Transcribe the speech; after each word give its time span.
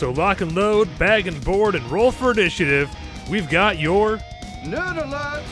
So 0.00 0.12
lock 0.12 0.40
and 0.40 0.54
load, 0.54 0.88
bag 0.98 1.26
and 1.26 1.44
board, 1.44 1.74
and 1.74 1.84
roll 1.90 2.10
for 2.10 2.30
initiative. 2.30 2.88
We've 3.30 3.50
got 3.50 3.78
your 3.78 4.16
Nerd 4.62 4.96
alert! 4.96 5.44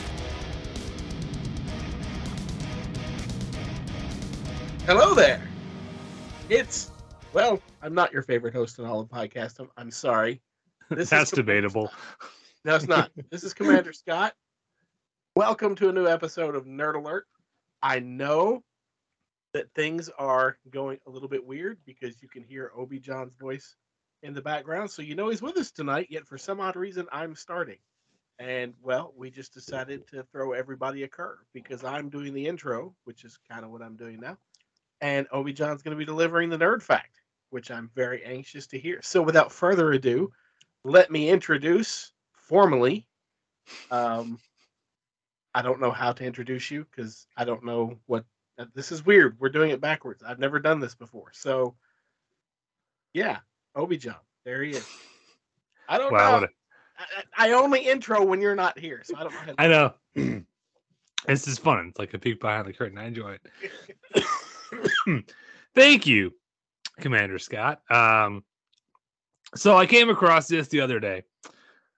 Hello 4.87 5.13
there. 5.13 5.47
It's 6.49 6.89
well, 7.31 7.61
I'm 7.83 7.93
not 7.93 8.11
your 8.11 8.23
favorite 8.23 8.55
host 8.55 8.79
in 8.79 8.85
all 8.85 8.99
of 8.99 9.07
podcast. 9.07 9.59
I'm, 9.59 9.69
I'm 9.77 9.91
sorry. 9.91 10.41
This 10.89 11.11
That's 11.11 11.31
is 11.31 11.35
debatable. 11.35 11.91
No, 12.65 12.75
it's 12.75 12.87
not. 12.87 13.11
This 13.29 13.43
is 13.43 13.53
Commander 13.53 13.93
Scott. 13.93 14.33
Welcome 15.35 15.75
to 15.75 15.89
a 15.89 15.93
new 15.93 16.07
episode 16.07 16.55
of 16.55 16.65
Nerd 16.65 16.95
Alert. 16.95 17.27
I 17.83 17.99
know 17.99 18.63
that 19.53 19.71
things 19.75 20.09
are 20.17 20.57
going 20.71 20.97
a 21.05 21.11
little 21.11 21.29
bit 21.29 21.45
weird 21.45 21.77
because 21.85 22.19
you 22.23 22.27
can 22.27 22.41
hear 22.41 22.71
Obi 22.75 22.99
John's 22.99 23.35
voice 23.39 23.75
in 24.23 24.33
the 24.33 24.41
background, 24.41 24.91
so 24.91 25.01
you 25.01 25.15
know 25.15 25.29
he's 25.29 25.41
with 25.41 25.57
us 25.57 25.71
tonight. 25.71 26.07
Yet 26.09 26.27
for 26.27 26.37
some 26.37 26.59
odd 26.59 26.75
reason, 26.75 27.07
I'm 27.11 27.35
starting, 27.35 27.77
and 28.37 28.73
well, 28.81 29.13
we 29.15 29.29
just 29.31 29.53
decided 29.53 30.07
to 30.07 30.23
throw 30.31 30.53
everybody 30.53 31.03
a 31.03 31.07
curve 31.07 31.39
because 31.53 31.83
I'm 31.83 32.09
doing 32.09 32.33
the 32.33 32.47
intro, 32.47 32.93
which 33.05 33.23
is 33.23 33.39
kind 33.49 33.63
of 33.63 33.71
what 33.71 33.81
I'm 33.81 33.95
doing 33.95 34.19
now, 34.19 34.37
and 35.01 35.27
Obi 35.31 35.53
John's 35.53 35.81
going 35.81 35.95
to 35.95 35.99
be 35.99 36.05
delivering 36.05 36.49
the 36.49 36.57
nerd 36.57 36.81
fact, 36.81 37.21
which 37.49 37.71
I'm 37.71 37.89
very 37.95 38.23
anxious 38.25 38.67
to 38.67 38.79
hear. 38.79 38.99
So 39.01 39.21
without 39.21 39.51
further 39.51 39.91
ado, 39.93 40.31
let 40.83 41.11
me 41.11 41.29
introduce 41.29 42.11
formally. 42.33 43.07
Um, 43.91 44.39
I 45.53 45.61
don't 45.61 45.81
know 45.81 45.91
how 45.91 46.11
to 46.13 46.23
introduce 46.25 46.69
you 46.69 46.85
because 46.89 47.27
I 47.37 47.45
don't 47.45 47.63
know 47.65 47.97
what. 48.05 48.25
uh, 48.57 48.65
This 48.75 48.91
is 48.91 49.05
weird. 49.05 49.37
We're 49.39 49.49
doing 49.49 49.71
it 49.71 49.81
backwards. 49.81 50.23
I've 50.23 50.39
never 50.39 50.59
done 50.59 50.79
this 50.79 50.95
before. 50.95 51.31
So, 51.33 51.75
yeah, 53.13 53.39
Obi 53.79 53.97
John, 53.97 54.15
there 54.45 54.61
he 54.63 54.71
is. 54.71 54.85
I 55.87 55.97
don't 55.97 56.11
Wow, 56.11 56.41
know. 56.41 56.47
I, 57.37 57.51
only 57.53 57.79
intro 57.79 58.23
when 58.23 58.41
you're 58.41 58.55
not 58.55 58.77
here, 58.77 59.01
so 59.03 59.15
I 59.17 59.23
don't 59.23 59.33
know. 59.33 59.53
I 59.57 59.67
know. 59.67 59.93
this 61.27 61.47
is 61.47 61.57
fun. 61.57 61.87
It's 61.87 61.97
like 61.97 62.13
a 62.13 62.19
peek 62.19 62.41
behind 62.41 62.67
the 62.67 62.73
curtain. 62.73 62.97
I 62.97 63.07
enjoy 63.07 63.37
it. 64.13 65.25
Thank 65.75 66.05
you, 66.05 66.33
Commander 66.99 67.39
Scott. 67.39 67.81
Um, 67.89 68.43
so 69.55 69.77
I 69.77 69.85
came 69.85 70.09
across 70.09 70.47
this 70.47 70.67
the 70.67 70.81
other 70.81 70.99
day. 70.99 71.23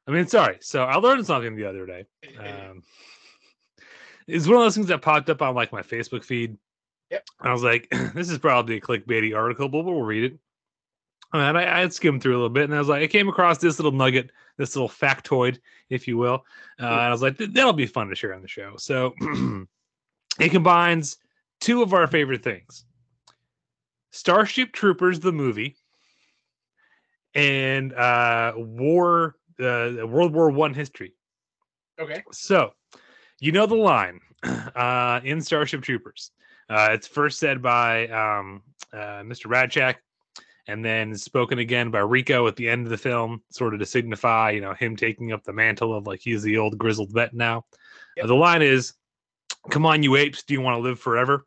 I 0.08 0.12
mean, 0.12 0.28
sorry. 0.28 0.58
So 0.62 0.84
I 0.84 0.98
learned 0.98 1.26
something 1.26 1.56
the 1.56 1.66
other 1.66 1.86
day. 1.86 2.06
Um, 2.40 2.84
it's 4.28 4.48
one 4.48 4.58
of 4.58 4.64
those 4.64 4.76
things 4.76 4.88
that 4.88 5.02
popped 5.02 5.30
up 5.30 5.42
on 5.42 5.56
like 5.56 5.72
my 5.72 5.82
Facebook 5.82 6.24
feed. 6.24 6.58
Yep. 7.10 7.26
I 7.42 7.52
was 7.52 7.64
like, 7.64 7.90
this 8.14 8.30
is 8.30 8.38
probably 8.38 8.78
a 8.78 8.82
clickbaity 8.82 9.36
article, 9.36 9.68
but 9.68 9.84
we'll 9.84 10.02
read 10.02 10.32
it. 10.32 10.40
And 11.34 11.58
I, 11.58 11.78
I 11.78 11.80
had 11.80 11.94
skimmed 11.94 12.22
through 12.22 12.34
a 12.34 12.38
little 12.38 12.50
bit, 12.50 12.66
and 12.66 12.76
I 12.76 12.80
was 12.80 12.90
like, 12.90 13.04
I 13.04 13.08
came 13.08 13.30
across 13.30 13.58
this 13.58 13.80
little 13.80 13.92
nugget, 13.92 14.32
this 14.58 14.76
little 14.76 14.90
factoid, 14.90 15.60
if 15.90 16.08
you 16.08 16.18
will. 16.18 16.46
Uh, 16.80 16.86
and 16.86 16.96
I 16.96 17.10
was 17.10 17.22
like, 17.22 17.38
that'll 17.38 17.74
be 17.74 17.86
fun 17.86 18.10
to 18.10 18.16
share 18.16 18.34
on 18.34 18.42
the 18.42 18.48
show. 18.48 18.74
So 18.78 19.14
it 20.40 20.50
combines 20.50 21.18
two 21.62 21.82
of 21.82 21.94
our 21.94 22.08
favorite 22.08 22.44
things 22.44 22.86
Starship 24.12 24.74
Troopers, 24.74 25.20
the 25.20 25.32
movie, 25.32 25.78
and 27.34 27.94
uh, 27.94 28.54
war, 28.58 29.36
uh, 29.60 30.06
World 30.06 30.34
War 30.34 30.50
One 30.50 30.74
history. 30.74 31.14
okay. 32.00 32.24
So, 32.32 32.74
you 33.40 33.54
know 33.54 33.66
the 33.66 33.76
line 33.76 34.20
uh, 34.44 35.22
in 35.24 35.42
Starship 35.42 35.82
Troopers. 35.82 36.32
Uh, 36.70 36.90
it's 36.92 37.08
first 37.08 37.40
said 37.40 37.62
by 37.62 38.08
um, 38.08 38.62
uh, 38.94 39.24
Mr. 39.24 39.48
Rasczak, 39.48 39.96
and 40.68 40.84
then 40.84 41.16
spoken 41.16 41.60
again 41.60 41.92
by 41.92 42.00
Rico 42.00 42.48
at 42.48 42.56
the 42.56 42.70
end 42.70 42.86
of 42.86 42.90
the 42.92 42.98
film, 42.98 43.42
sort 43.52 43.74
of 43.74 43.80
to 43.80 43.86
signify, 43.86 44.52
you 44.52 44.62
know, 44.62 44.74
him 44.74 44.96
taking 44.96 45.32
up 45.32 45.44
the 45.44 45.54
mantle 45.54 45.94
of 45.94 46.08
like 46.08 46.20
he's 46.22 46.44
the 46.44 46.58
old 46.58 46.78
grizzled 46.78 47.12
vet 47.12 47.34
now. 47.34 47.66
Yep. 48.18 48.26
Uh, 48.26 48.28
the 48.28 48.36
line 48.36 48.62
is, 48.62 48.94
"Come 49.70 49.86
on, 49.86 50.04
you 50.04 50.16
apes, 50.16 50.44
do 50.44 50.54
you 50.54 50.62
want 50.62 50.76
to 50.76 50.82
live 50.82 51.00
forever?" 51.00 51.46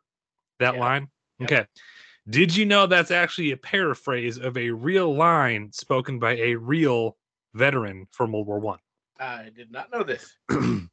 That 0.59 0.75
Yeah. 0.75 0.81
line. 0.81 1.09
Yep. 1.41 1.53
Okay. 1.53 1.67
Did 2.31 2.57
you 2.57 2.65
know 2.65 2.87
that's 2.87 3.11
actually 3.11 3.51
a 3.51 3.57
paraphrase 3.57 4.39
of 4.39 4.57
a 4.57 4.71
real 4.71 5.15
line 5.15 5.71
spoken 5.73 6.19
by 6.19 6.37
a 6.37 6.55
real 6.55 7.19
veteran 7.53 8.07
from 8.11 8.33
World 8.33 8.47
War 8.47 8.59
One? 8.61 8.79
I 9.21 9.51
did 9.55 9.71
not 9.71 9.93
know 9.93 10.03
this. 10.03 10.37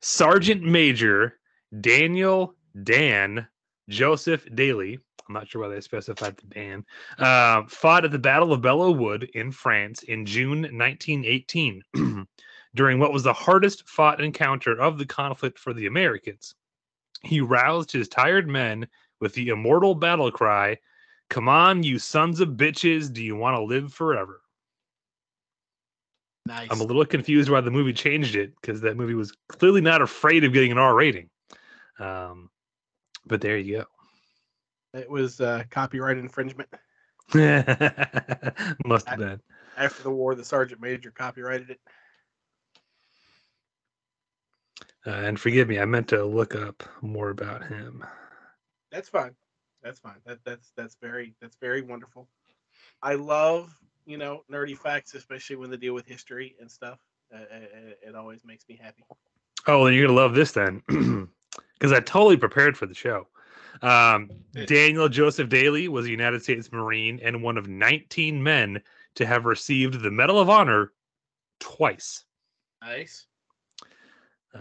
Sergeant 0.00 0.62
Major 0.62 1.38
Daniel 1.80 2.54
Dan 2.82 3.46
Joseph 3.88 4.46
Daly. 4.54 4.98
I'm 5.28 5.34
not 5.34 5.48
sure 5.48 5.62
why 5.62 5.68
they 5.68 5.80
specified 5.80 6.36
the 6.36 6.46
Dan. 6.46 6.84
Uh, 7.18 7.62
fought 7.68 8.04
at 8.04 8.10
the 8.10 8.18
Battle 8.18 8.52
of 8.52 8.60
Belleau 8.60 8.96
Wood 8.96 9.30
in 9.34 9.52
France 9.52 10.02
in 10.02 10.26
June 10.26 10.62
1918 10.62 11.82
during 12.74 12.98
what 12.98 13.12
was 13.12 13.22
the 13.22 13.32
hardest 13.32 13.88
fought 13.88 14.20
encounter 14.20 14.80
of 14.80 14.98
the 14.98 15.06
conflict 15.06 15.58
for 15.58 15.72
the 15.72 15.86
Americans. 15.86 16.54
He 17.22 17.40
roused 17.40 17.92
his 17.92 18.08
tired 18.08 18.48
men 18.48 18.88
with 19.20 19.34
the 19.34 19.48
immortal 19.48 19.94
battle 19.94 20.30
cry, 20.30 20.78
Come 21.30 21.48
on, 21.48 21.82
you 21.82 21.98
sons 21.98 22.40
of 22.40 22.50
bitches, 22.50 23.10
do 23.10 23.24
you 23.24 23.36
want 23.36 23.56
to 23.56 23.62
live 23.62 23.94
forever? 23.94 24.42
Nice. 26.44 26.68
I'm 26.70 26.80
a 26.80 26.84
little 26.84 27.06
confused 27.06 27.48
why 27.48 27.60
the 27.60 27.70
movie 27.70 27.92
changed 27.92 28.36
it 28.36 28.52
because 28.60 28.80
that 28.82 28.96
movie 28.96 29.14
was 29.14 29.32
clearly 29.48 29.80
not 29.80 30.02
afraid 30.02 30.44
of 30.44 30.52
getting 30.52 30.72
an 30.72 30.78
R 30.78 30.94
rating. 30.94 31.30
Um, 31.98 32.50
but 33.24 33.40
there 33.40 33.56
you 33.56 33.84
It 34.94 35.10
was 35.10 35.40
uh, 35.40 35.64
copyright 35.70 36.18
infringement. 36.18 36.68
Must 37.34 39.08
have 39.08 39.18
been. 39.18 39.40
After 39.76 40.02
the 40.02 40.10
war, 40.10 40.34
the 40.34 40.44
sergeant 40.44 40.80
major 40.80 41.10
copyrighted 41.10 41.70
it. 41.70 41.80
Uh, 45.06 45.10
and 45.10 45.40
forgive 45.40 45.68
me, 45.68 45.80
I 45.80 45.84
meant 45.84 46.08
to 46.08 46.24
look 46.24 46.54
up 46.54 46.82
more 47.00 47.30
about 47.30 47.66
him. 47.66 48.04
That's 48.90 49.08
fine. 49.08 49.34
That's 49.82 49.98
fine. 49.98 50.18
That 50.26 50.38
that's 50.44 50.72
that's 50.76 50.96
very 51.00 51.34
that's 51.40 51.56
very 51.56 51.82
wonderful. 51.82 52.28
I 53.02 53.14
love 53.14 53.74
you 54.06 54.18
know 54.18 54.44
nerdy 54.50 54.76
facts, 54.76 55.14
especially 55.14 55.56
when 55.56 55.70
they 55.70 55.76
deal 55.76 55.94
with 55.94 56.06
history 56.06 56.54
and 56.60 56.70
stuff. 56.70 57.00
Uh, 57.34 57.38
it, 57.50 57.98
it 58.08 58.14
always 58.14 58.40
makes 58.44 58.64
me 58.68 58.78
happy. 58.80 59.02
Oh, 59.66 59.84
then 59.84 59.94
you're 59.94 60.06
gonna 60.06 60.18
love 60.18 60.34
this 60.34 60.52
then, 60.52 60.82
because 61.78 61.92
I 61.92 62.00
totally 62.00 62.36
prepared 62.36 62.76
for 62.76 62.86
the 62.86 62.94
show. 62.94 63.26
Um, 63.80 64.30
Daniel 64.66 65.08
Joseph 65.08 65.48
Daly 65.48 65.88
was 65.88 66.06
a 66.06 66.10
United 66.10 66.42
States 66.42 66.70
Marine 66.70 67.20
and 67.22 67.42
one 67.42 67.56
of 67.56 67.68
19 67.68 68.42
men 68.42 68.82
to 69.14 69.26
have 69.26 69.44
received 69.44 70.02
the 70.02 70.10
Medal 70.10 70.38
of 70.38 70.50
Honor 70.50 70.92
twice. 71.58 72.24
Nice. 72.82 73.26
Uh, 74.54 74.58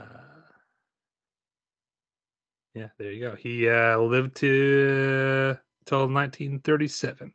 yeah, 2.73 2.87
there 2.97 3.11
you 3.11 3.19
go. 3.19 3.35
He 3.35 3.67
uh, 3.67 3.99
lived 3.99 4.35
to 4.37 5.57
till 5.85 6.07
1937. 6.07 7.33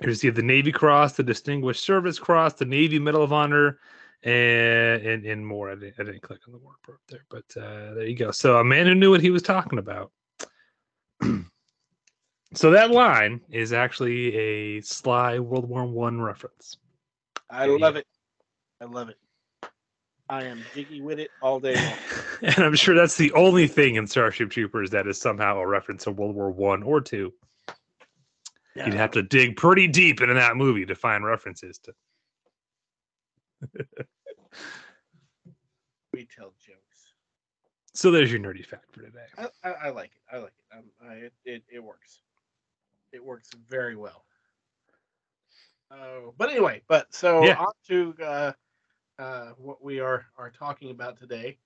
He 0.00 0.06
received 0.06 0.36
the 0.36 0.42
Navy 0.42 0.72
Cross, 0.72 1.12
the 1.12 1.22
Distinguished 1.22 1.84
Service 1.84 2.18
Cross, 2.18 2.54
the 2.54 2.64
Navy 2.64 2.98
Medal 2.98 3.22
of 3.22 3.32
Honor, 3.32 3.78
and 4.22 5.02
and, 5.02 5.24
and 5.24 5.46
more. 5.46 5.70
I 5.70 5.74
didn't, 5.74 5.94
I 5.98 6.04
didn't 6.04 6.22
click 6.22 6.40
on 6.46 6.52
the 6.52 6.58
word 6.58 6.76
there, 7.08 7.24
but 7.30 7.44
uh, 7.56 7.94
there 7.94 8.06
you 8.06 8.16
go. 8.16 8.30
So 8.30 8.58
a 8.58 8.64
man 8.64 8.86
who 8.86 8.94
knew 8.94 9.10
what 9.10 9.20
he 9.20 9.30
was 9.30 9.42
talking 9.42 9.78
about. 9.78 10.12
So 12.54 12.70
that 12.72 12.90
line 12.90 13.40
is 13.50 13.72
actually 13.72 14.36
a 14.36 14.80
sly 14.82 15.38
World 15.38 15.66
War 15.66 15.86
One 15.86 16.20
reference. 16.20 16.76
I 17.48 17.64
Yeah. 17.64 17.76
love 17.78 17.96
it. 17.96 18.06
I 18.78 18.84
love 18.84 19.08
it. 19.08 19.16
I 20.28 20.44
am 20.44 20.66
jiggy 20.74 21.00
with 21.00 21.18
it 21.18 21.30
all 21.40 21.60
day 21.60 21.76
long. 21.76 21.96
and 22.42 22.58
I'm 22.58 22.74
sure 22.74 22.94
that's 22.94 23.16
the 23.16 23.32
only 23.32 23.66
thing 23.66 23.94
in 23.94 24.06
Starship 24.06 24.50
Troopers 24.50 24.90
that 24.90 25.06
is 25.06 25.18
somehow 25.18 25.58
a 25.60 25.66
reference 25.66 26.04
to 26.04 26.10
World 26.10 26.34
War 26.34 26.50
One 26.50 26.82
or 26.82 27.00
two. 27.00 27.32
You'd 28.74 28.94
have 28.94 29.12
to 29.12 29.22
dig 29.22 29.56
pretty 29.56 29.86
deep 29.86 30.20
into 30.20 30.34
that 30.34 30.56
movie 30.56 30.84
to 30.86 30.94
find 30.94 31.24
references 31.24 31.78
to. 31.80 31.94
We 36.12 36.26
tell 36.26 36.52
jokes. 36.64 37.14
So 37.94 38.10
there's 38.10 38.30
your 38.30 38.40
nerdy 38.40 38.64
fact 38.64 38.86
for 38.92 39.02
today. 39.02 39.26
I, 39.38 39.46
I, 39.64 39.70
I 39.70 39.90
like 39.90 40.10
it. 40.14 40.34
I 40.34 40.38
like 40.38 40.52
it. 40.72 40.76
Um, 40.76 40.84
I, 41.06 41.14
it, 41.44 41.62
it. 41.68 41.82
Works. 41.82 42.22
It 43.12 43.24
works 43.24 43.50
very 43.68 43.96
well. 43.96 44.24
Oh, 45.90 46.32
but 46.38 46.48
anyway, 46.50 46.82
but 46.88 47.14
so 47.14 47.44
Yeah. 47.44 47.58
on 47.58 47.72
to 47.88 48.14
uh, 48.22 48.52
uh, 49.18 49.48
what 49.58 49.84
we 49.84 50.00
are 50.00 50.24
are 50.38 50.50
talking 50.50 50.90
about 50.90 51.18
today, 51.18 51.58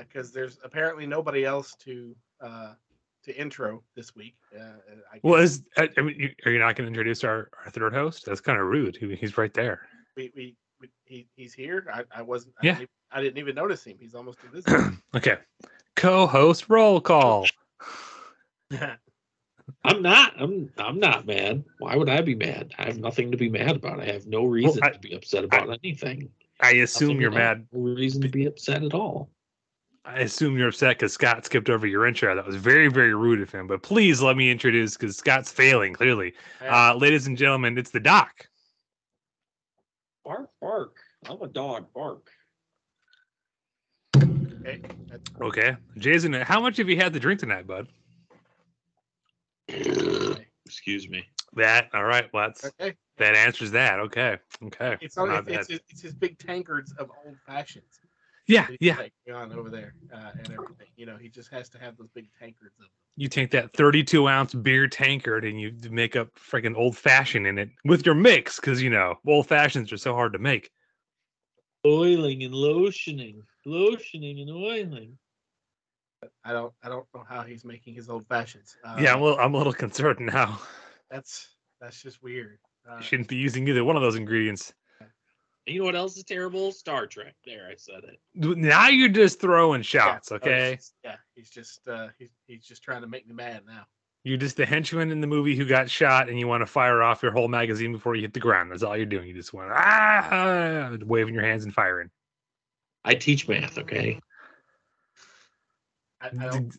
because 0.00 0.32
there's 0.32 0.58
apparently 0.64 1.06
nobody 1.06 1.44
else 1.44 1.74
to 1.80 2.16
uh, 2.40 2.72
to 3.24 3.38
intro 3.38 3.82
this 3.94 4.14
week. 4.16 4.36
Uh, 4.58 4.62
I 5.12 5.20
Well, 5.22 5.40
is 5.40 5.64
I, 5.76 5.90
I 5.98 6.00
mean, 6.00 6.18
you, 6.18 6.30
are 6.46 6.52
you 6.52 6.58
not 6.58 6.76
going 6.76 6.86
to 6.86 6.88
introduce 6.88 7.24
our, 7.24 7.50
our 7.62 7.70
third 7.70 7.92
host? 7.92 8.24
That's 8.24 8.40
kind 8.40 8.58
of 8.58 8.66
rude. 8.66 8.96
He, 8.96 9.14
he's 9.16 9.36
right 9.36 9.52
there. 9.52 9.82
we, 10.16 10.32
we 10.34 10.56
he, 11.04 11.26
he's 11.36 11.52
here. 11.54 11.86
I, 11.92 12.04
I 12.16 12.22
wasn't. 12.22 12.54
I 12.62 12.66
Yeah. 12.66 12.72
didn't, 12.72 12.82
even, 12.82 12.88
I 13.12 13.22
didn't 13.22 13.38
even 13.38 13.54
notice 13.54 13.84
him. 13.84 13.96
He's 14.00 14.14
almost 14.14 14.38
invisible. 14.44 14.96
okay, 15.14 15.38
co-host 15.96 16.66
roll 16.68 17.00
call. 17.00 17.46
I'm 19.84 20.02
not. 20.02 20.34
I'm. 20.38 20.70
I'm 20.78 20.98
not 20.98 21.26
mad. 21.26 21.64
Why 21.78 21.96
would 21.96 22.08
I 22.08 22.20
be 22.22 22.34
mad? 22.34 22.74
I 22.78 22.84
have 22.86 22.98
nothing 22.98 23.30
to 23.30 23.36
be 23.36 23.48
mad 23.48 23.76
about. 23.76 24.00
I 24.00 24.06
have 24.06 24.26
no 24.26 24.44
reason 24.44 24.82
I- 24.82 24.90
to 24.90 24.98
be 24.98 25.12
upset 25.14 25.44
about 25.44 25.68
anything. 25.82 26.30
I 26.60 26.72
assume 26.72 27.08
Nothing 27.10 27.20
you're 27.20 27.30
mad. 27.30 27.66
No 27.72 27.94
reason 27.94 28.20
to 28.22 28.28
be 28.28 28.46
upset 28.46 28.82
at 28.82 28.92
all. 28.92 29.30
I 30.04 30.20
assume 30.20 30.56
you're 30.58 30.68
upset 30.68 30.96
because 30.96 31.12
Scott 31.12 31.44
skipped 31.44 31.70
over 31.70 31.86
your 31.86 32.04
intro. 32.06 32.34
That 32.34 32.46
was 32.46 32.56
very, 32.56 32.88
very 32.88 33.14
rude 33.14 33.40
of 33.42 33.52
him. 33.52 33.66
But 33.68 33.82
please 33.82 34.20
let 34.22 34.36
me 34.36 34.50
introduce 34.50 34.96
because 34.96 35.16
Scott's 35.16 35.52
failing 35.52 35.92
clearly. 35.92 36.32
Uh, 36.66 36.96
ladies 36.96 37.26
and 37.28 37.36
gentlemen, 37.38 37.78
it's 37.78 37.90
the 37.90 38.00
Doc. 38.00 38.48
Bark, 40.28 40.50
bark. 40.60 40.96
I'm 41.26 41.40
a 41.40 41.48
dog. 41.48 41.86
Bark. 41.94 42.28
okay. 44.14 44.82
Okay, 45.40 45.76
Jason, 45.96 46.34
how 46.34 46.60
much 46.60 46.76
have 46.76 46.90
you 46.90 46.96
had 46.96 47.14
to 47.14 47.18
drink 47.18 47.40
tonight, 47.40 47.66
bud? 47.66 47.88
Excuse 50.66 51.08
me. 51.08 51.24
That 51.54 51.88
all 51.94 52.04
right? 52.04 52.28
Well, 52.34 52.48
that's 52.48 52.66
okay. 52.66 52.94
that 53.16 53.36
answers 53.36 53.70
that. 53.70 54.00
Okay, 54.00 54.36
okay. 54.64 54.98
It's 55.00 55.16
only 55.16 55.34
it's, 55.34 55.48
it's, 55.48 55.68
his, 55.68 55.80
it's 55.88 56.02
his 56.02 56.12
big 56.12 56.38
tankards 56.38 56.92
of 56.98 57.10
old 57.24 57.38
fashions. 57.46 57.98
Yeah, 58.48 58.66
he's 58.66 58.78
yeah. 58.80 58.96
taking 58.96 59.34
on 59.34 59.52
over 59.52 59.68
there 59.68 59.94
uh, 60.12 60.30
and 60.32 60.50
everything. 60.50 60.86
You 60.96 61.06
know, 61.06 61.16
he 61.16 61.28
just 61.28 61.52
has 61.52 61.68
to 61.70 61.78
have 61.78 61.96
those 61.96 62.08
big 62.14 62.28
tankards 62.38 62.74
of 62.78 62.84
them. 62.84 62.90
You 63.16 63.28
take 63.28 63.50
that 63.50 63.72
32 63.74 64.26
ounce 64.26 64.54
beer 64.54 64.86
tankard 64.86 65.44
and 65.44 65.60
you 65.60 65.74
make 65.90 66.16
up 66.16 66.28
freaking 66.34 66.76
old 66.76 66.96
fashioned 66.96 67.46
in 67.46 67.58
it 67.58 67.68
with 67.84 68.06
your 68.06 68.14
mix 68.14 68.56
because 68.56 68.82
you 68.82 68.90
know 68.90 69.16
old 69.26 69.46
fashions 69.46 69.92
are 69.92 69.98
so 69.98 70.14
hard 70.14 70.32
to 70.32 70.38
make. 70.38 70.70
Oiling 71.86 72.42
and 72.42 72.54
lotioning, 72.54 73.42
lotioning 73.66 74.40
and 74.40 74.50
oiling. 74.50 75.18
I 76.44 76.52
don't 76.52 76.72
I 76.82 76.88
don't 76.88 77.06
know 77.14 77.24
how 77.28 77.42
he's 77.42 77.64
making 77.64 77.94
his 77.94 78.08
old 78.08 78.26
fashions. 78.28 78.76
Uh, 78.82 78.96
yeah, 79.00 79.12
I'm 79.12 79.20
a 79.20 79.24
little, 79.24 79.38
I'm 79.38 79.54
a 79.54 79.58
little 79.58 79.72
concerned 79.72 80.20
now. 80.20 80.60
that's 81.10 81.56
that's 81.80 82.02
just 82.02 82.22
weird. 82.22 82.58
Uh, 82.88 82.96
You 82.96 83.02
shouldn't 83.02 83.28
be 83.28 83.36
using 83.36 83.68
either 83.68 83.84
one 83.84 83.96
of 83.96 84.02
those 84.02 84.16
ingredients. 84.16 84.72
And 85.68 85.74
you 85.74 85.82
know 85.82 85.84
what 85.84 85.96
else 85.96 86.16
is 86.16 86.24
terrible? 86.24 86.72
Star 86.72 87.06
Trek. 87.06 87.34
There, 87.44 87.68
I 87.70 87.74
said 87.76 88.00
it. 88.04 88.18
Now 88.34 88.88
you're 88.88 89.10
just 89.10 89.38
throwing 89.38 89.80
yeah, 89.80 89.82
shots, 89.82 90.32
oh, 90.32 90.36
it's 90.36 90.46
okay? 90.46 90.76
just- 90.76 90.94
yeah, 91.04 91.16
he's 91.34 91.50
just 91.50 91.86
uh, 91.86 92.08
he's 92.18 92.30
he's 92.46 92.64
just 92.64 92.82
trying 92.82 93.02
to 93.02 93.06
make 93.06 93.28
me 93.28 93.34
mad 93.34 93.64
now. 93.66 93.84
You're 94.24 94.38
just 94.38 94.56
the 94.56 94.64
henchman 94.64 95.10
in 95.10 95.20
the 95.20 95.26
movie 95.26 95.54
who 95.54 95.66
got 95.66 95.90
shot, 95.90 96.30
and 96.30 96.40
you 96.40 96.48
want 96.48 96.62
to 96.62 96.66
fire 96.66 97.02
off 97.02 97.22
your 97.22 97.32
whole 97.32 97.48
magazine 97.48 97.92
before 97.92 98.14
you 98.14 98.22
hit 98.22 98.32
the 98.32 98.40
ground. 98.40 98.72
That's 98.72 98.82
all 98.82 98.96
you're 98.96 99.04
doing. 99.04 99.28
You 99.28 99.34
just 99.34 99.52
want 99.52 99.70
ah, 99.70 100.96
waving 101.04 101.34
your 101.34 101.44
hands 101.44 101.64
and 101.64 101.74
firing. 101.74 102.08
I 103.04 103.14
teach 103.14 103.46
math. 103.46 103.76
Okay. 103.76 104.18
I, 106.22 106.28
I 106.28 106.30
don't 106.50 106.74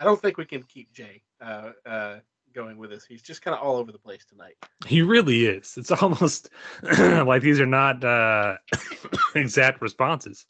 I 0.00 0.04
don't 0.04 0.20
think 0.20 0.38
we 0.38 0.44
can 0.44 0.64
keep 0.64 0.92
Jay 0.92 1.22
uh, 1.40 1.70
uh, 1.86 2.16
going 2.54 2.78
with 2.78 2.92
us. 2.92 3.04
He's 3.04 3.22
just 3.22 3.42
kind 3.42 3.54
of 3.56 3.62
all 3.62 3.76
over 3.76 3.92
the 3.92 3.98
place 3.98 4.24
tonight. 4.24 4.56
He 4.86 5.02
really 5.02 5.46
is. 5.46 5.74
It's 5.76 5.90
almost 6.02 6.50
like 6.82 7.42
these 7.42 7.60
are 7.60 7.66
not 7.66 8.04
uh, 8.04 8.56
exact 9.34 9.82
responses. 9.82 10.46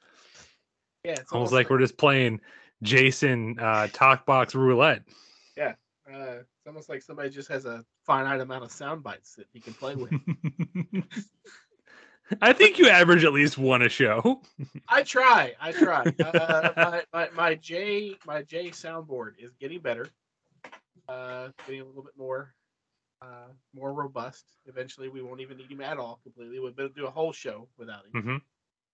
Yeah, 1.04 1.12
it's 1.12 1.32
Almost 1.32 1.52
like 1.52 1.70
we're 1.70 1.78
just 1.78 1.96
playing 1.96 2.40
Jason 2.82 3.58
uh, 3.58 3.88
talk 3.92 4.26
box 4.26 4.54
roulette. 4.54 5.02
Yeah. 5.56 5.74
Uh, 6.12 6.40
it's 6.40 6.66
almost 6.66 6.88
like 6.88 7.02
somebody 7.02 7.30
just 7.30 7.48
has 7.48 7.66
a 7.66 7.84
finite 8.04 8.40
amount 8.40 8.64
of 8.64 8.72
sound 8.72 9.02
bites 9.02 9.34
that 9.34 9.46
he 9.52 9.60
can 9.60 9.74
play 9.74 9.94
with. 9.94 10.12
I 12.42 12.52
think 12.52 12.78
you 12.78 12.88
average 12.88 13.24
at 13.24 13.32
least 13.32 13.58
one 13.58 13.82
a 13.82 13.88
show. 13.88 14.42
I 14.88 15.02
try. 15.02 15.54
I 15.60 15.72
try. 15.72 16.04
Uh, 16.20 16.72
my, 16.76 17.02
my 17.12 17.28
my 17.34 17.54
J 17.54 18.16
my 18.26 18.42
J 18.42 18.70
soundboard 18.70 19.32
is 19.38 19.54
getting 19.54 19.80
better. 19.80 20.08
Uh, 21.08 21.48
getting 21.66 21.80
a 21.80 21.84
little 21.84 22.02
bit 22.02 22.12
more 22.16 22.54
uh, 23.22 23.48
more 23.74 23.92
robust. 23.92 24.44
Eventually, 24.66 25.08
we 25.08 25.22
won't 25.22 25.40
even 25.40 25.56
need 25.56 25.70
him 25.70 25.80
at 25.80 25.98
all 25.98 26.20
completely. 26.22 26.60
We'll 26.60 26.72
be 26.72 26.82
able 26.84 26.94
to 26.94 27.00
do 27.00 27.06
a 27.06 27.10
whole 27.10 27.32
show 27.32 27.68
without 27.78 28.04
him 28.06 28.12
mm-hmm. 28.14 28.36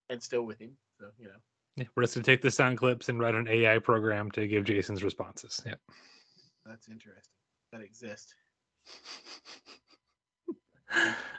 and 0.09 0.21
still 0.21 0.43
with 0.43 0.59
him. 0.59 0.71
So 0.99 1.07
you 1.19 1.27
know, 1.27 1.35
Yeah, 1.75 1.85
we're 1.95 2.03
just 2.03 2.15
gonna 2.15 2.23
take 2.23 2.41
the 2.41 2.51
sound 2.51 2.77
clips 2.77 3.09
and 3.09 3.19
write 3.19 3.35
an 3.35 3.47
AI 3.47 3.79
program 3.79 4.31
to 4.31 4.47
give 4.47 4.63
Jason's 4.63 5.03
responses. 5.03 5.61
Yeah. 5.65 5.75
that's 6.65 6.87
interesting. 6.87 7.33
That 7.71 7.81
exists. 7.81 8.33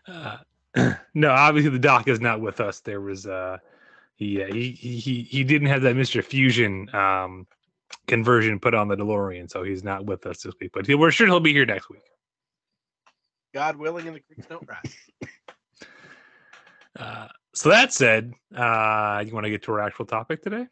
Uh, 0.06 0.36
no, 1.14 1.30
obviously 1.30 1.70
the 1.70 1.78
doc 1.78 2.08
is 2.08 2.20
not 2.20 2.40
with 2.40 2.60
us. 2.60 2.80
There 2.80 3.00
was 3.00 3.26
uh 3.26 3.56
he 4.16 4.42
uh, 4.42 4.52
he 4.52 4.70
he 4.72 4.98
he 4.98 5.22
he 5.22 5.44
didn't 5.44 5.68
have 5.68 5.82
that 5.82 5.96
Mr. 5.96 6.22
Fusion 6.22 6.94
um 6.94 7.46
conversion 8.06 8.58
put 8.60 8.74
on 8.74 8.88
the 8.88 8.96
DeLorean, 8.96 9.50
so 9.50 9.62
he's 9.62 9.84
not 9.84 10.06
with 10.06 10.26
us 10.26 10.42
this 10.42 10.54
week. 10.60 10.70
But 10.72 10.88
we're 10.88 11.10
sure 11.10 11.26
he'll 11.26 11.40
be 11.40 11.52
here 11.52 11.66
next 11.66 11.88
week. 11.88 12.02
God 13.54 13.76
willing, 13.76 14.06
and 14.06 14.16
the 14.16 14.20
creeks 14.20 14.46
don't 14.46 14.66
rise. 14.68 14.96
Uh, 16.98 17.28
so 17.52 17.68
that 17.68 17.92
said, 17.92 18.32
uh, 18.56 19.22
you 19.26 19.30
want 19.34 19.44
to 19.44 19.50
get 19.50 19.62
to 19.62 19.70
our 19.70 19.80
actual 19.80 20.06
topic 20.06 20.42
today? 20.42 20.66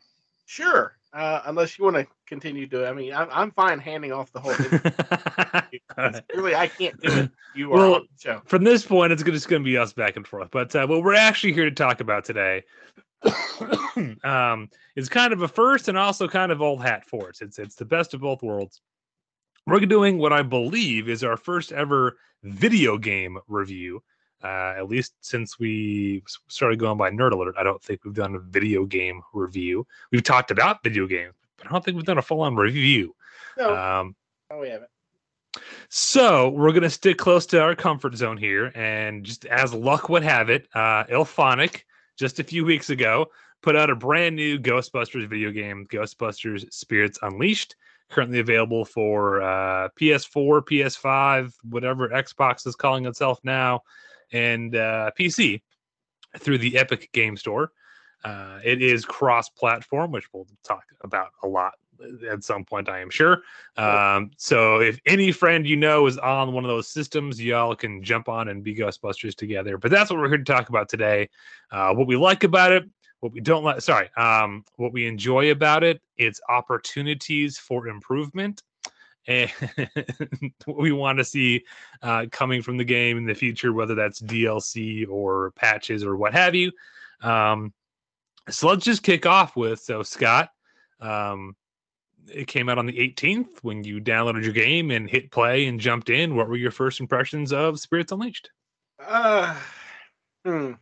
Sure. 0.47 0.97
Uh, 1.12 1.42
unless 1.44 1.78
you 1.78 1.85
want 1.85 1.97
to 1.97 2.06
continue 2.26 2.66
to, 2.66 2.88
I 2.88 2.92
mean, 2.92 3.12
I'm, 3.12 3.28
I'm 3.30 3.50
fine 3.52 3.78
handing 3.78 4.11
off 4.12 4.33
the 4.33 4.40
whole. 4.40 4.54
thing. 4.54 5.73
Really, 6.35 6.54
I 6.54 6.66
can't 6.66 7.00
do 7.00 7.12
it. 7.12 7.30
You 7.54 7.73
are 7.73 7.76
Well, 7.76 7.94
on 7.97 8.00
the 8.02 8.21
show. 8.21 8.42
From 8.47 8.64
this 8.64 8.85
point, 8.85 9.12
it's 9.12 9.23
just 9.23 9.49
going 9.49 9.62
to 9.62 9.64
be 9.64 9.76
us 9.76 9.92
back 9.92 10.16
and 10.16 10.26
forth. 10.26 10.49
But 10.50 10.75
uh, 10.75 10.87
what 10.87 11.02
we're 11.02 11.14
actually 11.14 11.52
here 11.52 11.64
to 11.64 11.71
talk 11.71 12.00
about 12.00 12.25
today 12.25 12.64
um, 14.25 14.69
is 14.97 15.09
kind 15.09 15.33
of 15.33 15.43
a 15.43 15.49
first 15.49 15.88
and 15.88 15.97
also 15.99 16.28
kind 16.28 16.52
of 16.52 16.61
old 16.62 16.83
hat 16.83 17.04
for 17.04 17.28
us. 17.28 17.40
It's 17.40 17.59
it's 17.59 17.75
the 17.76 17.85
best 17.85 18.14
of 18.14 18.21
both 18.21 18.43
worlds. 18.43 18.81
We're 19.66 19.81
doing 19.81 20.19
what 20.19 20.33
I 20.33 20.43
believe 20.43 21.09
is 21.09 21.25
our 21.25 21.37
first 21.37 21.73
ever 21.73 22.16
video 22.43 22.99
game 22.99 23.38
review. 23.49 24.02
Uh, 24.43 24.75
at 24.76 24.88
least 24.88 25.14
since 25.23 25.59
we 25.59 26.23
started 26.49 26.78
going 26.78 26.99
by 26.99 27.11
Nerd 27.11 27.33
Alert, 27.33 27.54
I 27.59 27.62
don't 27.62 27.83
think 27.83 28.04
we've 28.04 28.12
done 28.12 28.35
a 28.35 28.40
video 28.40 28.85
game 28.85 29.23
review. 29.33 29.87
We've 30.12 30.23
talked 30.23 30.50
about 30.50 30.83
video 30.83 31.07
games, 31.07 31.33
but 31.57 31.66
I 31.66 31.71
don't 31.71 31.83
think 31.83 31.97
we've 31.97 32.04
done 32.04 32.19
a 32.19 32.23
full 32.23 32.43
on 32.43 32.54
review. 32.54 33.14
No, 33.57 33.75
Um, 33.75 34.14
oh, 34.50 34.61
we 34.61 34.69
haven't. 34.69 34.90
so 35.88 36.50
we're 36.50 36.73
gonna 36.73 36.90
stick 36.90 37.16
close 37.16 37.47
to 37.47 37.61
our 37.62 37.75
comfort 37.75 38.16
zone 38.16 38.37
here, 38.37 38.71
and 38.75 39.25
just 39.25 39.47
as 39.47 39.73
luck 39.73 40.11
would 40.11 40.25
have 40.25 40.50
it, 40.50 40.69
uh, 40.75 41.04
IllFonic 41.04 41.85
just 42.16 42.40
a 42.40 42.44
few 42.44 42.64
weeks 42.64 42.90
ago 42.90 43.26
put 43.64 43.76
out 43.76 43.88
a 43.88 43.97
brand 43.97 44.37
new 44.37 44.59
Ghostbusters 44.59 45.26
video 45.26 45.50
game, 45.50 45.87
Ghostbusters 45.90 46.71
Spirits 46.71 47.18
Unleashed, 47.23 47.76
currently 48.11 48.40
available 48.40 48.85
for 48.85 49.40
uh, 49.40 49.88
PS4, 49.99 50.61
PS5, 50.62 51.54
whatever 51.71 52.11
Xbox 52.11 52.66
is 52.66 52.76
calling 52.76 53.06
itself 53.06 53.40
now, 53.42 53.80
and 54.33 54.76
uh, 54.76 55.11
PC 55.18 55.62
through 56.38 56.59
the 56.59 56.76
Epic 56.76 57.09
Game 57.12 57.38
Store. 57.38 57.73
Uh, 58.23 58.59
it 58.62 58.83
is 58.83 59.06
cross-platform, 59.06 60.12
which 60.12 60.26
we'll 60.35 60.47
talk 60.62 60.85
about 61.02 61.28
a 61.42 61.47
lot 61.47 61.75
at 62.30 62.44
some 62.44 62.64
point, 62.64 62.88
I 62.88 63.00
am 63.00 63.11
sure. 63.11 63.42
Um, 63.76 64.30
so 64.37 64.80
if 64.80 65.00
any 65.06 65.32
friend 65.32 65.66
you 65.66 65.76
know 65.76 66.06
is 66.06 66.18
on 66.18 66.52
one 66.52 66.64
of 66.64 66.68
those 66.68 66.88
systems, 66.88 67.40
y'all 67.40 67.75
can 67.75 68.02
jump 68.02 68.28
on 68.28 68.49
and 68.49 68.62
be 68.62 68.75
Ghostbusters 68.75 69.34
together. 69.34 69.78
But 69.78 69.90
that's 69.90 70.11
what 70.11 70.18
we're 70.18 70.28
here 70.28 70.38
to 70.38 70.44
talk 70.44 70.68
about 70.68 70.88
today. 70.88 71.28
Uh, 71.70 71.94
what 71.94 72.06
we 72.06 72.16
like 72.16 72.44
about 72.44 72.73
it, 72.73 72.84
what 73.20 73.32
we 73.32 73.40
don't 73.40 73.64
like, 73.64 73.80
sorry, 73.80 74.11
um, 74.16 74.64
what 74.76 74.92
we 74.92 75.06
enjoy 75.06 75.50
about 75.50 75.82
it, 75.82 76.00
its 76.16 76.40
opportunities 76.49 77.58
for 77.58 77.88
improvement, 77.88 78.62
and 79.26 79.50
what 80.66 80.76
we 80.76 80.92
want 80.92 81.16
to 81.16 81.25
see 81.25 81.64
uh, 82.02 82.26
coming 82.30 82.61
from 82.61 82.76
the 82.76 82.84
game 82.84 83.16
in 83.16 83.25
the 83.25 83.34
future, 83.34 83.73
whether 83.73 83.94
that's 83.94 84.20
DLC 84.20 85.08
or 85.08 85.52
patches 85.52 86.04
or 86.04 86.14
what 86.16 86.34
have 86.34 86.54
you. 86.54 86.70
Um, 87.23 87.73
so 88.50 88.68
let's 88.68 88.84
just 88.84 89.02
kick 89.02 89.25
off 89.25 89.56
with 89.56 89.80
so 89.80 90.02
Scott. 90.02 90.50
Um, 91.00 91.56
it 92.33 92.47
came 92.47 92.69
out 92.69 92.78
on 92.78 92.87
the 92.87 92.93
18th 92.93 93.59
when 93.62 93.85
you 93.85 94.00
downloaded 94.00 94.45
your 94.45 94.52
game 94.52 94.90
and 94.90 95.09
hit 95.09 95.31
play 95.31 95.66
and 95.66 95.81
jumped 95.81 96.11
in. 96.11 96.37
What 96.37 96.49
were 96.49 96.57
your 96.57 96.71
first 96.71 97.00
impressions 97.00 97.52
of 97.52 97.78
Spirits 97.81 98.12
Unleashed? 98.12 98.50
Uh, 98.99 99.57
hmm. 100.45 100.73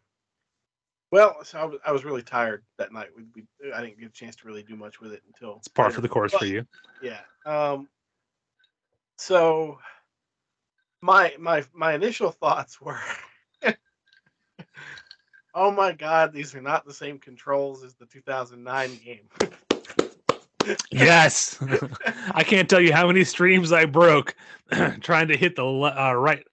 Well, 1.11 1.45
so 1.45 1.59
I 1.59 1.65
was, 1.65 1.81
I 1.87 1.93
was 1.93 2.05
really 2.05 2.23
tired 2.23 2.65
that 2.79 2.93
night. 2.93 3.09
We, 3.15 3.25
we, 3.35 3.73
I 3.73 3.83
didn't 3.83 4.01
get 4.01 4.09
a 4.09 4.13
chance 4.13 4.35
to 4.37 4.47
really 4.47 4.63
do 4.63 4.77
much 4.77 5.01
with 5.01 5.13
it 5.13 5.23
until 5.27 5.57
it's 5.59 5.69
par 5.69 5.91
for 5.91 6.01
the 6.01 6.09
course 6.09 6.33
but, 6.33 6.39
for 6.39 6.47
you. 6.47 6.67
Yeah. 7.03 7.21
Um. 7.45 7.89
So 9.19 9.79
my 11.03 11.35
my 11.39 11.65
my 11.75 11.93
initial 11.93 12.31
thoughts 12.31 12.81
were, 12.81 12.99
oh 15.55 15.71
my 15.71 15.93
god, 15.93 16.33
these 16.33 16.55
are 16.55 16.63
not 16.63 16.87
the 16.87 16.95
same 16.95 17.19
controls 17.19 17.85
as 17.85 17.95
the 17.95 18.07
2009 18.07 18.99
game. 19.05 19.29
yes, 20.91 21.59
I 22.35 22.43
can't 22.45 22.69
tell 22.69 22.81
you 22.81 22.93
how 22.93 23.07
many 23.07 23.25
streams 23.25 23.73
I 23.73 23.85
broke 23.87 24.35
trying 25.01 25.29
to 25.29 25.37
hit 25.37 25.57
the 25.57 25.65
le- 25.65 25.95
uh, 25.97 26.13
right 26.15 26.45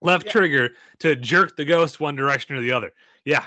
left 0.00 0.26
Yeah. 0.26 0.32
trigger 0.32 0.70
to 1.00 1.16
jerk 1.16 1.56
the 1.56 1.64
ghost 1.64 2.00
one 2.00 2.16
direction 2.16 2.56
or 2.56 2.60
the 2.60 2.72
other. 2.72 2.92
Yeah, 3.24 3.44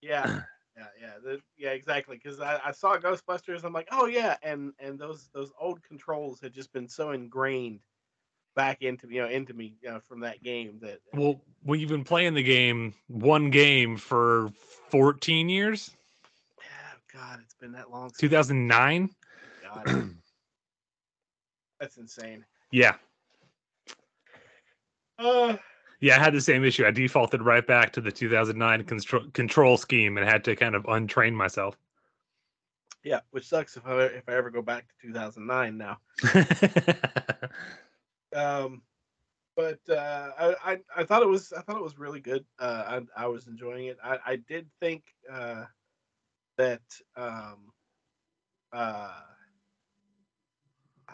Yeah, 0.00 0.26
yeah, 0.76 0.86
yeah, 1.00 1.12
the, 1.22 1.40
yeah, 1.56 1.70
exactly. 1.70 2.16
Because 2.16 2.40
I, 2.40 2.60
I 2.64 2.72
saw 2.72 2.96
Ghostbusters, 2.96 3.64
I'm 3.64 3.72
like, 3.72 3.88
oh 3.90 4.06
yeah, 4.06 4.36
and 4.42 4.72
and 4.78 4.98
those 4.98 5.28
those 5.32 5.52
old 5.60 5.82
controls 5.82 6.40
had 6.40 6.52
just 6.52 6.72
been 6.72 6.88
so 6.88 7.12
ingrained 7.12 7.80
back 8.54 8.82
into 8.82 9.08
you 9.08 9.20
know 9.22 9.28
into 9.28 9.54
me 9.54 9.76
you 9.82 9.90
know, 9.90 10.00
from 10.00 10.20
that 10.20 10.42
game 10.42 10.78
that 10.82 11.00
well, 11.12 11.40
we've 11.64 11.88
been 11.88 12.04
playing 12.04 12.34
the 12.34 12.42
game 12.42 12.94
one 13.08 13.50
game 13.50 13.96
for 13.96 14.50
14 14.90 15.48
years, 15.48 15.90
yeah, 15.90 15.97
God, 17.18 17.40
it's 17.42 17.54
been 17.54 17.72
that 17.72 17.90
long. 17.90 18.08
since- 18.10 18.18
2009. 18.20 19.10
God, 19.62 19.84
that's 21.80 21.96
insane. 21.96 22.44
Yeah, 22.70 22.94
Uh, 25.18 25.56
yeah, 26.00 26.14
I 26.16 26.18
had 26.20 26.32
the 26.34 26.40
same 26.40 26.62
issue. 26.64 26.86
I 26.86 26.90
defaulted 26.92 27.42
right 27.42 27.66
back 27.66 27.92
to 27.94 28.00
the 28.00 28.12
2009 28.12 28.84
control 28.84 29.24
control 29.32 29.76
scheme 29.76 30.16
and 30.16 30.28
had 30.28 30.44
to 30.44 30.54
kind 30.54 30.76
of 30.76 30.84
untrain 30.84 31.32
myself. 31.32 31.76
yeah, 33.02 33.20
which 33.30 33.46
sucks 33.48 33.76
if 33.76 33.84
I 33.86 34.02
if 34.04 34.28
I 34.28 34.34
ever 34.34 34.50
go 34.50 34.62
back 34.62 34.86
to 34.88 35.08
2009 35.08 35.76
now. 35.76 35.98
Um, 38.36 38.82
but 39.56 39.80
uh, 39.88 40.30
I, 40.38 40.72
I 40.72 40.78
I 40.98 41.04
thought 41.04 41.22
it 41.22 41.28
was 41.28 41.50
I 41.54 41.62
thought 41.62 41.78
it 41.78 41.82
was 41.82 41.98
really 41.98 42.20
good. 42.20 42.44
Uh, 42.58 43.00
I 43.16 43.24
I 43.24 43.26
was 43.26 43.46
enjoying 43.46 43.86
it. 43.86 43.96
I 44.04 44.18
I 44.26 44.36
did 44.36 44.68
think 44.80 45.02
uh, 45.32 45.64
that 46.58 46.82
um 47.16 47.72
uh 48.72 49.10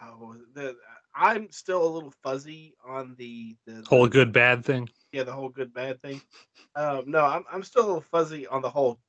oh, 0.03 0.35
the 0.53 0.75
I'm 1.15 1.49
still 1.51 1.87
a 1.87 1.87
little 1.87 2.13
fuzzy 2.23 2.75
on 2.85 3.15
the 3.17 3.55
the, 3.65 3.73
the 3.75 3.85
Whole 3.87 4.07
good 4.07 4.33
bad 4.33 4.65
thing. 4.65 4.89
yeah 5.11 5.23
the 5.23 5.31
whole 5.31 5.49
good 5.49 5.73
bad 5.73 6.01
thing. 6.01 6.21
Um, 6.75 7.03
no, 7.07 7.23
I'm 7.23 7.45
I'm 7.51 7.63
still 7.63 7.83
a 7.83 7.87
little 7.87 8.01
fuzzy 8.01 8.47
on 8.47 8.61
the 8.61 8.69
whole 8.69 8.99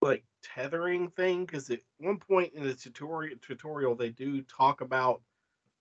like 0.00 0.24
tethering 0.42 1.10
thing 1.10 1.44
because 1.44 1.70
at 1.70 1.80
one 1.98 2.18
point 2.18 2.54
in 2.54 2.62
the 2.62 2.74
tutorial 2.74 3.36
tutorial 3.42 3.94
they 3.94 4.10
do 4.10 4.42
talk 4.42 4.80
about 4.80 5.20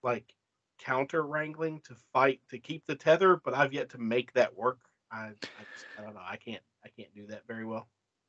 like 0.04 0.34
counter 0.80 1.25
wrangling 1.25 1.80
to 1.82 1.96
fight 2.13 2.42
to 2.50 2.58
keep 2.58 2.86
the 2.86 2.96
tether, 2.96 3.39
but 3.44 3.54
I've 3.54 3.74
yet 3.74 3.89
to 3.92 3.98
make 3.98 4.34
that 4.34 4.56
work. 4.56 4.80
I 5.12 5.27
I, 5.58 5.63
just, 5.74 5.86
I 5.98 6.01
don't 6.01 6.13
know. 6.13 6.22
I 6.27 6.38
can't 6.38 6.63
I 6.84 6.89
can't 6.89 7.13
do 7.15 7.27
that 7.27 7.48
very 7.48 7.65
well. 7.65 7.88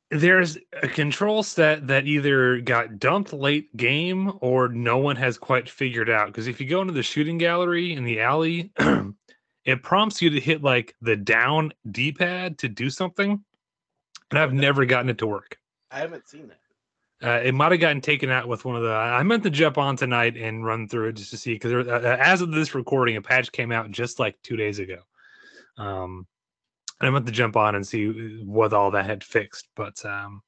There's 0.09 0.57
a 0.81 0.87
control 0.87 1.43
set 1.43 1.87
that 1.87 2.05
either 2.07 2.61
got 2.61 2.97
dumped 2.99 3.33
late 3.33 3.75
game 3.75 4.31
or 4.41 4.69
no 4.69 4.97
one 4.97 5.15
has 5.17 5.37
quite 5.37 5.69
figured 5.69 6.09
out. 6.09 6.27
Because 6.27 6.47
if 6.47 6.61
you 6.61 6.67
go 6.67 6.81
into 6.81 6.93
the 6.93 7.03
shooting 7.03 7.37
gallery 7.37 7.93
in 7.93 8.03
the 8.05 8.21
alley 8.21 8.71
it 9.65 9.83
prompts 9.83 10.21
you 10.21 10.29
to 10.29 10.39
hit 10.39 10.63
like 10.63 10.95
the 11.01 11.15
down 11.17 11.73
d-pad 11.91 12.57
to 12.59 12.69
do 12.69 12.89
something 12.89 13.43
and 14.31 14.39
i've 14.39 14.53
never 14.53 14.85
gotten 14.85 15.09
it 15.09 15.17
to 15.17 15.27
work. 15.27 15.57
I 15.91 15.99
haven't 15.99 16.27
seen 16.29 16.47
that. 16.47 17.27
uh, 17.27 17.41
it 17.43 17.53
might 17.53 17.71
have 17.71 17.81
gotten 17.81 17.99
taken 17.99 18.29
out 18.29 18.47
with 18.47 18.63
one 18.63 18.75
of 18.77 18.83
the 18.83 18.91
i 18.91 19.21
meant 19.23 19.43
to 19.43 19.49
jump 19.49 19.77
on 19.77 19.97
tonight 19.97 20.37
and 20.37 20.65
run 20.65 20.87
through 20.87 21.09
it 21.09 21.13
just 21.13 21.31
to 21.31 21.37
see 21.37 21.53
because 21.53 21.85
uh, 21.85 22.17
as 22.19 22.41
of 22.41 22.51
this 22.51 22.73
recording 22.75 23.17
a 23.17 23.21
patch 23.21 23.51
came 23.51 23.71
out 23.73 23.91
just 23.91 24.19
like 24.19 24.37
two 24.41 24.55
days 24.55 24.79
ago. 24.79 24.99
Um 25.77 26.25
i 27.01 27.09
meant 27.09 27.25
to 27.25 27.31
jump 27.31 27.55
on 27.55 27.75
and 27.75 27.85
see 27.85 28.41
what 28.43 28.73
all 28.73 28.91
that 28.91 29.05
had 29.05 29.23
fixed 29.23 29.67
but 29.75 30.03
um 30.05 30.41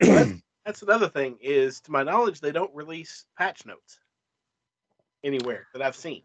That's 0.64 0.80
another 0.82 1.08
thing 1.08 1.36
is 1.42 1.80
to 1.82 1.92
my 1.92 2.02
knowledge 2.02 2.40
they 2.40 2.52
don't 2.52 2.74
release 2.74 3.26
patch 3.36 3.66
notes 3.66 3.98
anywhere 5.22 5.66
that 5.72 5.82
I've 5.82 5.96
seen. 5.96 6.22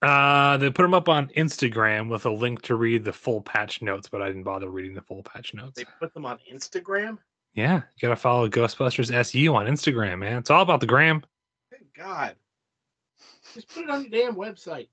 Uh, 0.00 0.56
they 0.56 0.70
put 0.70 0.82
them 0.82 0.94
up 0.94 1.08
on 1.08 1.28
Instagram 1.36 2.10
with 2.10 2.26
a 2.26 2.30
link 2.30 2.62
to 2.62 2.76
read 2.76 3.04
the 3.04 3.12
full 3.12 3.40
patch 3.42 3.82
notes, 3.82 4.08
but 4.08 4.22
I 4.22 4.28
didn't 4.28 4.42
bother 4.42 4.68
reading 4.68 4.94
the 4.94 5.02
full 5.02 5.22
patch 5.22 5.54
notes. 5.54 5.76
They 5.76 5.84
put 6.00 6.12
them 6.14 6.26
on 6.26 6.38
Instagram. 6.52 7.18
Yeah, 7.54 7.76
you 7.76 8.00
gotta 8.08 8.16
follow 8.16 8.48
Ghostbusters 8.48 9.12
SU 9.12 9.54
on 9.54 9.66
Instagram, 9.66 10.18
man. 10.18 10.38
It's 10.38 10.50
all 10.50 10.62
about 10.62 10.80
the 10.80 10.86
gram. 10.86 11.22
Good 11.70 11.86
God. 11.96 12.34
Just 13.54 13.68
put 13.68 13.84
it 13.84 13.90
on 13.90 14.02
your 14.02 14.10
damn 14.10 14.34
website. 14.34 14.88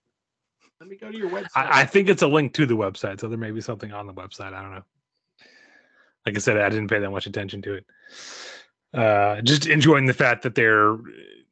Let 0.81 0.89
me 0.89 0.95
go 0.95 1.11
to 1.11 1.17
your 1.17 1.29
website. 1.29 1.50
I, 1.53 1.81
I 1.81 1.85
think 1.85 2.09
it's 2.09 2.23
a 2.23 2.27
link 2.27 2.55
to 2.55 2.65
the 2.65 2.73
website, 2.73 3.21
so 3.21 3.27
there 3.27 3.38
may 3.38 3.51
be 3.51 3.61
something 3.61 3.91
on 3.91 4.07
the 4.07 4.13
website. 4.13 4.53
I 4.53 4.63
don't 4.63 4.73
know. 4.73 4.81
Like 6.25 6.35
I 6.35 6.39
said, 6.39 6.57
I 6.57 6.69
didn't 6.69 6.88
pay 6.88 6.97
that 6.97 7.11
much 7.11 7.27
attention 7.27 7.61
to 7.61 7.73
it. 7.75 7.85
Uh, 8.91 9.41
just 9.41 9.67
enjoying 9.67 10.07
the 10.07 10.13
fact 10.13 10.41
that 10.41 10.55
they're 10.55 10.97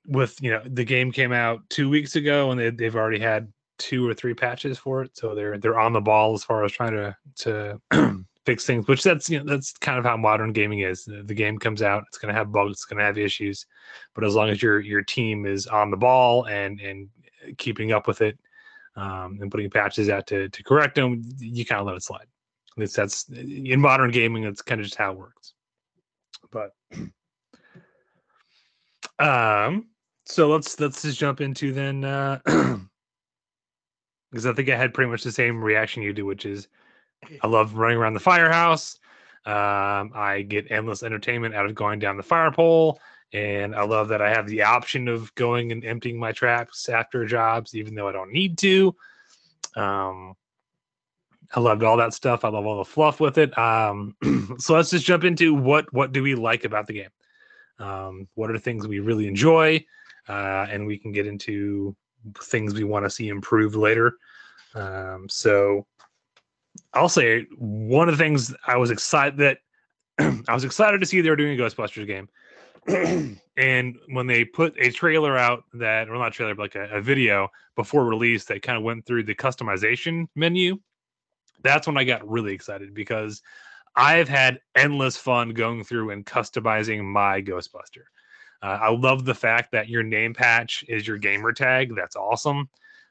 with 0.07 0.36
you 0.41 0.50
know 0.50 0.63
the 0.65 0.83
game 0.83 1.12
came 1.12 1.31
out 1.31 1.62
two 1.69 1.91
weeks 1.91 2.15
ago 2.15 2.50
and 2.50 2.59
they, 2.59 2.71
they've 2.71 2.95
already 2.95 3.19
had 3.19 3.53
two 3.77 4.09
or 4.09 4.15
three 4.15 4.33
patches 4.33 4.79
for 4.79 5.03
it, 5.03 5.15
so 5.15 5.36
they're 5.36 5.59
they're 5.59 5.79
on 5.79 5.93
the 5.93 6.01
ball 6.01 6.33
as 6.33 6.43
far 6.43 6.63
as 6.65 6.71
trying 6.71 6.93
to 6.93 7.15
to 7.36 7.79
fix 8.48 8.65
things. 8.65 8.88
Which 8.88 9.03
that's 9.03 9.29
you 9.29 9.38
know 9.38 9.45
that's 9.45 9.74
kind 9.74 10.00
of 10.00 10.05
how 10.05 10.17
modern 10.17 10.53
gaming 10.53 10.79
is. 10.79 11.05
The, 11.05 11.21
the 11.21 11.36
game 11.36 11.59
comes 11.59 11.83
out, 11.83 12.03
it's 12.07 12.17
going 12.17 12.33
to 12.33 12.38
have 12.38 12.51
bugs, 12.51 12.71
it's 12.71 12.86
going 12.86 12.98
to 12.98 13.05
have 13.05 13.19
issues, 13.19 13.67
but 14.15 14.24
as 14.24 14.33
long 14.33 14.50
as 14.50 14.63
your 14.63 14.79
your 14.79 15.03
team 15.03 15.45
is 15.45 15.67
on 15.67 15.91
the 15.91 15.98
ball 15.98 16.48
and 16.48 16.81
and 16.81 17.09
keeping 17.59 17.91
up 17.91 18.07
with 18.07 18.21
it 18.21 18.39
um, 19.00 19.39
and 19.41 19.50
putting 19.50 19.70
patches 19.70 20.10
out 20.10 20.27
to 20.27 20.50
to 20.50 20.63
correct 20.63 20.96
them, 20.96 21.24
you 21.38 21.65
kind 21.65 21.79
of 21.82 21.88
let 21.88 21.96
it 21.96 22.03
slide. 22.03 22.27
It's, 22.77 22.96
that's 22.96 23.27
in 23.29 23.79
modern 23.79 24.12
gaming. 24.12 24.44
That's 24.44 24.62
kind 24.62 24.79
of 24.79 24.86
just 24.86 24.98
how 24.98 25.12
it 25.12 25.18
works. 25.18 25.53
But 26.51 26.74
um, 29.20 29.88
so 30.25 30.50
let's 30.50 30.79
let's 30.79 31.01
just 31.01 31.18
jump 31.18 31.41
into 31.41 31.72
then 31.74 32.03
uh, 32.03 32.39
because 34.32 34.46
I 34.46 34.53
think 34.53 34.70
I 34.70 34.75
had 34.75 34.94
pretty 34.94 35.10
much 35.12 35.24
the 35.24 35.32
same 35.32 35.63
reaction 35.63 36.03
you 36.03 36.13
do, 36.13 36.25
which 36.25 36.46
is 36.46 36.68
I 37.41 37.48
love 37.48 37.74
running 37.75 37.98
around 37.98 38.13
the 38.13 38.20
firehouse. 38.20 39.00
Um, 39.46 40.12
I 40.13 40.46
get 40.48 40.70
endless 40.70 41.03
entertainment 41.03 41.56
out 41.56 41.65
of 41.65 41.74
going 41.74 42.00
down 42.00 42.18
the 42.18 42.24
fire 42.24 42.51
pole. 42.51 43.00
And 43.31 43.75
I 43.75 43.83
love 43.83 44.07
that 44.09 44.21
I 44.21 44.29
have 44.29 44.48
the 44.48 44.63
option 44.63 45.07
of 45.07 45.33
going 45.36 45.71
and 45.71 45.86
emptying 45.86 46.19
my 46.19 46.31
traps 46.31 46.89
after 46.89 47.25
jobs, 47.25 47.75
even 47.75 47.93
though 47.93 48.07
I 48.07 48.12
don't 48.12 48.31
need 48.31 48.57
to. 48.59 48.95
Um, 49.75 50.36
I 51.53 51.59
loved 51.59 51.83
all 51.83 51.98
that 51.98 52.13
stuff. 52.13 52.43
I 52.43 52.50
love 52.50 52.65
all 52.65 52.77
the 52.77 52.86
fluff 52.86 53.19
with 53.19 53.38
it. 53.38 53.55
Um, 53.57 54.15
so 54.59 54.74
let's 54.74 54.91
just 54.91 55.05
jump 55.05 55.24
into 55.24 55.53
what 55.53 55.91
what 55.93 56.12
do 56.12 56.21
we 56.21 56.36
like 56.36 56.63
about 56.63 56.88
the 56.88 56.93
game? 56.93 57.09
Um, 57.79 58.27
what 58.36 58.50
are 58.50 58.53
the 58.53 58.59
things 58.59 58.88
we 58.88 59.00
really 59.00 59.27
enjoy? 59.27 59.83
Uh, 60.27 60.67
and 60.69 60.86
we 60.86 60.98
can 60.98 61.12
get 61.12 61.25
into 61.25 61.95
things 62.43 62.74
we 62.74 62.83
want 62.83 63.05
to 63.05 63.09
see 63.09 63.29
improved 63.29 63.75
later. 63.75 64.17
Um, 64.75 65.27
so 65.29 65.88
I'll 66.93 67.09
say 67.09 67.48
one 67.57 68.09
of 68.09 68.17
the 68.17 68.24
things 68.24 68.53
I 68.67 68.77
was 68.77 68.91
excited 68.91 69.38
that 69.39 69.57
I 70.48 70.53
was 70.53 70.63
excited 70.63 71.00
to 71.00 71.05
see 71.05 71.21
they 71.21 71.29
were 71.29 71.36
doing 71.36 71.59
a 71.59 71.63
Ghostbusters 71.63 72.05
game. 72.05 72.29
and 73.58 73.98
when 74.10 74.27
they 74.27 74.46
put 74.46 74.75
a 74.79 74.91
trailer 74.91 75.38
out 75.38 75.63
that, 75.74 76.10
or 76.10 76.15
not 76.15 76.34
trailer, 76.34 76.55
but 76.55 76.63
like 76.63 76.75
a, 76.75 76.98
a 76.98 77.01
video 77.01 77.50
before 77.75 78.05
release 78.05 78.46
that 78.46 78.62
kind 78.62 78.77
of 78.77 78.84
went 78.84 79.05
through 79.05 79.24
the 79.24 79.36
customization 79.36 80.27
menu, 80.36 80.77
that's 81.62 81.88
when 81.88 81.98
I 81.98 82.03
got 82.03 82.27
really 82.27 82.53
excited 82.53 82.93
because 82.93 83.41
I've 83.96 84.29
had 84.29 84.60
endless 84.75 85.17
fun 85.17 85.50
going 85.50 85.84
through 85.84 86.12
and 86.12 86.25
customizing 86.25 87.03
my 87.03 87.41
Ghostbuster. 87.41 88.05
Uh, 88.62 88.77
I 88.81 88.91
love 88.91 89.25
the 89.25 89.36
fact 89.36 89.72
that 89.72 89.89
your 89.89 90.03
name 90.03 90.34
patch 90.34 90.84
is 90.88 91.08
your 91.08 91.17
gamer 91.17 91.53
tag. 91.53 91.96
That's 91.96 92.15
awesome. 92.15 92.69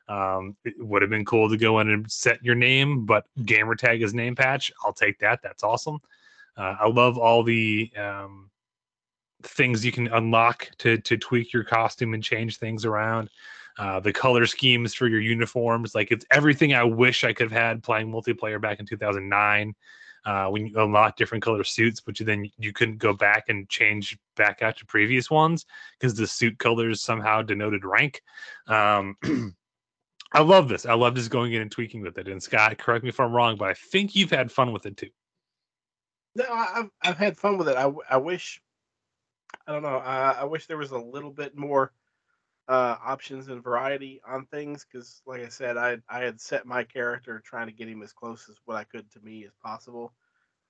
Um, 0.08 0.56
it 0.64 0.74
would 0.78 1.02
have 1.02 1.10
been 1.10 1.24
cool 1.24 1.50
to 1.50 1.56
go 1.56 1.80
in 1.80 1.90
and 1.90 2.10
set 2.10 2.42
your 2.42 2.54
name, 2.54 3.04
but 3.04 3.26
gamer 3.44 3.74
tag 3.74 4.02
is 4.02 4.14
name 4.14 4.34
patch. 4.34 4.72
I'll 4.84 4.92
take 4.92 5.18
that. 5.18 5.40
That's 5.42 5.62
awesome. 5.62 5.98
Uh, 6.56 6.76
I 6.80 6.88
love 6.88 7.18
all 7.18 7.42
the 7.42 7.90
um, 7.96 8.50
things 9.42 9.84
you 9.84 9.92
can 9.92 10.08
unlock 10.08 10.68
to 10.78 10.98
to 10.98 11.16
tweak 11.16 11.52
your 11.52 11.64
costume 11.64 12.14
and 12.14 12.22
change 12.22 12.58
things 12.58 12.84
around. 12.84 13.30
uh, 13.78 14.00
the 14.00 14.12
color 14.12 14.44
schemes 14.46 14.92
for 14.92 15.06
your 15.06 15.20
uniforms. 15.20 15.94
Like 15.94 16.10
it's 16.10 16.26
everything 16.30 16.74
I 16.74 16.82
wish 16.84 17.24
I 17.24 17.32
could 17.32 17.50
have 17.52 17.62
had 17.62 17.82
playing 17.82 18.10
multiplayer 18.10 18.60
back 18.60 18.80
in 18.80 18.86
2009. 18.86 19.74
Uh, 20.24 20.48
when 20.48 20.66
you 20.66 20.74
unlock 20.78 21.16
different 21.16 21.42
color 21.42 21.64
suits, 21.64 22.00
but 22.00 22.18
you 22.20 22.26
then 22.26 22.50
you 22.58 22.72
couldn't 22.72 22.98
go 22.98 23.14
back 23.14 23.44
and 23.48 23.68
change 23.68 24.18
back 24.36 24.60
out 24.62 24.76
to 24.76 24.84
previous 24.84 25.30
ones 25.30 25.64
because 25.98 26.14
the 26.16 26.26
suit 26.26 26.58
colors 26.58 27.00
somehow 27.00 27.40
denoted 27.40 27.84
rank. 27.84 28.20
Um, 28.66 29.16
I 30.32 30.42
love 30.42 30.68
this. 30.68 30.84
I 30.84 30.94
love 30.94 31.14
just 31.14 31.30
going 31.30 31.54
in 31.54 31.62
and 31.62 31.70
tweaking 31.70 32.02
with 32.02 32.18
it. 32.18 32.28
And 32.28 32.42
Scott, 32.42 32.76
correct 32.78 33.04
me 33.04 33.10
if 33.10 33.20
I'm 33.20 33.32
wrong, 33.32 33.56
but 33.56 33.68
I 33.70 33.74
think 33.74 34.14
you've 34.16 34.30
had 34.30 34.52
fun 34.52 34.72
with 34.72 34.84
it 34.86 34.96
too. 34.96 35.08
No, 36.34 36.44
I've 36.50 36.90
I've 37.00 37.16
had 37.16 37.38
fun 37.38 37.56
with 37.56 37.68
it. 37.68 37.76
I, 37.76 37.90
I 38.10 38.16
wish, 38.18 38.60
I 39.66 39.72
don't 39.72 39.82
know. 39.82 39.98
I, 39.98 40.32
I 40.32 40.44
wish 40.44 40.66
there 40.66 40.78
was 40.78 40.92
a 40.92 40.98
little 40.98 41.30
bit 41.30 41.56
more 41.56 41.92
uh, 42.68 42.96
options 43.04 43.48
and 43.48 43.62
variety 43.62 44.20
on 44.26 44.46
things 44.46 44.84
because, 44.90 45.22
like 45.26 45.42
I 45.42 45.48
said, 45.48 45.76
I 45.76 45.98
I 46.08 46.20
had 46.20 46.40
set 46.40 46.66
my 46.66 46.84
character 46.84 47.42
trying 47.44 47.66
to 47.66 47.72
get 47.72 47.88
him 47.88 48.02
as 48.02 48.12
close 48.12 48.48
as 48.48 48.56
what 48.66 48.76
I 48.76 48.84
could 48.84 49.10
to 49.12 49.20
me 49.20 49.44
as 49.44 49.52
possible, 49.62 50.12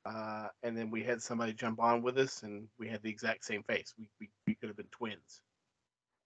uh, 0.05 0.49
and 0.63 0.77
then 0.77 0.91
we 0.91 1.03
had 1.03 1.21
somebody 1.21 1.53
jump 1.53 1.81
on 1.81 2.03
with 2.03 2.19
us, 2.19 2.43
and 2.45 2.69
we 2.79 2.89
had 2.89 3.03
the 3.03 3.11
exact 3.11 3.45
same 3.45 3.63
face. 3.65 3.95
We 3.99 4.09
we, 4.21 4.29
we 4.47 4.55
could 4.55 4.69
have 4.69 4.77
been 4.77 4.87
twins. 4.91 5.43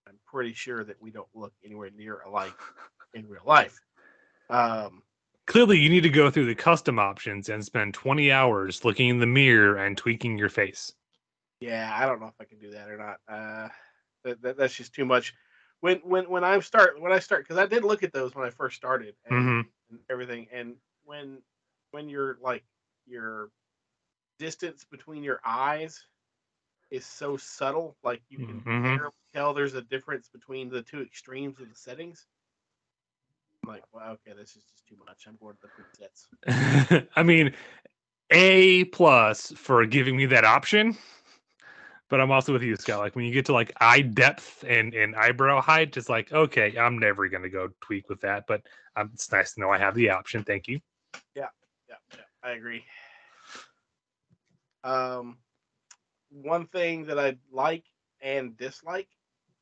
I'm 0.07 0.19
pretty 0.27 0.53
sure 0.53 0.85
that 0.85 1.01
we 1.01 1.11
don't 1.11 1.29
look 1.35 1.53
anywhere 1.65 1.91
near 1.97 2.21
alike 2.21 2.59
in 3.15 3.29
real 3.29 3.45
life. 3.47 3.81
Um, 4.51 5.03
Clearly, 5.47 5.79
you 5.79 5.89
need 5.89 6.03
to 6.03 6.09
go 6.09 6.31
through 6.31 6.47
the 6.47 6.55
custom 6.55 6.99
options 6.99 7.49
and 7.49 7.65
spend 7.65 7.95
20 7.95 8.31
hours 8.31 8.85
looking 8.85 9.09
in 9.09 9.19
the 9.19 9.27
mirror 9.27 9.77
and 9.77 9.97
tweaking 9.97 10.39
your 10.39 10.49
face. 10.49 10.93
Yeah, 11.63 11.97
I 11.97 12.07
don't 12.07 12.21
know 12.21 12.27
if 12.27 12.41
I 12.41 12.45
can 12.45 12.59
do 12.59 12.73
that 12.73 12.91
or 12.91 12.97
not. 12.99 13.19
Uh, 13.29 13.69
that, 14.25 14.43
that 14.43 14.57
that's 14.57 14.75
just 14.75 14.95
too 14.95 15.05
much. 15.05 15.35
When 15.81 15.99
when 15.99 16.29
when 16.29 16.45
I 16.45 16.59
start 16.61 17.01
when 17.01 17.13
I 17.13 17.21
start 17.21 17.45
because 17.45 17.59
I 17.59 17.67
did 17.67 17.85
look 17.85 18.03
at 18.03 18.13
those 18.13 18.35
when 18.35 18.47
I 18.47 18.51
first 18.51 18.77
started 18.77 19.15
and, 19.27 19.37
Mhm. 19.37 19.67
and 19.91 20.01
everything, 20.11 20.49
and 20.53 20.75
when 21.05 21.39
when 21.93 22.09
you're 22.09 22.39
like 22.43 22.65
your 23.07 23.51
distance 24.39 24.85
between 24.91 25.23
your 25.23 25.41
eyes 25.45 26.05
is 26.91 27.07
so 27.07 27.37
subtle, 27.37 27.97
like 28.03 28.23
you 28.29 28.39
can 28.39 28.61
Mhm. 28.61 29.11
tell 29.33 29.55
there's 29.55 29.75
a 29.75 29.83
difference 29.83 30.29
between 30.29 30.69
the 30.69 30.83
two 30.83 31.01
extremes 31.01 31.61
of 31.61 31.69
the 31.69 31.77
settings. 31.77 32.27
I'm 33.65 33.71
like, 33.73 33.85
well, 33.93 34.11
okay, 34.13 34.37
this 34.37 34.57
is 34.57 34.65
just 34.65 34.87
too 34.89 34.97
much. 35.07 35.27
I'm 35.29 35.37
going 35.41 35.57
to 35.57 35.69
the 35.69 35.83
presets. 36.49 37.07
I 37.17 37.23
mean, 37.23 37.55
A 38.31 38.85
plus 38.87 39.53
for 39.53 39.87
giving 39.87 40.17
me 40.17 40.27
that 40.27 40.45
option. 40.45 40.97
But 42.11 42.21
I'm 42.21 42.31
also 42.31 42.53
with 42.53 42.63
you, 42.63 42.77
Scott. 42.77 42.99
Like 42.99 43.17
when 43.17 43.25
you 43.25 43.33
get 43.33 43.47
to 43.47 43.53
like 43.55 43.73
eye 43.81 44.03
depth 44.03 44.65
and, 44.69 44.93
and 44.95 45.17
eyebrow 45.17 45.61
height, 45.63 45.97
it's 45.97 46.09
like, 46.11 46.31
okay, 46.33 46.77
I'm 46.79 46.99
never 46.99 47.27
gonna 47.29 47.49
go 47.49 47.71
tweak 47.81 48.09
with 48.11 48.21
that. 48.21 48.45
But 48.47 48.63
um, 48.97 49.11
it's 49.15 49.33
nice 49.33 49.55
to 49.55 49.61
know 49.61 49.71
I 49.71 49.79
have 49.79 49.95
the 49.95 50.11
option. 50.11 50.45
Thank 50.45 50.69
you. 50.69 50.81
Yeah, 51.35 51.49
yeah, 51.89 51.97
I 52.43 52.51
agree. 52.51 52.85
Um, 54.85 55.39
one 56.31 56.67
thing 56.67 57.07
that 57.07 57.19
I 57.19 57.37
like 57.51 57.85
and 58.21 58.57
dislike 58.57 59.09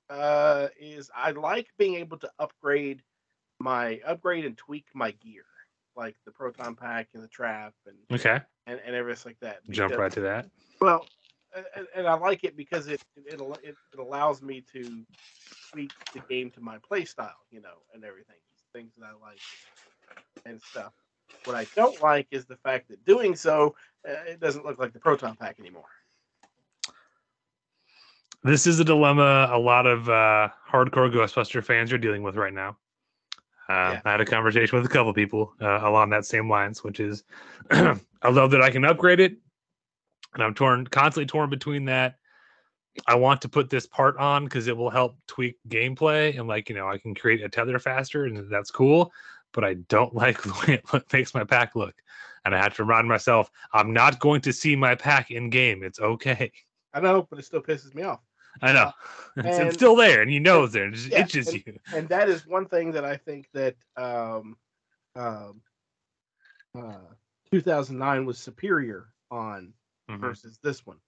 uh, 0.08 0.68
is 0.78 1.10
I 1.14 1.30
like 1.32 1.68
being 1.78 1.96
able 1.96 2.18
to 2.18 2.30
upgrade 2.38 3.02
my 3.58 4.00
upgrade 4.06 4.44
and 4.44 4.56
tweak 4.56 4.86
my 4.94 5.10
gear, 5.12 5.44
like 5.94 6.16
the 6.24 6.32
proton 6.32 6.74
pack 6.74 7.08
and 7.14 7.22
the 7.22 7.28
trap 7.28 7.74
and 7.86 7.96
Okay. 8.18 8.40
and, 8.66 8.80
and 8.84 8.96
everything 8.96 9.30
like 9.30 9.40
that. 9.40 9.58
Jump 9.70 9.90
because- 9.90 10.00
right 10.00 10.12
to 10.12 10.20
that. 10.22 10.46
Well, 10.80 11.06
and, 11.54 11.86
and 11.94 12.06
I 12.06 12.14
like 12.14 12.44
it 12.44 12.56
because 12.56 12.88
it 12.88 13.02
it, 13.16 13.40
it 13.62 13.76
it 13.92 13.98
allows 13.98 14.42
me 14.42 14.62
to 14.72 15.04
tweak 15.72 15.92
the 16.12 16.20
game 16.28 16.50
to 16.52 16.60
my 16.60 16.78
play 16.78 17.04
style, 17.04 17.46
you 17.50 17.60
know, 17.60 17.82
and 17.94 18.04
everything, 18.04 18.36
things 18.72 18.92
that 18.98 19.06
I 19.06 19.12
like 19.24 19.40
and 20.46 20.60
stuff. 20.62 20.92
What 21.44 21.56
I 21.56 21.66
don't 21.74 22.00
like 22.02 22.26
is 22.30 22.46
the 22.46 22.56
fact 22.56 22.88
that 22.88 23.04
doing 23.04 23.34
so, 23.34 23.74
uh, 24.08 24.12
it 24.26 24.40
doesn't 24.40 24.64
look 24.64 24.78
like 24.78 24.92
the 24.92 24.98
proton 24.98 25.36
pack 25.36 25.58
anymore. 25.58 25.84
This 28.42 28.66
is 28.66 28.80
a 28.80 28.84
dilemma 28.84 29.48
a 29.52 29.58
lot 29.58 29.86
of 29.86 30.08
uh, 30.08 30.48
hardcore 30.70 31.12
Ghostbuster 31.12 31.62
fans 31.62 31.92
are 31.92 31.98
dealing 31.98 32.22
with 32.22 32.36
right 32.36 32.52
now. 32.54 32.76
Uh, 33.68 33.92
Yeah. 33.92 34.00
I 34.04 34.10
had 34.12 34.20
a 34.20 34.24
conversation 34.24 34.78
with 34.78 34.86
a 34.86 34.92
couple 34.92 35.12
people 35.12 35.52
uh, 35.60 35.80
along 35.82 36.10
that 36.10 36.24
same 36.24 36.48
lines, 36.48 36.82
which 36.82 37.00
is 37.00 37.22
I 37.70 38.28
love 38.28 38.50
that 38.50 38.62
I 38.62 38.70
can 38.70 38.84
upgrade 38.84 39.20
it, 39.20 39.36
and 40.34 40.42
I'm 40.42 40.54
torn, 40.54 40.86
constantly 40.86 41.26
torn 41.26 41.50
between 41.50 41.84
that. 41.86 42.16
I 43.06 43.14
want 43.14 43.40
to 43.42 43.48
put 43.48 43.70
this 43.70 43.86
part 43.86 44.16
on 44.16 44.44
because 44.44 44.66
it 44.66 44.76
will 44.76 44.90
help 44.90 45.16
tweak 45.26 45.56
gameplay 45.68 46.36
and, 46.38 46.48
like, 46.48 46.68
you 46.68 46.74
know, 46.74 46.88
I 46.88 46.98
can 46.98 47.14
create 47.14 47.42
a 47.42 47.48
tether 47.48 47.78
faster, 47.78 48.24
and 48.26 48.50
that's 48.50 48.70
cool. 48.70 49.12
But 49.52 49.64
I 49.64 49.74
don't 49.74 50.14
like 50.24 50.42
the 50.42 50.52
way 50.66 50.82
it 50.94 51.12
makes 51.12 51.34
my 51.34 51.44
pack 51.44 51.74
look, 51.76 51.94
and 52.44 52.54
I 52.54 52.58
have 52.58 52.74
to 52.76 52.84
remind 52.84 53.08
myself 53.08 53.50
I'm 53.72 53.92
not 53.92 54.18
going 54.18 54.40
to 54.42 54.52
see 54.52 54.74
my 54.76 54.94
pack 54.94 55.30
in 55.30 55.50
game. 55.50 55.82
It's 55.82 56.00
okay. 56.00 56.52
I 56.92 57.00
know, 57.00 57.26
but 57.30 57.38
it 57.38 57.44
still 57.44 57.62
pisses 57.62 57.94
me 57.94 58.02
off. 58.02 58.20
I 58.62 58.72
know. 58.72 58.92
It's, 59.36 59.46
it's 59.46 59.58
and- 59.58 59.72
still 59.72 59.94
there, 59.94 60.22
and 60.22 60.32
you 60.32 60.40
know 60.40 60.64
it's 60.64 60.72
there. 60.72 60.88
It 60.88 60.94
just 60.94 61.08
Yeah, 61.08 61.20
itches 61.20 61.48
and- 61.48 61.62
you. 61.64 61.78
and 61.94 62.08
that 62.08 62.28
is 62.28 62.44
one 62.48 62.66
thing 62.66 62.90
that 62.92 63.04
I 63.04 63.16
think 63.16 63.46
that 63.54 63.76
um, 63.96 64.56
um, 65.14 65.60
uh, 66.76 66.94
2009 67.52 68.26
was 68.26 68.38
superior 68.38 69.06
on 69.30 69.72
Mhm. 70.10 70.20
versus 70.20 70.58
this 70.62 70.84
one. 70.86 70.98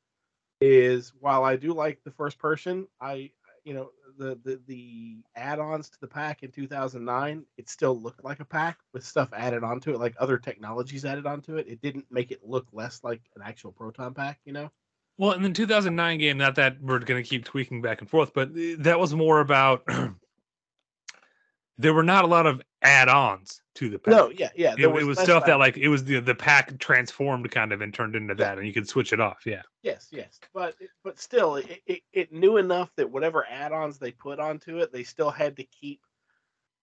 Is 0.61 1.13
while 1.19 1.45
I 1.45 1.57
do 1.57 1.73
like 1.73 2.03
the 2.05 2.13
first 2.13 2.39
person, 2.39 2.87
I 3.01 3.33
you 3.65 3.75
know 3.75 3.91
the 4.19 4.39
the 4.45 4.61
the 4.67 5.17
add-ons 5.35 5.91
to 5.91 6.01
the 6.01 6.07
pack 6.07 6.43
in 6.43 6.51
2009, 6.53 7.45
it 7.57 7.69
still 7.69 8.01
looked 8.01 8.23
like 8.25 8.41
a 8.41 8.45
pack 8.45 8.79
with 8.93 9.05
stuff 9.05 9.31
added 9.33 9.65
onto 9.65 9.93
it, 9.93 9.99
like 9.99 10.15
other 10.19 10.39
technologies 10.39 11.05
added 11.05 11.27
onto 11.27 11.57
it. 11.57 11.67
It 11.69 11.81
didn't 11.81 12.07
make 12.11 12.31
it 12.31 12.45
look 12.45 12.67
less 12.73 13.03
like 13.03 13.23
an 13.35 13.43
actual 13.45 13.73
proton 13.73 14.15
pack, 14.15 14.41
you 14.45 14.53
know. 14.53 14.71
Well, 15.19 15.33
in 15.33 15.43
the 15.43 15.51
2009 15.51 16.19
game, 16.19 16.39
not 16.39 16.55
that 16.57 16.81
we're 16.81 16.99
going 16.99 17.23
to 17.23 17.29
keep 17.29 17.45
tweaking 17.45 17.83
back 17.83 18.01
and 18.01 18.09
forth, 18.11 18.33
but 18.35 18.51
uh, 18.51 18.77
that 18.79 18.99
was 18.99 19.15
more 19.15 19.41
about 19.41 19.87
there 21.79 21.95
were 21.95 22.03
not 22.03 22.25
a 22.25 22.29
lot 22.29 22.47
of 22.47 22.63
add-ons 22.83 23.62
to 23.75 23.89
the 23.89 23.99
pack. 23.99 24.13
No, 24.13 24.31
yeah, 24.31 24.51
yeah. 24.55 24.75
it, 24.75 24.83
there 24.83 24.99
it 24.99 25.05
was 25.05 25.19
stuff 25.19 25.47
that 25.47 25.59
like 25.59 25.77
it 25.77 25.89
was 25.89 26.05
the 26.05 26.21
the 26.21 26.35
pack 26.35 26.79
transformed 26.79 27.51
kind 27.51 27.73
of 27.73 27.81
and 27.81 27.93
turned 27.93 28.15
into 28.15 28.35
that, 28.35 28.59
and 28.59 28.67
you 28.67 28.73
could 28.73 28.89
switch 28.89 29.13
it 29.13 29.21
off. 29.21 29.47
Yeah. 29.47 29.63
Yes, 29.83 30.09
yes, 30.11 30.39
but 30.55 30.77
but 31.03 31.19
still, 31.19 31.57
it, 31.57 31.83
it, 31.87 32.03
it 32.13 32.33
knew 32.33 32.57
enough 32.57 32.91
that 32.97 33.11
whatever 33.11 33.47
add-ons 33.49 33.99
they 33.99 34.13
put 34.13 34.39
onto 34.39 34.79
it, 34.79 34.93
they 34.93 35.03
still 35.03 35.31
had 35.31 35.57
to 35.57 35.65
keep 35.65 36.01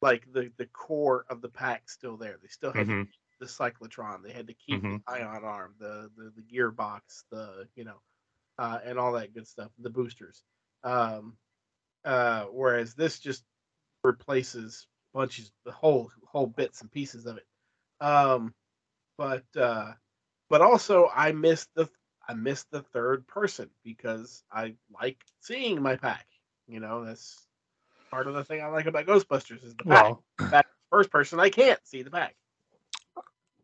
like 0.02 0.32
the 0.34 0.52
the 0.58 0.66
core 0.68 1.26
of 1.30 1.42
the 1.42 1.50
pack 1.50 1.90
still 1.90 2.18
there. 2.18 2.38
They 2.42 2.48
still 2.48 2.72
had 2.74 2.88
to 2.88 2.94
Mhm. 2.94 3.06
keep 3.06 3.40
the 3.40 3.46
cyclotron. 3.46 4.24
They 4.24 4.34
had 4.34 4.48
to 4.48 4.54
keep 4.54 4.82
Mhm. 4.82 5.02
the 5.06 5.12
ion 5.14 5.44
arm, 5.44 5.76
the, 5.80 6.12
the 6.18 6.32
the 6.36 6.42
gearbox, 6.42 7.24
the 7.32 7.68
you 7.76 7.86
know, 7.86 8.02
uh, 8.58 8.80
and 8.84 9.00
all 9.00 9.14
that 9.14 9.34
good 9.34 9.48
stuff. 9.48 9.72
The 9.78 9.90
boosters. 9.90 10.44
Um, 10.84 11.38
uh, 12.04 12.46
whereas 12.46 12.96
this 12.96 13.20
just 13.20 13.44
replaces 14.04 14.88
bunches, 15.14 15.52
the 15.66 15.72
whole 15.72 16.12
whole 16.26 16.48
bits 16.48 16.82
and 16.82 16.92
pieces 16.92 17.26
of 17.26 17.38
it. 17.38 17.46
Um, 18.02 18.54
but 19.18 19.44
uh, 19.60 19.94
but 20.50 20.62
also 20.62 21.10
I 21.14 21.32
missed 21.32 21.70
the 21.76 21.90
I 22.28 22.34
missed 22.34 22.68
the 22.72 22.82
third 22.82 23.28
person 23.28 23.70
because 23.84 24.44
I 24.52 24.76
like 25.00 25.18
seeing 25.42 25.82
my 25.82 25.96
pack. 25.96 26.28
You 26.68 26.80
know, 26.80 27.04
that's 27.04 27.48
part 28.12 28.28
of 28.28 28.36
the 28.36 28.44
thing 28.44 28.62
I 28.62 28.68
like 28.68 28.86
about 28.86 29.06
Ghostbusters 29.08 29.64
is 29.64 29.76
the 29.76 29.86
pack. 29.86 30.04
Well, 30.04 30.24
Back 30.52 30.68
first 30.92 31.12
person, 31.12 31.40
I 31.40 31.50
can't 31.50 31.80
see 31.84 32.02
the 32.04 32.12
pack. 32.12 32.36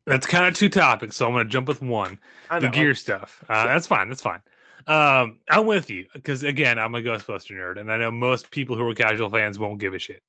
that's 0.05 0.25
kind 0.25 0.45
of 0.45 0.55
two 0.55 0.69
topics, 0.69 1.15
so 1.15 1.25
I'm 1.25 1.33
going 1.33 1.45
to 1.45 1.51
jump 1.51 1.67
with 1.67 1.81
one. 1.81 2.19
The 2.59 2.69
gear 2.69 2.95
stuff. 2.95 3.43
Uh, 3.49 3.63
Sure. 3.63 3.73
That's 3.73 3.87
fine. 3.87 4.09
That's 4.09 4.21
fine. 4.21 4.41
Um, 4.87 5.39
I'm 5.49 5.65
with 5.65 5.89
you 5.89 6.05
because 6.13 6.43
again, 6.43 6.77
I'm 6.77 6.93
a 6.93 7.01
Ghostbuster 7.01 7.53
nerd, 7.53 7.79
and 7.79 7.91
I 7.91 7.97
know 7.97 8.11
most 8.11 8.51
people 8.51 8.75
who 8.75 8.87
are 8.87 8.93
casual 8.93 9.29
fans 9.29 9.57
won't 9.57 9.79
give 9.79 9.93
a 9.95 9.99
shit. 9.99 10.21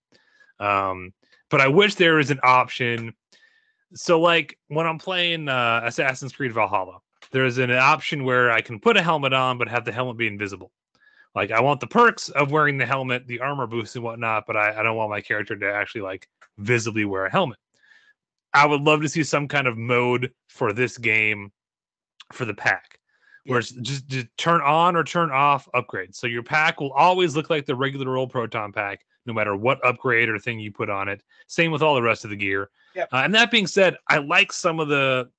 Um, 0.60 1.12
but 1.50 1.60
I 1.60 1.68
wish 1.68 1.94
there 1.94 2.14
was 2.14 2.30
an 2.30 2.40
option. 2.42 3.14
So, 3.94 4.20
like 4.20 4.58
when 4.68 4.86
I'm 4.86 4.98
playing 4.98 5.48
uh, 5.48 5.82
Assassin's 5.84 6.32
Creed 6.32 6.52
Valhalla, 6.52 6.98
there's 7.30 7.58
an 7.58 7.70
option 7.70 8.24
where 8.24 8.50
I 8.50 8.60
can 8.60 8.80
put 8.80 8.96
a 8.96 9.02
helmet 9.02 9.32
on, 9.32 9.58
but 9.58 9.68
have 9.68 9.84
the 9.84 9.92
helmet 9.92 10.16
be 10.16 10.26
invisible. 10.26 10.72
Like 11.34 11.50
I 11.50 11.60
want 11.60 11.80
the 11.80 11.86
perks 11.86 12.30
of 12.30 12.50
wearing 12.50 12.78
the 12.78 12.86
helmet, 12.86 13.26
the 13.26 13.40
armor 13.40 13.66
boost 13.66 13.94
and 13.94 14.04
whatnot, 14.04 14.44
but 14.46 14.56
I, 14.56 14.80
I 14.80 14.82
don't 14.82 14.96
want 14.96 15.10
my 15.10 15.20
character 15.20 15.54
to 15.54 15.72
actually 15.72 16.00
like 16.00 16.26
visibly 16.56 17.04
wear 17.04 17.26
a 17.26 17.30
helmet. 17.30 17.58
I 18.54 18.64
would 18.64 18.80
love 18.80 19.02
to 19.02 19.08
see 19.08 19.22
some 19.22 19.46
kind 19.46 19.66
of 19.66 19.76
mode 19.76 20.32
for 20.48 20.72
this 20.72 20.96
game 20.96 21.52
for 22.32 22.46
the 22.46 22.54
pack 22.54 22.98
where 23.44 23.58
it's 23.58 23.70
just, 23.70 24.08
just 24.08 24.26
turn 24.36 24.60
on 24.62 24.96
or 24.96 25.04
turn 25.04 25.30
off 25.30 25.68
upgrades. 25.74 26.16
So 26.16 26.26
your 26.26 26.42
pack 26.42 26.80
will 26.80 26.92
always 26.92 27.36
look 27.36 27.50
like 27.50 27.66
the 27.66 27.76
regular 27.76 28.16
old 28.16 28.30
proton 28.30 28.72
pack, 28.72 29.04
no 29.26 29.32
matter 29.32 29.56
what 29.56 29.84
upgrade 29.84 30.28
or 30.28 30.38
thing 30.38 30.58
you 30.58 30.72
put 30.72 30.90
on 30.90 31.08
it. 31.08 31.22
Same 31.46 31.70
with 31.70 31.82
all 31.82 31.94
the 31.94 32.02
rest 32.02 32.24
of 32.24 32.30
the 32.30 32.36
gear. 32.36 32.70
Yep. 32.94 33.08
Uh, 33.12 33.22
and 33.24 33.34
that 33.34 33.50
being 33.50 33.66
said, 33.66 33.96
I 34.08 34.18
like 34.18 34.52
some 34.52 34.80
of 34.80 34.88
the 34.88 35.30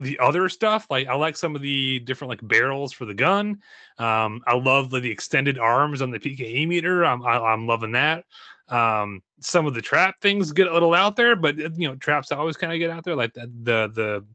the 0.00 0.18
other 0.18 0.48
stuff. 0.48 0.86
Like 0.88 1.08
I 1.08 1.14
like 1.14 1.36
some 1.36 1.54
of 1.54 1.62
the 1.62 1.98
different 2.00 2.30
like 2.30 2.40
barrels 2.42 2.92
for 2.92 3.04
the 3.04 3.14
gun. 3.14 3.58
Um, 3.98 4.42
I 4.46 4.56
love 4.56 4.90
the, 4.90 5.00
the 5.00 5.10
extended 5.10 5.58
arms 5.58 6.00
on 6.00 6.10
the 6.10 6.18
PKE 6.18 6.66
meter. 6.66 7.04
I'm 7.04 7.22
I, 7.22 7.38
I'm 7.38 7.66
loving 7.66 7.92
that. 7.92 8.24
Um, 8.68 9.22
some 9.40 9.66
of 9.66 9.74
the 9.74 9.82
trap 9.82 10.14
things 10.22 10.52
get 10.52 10.68
a 10.68 10.72
little 10.72 10.94
out 10.94 11.16
there, 11.16 11.36
but 11.36 11.58
you 11.58 11.88
know, 11.88 11.96
traps 11.96 12.32
always 12.32 12.56
kind 12.56 12.72
of 12.72 12.78
get 12.78 12.90
out 12.90 13.04
there. 13.04 13.16
Like 13.16 13.34
the, 13.34 13.50
the 13.62 13.92
the 13.94 14.26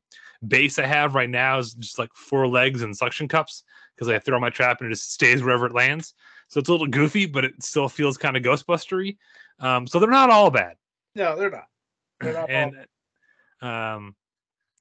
base 0.48 0.78
I 0.78 0.86
have 0.86 1.16
right 1.16 1.30
now 1.30 1.58
is 1.58 1.74
just 1.74 1.98
like 1.98 2.14
four 2.14 2.48
legs 2.48 2.84
and 2.84 2.96
suction 2.96 3.28
cups 3.28 3.64
because 3.96 4.10
I 4.10 4.20
throw 4.20 4.40
my 4.40 4.50
trap 4.50 4.82
and 4.82 4.92
it 4.92 4.94
just 4.94 5.14
stays 5.14 5.42
wherever 5.42 5.66
it 5.66 5.74
lands. 5.74 6.14
So 6.56 6.60
it's 6.60 6.70
a 6.70 6.72
little 6.72 6.88
goofy, 6.88 7.26
but 7.26 7.44
it 7.44 7.62
still 7.62 7.90
feels 7.90 8.18
kind 8.18 8.38
of 8.38 8.44
Ghostbustery. 8.44 9.18
Um, 9.60 9.86
so 9.86 10.00
they're 10.00 10.10
not 10.10 10.30
all 10.30 10.50
bad. 10.50 10.78
No, 11.14 11.36
they're 11.36 11.50
not. 11.50 11.68
They're 12.22 12.32
not 12.32 12.50
all- 12.50 12.56
and 12.56 12.76
um, 13.62 14.16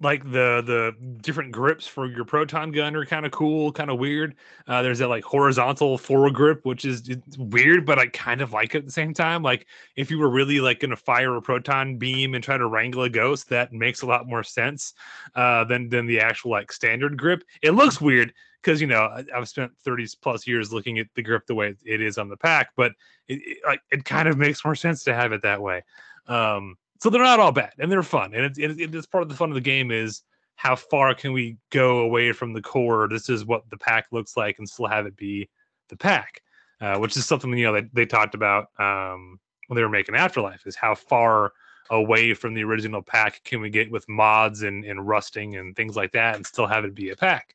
like 0.00 0.24
the 0.24 0.62
the 0.66 0.94
different 1.22 1.52
grips 1.52 1.86
for 1.86 2.06
your 2.06 2.24
proton 2.24 2.72
gun 2.72 2.96
are 2.96 3.06
kind 3.06 3.24
of 3.24 3.32
cool, 3.32 3.70
kind 3.72 3.90
of 3.90 3.98
weird. 3.98 4.34
Uh, 4.66 4.82
there's 4.82 4.98
that 4.98 5.08
like 5.08 5.24
horizontal 5.24 5.96
forward 5.98 6.34
grip, 6.34 6.64
which 6.64 6.84
is 6.84 7.08
weird, 7.38 7.86
but 7.86 7.98
I 7.98 8.08
kind 8.08 8.40
of 8.40 8.52
like 8.52 8.74
it 8.74 8.78
at 8.78 8.84
the 8.86 8.92
same 8.92 9.14
time. 9.14 9.42
Like 9.42 9.66
if 9.96 10.10
you 10.10 10.18
were 10.18 10.30
really 10.30 10.60
like 10.60 10.80
going 10.80 10.90
to 10.90 10.96
fire 10.96 11.36
a 11.36 11.42
proton 11.42 11.96
beam 11.96 12.34
and 12.34 12.42
try 12.42 12.58
to 12.58 12.66
wrangle 12.66 13.04
a 13.04 13.08
ghost, 13.08 13.48
that 13.50 13.72
makes 13.72 14.02
a 14.02 14.06
lot 14.06 14.26
more 14.26 14.42
sense 14.42 14.94
uh, 15.36 15.64
than 15.64 15.88
than 15.88 16.06
the 16.06 16.20
actual 16.20 16.50
like 16.50 16.72
standard 16.72 17.16
grip. 17.16 17.44
It 17.62 17.72
looks 17.72 18.00
weird 18.00 18.32
because 18.62 18.80
you 18.80 18.88
know 18.88 19.02
I, 19.02 19.24
I've 19.34 19.48
spent 19.48 19.72
30 19.84 20.08
plus 20.20 20.46
years 20.46 20.72
looking 20.72 20.98
at 20.98 21.06
the 21.14 21.22
grip 21.22 21.46
the 21.46 21.54
way 21.54 21.74
it 21.84 22.00
is 22.00 22.18
on 22.18 22.28
the 22.28 22.36
pack, 22.36 22.70
but 22.76 22.92
it, 23.28 23.40
it 23.44 23.58
like 23.64 23.80
it 23.92 24.04
kind 24.04 24.28
of 24.28 24.38
makes 24.38 24.64
more 24.64 24.74
sense 24.74 25.04
to 25.04 25.14
have 25.14 25.32
it 25.32 25.42
that 25.42 25.62
way. 25.62 25.84
Um, 26.26 26.76
so 27.00 27.10
they're 27.10 27.22
not 27.22 27.40
all 27.40 27.52
bad 27.52 27.72
and 27.78 27.90
they're 27.90 28.02
fun, 28.02 28.34
and 28.34 28.44
it's 28.44 28.58
it, 28.58 28.94
it's 28.94 29.06
part 29.06 29.22
of 29.22 29.28
the 29.28 29.34
fun 29.34 29.50
of 29.50 29.54
the 29.54 29.60
game 29.60 29.90
is 29.90 30.22
how 30.56 30.76
far 30.76 31.14
can 31.14 31.32
we 31.32 31.56
go 31.70 31.98
away 31.98 32.32
from 32.32 32.52
the 32.52 32.62
core? 32.62 33.08
This 33.08 33.28
is 33.28 33.44
what 33.44 33.68
the 33.70 33.76
pack 33.76 34.06
looks 34.12 34.36
like, 34.36 34.58
and 34.58 34.68
still 34.68 34.86
have 34.86 35.06
it 35.06 35.16
be 35.16 35.48
the 35.88 35.96
pack, 35.96 36.40
uh, 36.80 36.98
which 36.98 37.16
is 37.16 37.26
something 37.26 37.52
you 37.56 37.64
know 37.64 37.72
they, 37.72 37.88
they 37.92 38.06
talked 38.06 38.34
about 38.34 38.68
um, 38.78 39.38
when 39.66 39.76
they 39.76 39.82
were 39.82 39.88
making 39.88 40.14
Afterlife. 40.14 40.66
Is 40.66 40.76
how 40.76 40.94
far 40.94 41.52
away 41.90 42.34
from 42.34 42.54
the 42.54 42.64
original 42.64 43.02
pack 43.02 43.42
can 43.44 43.60
we 43.60 43.68
get 43.68 43.90
with 43.90 44.08
mods 44.08 44.62
and, 44.62 44.84
and 44.84 45.06
rusting 45.06 45.56
and 45.56 45.76
things 45.76 45.96
like 45.96 46.12
that, 46.12 46.36
and 46.36 46.46
still 46.46 46.66
have 46.66 46.84
it 46.84 46.94
be 46.94 47.10
a 47.10 47.16
pack. 47.16 47.54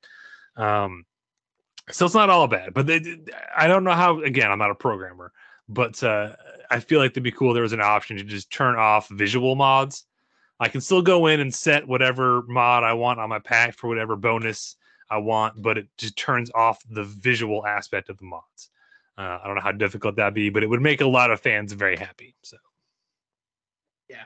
Um, 0.56 1.06
so 1.90 2.06
it's 2.06 2.16
not 2.16 2.30
all 2.30 2.48
bad, 2.48 2.74
but 2.74 2.86
they, 2.86 3.18
I 3.56 3.68
don't 3.68 3.84
know 3.84 3.94
how. 3.94 4.22
Again, 4.22 4.52
I'm 4.52 4.60
not 4.60 4.72
a 4.72 4.76
programmer, 4.76 5.32
but 5.68 6.02
uh, 6.04 6.36
I 6.70 6.80
feel 6.80 7.00
like 7.00 7.12
it'd 7.12 7.24
be 7.24 7.32
cool. 7.32 7.54
There 7.54 7.64
was 7.64 7.74
an 7.74 7.82
option 7.82 8.18
to 8.18 8.24
just 8.24 8.52
turn 8.52 8.76
off 8.76 9.08
visual 9.10 9.56
mods. 9.56 10.06
I 10.60 10.68
can 10.68 10.82
still 10.82 11.02
go 11.02 11.28
in 11.28 11.40
and 11.40 11.54
set 11.54 11.88
whatever 11.88 12.44
mod 12.44 12.84
I 12.84 12.94
want 12.94 13.20
on 13.20 13.30
my 13.30 13.40
pack 13.40 13.76
for 13.76 13.88
whatever 13.88 14.16
bonus 14.16 14.76
I 15.10 15.18
want, 15.18 15.62
but 15.62 15.78
it 15.78 15.88
just 15.98 16.18
turns 16.18 16.52
off 16.54 16.84
the 16.90 17.04
visual 17.04 17.66
aspect 17.66 18.10
of 18.10 18.18
the 18.18 18.26
mods. 18.26 18.70
Uh, 19.18 19.40
I 19.42 19.48
don't 19.48 19.56
know 19.56 19.62
how 19.62 19.72
difficult 19.72 20.16
that'd 20.16 20.34
be, 20.34 20.50
but 20.50 20.64
it 20.64 20.68
would 20.68 20.82
make 20.82 21.02
a 21.02 21.08
lot 21.08 21.32
of 21.32 21.40
fans 21.42 21.74
very 21.74 21.96
happy. 21.98 22.36
So 22.44 22.58
yeah. 24.10 24.26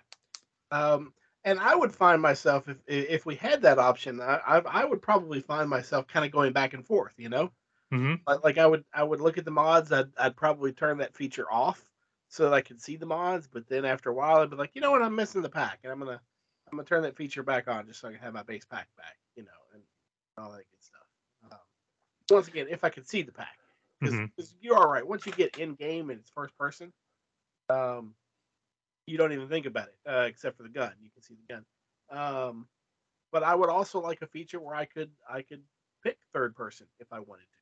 Um, 0.71 1.13
and 1.45 1.59
I 1.59 1.75
would 1.75 1.93
find 1.93 2.21
myself 2.21 2.67
if 2.67 2.77
if 2.87 3.25
we 3.25 3.35
had 3.35 3.61
that 3.61 3.79
option, 3.79 4.19
I 4.21 4.37
I, 4.45 4.57
I 4.59 4.85
would 4.85 5.01
probably 5.01 5.39
find 5.41 5.69
myself 5.69 6.07
kind 6.07 6.25
of 6.25 6.31
going 6.31 6.53
back 6.53 6.73
and 6.73 6.85
forth. 6.85 7.13
You 7.17 7.29
know, 7.29 7.51
Mhm. 7.91 8.21
like, 8.27 8.43
like 8.43 8.57
I 8.57 8.65
would 8.65 8.85
I 8.93 9.03
would 9.03 9.21
look 9.21 9.37
at 9.37 9.45
the 9.45 9.51
mods. 9.51 9.91
I'd 9.91 10.11
I'd 10.17 10.35
probably 10.35 10.73
turn 10.73 10.97
that 10.99 11.15
feature 11.15 11.51
off 11.51 11.92
so 12.33 12.45
that 12.45 12.53
I 12.55 12.61
could 12.61 12.81
see 12.81 12.95
the 12.95 13.05
mods. 13.05 13.47
But 13.47 13.67
then 13.67 13.85
after 13.85 14.09
a 14.09 14.13
while, 14.13 14.37
I'd 14.37 14.49
be 14.49 14.55
like, 14.55 14.71
you 14.73 14.81
know 14.81 14.89
what, 14.89 15.03
I'm 15.03 15.15
missing 15.15 15.43
the 15.43 15.49
pack, 15.49 15.81
and 15.83 15.91
I'm 15.91 15.99
gonna 15.99 16.19
I'm 16.71 16.77
gonna 16.77 16.83
turn 16.83 17.03
that 17.03 17.15
feature 17.15 17.43
back 17.43 17.67
on 17.67 17.85
just 17.85 17.99
so 17.99 18.07
I 18.07 18.11
can 18.11 18.21
have 18.21 18.33
my 18.33 18.41
base 18.41 18.65
pack 18.65 18.87
back. 18.97 19.17
You 19.35 19.43
know, 19.43 19.51
and 19.73 19.83
all 20.39 20.51
that 20.51 20.65
good 20.71 20.81
stuff. 20.81 21.05
Um, 21.51 21.59
once 22.31 22.47
again, 22.47 22.67
if 22.71 22.83
I 22.83 22.89
could 22.89 23.07
see 23.07 23.21
the 23.21 23.31
pack, 23.31 23.59
because 24.01 24.19
Mhm. 24.19 24.31
you 24.59 24.73
are 24.73 24.89
right. 24.89 25.07
Once 25.07 25.27
you 25.27 25.31
get 25.31 25.59
in 25.59 25.75
game 25.75 26.09
and 26.09 26.19
it's 26.19 26.31
first 26.31 26.57
person, 26.57 26.91
um, 27.69 28.15
you 29.05 29.17
don't 29.17 29.31
even 29.31 29.47
think 29.47 29.67
about 29.67 29.89
it 29.89 29.97
uh, 30.07 30.25
except 30.27 30.57
for 30.57 30.63
the 30.63 30.69
gun. 30.69 30.93
You 31.01 31.11
can 31.11 31.21
see 31.21 31.35
the 31.35 31.53
gun. 31.53 31.65
Um, 32.09 32.67
but 33.31 33.43
I 33.43 33.53
would 33.53 33.69
also 33.69 33.99
like 34.01 34.23
a 34.23 34.27
feature 34.27 34.59
where 34.59 34.75
I 34.75 34.85
could 34.85 35.11
I 35.29 35.43
could 35.43 35.63
pick 36.03 36.17
third 36.33 36.55
person 36.55 36.87
if 36.99 37.13
I 37.13 37.19
wanted 37.19 37.43
to. 37.43 37.59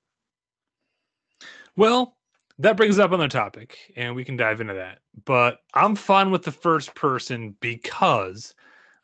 Well, 1.75 2.20
that 2.61 2.77
brings 2.77 2.99
up 2.99 3.11
another 3.11 3.27
topic, 3.27 3.77
and 3.95 4.15
we 4.15 4.23
can 4.23 4.37
dive 4.37 4.61
into 4.61 4.75
that. 4.75 4.99
But 5.25 5.59
I'm 5.73 5.95
fine 5.95 6.31
with 6.31 6.43
the 6.43 6.51
first 6.51 6.93
person 6.95 7.55
because, 7.59 8.53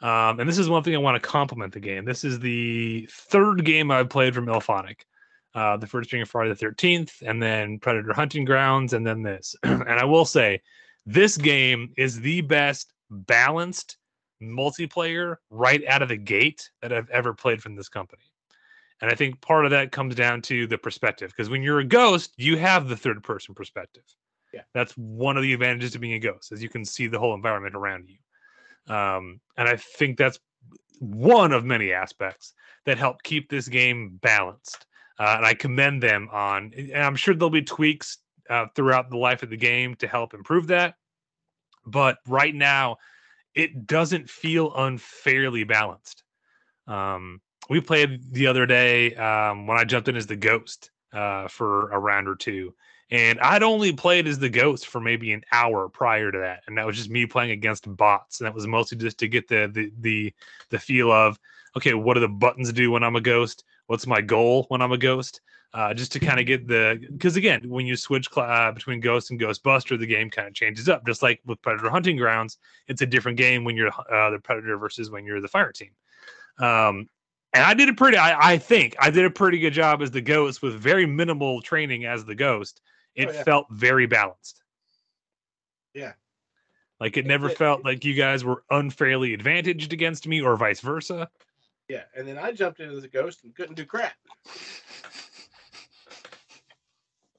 um, 0.02 0.39
and 0.39 0.48
this 0.48 0.60
is 0.60 0.70
one 0.70 0.84
thing 0.84 0.96
I 0.96 1.00
want 1.00 1.22
to 1.22 1.28
compliment 1.28 1.74
the 1.74 1.80
game. 1.80 2.06
This 2.06 2.24
is 2.24 2.39
the 2.39 3.10
third 3.12 3.65
game 3.65 3.89
I've 3.89 4.10
played 4.10 4.36
from 4.36 4.46
IllFonic. 4.46 5.02
Uh, 5.56 5.76
the 5.76 5.88
first 5.88 6.12
being 6.12 6.24
Friday 6.24 6.54
the 6.54 6.65
13th, 6.65 7.24
and 7.26 7.41
then 7.41 7.80
Predator 7.80 8.13
Hunting 8.13 8.46
Grounds, 8.46 8.93
and 8.93 9.06
then 9.06 9.24
this. 9.24 9.56
and 9.63 9.89
I 9.89 10.06
will 10.06 10.26
say, 10.26 10.62
this 11.06 11.36
game 11.36 11.93
is 11.98 12.20
the 12.20 12.41
best 12.41 12.93
balanced 13.10 13.98
multiplayer 14.41 15.38
right 15.50 15.84
out 15.88 16.04
of 16.04 16.10
the 16.10 16.17
gate 16.17 16.70
that 16.82 16.93
I've 16.93 17.10
ever 17.10 17.34
played 17.34 17.63
from 17.63 17.76
this 17.76 17.89
company. 17.89 18.22
And 19.02 19.12
I 19.12 19.16
think 19.16 19.40
part 19.42 19.66
of 19.66 19.72
that 19.72 19.92
comes 19.92 20.16
down 20.16 20.42
to 20.44 20.66
the 20.66 20.78
perspective 20.78 21.32
because 21.36 21.50
when 21.50 21.62
you're 21.62 21.80
a 21.80 21.84
ghost, 21.86 22.34
you 22.38 22.58
have 22.58 22.88
the 22.88 22.98
third 22.98 23.24
person 23.24 23.54
perspective. 23.54 24.04
Yeah. 24.54 24.62
That's 24.74 24.94
one 24.94 25.38
of 25.38 25.44
the 25.44 25.54
advantages 25.54 25.94
of 25.94 26.02
being 26.02 26.14
a 26.14 26.20
ghost, 26.20 26.52
as 26.52 26.64
you 26.64 26.70
can 26.70 26.84
see 26.84 27.08
the 27.08 27.20
whole 27.20 27.36
environment 27.36 27.76
around 27.76 28.10
you. 28.10 28.94
Um, 28.94 29.40
and 29.58 29.68
I 29.68 29.76
think 29.76 30.18
that's 30.18 30.40
one 31.00 31.52
of 31.52 31.64
many 31.64 31.92
aspects 31.92 32.54
that 32.86 32.98
help 32.98 33.22
keep 33.24 33.50
this 33.50 33.68
game 33.68 34.18
balanced. 34.22 34.86
Uh, 35.20 35.36
and 35.38 35.46
I 35.46 35.54
commend 35.54 36.02
them 36.02 36.30
on, 36.32 36.72
and 36.76 37.04
I'm 37.04 37.16
sure 37.16 37.34
there'll 37.34 37.50
be 37.50 37.62
tweaks 37.62 38.20
uh, 38.50 38.68
throughout 38.76 39.10
the 39.10 39.18
life 39.18 39.44
of 39.44 39.50
the 39.50 39.58
game 39.58 39.96
to 39.96 40.08
help 40.08 40.34
improve 40.34 40.68
that. 40.68 40.96
But 41.86 42.18
right 42.28 42.54
now, 42.54 42.98
it 43.56 43.88
doesn't 43.88 44.30
feel 44.30 44.74
unfairly 44.76 45.64
balanced. 45.64 46.24
Um, 46.88 47.42
we 47.69 47.82
played 47.82 48.34
the 48.34 48.47
other 48.47 48.65
day 48.65 49.15
um, 49.15 49.67
when 49.67 49.77
I 49.77 49.84
jumped 49.84 50.08
in 50.08 50.15
as 50.15 50.27
the 50.27 50.36
ghost 50.36 50.91
uh, 51.13 51.47
for 51.47 51.91
a 51.91 51.99
round 51.99 52.27
or 52.27 52.36
two, 52.36 52.73
and 53.10 53.39
I'd 53.39 53.63
only 53.63 53.93
played 53.93 54.27
as 54.27 54.39
the 54.39 54.49
ghost 54.49 54.88
for 54.88 54.99
maybe 54.99 55.32
an 55.32 55.43
hour 55.51 55.89
prior 55.89 56.32
to 56.32 56.39
that, 56.39 56.63
and 56.67 56.77
that 56.77 56.86
was 56.86 56.97
just 56.97 57.10
me 57.10 57.25
playing 57.25 57.51
against 57.51 57.93
bots, 57.95 58.39
and 58.39 58.47
that 58.47 58.53
was 58.53 58.67
mostly 58.67 58.97
just 58.97 59.19
to 59.19 59.27
get 59.27 59.47
the 59.47 59.69
the 59.73 59.91
the, 59.99 60.34
the 60.69 60.80
feel 60.80 61.12
of 61.12 61.39
okay, 61.75 61.93
what 61.93 62.15
do 62.15 62.19
the 62.19 62.27
buttons 62.27 62.73
do 62.73 62.91
when 62.91 63.03
I'm 63.03 63.15
a 63.15 63.21
ghost? 63.21 63.63
What's 63.86 64.08
my 64.08 64.21
goal 64.21 64.65
when 64.69 64.82
I'm 64.82 64.91
a 64.91 64.97
ghost? 64.97 65.41
Uh, 65.73 65.93
just 65.93 66.12
to 66.13 66.19
kind 66.19 66.39
of 66.39 66.45
get 66.45 66.67
the 66.67 66.99
because 67.12 67.36
again, 67.36 67.62
when 67.69 67.86
you 67.86 67.95
switch 67.95 68.30
cl- 68.34 68.49
uh, 68.49 68.71
between 68.71 68.99
Ghost 68.99 69.32
and 69.32 69.39
Ghostbuster, 69.39 69.99
the 69.99 70.08
game 70.08 70.30
kind 70.30 70.47
of 70.47 70.53
changes 70.53 70.88
up. 70.88 71.06
Just 71.06 71.21
like 71.21 71.41
with 71.45 71.62
Predator 71.62 71.89
Hunting 71.89 72.15
Grounds, 72.17 72.58
it's 72.88 73.01
a 73.01 73.06
different 73.06 73.38
game 73.38 73.63
when 73.63 73.75
you're 73.75 73.89
uh, 73.89 74.30
the 74.30 74.39
Predator 74.39 74.77
versus 74.77 75.12
when 75.12 75.25
you're 75.25 75.41
the 75.41 75.47
Fire 75.47 75.73
Team. 75.73 75.91
Um, 76.58 77.10
and 77.54 77.64
I 77.64 77.74
did 77.74 77.90
a 77.90 77.94
pretty, 77.94 78.18
I, 78.18 78.54
I 78.54 78.58
think 78.58 78.96
I 79.00 79.10
did 79.10 79.26
a 79.26 79.30
pretty 79.30 79.60
good 79.60 79.74
job 79.74 80.02
as 80.02 80.12
the 80.12 80.22
Ghost 80.22 80.62
with 80.62 80.76
very 80.76 81.06
minimal 81.06 81.62
training 81.62 82.06
as 82.06 82.26
the 82.26 82.36
Ghost. 82.36 82.82
It 83.16 83.30
Oh, 83.30 83.32
yeah. 83.32 83.44
felt 83.44 83.68
very 83.72 84.06
balanced. 84.06 84.62
Yeah. 85.94 86.14
Like 87.00 87.18
it 87.18 87.26
never 87.26 87.50
it- 87.50 87.58
felt 87.58 87.84
like 87.84 88.04
you 88.06 88.14
guys 88.14 88.44
were 88.44 88.64
unfairly 88.70 89.34
advantaged 89.34 89.94
against 89.94 90.28
me 90.28 90.42
or 90.42 90.56
vice 90.56 90.80
versa. 90.82 91.30
Yeah, 91.90 92.04
and 92.16 92.28
then 92.28 92.38
I 92.38 92.52
jumped 92.52 92.80
in 92.82 92.90
as 92.92 93.04
a 93.04 93.08
ghost 93.08 93.44
and 93.46 93.56
couldn't 93.56 93.76
do 93.76 93.86
crap. 93.86 94.14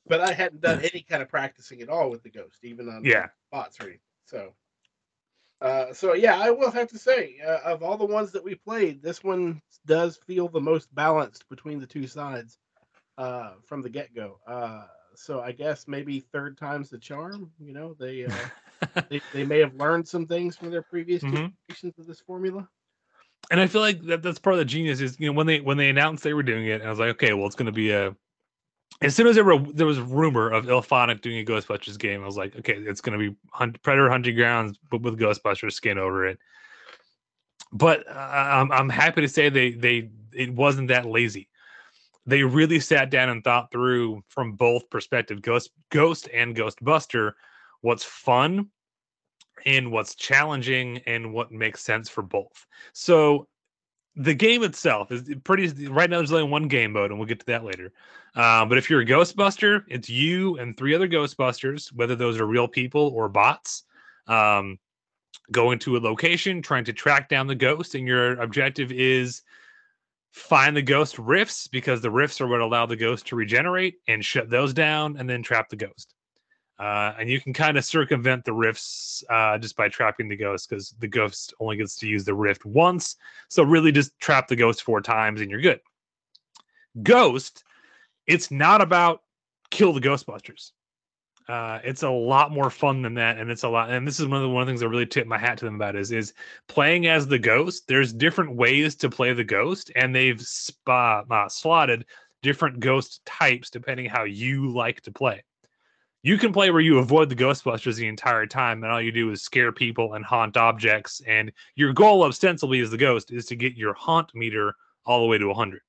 But 0.06 0.20
I 0.22 0.32
hadn't 0.32 0.62
done 0.62 0.80
any 0.92 1.02
kind 1.02 1.22
of 1.22 1.28
practicing 1.28 1.82
at 1.82 1.88
all 1.90 2.08
with 2.10 2.22
the 2.22 2.30
ghost, 2.30 2.64
even 2.64 2.88
on 2.88 3.04
Yeah. 3.04 3.26
bots 3.52 3.78
or 3.78 3.84
anything. 3.84 4.00
So, 4.24 4.54
uh, 5.60 5.92
so 5.92 6.14
yeah, 6.14 6.38
I 6.38 6.50
will 6.50 6.70
have 6.70 6.88
to 6.88 6.98
say, 6.98 7.36
uh, 7.46 7.58
of 7.64 7.82
all 7.82 7.96
the 7.96 8.06
ones 8.06 8.32
that 8.32 8.44
we 8.44 8.54
played, 8.54 9.02
this 9.02 9.22
one 9.24 9.60
does 9.86 10.16
feel 10.26 10.48
the 10.48 10.60
most 10.60 10.94
balanced 10.94 11.48
between 11.48 11.80
the 11.80 11.86
two 11.86 12.06
sides 12.06 12.58
uh, 13.18 13.54
from 13.64 13.82
the 13.82 13.90
get 13.90 14.14
go. 14.14 14.38
Uh, 14.46 14.86
so 15.14 15.40
I 15.40 15.52
guess 15.52 15.88
maybe 15.88 16.20
third 16.20 16.58
time's 16.58 16.90
the 16.90 16.98
charm. 16.98 17.50
You 17.60 17.72
know, 17.72 17.94
they 17.98 18.26
uh, 18.26 18.46
they, 19.10 19.22
they 19.32 19.44
may 19.44 19.58
have 19.60 19.74
learned 19.74 20.08
some 20.08 20.26
things 20.26 20.56
from 20.56 20.70
their 20.70 20.82
previous 20.82 21.24
Mhm. 21.24 21.54
iterations 21.68 21.98
of 21.98 22.06
this 22.06 22.20
formula. 22.20 22.68
and 23.50 23.60
I 23.60 23.66
feel 23.66 23.80
like 23.80 24.02
that 24.04 24.22
that's 24.22 24.38
part 24.38 24.54
of 24.54 24.58
the 24.58 24.64
genius 24.64 25.00
is 25.00 25.18
you 25.18 25.26
know 25.26 25.32
when 25.32 25.46
they 25.46 25.60
when 25.60 25.76
they 25.76 25.88
announced 25.90 26.22
they 26.24 26.34
were 26.34 26.42
doing 26.42 26.66
it, 26.66 26.82
I 26.82 26.90
was 26.90 26.98
like, 26.98 27.10
okay, 27.10 27.32
well, 27.32 27.46
it's 27.46 27.56
going 27.56 27.66
to 27.66 27.72
be 27.72 27.90
a. 27.90 28.14
As 29.00 29.14
soon 29.14 29.28
as 29.28 29.36
there 29.36 29.44
were 29.44 29.58
there 29.58 29.86
was 29.86 30.00
rumor 30.00 30.50
of 30.50 30.64
IllFonic 30.64 31.20
doing 31.20 31.38
a 31.38 31.44
Ghostbusters 31.44 31.98
game, 31.98 32.22
I 32.22 32.26
was 32.26 32.36
like, 32.36 32.56
okay, 32.56 32.74
it's 32.74 33.00
going 33.00 33.18
to 33.18 33.30
be 33.30 33.36
hunt, 33.52 33.80
Predator 33.82 34.10
Hunting 34.10 34.34
Grounds, 34.34 34.78
but 34.90 35.02
with 35.02 35.18
Ghostbusters 35.18 35.72
skin 35.72 35.98
over 35.98 36.26
it. 36.26 36.38
But 37.72 38.08
uh, 38.08 38.12
I'm 38.18 38.72
I'm 38.72 38.88
happy 38.88 39.20
to 39.20 39.28
say 39.28 39.48
they 39.50 39.70
they 39.70 40.10
it 40.32 40.52
wasn't 40.52 40.88
that 40.88 41.06
lazy. 41.06 41.48
They 42.26 42.42
really 42.42 42.80
sat 42.80 43.10
down 43.10 43.28
and 43.28 43.42
thought 43.42 43.70
through 43.70 44.22
from 44.28 44.52
both 44.52 44.90
perspective, 44.90 45.42
Ghost 45.42 45.70
Ghost 45.90 46.28
and 46.34 46.56
Ghostbuster, 46.56 47.32
what's 47.82 48.04
fun 48.04 48.68
and 49.64 49.92
what's 49.92 50.14
challenging 50.14 50.98
and 51.06 51.32
what 51.32 51.52
makes 51.52 51.82
sense 51.82 52.08
for 52.08 52.22
both. 52.22 52.66
So 52.92 53.48
the 54.18 54.34
game 54.34 54.64
itself 54.64 55.12
is 55.12 55.30
pretty 55.44 55.86
right 55.86 56.10
now 56.10 56.16
there's 56.16 56.32
only 56.32 56.50
one 56.50 56.66
game 56.66 56.92
mode 56.92 57.10
and 57.10 57.18
we'll 57.18 57.28
get 57.28 57.38
to 57.40 57.46
that 57.46 57.64
later. 57.64 57.92
Um, 58.34 58.68
but 58.68 58.76
if 58.76 58.90
you're 58.90 59.00
a 59.00 59.06
ghostbuster 59.06 59.84
it's 59.88 60.10
you 60.10 60.58
and 60.58 60.76
three 60.76 60.94
other 60.94 61.08
ghostbusters 61.08 61.92
whether 61.92 62.16
those 62.16 62.38
are 62.38 62.46
real 62.46 62.68
people 62.68 63.12
or 63.14 63.28
bots 63.28 63.84
um, 64.26 64.78
going 65.52 65.78
to 65.80 65.96
a 65.96 66.00
location 66.00 66.60
trying 66.60 66.84
to 66.84 66.92
track 66.92 67.28
down 67.28 67.46
the 67.46 67.54
ghost 67.54 67.94
and 67.94 68.06
your 68.06 68.40
objective 68.40 68.90
is 68.90 69.42
find 70.32 70.76
the 70.76 70.82
ghost 70.82 71.18
rifts 71.18 71.68
because 71.68 72.00
the 72.00 72.10
rifts 72.10 72.40
are 72.40 72.48
what 72.48 72.60
allow 72.60 72.86
the 72.86 72.96
ghost 72.96 73.26
to 73.28 73.36
regenerate 73.36 73.94
and 74.08 74.24
shut 74.24 74.50
those 74.50 74.74
down 74.74 75.16
and 75.16 75.30
then 75.30 75.42
trap 75.42 75.68
the 75.68 75.76
ghost 75.76 76.14
uh, 76.78 77.12
and 77.18 77.28
you 77.28 77.40
can 77.40 77.52
kind 77.52 77.76
of 77.76 77.84
circumvent 77.84 78.44
the 78.44 78.52
rifts 78.52 79.24
uh, 79.28 79.58
just 79.58 79.76
by 79.76 79.88
trapping 79.88 80.28
the 80.28 80.36
ghost 80.36 80.68
because 80.68 80.94
the 81.00 81.08
ghost 81.08 81.52
only 81.58 81.76
gets 81.76 81.96
to 81.96 82.06
use 82.06 82.24
the 82.24 82.34
rift 82.34 82.64
once. 82.64 83.16
So 83.48 83.64
really, 83.64 83.90
just 83.90 84.18
trap 84.20 84.46
the 84.46 84.56
ghost 84.56 84.82
four 84.82 85.00
times 85.00 85.40
and 85.40 85.50
you're 85.50 85.60
good. 85.60 85.80
Ghost, 87.02 87.64
it's 88.26 88.50
not 88.50 88.80
about 88.80 89.22
kill 89.70 89.92
the 89.92 90.00
Ghostbusters. 90.00 90.70
Uh, 91.48 91.80
it's 91.82 92.02
a 92.02 92.10
lot 92.10 92.52
more 92.52 92.68
fun 92.68 93.02
than 93.02 93.14
that, 93.14 93.38
and 93.38 93.50
it's 93.50 93.62
a 93.64 93.68
lot. 93.68 93.90
And 93.90 94.06
this 94.06 94.20
is 94.20 94.26
one 94.26 94.36
of 94.36 94.42
the 94.42 94.48
one 94.50 94.62
of 94.62 94.66
the 94.66 94.70
things 94.70 94.82
I 94.82 94.86
really 94.86 95.06
tip 95.06 95.26
my 95.26 95.38
hat 95.38 95.58
to 95.58 95.64
them 95.64 95.76
about 95.76 95.96
is 95.96 96.12
is 96.12 96.34
playing 96.68 97.06
as 97.06 97.26
the 97.26 97.38
ghost. 97.38 97.88
There's 97.88 98.12
different 98.12 98.54
ways 98.54 98.94
to 98.96 99.08
play 99.08 99.32
the 99.32 99.44
ghost, 99.44 99.90
and 99.96 100.14
they've 100.14 100.40
spa, 100.40 101.24
uh, 101.28 101.48
slotted 101.48 102.04
different 102.42 102.78
ghost 102.78 103.24
types 103.26 103.68
depending 103.68 104.06
how 104.06 104.22
you 104.22 104.72
like 104.72 105.00
to 105.00 105.10
play 105.10 105.42
you 106.22 106.36
can 106.36 106.52
play 106.52 106.70
where 106.70 106.80
you 106.80 106.98
avoid 106.98 107.28
the 107.28 107.36
Ghostbusters 107.36 107.96
the 107.96 108.08
entire 108.08 108.46
time, 108.46 108.82
and 108.82 108.92
all 108.92 109.00
you 109.00 109.12
do 109.12 109.30
is 109.30 109.42
scare 109.42 109.72
people 109.72 110.14
and 110.14 110.24
haunt 110.24 110.56
objects. 110.56 111.22
And 111.26 111.52
your 111.76 111.92
goal, 111.92 112.24
ostensibly, 112.24 112.80
as 112.80 112.90
the 112.90 112.96
ghost, 112.96 113.32
is 113.32 113.46
to 113.46 113.56
get 113.56 113.76
your 113.76 113.94
haunt 113.94 114.34
meter 114.34 114.74
all 115.06 115.20
the 115.20 115.26
way 115.26 115.38
to 115.38 115.46
100, 115.46 115.80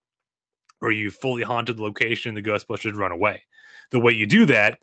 where 0.79 0.91
you 0.91 1.09
fully 1.09 1.43
haunted 1.43 1.77
the 1.77 1.83
location, 1.83 2.35
and 2.35 2.45
the 2.45 2.49
Ghostbusters 2.49 2.95
run 2.95 3.11
away. 3.11 3.41
The 3.91 3.99
way 3.99 4.13
you 4.13 4.27
do 4.27 4.45
that 4.45 4.79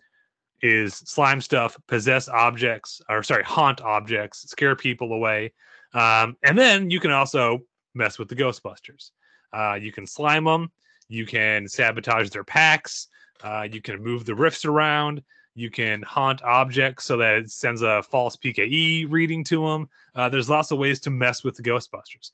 is 0.62 0.94
slime 0.94 1.40
stuff, 1.40 1.76
possess 1.86 2.28
objects, 2.28 3.00
or 3.08 3.22
sorry, 3.22 3.44
haunt 3.44 3.80
objects, 3.80 4.50
scare 4.50 4.74
people 4.74 5.12
away, 5.12 5.52
um, 5.94 6.36
and 6.42 6.58
then 6.58 6.90
you 6.90 6.98
can 6.98 7.12
also 7.12 7.60
mess 7.94 8.18
with 8.18 8.28
the 8.28 8.36
Ghostbusters. 8.36 9.10
Uh, 9.52 9.74
you 9.74 9.92
can 9.92 10.06
slime 10.06 10.44
them, 10.44 10.70
you 11.08 11.24
can 11.24 11.68
sabotage 11.68 12.30
their 12.30 12.44
packs. 12.44 13.08
Uh, 13.42 13.68
you 13.70 13.80
can 13.80 14.02
move 14.02 14.24
the 14.24 14.34
rifts 14.34 14.64
around. 14.64 15.22
You 15.56 15.70
can 15.70 16.02
haunt 16.02 16.42
objects 16.42 17.06
so 17.06 17.16
that 17.16 17.36
it 17.36 17.50
sends 17.50 17.80
a 17.80 18.02
false 18.02 18.36
PKE 18.36 19.10
reading 19.10 19.42
to 19.44 19.66
them. 19.66 19.88
Uh, 20.14 20.28
there's 20.28 20.50
lots 20.50 20.70
of 20.70 20.78
ways 20.78 21.00
to 21.00 21.10
mess 21.10 21.42
with 21.42 21.56
the 21.56 21.62
Ghostbusters. 21.62 22.30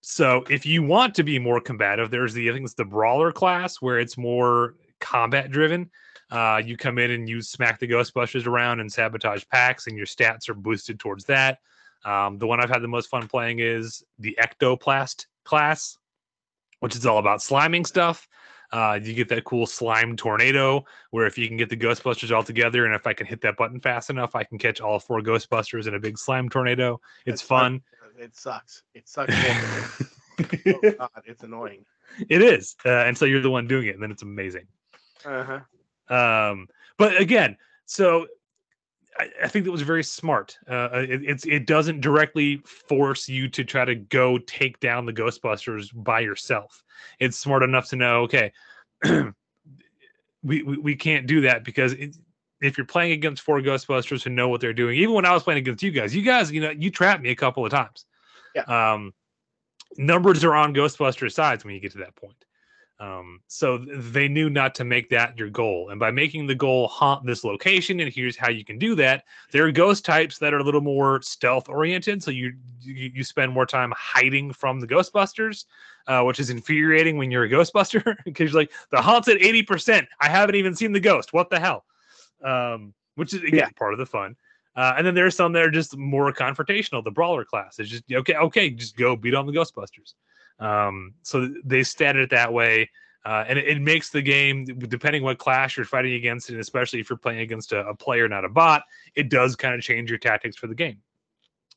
So 0.00 0.42
if 0.48 0.64
you 0.64 0.82
want 0.82 1.14
to 1.16 1.22
be 1.22 1.38
more 1.38 1.60
combative, 1.60 2.10
there's 2.10 2.32
the 2.32 2.48
I 2.48 2.54
think 2.54 2.64
it's 2.64 2.74
the 2.74 2.84
brawler 2.86 3.30
class 3.30 3.76
where 3.76 4.00
it's 4.00 4.16
more 4.16 4.74
combat 5.00 5.50
driven. 5.50 5.90
Uh, 6.30 6.62
you 6.64 6.78
come 6.78 6.98
in 6.98 7.10
and 7.10 7.28
you 7.28 7.42
smack 7.42 7.78
the 7.78 7.86
Ghostbusters 7.86 8.46
around 8.46 8.80
and 8.80 8.90
sabotage 8.90 9.44
packs, 9.52 9.86
and 9.86 9.96
your 9.96 10.06
stats 10.06 10.48
are 10.48 10.54
boosted 10.54 10.98
towards 10.98 11.26
that. 11.26 11.58
Um, 12.06 12.38
the 12.38 12.46
one 12.46 12.58
I've 12.58 12.70
had 12.70 12.82
the 12.82 12.88
most 12.88 13.10
fun 13.10 13.28
playing 13.28 13.58
is 13.58 14.02
the 14.18 14.36
Ectoplast 14.40 15.26
class, 15.44 15.98
which 16.80 16.96
is 16.96 17.04
all 17.04 17.18
about 17.18 17.40
sliming 17.40 17.86
stuff. 17.86 18.26
Uh, 18.72 18.98
you 19.02 19.12
get 19.12 19.28
that 19.28 19.44
cool 19.44 19.66
slime 19.66 20.16
tornado 20.16 20.82
where 21.10 21.26
if 21.26 21.36
you 21.36 21.46
can 21.46 21.58
get 21.58 21.68
the 21.68 21.76
Ghostbusters 21.76 22.34
all 22.34 22.42
together, 22.42 22.86
and 22.86 22.94
if 22.94 23.06
I 23.06 23.12
can 23.12 23.26
hit 23.26 23.42
that 23.42 23.56
button 23.56 23.78
fast 23.80 24.08
enough, 24.08 24.34
I 24.34 24.44
can 24.44 24.56
catch 24.58 24.80
all 24.80 24.98
four 24.98 25.20
Ghostbusters 25.20 25.86
in 25.86 25.94
a 25.94 26.00
big 26.00 26.16
slime 26.16 26.48
tornado. 26.48 27.00
It's 27.26 27.42
That's 27.42 27.42
fun. 27.42 27.82
It 28.18 28.34
sucks. 28.34 28.82
It 28.94 29.08
sucks. 29.08 29.34
oh, 30.66 30.92
God, 30.98 31.22
it's 31.24 31.42
annoying. 31.42 31.84
It 32.28 32.42
is, 32.42 32.76
uh, 32.84 33.04
and 33.04 33.16
so 33.16 33.24
you're 33.24 33.42
the 33.42 33.50
one 33.50 33.66
doing 33.66 33.88
it, 33.88 33.94
and 33.94 34.02
then 34.02 34.10
it's 34.10 34.22
amazing. 34.22 34.66
Uh 35.24 35.60
huh. 36.08 36.14
Um, 36.14 36.68
but 36.98 37.20
again, 37.20 37.56
so 37.86 38.26
I, 39.18 39.28
I, 39.44 39.48
think 39.48 39.64
that 39.64 39.72
was 39.72 39.82
very 39.82 40.04
smart. 40.04 40.56
Uh, 40.68 40.88
it, 40.92 41.22
it's 41.24 41.44
it 41.46 41.66
doesn't 41.66 42.00
directly 42.00 42.58
force 42.58 43.28
you 43.28 43.48
to 43.48 43.64
try 43.64 43.84
to 43.84 43.94
go 43.94 44.38
take 44.38 44.80
down 44.80 45.06
the 45.06 45.12
Ghostbusters 45.12 45.90
by 45.92 46.20
yourself. 46.20 46.82
It's 47.20 47.38
smart 47.38 47.62
enough 47.62 47.88
to 47.90 47.96
know, 47.96 48.22
okay, 48.22 48.52
we, 49.04 50.62
we, 50.62 50.62
we 50.62 50.96
can't 50.96 51.26
do 51.26 51.42
that 51.42 51.64
because 51.64 51.92
it, 51.94 52.16
if 52.60 52.78
you're 52.78 52.86
playing 52.86 53.12
against 53.12 53.42
four 53.42 53.60
Ghostbusters 53.60 54.22
who 54.22 54.30
know 54.30 54.48
what 54.48 54.60
they're 54.60 54.72
doing, 54.72 54.98
even 54.98 55.14
when 55.14 55.26
I 55.26 55.32
was 55.32 55.42
playing 55.42 55.58
against 55.58 55.82
you 55.82 55.90
guys, 55.90 56.14
you 56.14 56.22
guys, 56.22 56.50
you 56.50 56.60
know, 56.60 56.70
you 56.70 56.90
trapped 56.90 57.22
me 57.22 57.30
a 57.30 57.36
couple 57.36 57.64
of 57.64 57.70
times. 57.70 58.06
Yeah. 58.54 58.62
Um, 58.62 59.12
numbers 59.96 60.44
are 60.44 60.54
on 60.54 60.74
Ghostbusters 60.74 61.32
sides 61.32 61.64
when 61.64 61.74
you 61.74 61.80
get 61.80 61.92
to 61.92 61.98
that 61.98 62.14
point. 62.14 62.44
Um, 63.02 63.40
so 63.48 63.78
they 63.78 64.28
knew 64.28 64.48
not 64.48 64.76
to 64.76 64.84
make 64.84 65.10
that 65.10 65.36
your 65.36 65.50
goal. 65.50 65.88
And 65.90 65.98
by 65.98 66.12
making 66.12 66.46
the 66.46 66.54
goal 66.54 66.86
haunt 66.86 67.26
this 67.26 67.42
location, 67.42 67.98
and 67.98 68.12
here's 68.12 68.36
how 68.36 68.48
you 68.48 68.64
can 68.64 68.78
do 68.78 68.94
that. 68.94 69.24
There 69.50 69.66
are 69.66 69.72
ghost 69.72 70.04
types 70.04 70.38
that 70.38 70.54
are 70.54 70.58
a 70.58 70.62
little 70.62 70.80
more 70.80 71.20
stealth 71.20 71.68
oriented. 71.68 72.22
So 72.22 72.30
you 72.30 72.52
you, 72.80 73.10
you 73.12 73.24
spend 73.24 73.52
more 73.52 73.66
time 73.66 73.92
hiding 73.96 74.52
from 74.52 74.78
the 74.78 74.86
Ghostbusters, 74.86 75.64
uh, 76.06 76.22
which 76.22 76.38
is 76.38 76.50
infuriating 76.50 77.16
when 77.16 77.32
you're 77.32 77.42
a 77.42 77.50
Ghostbuster 77.50 78.16
because 78.24 78.52
you're 78.52 78.60
like 78.60 78.70
the 78.92 79.02
haunt's 79.02 79.26
at 79.26 79.38
80%. 79.38 80.06
I 80.20 80.28
haven't 80.28 80.54
even 80.54 80.76
seen 80.76 80.92
the 80.92 81.00
ghost. 81.00 81.32
What 81.32 81.50
the 81.50 81.58
hell? 81.58 81.84
Um, 82.44 82.94
which 83.16 83.34
is 83.34 83.42
again 83.42 83.54
yeah. 83.54 83.68
part 83.76 83.94
of 83.94 83.98
the 83.98 84.06
fun. 84.06 84.36
Uh, 84.76 84.94
and 84.96 85.04
then 85.04 85.16
there's 85.16 85.34
some 85.34 85.52
that 85.54 85.64
are 85.64 85.72
just 85.72 85.96
more 85.96 86.32
confrontational. 86.32 87.02
The 87.02 87.10
brawler 87.10 87.44
class 87.44 87.80
is 87.80 87.90
just 87.90 88.04
okay, 88.12 88.36
okay, 88.36 88.70
just 88.70 88.96
go 88.96 89.16
beat 89.16 89.34
on 89.34 89.46
the 89.46 89.52
Ghostbusters. 89.52 90.14
Um, 90.62 91.14
so 91.22 91.48
they 91.64 91.80
statted 91.80 92.24
it 92.24 92.30
that 92.30 92.52
way. 92.52 92.90
Uh, 93.24 93.44
and 93.46 93.58
it, 93.58 93.68
it, 93.68 93.80
makes 93.80 94.10
the 94.10 94.22
game, 94.22 94.64
depending 94.64 95.22
what 95.22 95.38
class 95.38 95.76
you're 95.76 95.86
fighting 95.86 96.14
against, 96.14 96.50
and 96.50 96.58
especially 96.58 96.98
if 96.98 97.08
you're 97.08 97.16
playing 97.16 97.38
against 97.38 97.72
a, 97.72 97.86
a 97.86 97.94
player, 97.94 98.28
not 98.28 98.44
a 98.44 98.48
bot, 98.48 98.82
it 99.14 99.28
does 99.28 99.54
kind 99.54 99.74
of 99.74 99.80
change 99.80 100.10
your 100.10 100.18
tactics 100.18 100.56
for 100.56 100.66
the 100.66 100.74
game. 100.74 100.98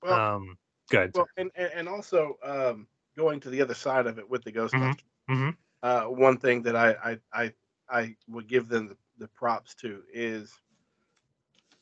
Well, 0.02 0.14
um, 0.14 0.58
good. 0.90 1.12
Well, 1.14 1.28
and 1.38 1.52
and 1.56 1.88
also 1.88 2.38
um, 2.44 2.88
going 3.16 3.40
to 3.42 3.50
the 3.52 3.62
other 3.62 3.76
side 3.76 4.08
of 4.08 4.18
it 4.18 4.28
with 4.28 4.44
the 4.44 4.52
Ghostbusters. 4.52 5.00
Mm-hmm. 5.30 5.34
Mm-hmm. 5.34 5.50
Uh, 5.84 6.10
one 6.10 6.38
thing 6.38 6.64
that 6.64 6.76
I 6.76 6.96
I 7.04 7.20
I, 7.32 7.54
I 7.90 8.16
would 8.28 8.48
give 8.48 8.68
them 8.68 8.88
the, 8.88 8.98
the 9.20 9.28
props 9.28 9.76
to 9.76 10.02
is 10.12 10.52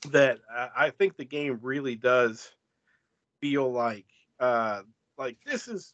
that 0.10 0.40
uh, 0.54 0.68
I 0.76 0.90
think 0.90 1.16
the 1.16 1.26
game 1.26 1.60
really 1.62 1.96
does 1.96 2.52
feel 3.40 3.72
like 3.72 4.08
uh, 4.42 4.82
like 5.18 5.38
this 5.46 5.70
is 5.70 5.94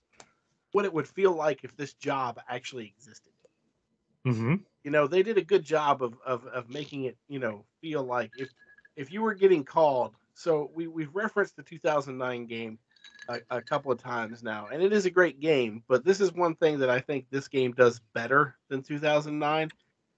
what 0.72 0.86
it 0.86 0.94
would 0.94 1.08
feel 1.08 1.32
like 1.32 1.64
if 1.64 1.76
this 1.76 1.94
job 1.94 2.40
actually 2.48 2.94
existed. 2.98 3.34
Mm-hmm. 4.28 4.56
You 4.84 4.92
know, 4.92 5.08
they 5.08 5.24
did 5.24 5.38
a 5.38 5.44
good 5.44 5.64
job 5.64 6.04
of, 6.04 6.16
of 6.26 6.46
of 6.48 6.70
making 6.70 7.06
it, 7.06 7.18
you 7.28 7.40
know, 7.40 7.66
feel 7.82 8.04
like 8.04 8.32
if 8.38 8.50
if 8.96 9.12
you 9.12 9.22
were 9.22 9.34
getting 9.34 9.64
called. 9.64 10.16
So 10.34 10.72
we 10.74 10.88
we've 10.88 11.14
referenced 11.14 11.56
the 11.56 11.64
2009 11.64 12.46
game 12.46 12.80
a, 13.28 13.40
a 13.50 13.62
couple 13.62 13.92
of 13.92 14.02
times 14.02 14.44
now, 14.44 14.68
and 14.72 14.82
it 14.82 14.94
is 14.94 15.06
a 15.06 15.10
great 15.10 15.40
game. 15.40 15.84
But 15.88 16.06
this 16.06 16.22
is 16.22 16.34
one 16.34 16.56
thing 16.56 16.80
that 16.80 16.90
I 16.90 17.00
think 17.00 17.26
this 17.30 17.48
game 17.48 17.72
does 17.74 18.02
better 18.14 18.56
than 18.70 18.82
2009, 18.82 19.72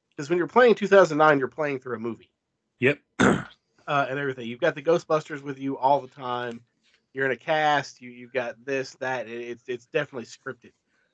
because 0.09 0.29
when 0.29 0.37
you're 0.37 0.47
playing 0.47 0.75
2009, 0.75 1.39
you're 1.39 1.47
playing 1.47 1.79
through 1.79 1.95
a 1.95 1.99
movie. 1.99 2.31
Yep. 2.79 2.99
uh, 3.19 3.45
and 3.87 4.19
everything. 4.19 4.47
You've 4.47 4.59
got 4.59 4.75
the 4.75 4.81
Ghostbusters 4.81 5.41
with 5.41 5.59
you 5.59 5.77
all 5.77 6.01
the 6.01 6.07
time 6.07 6.61
you're 7.13 7.25
in 7.25 7.31
a 7.31 7.37
cast, 7.37 8.01
you 8.01 8.09
you've 8.11 8.33
got 8.33 8.55
this, 8.65 8.95
that. 8.99 9.27
It's 9.27 9.63
it's 9.67 9.85
definitely 9.87 10.25
scripted. 10.25 10.71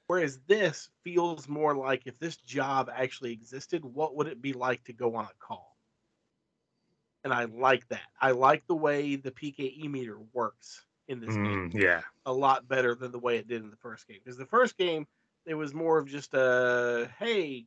Whereas 0.07 0.39
this 0.47 0.89
feels 1.03 1.49
more 1.49 1.75
like 1.75 2.03
if 2.05 2.17
this 2.17 2.37
job 2.37 2.89
actually 2.93 3.33
existed, 3.33 3.83
what 3.83 4.15
would 4.15 4.27
it 4.27 4.41
be 4.41 4.53
like 4.53 4.83
to 4.85 4.93
go 4.93 5.15
on 5.15 5.25
a 5.25 5.45
call? 5.45 5.75
And 7.23 7.33
I 7.33 7.43
like 7.45 7.87
that. 7.89 8.07
I 8.21 8.31
like 8.31 8.65
the 8.67 8.75
way 8.75 9.17
the 9.17 9.31
PKE 9.31 9.91
meter 9.91 10.17
works 10.33 10.85
in 11.09 11.19
this 11.19 11.35
mm, 11.35 11.71
game. 11.71 11.81
Yeah. 11.81 12.01
A 12.25 12.31
lot 12.31 12.69
better 12.69 12.95
than 12.95 13.11
the 13.11 13.19
way 13.19 13.37
it 13.37 13.49
did 13.49 13.63
in 13.63 13.69
the 13.69 13.77
first 13.77 14.07
game. 14.07 14.19
Because 14.23 14.37
the 14.37 14.45
first 14.45 14.77
game, 14.77 15.05
it 15.45 15.55
was 15.55 15.73
more 15.73 15.97
of 15.97 16.07
just 16.07 16.33
a 16.33 17.09
hey, 17.19 17.65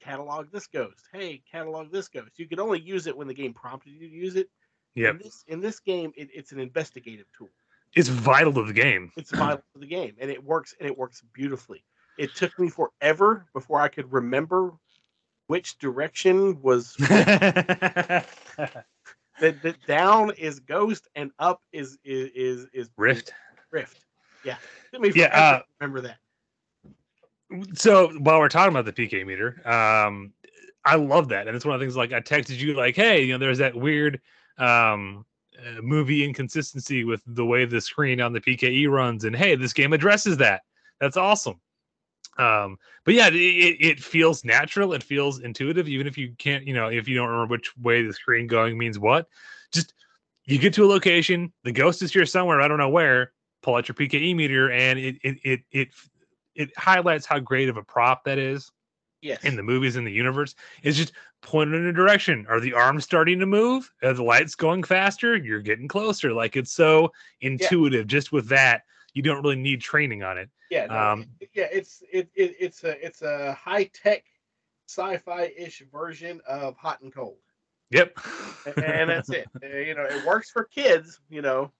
catalog 0.00 0.50
this 0.50 0.66
ghost. 0.66 1.04
Hey, 1.12 1.40
catalog 1.52 1.92
this 1.92 2.08
ghost. 2.08 2.36
You 2.36 2.48
could 2.48 2.58
only 2.58 2.80
use 2.80 3.06
it 3.06 3.16
when 3.16 3.28
the 3.28 3.34
game 3.34 3.54
prompted 3.54 3.92
you 3.92 4.00
to 4.00 4.08
use 4.08 4.34
it. 4.34 4.48
Yeah. 4.96 5.10
In 5.10 5.18
this, 5.18 5.44
in 5.46 5.60
this 5.60 5.78
game, 5.78 6.12
it, 6.16 6.30
it's 6.34 6.50
an 6.50 6.58
investigative 6.58 7.26
tool 7.36 7.50
it's 7.96 8.08
vital 8.08 8.52
to 8.52 8.62
the 8.62 8.72
game. 8.72 9.10
It's 9.16 9.30
vital 9.30 9.62
to 9.74 9.80
the 9.80 9.86
game, 9.86 10.14
and 10.20 10.30
it 10.30 10.42
works 10.42 10.74
and 10.78 10.88
it 10.88 10.96
works 10.96 11.22
beautifully. 11.32 11.82
It 12.18 12.34
took 12.34 12.56
me 12.58 12.68
forever 12.68 13.46
before 13.52 13.80
I 13.80 13.88
could 13.88 14.12
remember 14.12 14.72
which 15.48 15.78
direction 15.78 16.60
was. 16.62 16.94
that, 16.98 18.26
that 19.40 19.76
down 19.86 20.32
is 20.38 20.60
ghost 20.60 21.08
and 21.14 21.30
up 21.38 21.62
is 21.72 21.98
is 22.04 22.30
is, 22.34 22.66
is 22.72 22.90
rift. 22.96 23.32
Rift. 23.70 24.04
Yeah. 24.44 24.56
yeah. 25.14 25.26
Uh, 25.26 25.60
remember 25.80 26.02
that. 26.02 26.18
So 27.74 28.08
while 28.18 28.40
we're 28.40 28.48
talking 28.48 28.76
about 28.76 28.84
the 28.84 28.92
PK 28.92 29.26
meter, 29.26 29.60
um, 29.68 30.32
I 30.84 30.96
love 30.96 31.28
that, 31.28 31.46
and 31.46 31.56
it's 31.56 31.64
one 31.64 31.74
of 31.74 31.80
the 31.80 31.86
things 31.86 31.96
like 31.96 32.12
I 32.12 32.20
texted 32.20 32.58
you 32.58 32.74
like, 32.74 32.94
hey, 32.94 33.22
you 33.24 33.32
know, 33.32 33.38
there's 33.38 33.58
that 33.58 33.74
weird 33.74 34.20
um 34.58 35.24
uh, 35.58 35.82
movie 35.82 36.24
inconsistency 36.24 37.04
with 37.04 37.22
the 37.26 37.44
way 37.44 37.64
the 37.64 37.80
screen 37.80 38.20
on 38.20 38.32
the 38.32 38.40
PKE 38.40 38.88
runs. 38.90 39.24
And 39.24 39.34
hey, 39.34 39.54
this 39.54 39.72
game 39.72 39.92
addresses 39.92 40.36
that. 40.38 40.62
That's 41.00 41.16
awesome. 41.16 41.60
Um, 42.38 42.78
but 43.04 43.14
yeah, 43.14 43.28
it, 43.28 43.32
it 43.34 44.00
feels 44.00 44.44
natural. 44.44 44.92
It 44.92 45.02
feels 45.02 45.40
intuitive, 45.40 45.88
even 45.88 46.06
if 46.06 46.18
you 46.18 46.34
can't, 46.38 46.66
you 46.66 46.74
know, 46.74 46.88
if 46.88 47.08
you 47.08 47.16
don't 47.16 47.28
remember 47.28 47.52
which 47.52 47.76
way 47.78 48.02
the 48.02 48.12
screen 48.12 48.46
going 48.46 48.76
means 48.76 48.98
what. 48.98 49.28
Just 49.72 49.94
you 50.44 50.58
get 50.58 50.74
to 50.74 50.84
a 50.84 50.86
location, 50.86 51.52
the 51.64 51.72
ghost 51.72 52.02
is 52.02 52.12
here 52.12 52.26
somewhere. 52.26 52.60
I 52.60 52.68
don't 52.68 52.78
know 52.78 52.88
where. 52.88 53.32
Pull 53.62 53.74
out 53.74 53.88
your 53.88 53.94
PKE 53.94 54.36
meter, 54.36 54.70
and 54.70 54.98
it 54.98 55.16
it 55.22 55.38
it 55.42 55.60
it 55.72 55.88
it 56.54 56.76
highlights 56.76 57.26
how 57.26 57.38
great 57.38 57.68
of 57.68 57.76
a 57.76 57.82
prop 57.82 58.24
that 58.24 58.38
is 58.38 58.70
Yes. 59.26 59.44
in 59.44 59.56
the 59.56 59.62
movies 59.62 59.96
in 59.96 60.04
the 60.04 60.12
universe. 60.12 60.54
It's 60.82 60.96
just 60.96 61.12
pointed 61.42 61.74
in 61.80 61.86
a 61.86 61.92
direction. 61.92 62.46
Are 62.48 62.60
the 62.60 62.72
arms 62.72 63.04
starting 63.04 63.38
to 63.40 63.46
move? 63.46 63.92
Are 64.02 64.12
the 64.12 64.22
lights 64.22 64.54
going 64.54 64.82
faster? 64.82 65.36
You're 65.36 65.60
getting 65.60 65.88
closer. 65.88 66.32
Like 66.32 66.56
it's 66.56 66.72
so 66.72 67.12
intuitive. 67.40 68.06
Just 68.06 68.32
with 68.32 68.48
that, 68.48 68.82
you 69.14 69.22
don't 69.22 69.42
really 69.42 69.56
need 69.56 69.80
training 69.80 70.22
on 70.22 70.38
it. 70.38 70.48
yeah. 70.70 70.86
no, 70.86 70.96
um, 70.98 71.26
yeah. 71.54 71.68
It's 71.72 72.02
it, 72.12 72.28
it 72.34 72.54
it's 72.60 72.84
a 72.84 73.04
it's 73.04 73.22
a 73.22 73.52
high 73.54 73.84
tech 73.84 74.24
sci-fi 74.88 75.52
ish 75.56 75.82
version 75.90 76.40
of 76.46 76.76
Hot 76.76 77.00
and 77.00 77.12
Cold. 77.12 77.38
Yep. 77.90 78.18
A- 78.66 78.86
and 78.86 79.10
that's 79.10 79.30
it. 79.30 79.46
Uh, 79.62 79.66
you 79.78 79.94
know, 79.94 80.04
it 80.04 80.24
works 80.26 80.50
for 80.50 80.64
kids. 80.64 81.20
You 81.30 81.42
know, 81.42 81.72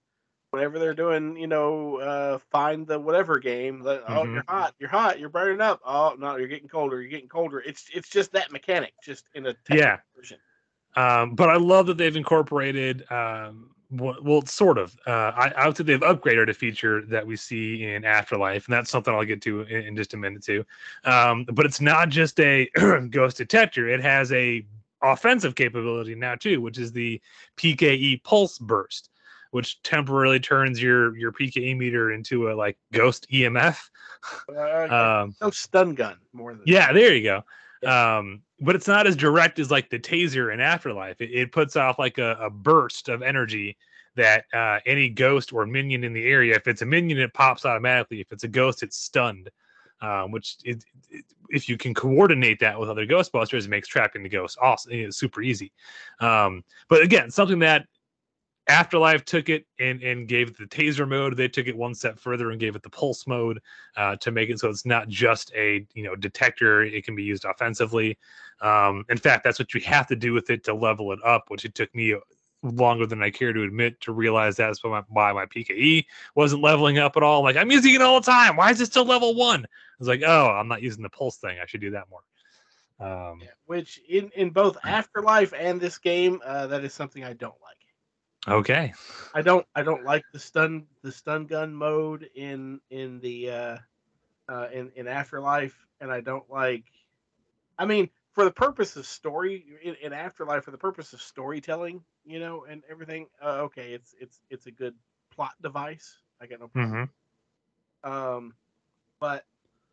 whenever 0.56 0.78
they're 0.78 0.94
doing, 0.94 1.36
you 1.36 1.46
know, 1.46 1.98
uh, 1.98 2.38
find 2.50 2.86
the 2.86 2.98
whatever 2.98 3.38
game. 3.38 3.82
Oh, 3.86 4.24
Mhm. 4.24 4.32
you're 4.32 4.44
hot, 4.48 4.74
you're 4.78 4.88
hot, 4.88 5.20
you're 5.20 5.28
burning 5.28 5.60
up. 5.60 5.80
Oh 5.84 6.16
no, 6.18 6.36
you're 6.36 6.48
getting 6.48 6.68
colder, 6.68 7.00
you're 7.00 7.10
getting 7.10 7.28
colder. 7.28 7.60
It's 7.60 7.86
it's 7.92 8.08
just 8.08 8.32
that 8.32 8.50
mechanic, 8.50 8.94
just 9.04 9.26
in 9.34 9.46
a 9.46 9.54
Yeah. 9.68 9.98
version. 10.16 10.38
Um, 10.96 11.34
but 11.34 11.50
I 11.50 11.56
love 11.56 11.86
that 11.88 11.98
they've 11.98 12.16
incorporated, 12.16 13.04
um, 13.12 13.70
well, 13.90 14.16
well 14.22 14.42
sort 14.46 14.78
of. 14.78 14.96
Uh, 15.06 15.32
I, 15.36 15.52
I 15.58 15.66
would 15.66 15.76
say 15.76 15.84
they've 15.84 16.00
upgraded 16.00 16.48
a 16.48 16.54
feature 16.54 17.02
that 17.02 17.26
we 17.26 17.36
see 17.36 17.84
in 17.84 18.06
Afterlife, 18.06 18.66
and 18.66 18.72
that's 18.72 18.90
something 18.90 19.14
I'll 19.14 19.24
get 19.26 19.42
to 19.42 19.60
in, 19.62 19.82
in 19.88 19.96
just 19.96 20.14
a 20.14 20.16
minute 20.16 20.42
too. 20.42 20.64
Um, 21.04 21.44
but 21.52 21.66
it's 21.66 21.82
not 21.82 22.08
just 22.08 22.40
a 22.40 22.70
ghost 23.10 23.36
detector; 23.36 23.88
it 23.90 24.00
has 24.00 24.32
a 24.32 24.64
offensive 25.02 25.54
capability 25.54 26.14
now 26.14 26.34
too, 26.34 26.62
which 26.62 26.78
is 26.78 26.92
the 26.92 27.20
PKE 27.58 28.22
pulse 28.24 28.58
burst, 28.58 29.10
which 29.50 29.82
temporarily 29.82 30.40
turns 30.40 30.80
your 30.82 31.16
your 31.16 31.32
PKE 31.32 31.76
meter 31.76 32.12
into 32.12 32.50
a 32.50 32.54
like 32.54 32.78
ghost 32.92 33.26
EMF. 33.32 33.78
Uh, 34.48 35.22
Um, 35.22 35.34
no 35.40 35.50
stun 35.50 35.94
gun 35.94 36.16
more 36.32 36.52
than 36.52 36.62
yeah, 36.66 36.92
there 36.92 37.14
you 37.14 37.22
go. 37.22 37.88
Um, 37.88 38.42
but 38.60 38.74
it's 38.74 38.88
not 38.88 39.06
as 39.06 39.14
direct 39.16 39.58
as 39.58 39.70
like 39.70 39.90
the 39.90 39.98
taser 39.98 40.52
in 40.52 40.60
Afterlife. 40.60 41.20
It, 41.20 41.30
it 41.30 41.52
puts 41.52 41.76
off 41.76 41.98
like 41.98 42.18
a, 42.18 42.32
a 42.40 42.50
burst 42.50 43.08
of 43.08 43.22
energy 43.22 43.76
that 44.16 44.46
uh, 44.52 44.80
any 44.86 45.10
ghost 45.10 45.52
or 45.52 45.66
minion 45.66 46.02
in 46.02 46.12
the 46.12 46.24
area, 46.24 46.56
if 46.56 46.66
it's 46.66 46.82
a 46.82 46.86
minion, 46.86 47.18
it 47.18 47.34
pops 47.34 47.66
automatically. 47.66 48.20
If 48.20 48.32
it's 48.32 48.44
a 48.44 48.48
ghost, 48.48 48.82
it's 48.82 48.96
stunned. 48.96 49.50
Um, 50.02 50.30
which 50.30 50.56
it, 50.62 50.84
it, 51.08 51.24
if 51.48 51.70
you 51.70 51.78
can 51.78 51.94
coordinate 51.94 52.60
that 52.60 52.78
with 52.78 52.90
other 52.90 53.06
Ghostbusters, 53.06 53.64
it 53.64 53.70
makes 53.70 53.88
trapping 53.88 54.22
the 54.22 54.28
ghost 54.28 54.58
awesome. 54.60 54.92
It's 54.92 55.16
super 55.16 55.40
easy. 55.40 55.72
Um, 56.20 56.64
but 56.88 57.02
again, 57.02 57.30
something 57.30 57.60
that 57.60 57.86
Afterlife 58.68 59.24
took 59.24 59.48
it 59.48 59.64
and, 59.78 60.02
and 60.02 60.26
gave 60.26 60.48
it 60.48 60.58
the 60.58 60.64
taser 60.64 61.08
mode. 61.08 61.36
They 61.36 61.48
took 61.48 61.68
it 61.68 61.76
one 61.76 61.94
step 61.94 62.18
further 62.18 62.50
and 62.50 62.58
gave 62.58 62.74
it 62.74 62.82
the 62.82 62.90
pulse 62.90 63.26
mode 63.26 63.60
uh, 63.96 64.16
to 64.16 64.30
make 64.32 64.50
it 64.50 64.58
so 64.58 64.68
it's 64.68 64.84
not 64.84 65.08
just 65.08 65.52
a 65.54 65.86
you 65.94 66.02
know 66.02 66.16
detector. 66.16 66.82
It 66.82 67.04
can 67.04 67.14
be 67.14 67.22
used 67.22 67.44
offensively. 67.44 68.18
Um, 68.60 69.04
in 69.08 69.18
fact, 69.18 69.44
that's 69.44 69.58
what 69.58 69.72
you 69.74 69.80
have 69.82 70.06
to 70.08 70.16
do 70.16 70.32
with 70.32 70.50
it 70.50 70.64
to 70.64 70.74
level 70.74 71.12
it 71.12 71.20
up, 71.24 71.44
which 71.48 71.64
it 71.64 71.74
took 71.74 71.94
me 71.94 72.16
longer 72.62 73.06
than 73.06 73.22
I 73.22 73.30
care 73.30 73.52
to 73.52 73.62
admit 73.62 74.00
to 74.02 74.12
realize 74.12 74.56
that's 74.56 74.82
why 74.82 74.90
my, 74.90 75.02
why 75.08 75.32
my 75.32 75.46
PKE 75.46 76.04
wasn't 76.34 76.62
leveling 76.62 76.98
up 76.98 77.16
at 77.16 77.22
all. 77.22 77.42
Like 77.42 77.56
I'm 77.56 77.70
using 77.70 77.94
it 77.94 78.02
all 78.02 78.20
the 78.20 78.30
time. 78.30 78.56
Why 78.56 78.70
is 78.70 78.80
it 78.80 78.86
still 78.86 79.04
level 79.04 79.34
one? 79.34 79.64
I 79.64 79.68
was 79.98 80.08
like, 80.08 80.22
oh, 80.26 80.48
I'm 80.48 80.68
not 80.68 80.82
using 80.82 81.02
the 81.02 81.10
pulse 81.10 81.36
thing. 81.36 81.58
I 81.62 81.66
should 81.66 81.80
do 81.80 81.90
that 81.90 82.04
more. 82.10 82.20
Um, 82.98 83.40
Yeah, 83.42 83.48
which 83.66 84.00
in 84.08 84.30
in 84.34 84.50
both 84.50 84.76
Afterlife 84.84 85.52
and 85.56 85.80
this 85.80 85.98
game, 85.98 86.40
uh, 86.44 86.66
that 86.68 86.84
is 86.84 86.94
something 86.94 87.24
I 87.24 87.34
don't 87.34 87.60
like. 87.62 87.75
Okay. 88.48 88.92
I 89.34 89.42
don't 89.42 89.66
I 89.74 89.82
don't 89.82 90.04
like 90.04 90.24
the 90.32 90.38
stun 90.38 90.86
the 91.02 91.12
stun 91.12 91.46
gun 91.46 91.74
mode 91.74 92.28
in 92.34 92.80
in 92.90 93.20
the 93.20 93.50
uh, 93.50 93.78
uh, 94.48 94.68
in 94.72 94.90
in 94.96 95.06
Afterlife, 95.08 95.86
and 96.00 96.10
I 96.12 96.20
don't 96.20 96.48
like. 96.50 96.84
I 97.78 97.86
mean, 97.86 98.10
for 98.32 98.44
the 98.44 98.50
purpose 98.52 98.96
of 98.96 99.06
story 99.06 99.64
in, 99.82 99.94
in 99.96 100.12
Afterlife, 100.12 100.64
for 100.64 100.70
the 100.70 100.78
purpose 100.78 101.12
of 101.12 101.20
storytelling, 101.20 102.04
you 102.24 102.40
know, 102.40 102.64
and 102.64 102.82
everything. 102.88 103.28
Uh, 103.42 103.62
okay, 103.64 103.92
it's 103.92 104.14
it's 104.20 104.40
it's 104.50 104.66
a 104.66 104.72
good 104.72 104.94
plot 105.30 105.52
device. 105.62 106.22
I 106.40 106.46
got 106.46 106.60
no 106.60 106.68
problem. 106.68 106.94
hmm 106.94 107.04
Um, 108.04 108.54
but 109.20 109.44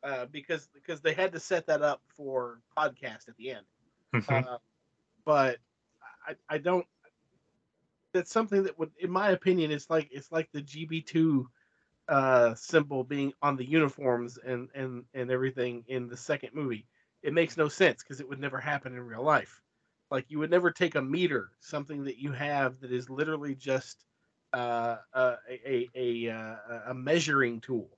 uh, 0.04 0.26
because 0.26 0.68
because 0.74 1.02
they 1.02 1.14
had 1.14 1.34
to 1.34 1.40
set 1.40 1.68
that 1.68 1.82
up 1.82 2.02
for 2.08 2.62
podcast 2.78 3.28
at 3.28 3.36
the 3.38 3.52
end. 3.52 3.66
hmm 4.14 4.42
Uh, 4.46 4.58
but 5.26 5.58
I, 6.28 6.36
I 6.50 6.58
don't. 6.58 6.86
That's 8.14 8.32
something 8.32 8.64
that 8.64 8.78
would, 8.80 8.92
in 9.00 9.12
my 9.12 9.32
opinion, 9.32 9.72
it's 9.72 9.90
like 9.90 10.10
it's 10.12 10.32
like 10.32 10.52
the 10.52 10.62
GB 10.62 11.02
two 11.02 11.50
uh, 12.08 12.54
symbol 12.56 13.04
being 13.04 13.34
on 13.42 13.56
the 13.56 13.66
uniforms 13.66 14.38
and 14.46 14.70
and 14.76 15.06
and 15.14 15.32
everything 15.32 15.84
in 15.88 16.08
the 16.08 16.18
second 16.18 16.52
movie. 16.54 16.88
It 17.24 17.34
makes 17.34 17.58
no 17.58 17.70
sense 17.70 18.04
because 18.04 18.20
it 18.20 18.28
would 18.30 18.40
never 18.40 18.60
happen 18.60 18.94
in 18.94 19.02
real 19.08 19.24
life. 19.24 19.62
Like 20.12 20.26
you 20.30 20.40
would 20.40 20.52
never 20.52 20.72
take 20.72 20.96
a 20.96 21.02
meter, 21.02 21.52
something 21.60 22.04
that 22.04 22.18
you 22.20 22.32
have 22.34 22.80
that 22.82 22.92
is 22.92 23.10
literally 23.10 23.56
just 23.56 24.06
uh, 24.54 24.98
uh, 25.14 25.38
a 25.50 25.90
a 25.96 26.28
a, 26.28 26.32
uh, 26.32 26.56
a 26.88 26.94
measuring 26.94 27.62
tool, 27.62 27.90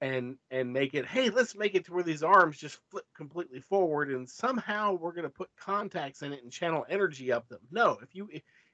and 0.00 0.36
and 0.50 0.72
make 0.72 0.94
it. 0.94 1.06
Hey, 1.06 1.28
let's 1.30 1.54
make 1.56 1.74
it 1.74 1.84
to 1.86 1.92
where 1.92 2.02
these 2.04 2.22
arms 2.22 2.58
just 2.58 2.78
flip 2.90 3.04
completely 3.14 3.60
forward, 3.60 4.10
and 4.10 4.28
somehow 4.28 4.94
we're 4.94 5.12
going 5.12 5.24
to 5.24 5.28
put 5.30 5.50
contacts 5.56 6.22
in 6.22 6.32
it 6.32 6.42
and 6.42 6.52
channel 6.52 6.86
energy 6.88 7.32
up 7.32 7.48
them. 7.48 7.60
No, 7.70 7.98
if 8.02 8.14
you 8.14 8.28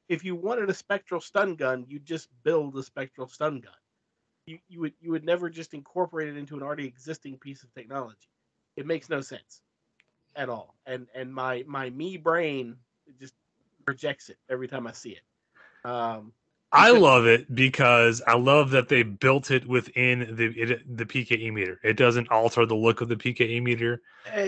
if 0.08 0.24
you 0.24 0.34
wanted 0.36 0.70
a 0.70 0.74
spectral 0.74 1.20
stun 1.20 1.56
gun, 1.56 1.84
you'd 1.88 2.04
just 2.04 2.28
build 2.42 2.76
a 2.76 2.82
spectral 2.82 3.28
stun 3.28 3.60
gun. 3.60 3.72
You 4.46 4.58
you 4.68 4.80
would 4.80 4.94
you 5.00 5.10
would 5.10 5.24
never 5.24 5.50
just 5.50 5.74
incorporate 5.74 6.28
it 6.28 6.36
into 6.36 6.56
an 6.56 6.62
already 6.62 6.86
existing 6.86 7.38
piece 7.38 7.62
of 7.62 7.72
technology. 7.74 8.28
It 8.76 8.86
makes 8.86 9.08
no 9.08 9.20
sense 9.20 9.62
at 10.36 10.48
all. 10.48 10.76
And 10.86 11.08
and 11.14 11.34
my 11.34 11.64
my 11.66 11.90
me 11.90 12.16
brain 12.16 12.76
just 13.18 13.34
rejects 13.86 14.28
it 14.28 14.38
every 14.48 14.68
time 14.68 14.86
I 14.86 14.92
see 14.92 15.10
it. 15.10 15.22
Um, 15.88 16.32
I 16.72 16.90
love 16.90 17.26
it 17.26 17.54
because 17.54 18.22
I 18.26 18.36
love 18.36 18.70
that 18.70 18.88
they 18.88 19.02
built 19.02 19.50
it 19.50 19.66
within 19.66 20.34
the 20.36 20.46
it, 20.46 20.96
the 20.96 21.06
PKE 21.06 21.52
meter. 21.52 21.80
It 21.82 21.96
doesn't 21.96 22.30
alter 22.30 22.66
the 22.66 22.74
look 22.74 23.00
of 23.00 23.08
the 23.08 23.16
PKE 23.16 23.62
meter. 23.62 24.02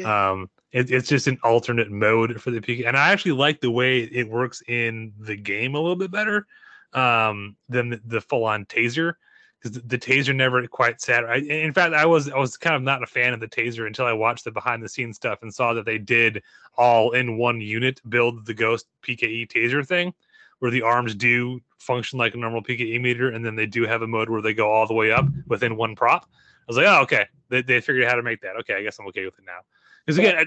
Um, 0.04 0.50
it, 0.72 0.90
it's 0.90 1.08
just 1.08 1.26
an 1.26 1.38
alternate 1.42 1.90
mode 1.90 2.40
for 2.40 2.50
the 2.50 2.60
PK, 2.60 2.86
and 2.86 2.96
I 2.96 3.12
actually 3.12 3.32
like 3.32 3.60
the 3.60 3.70
way 3.70 4.00
it 4.00 4.28
works 4.28 4.62
in 4.68 5.12
the 5.18 5.36
game 5.36 5.74
a 5.74 5.80
little 5.80 5.96
bit 5.96 6.10
better 6.10 6.46
um, 6.92 7.56
than 7.68 7.90
the, 7.90 8.00
the 8.04 8.20
full 8.20 8.44
on 8.44 8.64
taser 8.66 9.14
because 9.60 9.76
the, 9.76 9.86
the 9.86 9.98
taser 9.98 10.34
never 10.34 10.66
quite 10.66 11.00
sat. 11.00 11.24
I, 11.24 11.36
in 11.36 11.72
fact, 11.72 11.94
I 11.94 12.06
was 12.06 12.28
I 12.28 12.38
was 12.38 12.56
kind 12.56 12.76
of 12.76 12.82
not 12.82 13.02
a 13.02 13.06
fan 13.06 13.32
of 13.32 13.40
the 13.40 13.48
taser 13.48 13.86
until 13.86 14.06
I 14.06 14.12
watched 14.12 14.44
the 14.44 14.50
behind 14.50 14.82
the 14.82 14.88
scenes 14.88 15.16
stuff 15.16 15.40
and 15.42 15.54
saw 15.54 15.72
that 15.74 15.84
they 15.84 15.98
did 15.98 16.42
all 16.76 17.12
in 17.12 17.38
one 17.38 17.60
unit 17.60 18.00
build 18.08 18.44
the 18.44 18.54
Ghost 18.54 18.86
PKE 19.02 19.50
taser 19.50 19.86
thing, 19.86 20.12
where 20.58 20.70
the 20.70 20.82
arms 20.82 21.14
do 21.14 21.60
function 21.78 22.18
like 22.18 22.34
a 22.34 22.36
normal 22.36 22.62
PKE 22.62 23.00
meter, 23.00 23.30
and 23.30 23.44
then 23.44 23.54
they 23.56 23.66
do 23.66 23.86
have 23.86 24.02
a 24.02 24.06
mode 24.06 24.28
where 24.28 24.42
they 24.42 24.54
go 24.54 24.70
all 24.70 24.86
the 24.86 24.94
way 24.94 25.12
up 25.12 25.26
within 25.46 25.76
one 25.76 25.94
prop. 25.94 26.24
I 26.24 26.64
was 26.66 26.76
like, 26.76 26.86
oh, 26.86 27.02
okay, 27.02 27.26
they, 27.48 27.62
they 27.62 27.80
figured 27.80 28.04
out 28.04 28.10
how 28.10 28.16
to 28.16 28.22
make 28.22 28.42
that. 28.42 28.56
Okay, 28.60 28.74
I 28.74 28.82
guess 28.82 28.98
I'm 28.98 29.06
okay 29.08 29.24
with 29.24 29.38
it 29.38 29.44
now. 29.46 29.60
Because 30.04 30.18
again, 30.18 30.36
I, 30.36 30.44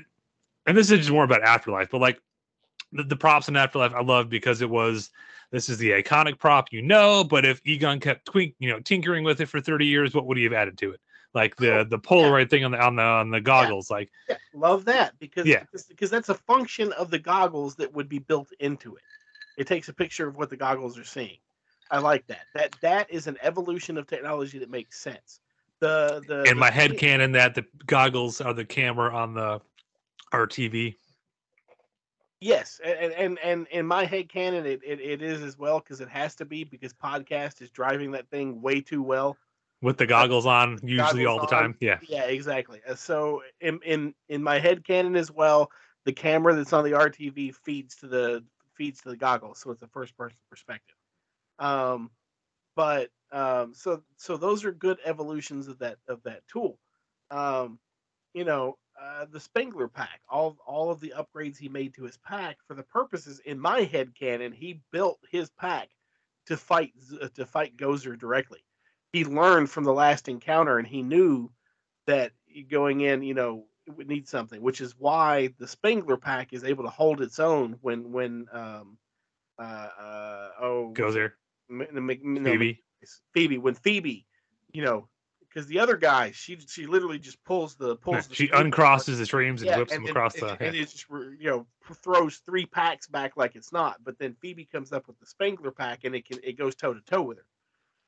and 0.67 0.77
this 0.77 0.91
is 0.91 0.99
just 0.99 1.11
more 1.11 1.23
about 1.23 1.41
Afterlife, 1.43 1.89
but 1.89 2.01
like 2.01 2.21
the, 2.91 3.03
the 3.03 3.15
props 3.15 3.47
in 3.47 3.55
Afterlife, 3.55 3.93
I 3.93 4.01
love 4.01 4.29
because 4.29 4.61
it 4.61 4.69
was 4.69 5.09
this 5.51 5.69
is 5.69 5.77
the 5.77 5.91
iconic 5.91 6.39
prop, 6.39 6.71
you 6.71 6.81
know. 6.81 7.23
But 7.23 7.45
if 7.45 7.61
Egon 7.65 7.99
kept 7.99 8.25
twink, 8.25 8.55
you 8.59 8.69
know, 8.69 8.79
tinkering 8.79 9.23
with 9.23 9.41
it 9.41 9.47
for 9.47 9.59
30 9.61 9.85
years, 9.85 10.13
what 10.13 10.25
would 10.25 10.37
he 10.37 10.43
have 10.43 10.53
added 10.53 10.77
to 10.79 10.91
it? 10.91 10.99
Like 11.33 11.55
the 11.55 11.85
the 11.89 11.97
Polaroid 11.97 12.49
thing 12.49 12.65
on 12.65 12.71
the 12.71 12.79
on 12.79 12.97
the 12.97 13.03
on 13.03 13.29
the 13.29 13.39
goggles, 13.39 13.89
like 13.89 14.11
yeah, 14.27 14.35
love 14.53 14.85
that 14.85 15.17
because 15.17 15.45
Yeah. 15.45 15.61
because, 15.61 15.85
because 15.85 16.09
that's 16.09 16.29
a 16.29 16.33
function 16.33 16.91
of 16.93 17.09
the 17.09 17.19
goggles 17.19 17.75
that 17.75 17.93
would 17.93 18.09
be 18.09 18.19
built 18.19 18.49
into 18.59 18.95
it. 18.95 19.01
It 19.57 19.67
takes 19.67 19.89
a 19.89 19.93
picture 19.93 20.27
of 20.27 20.35
what 20.37 20.49
the 20.49 20.57
goggles 20.57 20.97
are 20.97 21.03
seeing. 21.03 21.37
I 21.89 21.99
like 21.99 22.25
that. 22.27 22.45
That 22.53 22.75
that 22.81 23.11
is 23.11 23.27
an 23.27 23.37
evolution 23.41 23.97
of 23.97 24.07
technology 24.07 24.59
that 24.59 24.69
makes 24.69 24.99
sense. 24.99 25.39
The 25.79 26.23
the 26.27 26.43
in 26.43 26.55
the 26.55 26.55
my 26.55 26.71
head 26.71 26.97
canon 26.97 27.33
that 27.33 27.55
the 27.55 27.65
goggles 27.85 28.39
are 28.41 28.53
the 28.53 28.65
camera 28.65 29.13
on 29.13 29.33
the 29.33 29.61
RTV. 30.33 30.95
Yes, 32.39 32.79
and 32.83 33.13
and 33.13 33.39
and 33.39 33.67
in 33.71 33.85
my 33.85 34.05
head 34.05 34.27
canon, 34.29 34.65
it, 34.65 34.81
it, 34.83 34.99
it 34.99 35.21
is 35.21 35.41
as 35.43 35.59
well 35.59 35.79
because 35.79 36.01
it 36.01 36.09
has 36.09 36.35
to 36.35 36.45
be 36.45 36.63
because 36.63 36.93
podcast 36.93 37.61
is 37.61 37.69
driving 37.69 38.11
that 38.11 38.29
thing 38.29 38.61
way 38.61 38.81
too 38.81 39.03
well. 39.03 39.37
with 39.81 39.97
the 39.97 40.07
goggles 40.07 40.45
on 40.45 40.79
usually 40.81 41.23
Goggles 41.23 41.27
all 41.27 41.47
the 41.47 41.55
on. 41.55 41.61
time. 41.63 41.75
Yeah. 41.79 41.99
Yeah, 42.07 42.23
exactly. 42.23 42.81
Uh, 42.87 42.95
So 42.95 43.43
in 43.59 43.79
in 43.85 44.15
in 44.29 44.41
my 44.41 44.57
head 44.59 44.83
canon 44.83 45.15
as 45.15 45.29
well, 45.29 45.69
the 46.05 46.13
camera 46.13 46.55
that's 46.55 46.73
on 46.73 46.83
the 46.83 46.91
RTV 46.91 47.53
feeds 47.55 47.95
to 47.97 48.07
the 48.07 48.43
feeds 48.81 49.01
to 49.01 49.09
the 49.09 49.17
goggles, 49.17 49.59
so 49.59 49.71
it's 49.71 49.83
a 49.83 49.87
first 49.87 50.17
person 50.17 50.39
perspective. 50.49 50.97
Um, 51.59 52.11
but 52.75 53.09
um, 53.31 53.73
so 53.75 54.03
so 54.17 54.37
those 54.37 54.65
are 54.65 54.71
good 54.73 54.99
evolutions 55.05 55.67
of 55.69 55.79
that 55.79 55.97
of 56.07 56.23
that 56.23 56.41
tool. 56.47 56.79
um, 57.31 57.79
you 58.33 58.45
know, 58.45 58.77
uh, 59.01 59.25
the 59.31 59.39
Spengler 59.39 59.87
pack, 59.87 60.21
all 60.29 60.57
all 60.67 60.91
of 60.91 60.99
the 60.99 61.13
upgrades 61.17 61.57
he 61.57 61.69
made 61.69 61.95
to 61.95 62.03
his 62.03 62.17
pack 62.19 62.57
for 62.67 62.75
the 62.75 62.83
purposes 62.83 63.41
in 63.45 63.59
my 63.59 63.81
head 63.83 64.15
canon, 64.15 64.53
he 64.53 64.81
built 64.91 65.19
his 65.31 65.51
pack 65.51 65.89
to 66.47 66.57
fight 66.57 66.93
uh, 67.21 67.29
to 67.35 67.45
fight 67.45 67.77
Gozer 67.77 68.19
directly. 68.19 68.61
He 69.13 69.25
learned 69.25 69.69
from 69.71 69.85
the 69.85 69.93
last 69.93 70.29
encounter, 70.29 70.79
and 70.79 70.87
he 70.87 71.03
knew 71.03 71.51
that 72.07 72.31
going 72.69 73.01
in, 73.01 73.23
you 73.23 73.35
know, 73.35 73.65
it 73.87 73.97
would 73.97 74.07
need 74.07 74.27
something, 74.27 74.61
which 74.61 74.81
is 74.81 74.95
why 74.97 75.53
the 75.57 75.67
Spengler 75.67 76.17
pack 76.17 76.53
is 76.53 76.63
able 76.63 76.83
to 76.83 76.89
hold 76.89 77.21
its 77.21 77.39
own 77.39 77.77
when 77.81 78.11
when 78.11 78.47
um 78.51 78.97
uh, 79.59 79.61
uh 79.61 80.49
oh 80.59 80.93
Gozer. 80.95 81.31
M- 81.69 81.81
M- 81.81 82.09
M- 82.09 82.43
no, 82.43 82.51
Phoebe. 82.51 82.83
Phoebe 83.33 83.57
when 83.57 83.73
Phoebe, 83.73 84.25
you 84.71 84.83
know, 84.83 85.07
because 85.41 85.67
the 85.67 85.79
other 85.79 85.97
guy, 85.97 86.31
she 86.31 86.57
she 86.67 86.85
literally 86.85 87.19
just 87.19 87.43
pulls 87.43 87.75
the 87.75 87.95
pulls. 87.97 88.27
the 88.27 88.35
She 88.35 88.47
uncrosses 88.49 89.17
the 89.17 89.25
streams 89.25 89.61
and 89.61 89.71
yeah, 89.71 89.77
whips 89.77 89.93
them 89.93 90.03
and, 90.03 90.09
across 90.09 90.35
and, 90.35 90.43
the. 90.43 90.65
and 90.65 90.75
it 90.75 90.89
just 90.89 91.05
you 91.09 91.49
know 91.49 91.67
throws 92.03 92.37
three 92.37 92.65
packs 92.65 93.07
back 93.07 93.35
like 93.35 93.55
it's 93.55 93.73
not. 93.73 93.97
But 94.03 94.17
then 94.19 94.35
Phoebe 94.41 94.65
comes 94.65 94.93
up 94.93 95.07
with 95.07 95.19
the 95.19 95.25
Spengler 95.25 95.71
pack 95.71 96.03
and 96.03 96.15
it 96.15 96.25
can 96.25 96.39
it 96.43 96.57
goes 96.57 96.75
toe 96.75 96.93
to 96.93 97.01
toe 97.01 97.21
with 97.21 97.37
her. 97.37 97.45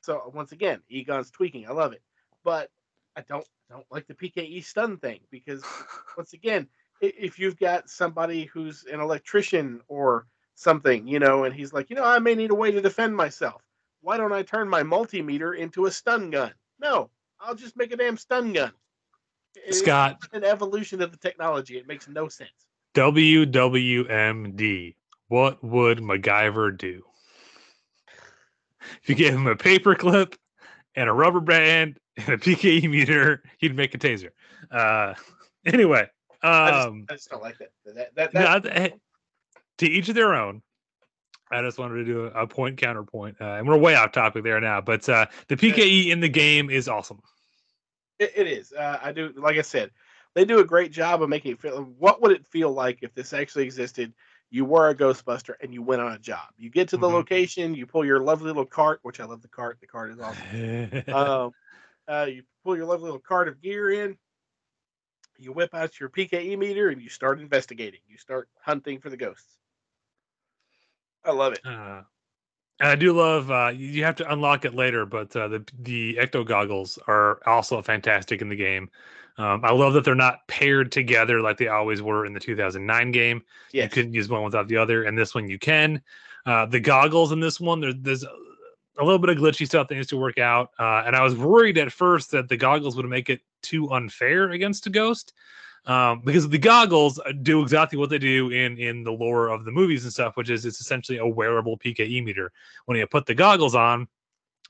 So 0.02 0.30
once 0.34 0.52
again, 0.52 0.80
Egon's 0.88 1.30
tweaking. 1.30 1.66
I 1.66 1.72
love 1.72 1.92
it, 1.92 2.02
but 2.44 2.70
I 3.16 3.22
don't 3.22 3.46
don't 3.70 3.86
like 3.90 4.06
the 4.06 4.14
PKE 4.14 4.64
stun 4.64 4.98
thing 4.98 5.20
because 5.30 5.62
once 6.16 6.32
again, 6.32 6.68
if 7.00 7.38
you've 7.38 7.58
got 7.58 7.88
somebody 7.88 8.44
who's 8.44 8.84
an 8.92 9.00
electrician 9.00 9.80
or 9.88 10.26
something, 10.54 11.06
you 11.06 11.18
know, 11.18 11.44
and 11.44 11.54
he's 11.54 11.72
like, 11.72 11.90
you 11.90 11.96
know, 11.96 12.04
I 12.04 12.18
may 12.18 12.34
need 12.34 12.50
a 12.50 12.54
way 12.54 12.70
to 12.70 12.80
defend 12.80 13.16
myself. 13.16 13.62
Why 14.00 14.16
don't 14.16 14.32
I 14.32 14.42
turn 14.42 14.68
my 14.68 14.82
multimeter 14.82 15.56
into 15.56 15.86
a 15.86 15.90
stun 15.90 16.30
gun? 16.30 16.52
No, 16.80 17.10
I'll 17.40 17.54
just 17.54 17.76
make 17.76 17.92
a 17.92 17.96
damn 17.96 18.16
stun 18.16 18.52
gun. 18.52 18.72
It's 19.54 19.78
Scott. 19.78 20.18
an 20.32 20.44
evolution 20.44 21.00
of 21.00 21.12
the 21.12 21.16
technology. 21.16 21.78
It 21.78 21.86
makes 21.86 22.08
no 22.08 22.28
sense. 22.28 22.50
WWMD. 22.94 24.94
What 25.28 25.64
would 25.64 25.98
MacGyver 25.98 26.76
do? 26.76 27.02
If 29.02 29.08
you 29.08 29.14
gave 29.14 29.32
him 29.32 29.46
a 29.46 29.56
paperclip 29.56 30.34
and 30.94 31.08
a 31.08 31.12
rubber 31.12 31.40
band 31.40 31.98
and 32.16 32.28
a 32.28 32.38
PKE 32.38 32.88
meter, 32.90 33.42
he'd 33.58 33.74
make 33.76 33.94
a 33.94 33.98
taser. 33.98 34.30
Uh, 34.70 35.14
anyway, 35.66 36.08
I 36.42 36.70
just, 36.70 36.86
um, 36.88 37.06
I 37.08 37.12
just 37.14 37.30
don't 37.30 37.42
like 37.42 37.58
that. 37.58 37.70
That, 38.14 38.32
that, 38.32 38.62
that- 38.62 38.78
hey, 38.78 38.94
to 39.78 39.86
each 39.86 40.08
of 40.08 40.14
their 40.14 40.34
own. 40.34 40.62
I 41.50 41.60
just 41.62 41.78
wanted 41.78 41.96
to 41.96 42.04
do 42.04 42.24
a, 42.24 42.46
point 42.46 42.78
counterpoint, 42.78 43.36
uh, 43.40 43.44
and 43.44 43.68
we're 43.68 43.76
way 43.76 43.94
off 43.94 44.12
topic 44.12 44.42
there 44.42 44.60
now. 44.60 44.80
But 44.80 45.06
uh, 45.08 45.26
the 45.48 45.56
PKE 45.56 46.08
in 46.10 46.18
the 46.20 46.28
game 46.28 46.70
is 46.70 46.88
awesome. 46.88 47.20
It, 48.18 48.32
it 48.34 48.46
is. 48.46 48.72
Uh, 48.72 48.98
I 49.00 49.12
do. 49.12 49.32
Like 49.36 49.58
I 49.58 49.62
said, 49.62 49.90
they 50.34 50.44
do 50.44 50.60
a 50.60 50.64
great 50.64 50.90
job 50.90 51.22
of 51.22 51.28
making 51.28 51.52
it 51.52 51.60
feel. 51.60 51.82
What 51.98 52.22
would 52.22 52.32
it 52.32 52.46
feel 52.46 52.72
like 52.72 53.00
if 53.02 53.14
this 53.14 53.32
actually 53.32 53.64
existed? 53.64 54.12
You 54.50 54.64
were 54.64 54.88
a 54.88 54.94
Ghostbuster 54.94 55.54
and 55.60 55.74
you 55.74 55.82
went 55.82 56.00
on 56.00 56.12
a 56.12 56.18
job. 56.18 56.48
You 56.56 56.70
get 56.70 56.88
to 56.90 56.96
the 56.96 57.08
Mhm. 57.08 57.12
location. 57.12 57.74
You 57.74 57.86
pull 57.86 58.04
your 58.04 58.20
lovely 58.20 58.46
little 58.46 58.64
cart, 58.64 59.00
which 59.02 59.20
I 59.20 59.24
love 59.24 59.42
the 59.42 59.48
cart. 59.48 59.78
The 59.80 59.86
cart 59.86 60.12
is 60.12 60.20
awesome. 60.20 61.02
um, 61.14 61.52
uh, 62.08 62.26
you 62.28 62.42
pull 62.64 62.76
your 62.76 62.86
lovely 62.86 63.04
little 63.04 63.20
cart 63.20 63.48
of 63.48 63.60
gear 63.60 63.90
in. 63.90 64.16
You 65.38 65.52
whip 65.52 65.74
out 65.74 65.98
your 65.98 66.08
PKE 66.08 66.56
meter 66.56 66.88
and 66.90 67.02
you 67.02 67.08
start 67.08 67.40
investigating. 67.40 68.00
You 68.06 68.18
start 68.18 68.48
hunting 68.60 69.00
for 69.00 69.10
the 69.10 69.16
ghosts. 69.16 69.56
I 71.24 71.32
love 71.32 71.54
it. 71.54 71.62
Uh, 71.64 72.02
and 72.80 72.90
I 72.90 72.94
do 72.96 73.12
love. 73.12 73.50
Uh, 73.50 73.68
you 73.74 73.86
you 73.86 74.04
have 74.04 74.16
to 74.16 74.32
unlock 74.32 74.64
it 74.64 74.74
later, 74.74 75.06
but 75.06 75.34
uh, 75.36 75.48
the 75.48 75.64
the 75.80 76.16
ecto 76.20 76.44
goggles 76.44 76.98
are 77.06 77.40
also 77.46 77.80
fantastic 77.82 78.42
in 78.42 78.48
the 78.48 78.56
game. 78.56 78.90
Um, 79.38 79.64
I 79.64 79.72
love 79.72 79.94
that 79.94 80.04
they're 80.04 80.14
not 80.14 80.46
paired 80.48 80.92
together 80.92 81.40
like 81.40 81.58
they 81.58 81.68
always 81.68 82.02
were 82.02 82.26
in 82.26 82.32
the 82.32 82.40
2009 82.40 83.10
game. 83.12 83.42
You 83.78 83.88
Yes. 83.88 83.90
couldn't 83.90 84.14
use 84.14 84.28
one 84.28 84.44
without 84.44 84.68
the 84.68 84.76
other, 84.76 85.04
and 85.04 85.16
this 85.18 85.34
one 85.34 85.48
you 85.48 85.58
can. 85.58 86.02
Uh, 86.46 86.66
the 86.66 86.80
goggles 86.80 87.32
in 87.32 87.40
this 87.40 87.58
one, 87.60 87.80
there's 88.02 88.24
a, 88.98 89.04
little 89.04 89.18
bit 89.18 89.30
of 89.30 89.36
glitchy 89.36 89.66
stuff 89.66 89.88
that 89.88 89.94
needs 89.94 90.08
to 90.08 90.16
work 90.16 90.38
out, 90.38 90.70
uh, 90.78 91.02
and 91.06 91.14
I 91.16 91.22
was 91.22 91.34
worried 91.36 91.78
at 91.78 91.92
first 91.92 92.30
that 92.32 92.48
the 92.48 92.56
goggles 92.56 92.96
would 92.96 93.06
make 93.06 93.30
it 93.30 93.40
too 93.62 93.90
unfair 93.92 94.50
against 94.50 94.86
a 94.86 94.90
ghost 94.90 95.32
um, 95.86 96.22
because 96.24 96.48
the 96.48 96.58
goggles 96.58 97.18
uh, 97.18 97.32
do 97.42 97.62
exactly 97.62 97.98
what 97.98 98.10
they 98.10 98.18
do 98.18 98.50
in 98.50 98.78
in 98.78 99.04
the 99.04 99.12
lore 99.12 99.48
of 99.48 99.64
the 99.64 99.72
movies 99.72 100.04
and 100.04 100.12
stuff, 100.12 100.36
which 100.36 100.50
is 100.50 100.64
it's 100.64 100.80
essentially 100.80 101.18
a 101.18 101.26
wearable 101.26 101.78
PKE 101.78 102.24
meter. 102.24 102.52
When 102.86 102.96
you 102.96 103.06
put 103.06 103.26
the 103.26 103.34
goggles 103.34 103.74
on, 103.74 104.08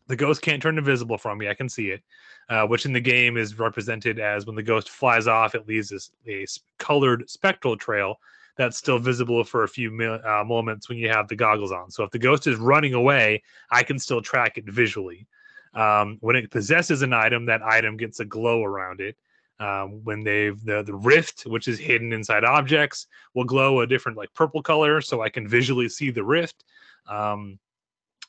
the 0.09 0.17
ghost 0.17 0.43
can't 0.43 0.63
turn 0.63 0.79
invisible 0.79 1.19
from 1.19 1.39
me. 1.39 1.49
I 1.49 1.55
can 1.55 1.69
see 1.69 1.91
it, 1.91 2.03
uh, 2.49 2.67
which 2.67 2.85
in 2.85 2.93
the 2.93 3.01
game 3.01 3.37
is 3.37 3.59
represented 3.59 4.19
as 4.19 4.47
when 4.47 4.57
the 4.57 4.63
ghost 4.63 4.91
flies 4.91 5.27
off, 5.27 5.55
it 5.55 5.69
leaves 5.69 5.89
this 5.91 6.11
a 6.27 6.47
colored 6.79 7.29
spectral 7.31 7.77
trail 7.77 8.19
that's 8.57 8.77
still 8.77 8.99
visible 8.99 9.43
for 9.45 9.65
a 9.65 9.69
few 9.69 9.91
uh, 10.25 10.45
moments 10.45 10.89
when 10.89 10.99
you 10.99 11.09
have 11.09 11.29
the 11.29 11.37
goggles 11.37 11.73
on. 11.73 11.91
So 11.91 12.05
if 12.05 12.11
the 12.11 12.19
ghost 12.19 12.47
is 12.47 12.57
running 12.57 12.95
away, 12.95 13.43
I 13.71 13.83
can 13.83 13.99
still 13.99 14.23
track 14.23 14.59
it 14.59 14.65
visually. 14.65 15.27
Um, 15.75 16.19
when 16.21 16.37
it 16.37 16.51
possesses 16.51 17.03
an 17.03 17.13
item, 17.13 17.47
that 17.47 17.63
item 17.63 17.97
gets 17.97 18.21
a 18.21 18.25
glow 18.25 18.63
around 18.63 19.01
it. 19.01 19.17
Um, 19.61 20.03
when 20.03 20.25
they've 20.25 20.61
the 20.65 20.83
the 20.83 20.95
rift, 20.95 21.43
which 21.47 21.69
is 21.69 21.79
hidden 21.79 22.13
inside 22.13 22.45
objects, 22.45 23.07
will 23.35 23.45
glow 23.45 23.81
a 23.81 23.87
different 23.87 24.19
like 24.19 24.33
purple 24.35 24.63
color, 24.63 25.01
so 25.01 25.23
I 25.23 25.29
can 25.29 25.47
visually 25.47 25.89
see 25.89 26.11
the 26.11 26.25
rift. 26.25 26.65
Um, 27.09 27.59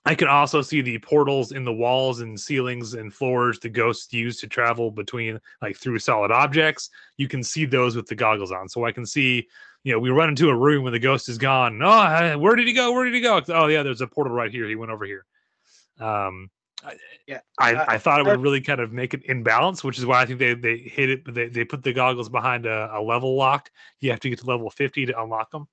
I 0.08 0.14
can 0.14 0.28
also 0.28 0.62
see 0.62 0.82
the 0.82 1.00
portals 1.00 1.52
in 1.52 1.66
the 1.66 1.74
walls 1.74 2.22
and 2.22 2.40
ceilings 2.40 2.94
and 2.94 3.12
floors 3.12 3.60
the 3.60 3.70
ghosts 3.70 4.14
use 4.14 4.40
to 4.42 4.48
travel 4.48 4.92
between 4.92 5.40
like 5.64 5.78
through 5.78 5.98
solid 5.98 6.30
objects. 6.30 6.92
You 7.18 7.28
can 7.28 7.42
see 7.42 7.66
those 7.66 7.96
with 7.96 8.06
the 8.06 8.16
goggles 8.16 8.52
on, 8.52 8.70
so 8.70 8.86
I 8.86 8.92
can 8.92 9.06
see. 9.06 9.48
You 9.86 9.94
know, 9.94 10.00
we 10.00 10.10
run 10.10 10.30
into 10.30 10.50
a 10.50 10.56
room 10.58 10.84
when 10.84 10.94
the 10.94 11.00
ghost 11.00 11.30
is 11.30 11.38
gone. 11.38 11.80
Oh, 11.82 11.88
uh, 11.88 12.36
where 12.38 12.56
did 12.56 12.66
he 12.66 12.74
go? 12.74 12.92
Where 12.92 13.06
did 13.06 13.14
he 13.14 13.22
go? 13.22 13.40
Oh, 13.50 13.68
yeah, 13.68 13.84
there's 13.84 14.02
a 14.02 14.08
portal 14.08 14.34
right 14.34 14.52
here. 14.52 14.68
He 14.68 14.76
went 14.76 14.92
over 14.92 15.06
here. 15.06 15.26
Um, 16.00 16.50
I- 16.84 16.98
Yeah, 17.28 17.42
I, 17.60 17.76
I- 17.76 17.94
I 17.94 17.98
thought 18.00 18.20
it 18.20 18.26
would 18.26 18.42
really 18.42 18.62
kind 18.62 18.80
of 18.82 18.92
make 18.92 19.14
it 19.14 19.24
in 19.26 19.44
balance, 19.44 19.84
which 19.84 20.00
is 20.00 20.06
why 20.06 20.22
I 20.22 20.26
think 20.26 20.40
they 20.40 20.56
they 20.56 20.78
hit 20.80 21.10
it. 21.12 21.34
They 21.34 21.50
they 21.50 21.64
put 21.66 21.84
the 21.84 21.94
goggles 21.94 22.30
behind 22.30 22.66
a, 22.66 22.98
a 22.98 23.02
level 23.02 23.36
lock. 23.36 23.70
You 24.00 24.10
have 24.10 24.20
to 24.22 24.30
get 24.30 24.40
to 24.40 24.46
level 24.48 24.70
fifty 24.72 25.06
to 25.06 25.22
unlock 25.22 25.52
them. 25.52 25.68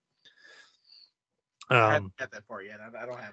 I 1.70 1.74
Um, 1.80 1.90
haven't 1.92 2.16
got 2.18 2.30
that 2.32 2.44
far 2.46 2.62
yet. 2.62 2.80
I, 2.80 3.02
I 3.02 3.06
don't 3.06 3.18
have. 3.18 3.32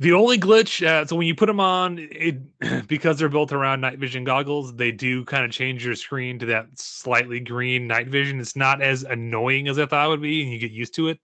The 0.00 0.12
only 0.12 0.38
glitch, 0.38 0.86
uh, 0.86 1.04
so 1.06 1.16
when 1.16 1.26
you 1.26 1.34
put 1.34 1.46
them 1.46 1.58
on, 1.58 1.98
it 1.98 2.38
because 2.88 3.18
they're 3.18 3.28
built 3.28 3.52
around 3.52 3.80
night 3.80 3.98
vision 3.98 4.22
goggles, 4.22 4.74
they 4.74 4.92
do 4.92 5.24
kind 5.24 5.44
of 5.44 5.50
change 5.50 5.84
your 5.84 5.96
screen 5.96 6.38
to 6.38 6.46
that 6.46 6.66
slightly 6.78 7.40
green 7.40 7.86
night 7.88 8.08
vision. 8.08 8.38
It's 8.38 8.56
not 8.56 8.80
as 8.80 9.02
annoying 9.02 9.66
as 9.66 9.78
I 9.78 9.86
thought 9.86 10.06
it 10.06 10.10
would 10.10 10.22
be, 10.22 10.42
and 10.42 10.52
you 10.52 10.58
get 10.58 10.70
used 10.70 10.94
to 10.94 11.08
it. 11.08 11.18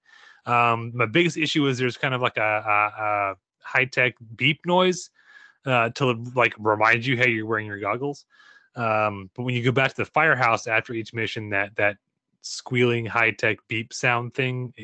Um, 0.46 0.90
my 0.94 1.06
biggest 1.06 1.36
issue 1.36 1.66
is 1.68 1.78
there's 1.78 1.96
kind 1.96 2.14
of 2.14 2.20
like 2.20 2.36
a, 2.36 2.40
a, 2.42 3.02
a 3.02 3.34
high 3.60 3.84
tech 3.84 4.14
beep 4.36 4.66
noise 4.66 5.10
uh, 5.66 5.90
to 5.90 6.24
like 6.34 6.54
remind 6.58 7.06
you, 7.06 7.16
hey, 7.16 7.30
you're 7.30 7.46
wearing 7.46 7.66
your 7.66 7.80
goggles. 7.80 8.26
Um, 8.76 9.30
but 9.36 9.44
when 9.44 9.54
you 9.54 9.62
go 9.62 9.72
back 9.72 9.90
to 9.90 9.96
the 9.96 10.04
firehouse 10.04 10.66
after 10.66 10.92
each 10.94 11.14
mission, 11.14 11.50
that 11.50 11.76
that 11.76 11.96
squealing 12.42 13.06
high 13.06 13.30
tech 13.30 13.58
beep 13.68 13.92
sound 13.92 14.34
thing 14.34 14.74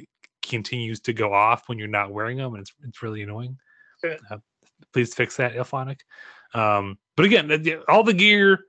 continues 0.43 1.01
to 1.01 1.13
go 1.13 1.35
off 1.35 1.69
when 1.69 1.77
you're 1.77 1.89
not 1.89 2.13
wearing 2.13 2.39
them, 2.39 2.55
and 2.55 2.63
it's 2.63 2.73
it's 2.87 3.03
really 3.03 3.23
annoying. 3.23 3.59
Uh, 4.05 4.39
please 4.93 5.15
fix 5.15 5.37
that, 5.37 5.55
IllFonic. 5.55 6.01
Um, 6.55 6.99
but 7.17 7.27
again, 7.27 7.51
all 7.89 8.03
the 8.03 8.15
gear, 8.15 8.65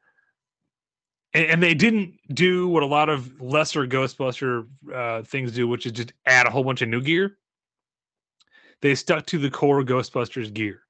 and, 1.34 1.46
and 1.46 1.64
they 1.64 1.74
didn't 1.74 2.14
do 2.34 2.68
what 2.68 2.84
a 2.84 2.88
lot 2.88 3.10
of 3.10 3.42
lesser 3.42 3.88
Ghostbuster 3.88 4.68
uh, 4.94 5.24
things 5.24 5.52
do, 5.52 5.68
which 5.68 5.86
is 5.86 5.94
just 5.94 6.14
add 6.26 6.48
a 6.48 6.50
whole 6.50 6.64
bunch 6.64 6.82
of 6.82 6.90
new 6.90 7.02
gear. 7.02 7.38
They 8.82 8.96
stuck 8.96 9.26
to 9.28 9.38
the 9.38 9.50
core 9.50 9.84
Ghostbusters 9.84 10.54
gear. 10.54 10.82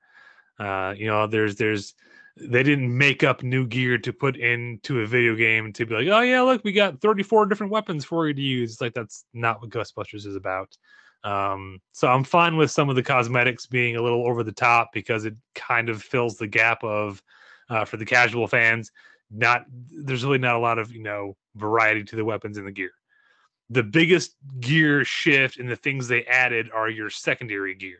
Uh, 0.59 0.93
you 0.97 1.07
know, 1.07 1.27
there's 1.27 1.55
there's 1.55 1.93
they 2.37 2.63
didn't 2.63 2.95
make 2.97 3.23
up 3.23 3.43
new 3.43 3.67
gear 3.67 3.97
to 3.97 4.13
put 4.13 4.37
into 4.37 5.01
a 5.01 5.05
video 5.05 5.35
game 5.35 5.73
to 5.73 5.85
be 5.85 5.95
like, 5.95 6.07
oh 6.07 6.21
yeah, 6.21 6.41
look, 6.41 6.63
we 6.63 6.71
got 6.71 7.01
34 7.01 7.45
different 7.47 7.71
weapons 7.71 8.05
for 8.05 8.27
you 8.27 8.33
to 8.33 8.41
use. 8.41 8.79
Like 8.79 8.93
that's 8.93 9.25
not 9.33 9.61
what 9.61 9.69
Ghostbusters 9.69 10.25
is 10.25 10.35
about. 10.35 10.75
Um, 11.23 11.79
so 11.91 12.07
I'm 12.07 12.23
fine 12.23 12.57
with 12.57 12.71
some 12.71 12.89
of 12.89 12.95
the 12.95 13.03
cosmetics 13.03 13.65
being 13.65 13.95
a 13.95 14.01
little 14.01 14.25
over 14.25 14.43
the 14.43 14.51
top 14.51 14.91
because 14.93 15.25
it 15.25 15.35
kind 15.53 15.89
of 15.89 16.01
fills 16.01 16.37
the 16.37 16.47
gap 16.47 16.83
of 16.83 17.21
uh, 17.69 17.85
for 17.85 17.97
the 17.97 18.05
casual 18.05 18.47
fans. 18.47 18.91
Not 19.29 19.65
there's 19.69 20.25
really 20.25 20.39
not 20.39 20.55
a 20.55 20.59
lot 20.59 20.79
of 20.79 20.91
you 20.91 21.03
know 21.03 21.37
variety 21.55 22.03
to 22.03 22.15
the 22.15 22.25
weapons 22.25 22.57
and 22.57 22.67
the 22.67 22.71
gear. 22.71 22.91
The 23.69 23.83
biggest 23.83 24.35
gear 24.59 25.05
shift 25.05 25.57
and 25.57 25.69
the 25.69 25.75
things 25.75 26.07
they 26.07 26.25
added 26.25 26.69
are 26.73 26.89
your 26.89 27.09
secondary 27.09 27.75
gear. 27.75 27.99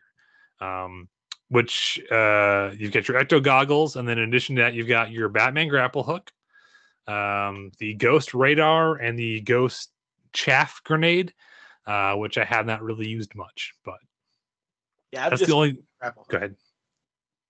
Um, 0.59 1.07
which 1.51 1.99
uh, 2.09 2.71
you've 2.77 2.93
got 2.93 3.09
your 3.09 3.21
ecto 3.21 3.43
goggles, 3.43 3.97
and 3.97 4.07
then 4.07 4.17
in 4.17 4.29
addition 4.29 4.55
to 4.55 4.61
that, 4.61 4.73
you've 4.73 4.87
got 4.87 5.11
your 5.11 5.27
Batman 5.27 5.67
grapple 5.67 6.01
hook, 6.01 6.31
um, 7.07 7.73
the 7.77 7.93
Ghost 7.95 8.33
radar, 8.33 8.95
and 8.95 9.19
the 9.19 9.41
Ghost 9.41 9.91
chaff 10.31 10.79
grenade, 10.85 11.33
uh, 11.85 12.15
which 12.15 12.37
I 12.37 12.43
have 12.45 12.65
not 12.65 12.81
really 12.81 13.07
used 13.07 13.35
much. 13.35 13.73
But 13.83 13.97
Yeah, 15.11 15.25
I've 15.25 15.31
that's 15.31 15.39
just 15.41 15.49
the 15.49 15.55
only. 15.55 15.77
grapple. 15.99 16.25
Go 16.29 16.37
ahead. 16.37 16.55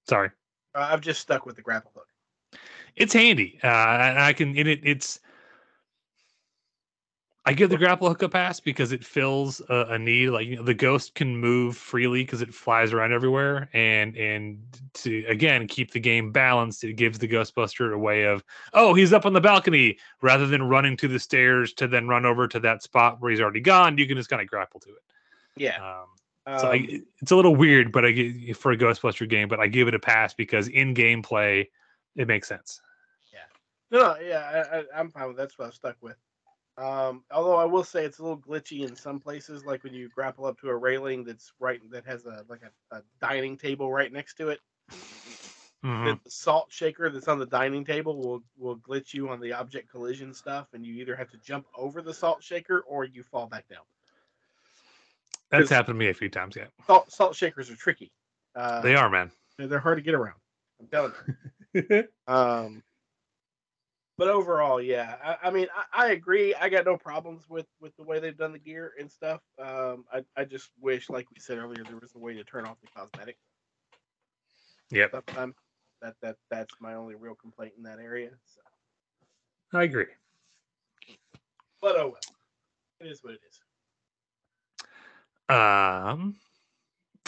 Sorry. 0.07 0.29
Uh, 0.73 0.87
I've 0.91 1.01
just 1.01 1.21
stuck 1.21 1.45
with 1.45 1.55
the 1.55 1.61
grapple 1.61 1.91
hook. 1.93 2.07
it's 2.95 3.13
handy. 3.13 3.59
Uh, 3.63 3.67
and 3.67 4.19
I 4.19 4.33
can 4.33 4.57
and 4.57 4.67
it, 4.67 4.81
it's. 4.83 5.19
I 7.43 7.53
give 7.53 7.71
the 7.71 7.77
grapple 7.77 8.07
hook 8.07 8.21
a 8.21 8.29
pass 8.29 8.59
because 8.59 8.91
it 8.91 9.03
fills 9.03 9.61
a, 9.67 9.87
a 9.89 9.99
need. 9.99 10.29
Like 10.29 10.45
you 10.45 10.57
know, 10.57 10.63
the 10.63 10.75
ghost 10.75 11.15
can 11.15 11.35
move 11.35 11.75
freely 11.75 12.23
because 12.23 12.43
it 12.43 12.53
flies 12.53 12.93
around 12.93 13.13
everywhere, 13.13 13.67
and 13.73 14.15
and 14.15 14.61
to 14.95 15.25
again 15.27 15.67
keep 15.67 15.91
the 15.91 15.99
game 15.99 16.31
balanced, 16.31 16.83
it 16.83 16.93
gives 16.93 17.17
the 17.17 17.27
Ghostbuster 17.27 17.93
a 17.93 17.97
way 17.97 18.23
of 18.23 18.43
oh 18.73 18.93
he's 18.93 19.11
up 19.11 19.25
on 19.25 19.33
the 19.33 19.41
balcony 19.41 19.97
rather 20.21 20.45
than 20.45 20.61
running 20.61 20.95
to 20.97 21.07
the 21.07 21.17
stairs 21.19 21.73
to 21.73 21.87
then 21.87 22.07
run 22.07 22.27
over 22.27 22.47
to 22.47 22.59
that 22.59 22.83
spot 22.83 23.19
where 23.19 23.31
he's 23.31 23.41
already 23.41 23.61
gone. 23.61 23.97
You 23.97 24.05
can 24.07 24.17
just 24.17 24.29
kind 24.29 24.41
of 24.41 24.47
grapple 24.47 24.79
to 24.81 24.89
it. 24.89 25.03
Yeah. 25.55 25.77
Um, 25.77 26.59
so 26.59 26.67
Um, 26.67 26.73
I, 26.73 27.01
it's 27.21 27.31
a 27.31 27.35
little 27.35 27.55
weird, 27.55 27.91
but 27.91 28.05
I 28.05 28.11
gi- 28.11 28.53
for 28.53 28.71
a 28.71 28.77
Ghostbuster 28.77 29.27
game, 29.27 29.47
but 29.47 29.59
I 29.59 29.67
give 29.67 29.87
it 29.87 29.95
a 29.95 29.99
pass 29.99 30.33
because 30.33 30.67
in 30.67 30.93
gameplay, 30.93 31.67
it 32.15 32.27
makes 32.27 32.47
sense. 32.47 32.81
Yeah. 33.33 33.39
no, 33.99 34.15
yeah, 34.19 34.65
I, 34.71 34.77
I, 34.77 34.83
I'm 34.99 35.09
fine 35.09 35.27
with 35.27 35.37
that. 35.37 35.43
that's 35.43 35.57
what 35.57 35.65
I'm 35.65 35.71
stuck 35.71 35.97
with. 36.01 36.17
Um, 36.77 37.23
although 37.31 37.57
I 37.57 37.65
will 37.65 37.83
say 37.83 38.05
it's 38.05 38.19
a 38.19 38.23
little 38.23 38.37
glitchy 38.39 38.87
in 38.87 38.95
some 38.95 39.19
places, 39.19 39.65
like 39.65 39.83
when 39.83 39.93
you 39.93 40.09
grapple 40.09 40.45
up 40.45 40.59
to 40.61 40.69
a 40.69 40.75
railing 40.75 41.23
that's 41.23 41.51
right 41.59 41.79
that 41.91 42.05
has 42.05 42.25
a 42.25 42.45
like 42.47 42.61
a, 42.63 42.95
a 42.95 43.01
dining 43.19 43.57
table 43.57 43.91
right 43.91 44.11
next 44.11 44.35
to 44.35 44.49
it. 44.49 44.59
Mhm. 45.83 46.05
The, 46.05 46.19
the 46.23 46.31
salt 46.31 46.67
shaker 46.71 47.09
that's 47.09 47.27
on 47.27 47.39
the 47.39 47.45
dining 47.45 47.83
table 47.83 48.15
will 48.17 48.43
will 48.57 48.77
glitch 48.77 49.13
you 49.13 49.29
on 49.29 49.39
the 49.41 49.51
object 49.53 49.89
collision 49.89 50.33
stuff, 50.33 50.67
and 50.73 50.85
you 50.85 50.93
either 50.95 51.15
have 51.15 51.29
to 51.31 51.37
jump 51.37 51.65
over 51.75 52.01
the 52.01 52.13
salt 52.13 52.41
shaker 52.43 52.79
or 52.87 53.03
you 53.03 53.23
fall 53.23 53.47
back 53.47 53.67
down. 53.67 53.83
That's 55.49 55.69
happened 55.69 55.95
to 55.95 55.99
me 55.99 56.09
a 56.09 56.13
few 56.13 56.29
times. 56.29 56.55
Yeah, 56.55 56.67
Salt 56.87 57.11
salt 57.11 57.35
shakers 57.35 57.69
are 57.69 57.75
tricky. 57.75 58.11
Uh, 58.55 58.81
they 58.81 58.95
are, 58.95 59.09
man. 59.09 59.31
they're- 59.57 59.67
they're 59.67 59.79
hard 59.79 59.97
to 59.97 60.01
get 60.03 60.13
around. 60.13 60.39
I'm 60.79 60.87
telling 60.87 61.13
you. 61.73 62.07
Um, 62.27 62.83
but 64.21 64.29
overall, 64.29 64.79
yeah, 64.79 65.15
I, 65.25 65.47
I 65.47 65.49
mean, 65.49 65.65
I, 65.75 66.05
I 66.05 66.11
agree. 66.11 66.53
I 66.53 66.69
got 66.69 66.85
no 66.85 66.95
problems 66.95 67.49
with 67.49 67.65
with 67.79 67.91
the 67.97 68.03
way 68.03 68.19
they've 68.19 68.37
done 68.37 68.51
the 68.51 68.59
gear 68.59 68.93
and 68.99 69.11
stuff. 69.11 69.41
Um, 69.57 70.05
I 70.13 70.23
I 70.37 70.45
just 70.45 70.69
wish, 70.79 71.09
like 71.09 71.25
we 71.33 71.39
said 71.39 71.57
earlier, 71.57 71.83
there 71.83 71.97
was 71.99 72.13
a 72.15 72.19
way 72.19 72.35
to 72.35 72.43
turn 72.43 72.67
off 72.67 72.77
the 72.81 72.87
cosmetic. 72.95 73.39
Yep, 74.91 75.09
Sometimes 75.09 75.55
that 76.03 76.13
that 76.21 76.35
that's 76.51 76.71
my 76.79 76.93
only 76.93 77.15
real 77.15 77.33
complaint 77.33 77.73
in 77.75 77.81
that 77.81 77.97
area. 77.97 78.29
So, 78.45 78.61
I 79.79 79.85
agree. 79.85 80.05
but 81.81 81.95
oh 81.95 82.09
well, 82.09 82.19
it 82.99 83.07
is 83.07 83.23
what 83.23 83.33
it 83.33 83.39
is. 83.49 83.59
Um, 85.49 86.35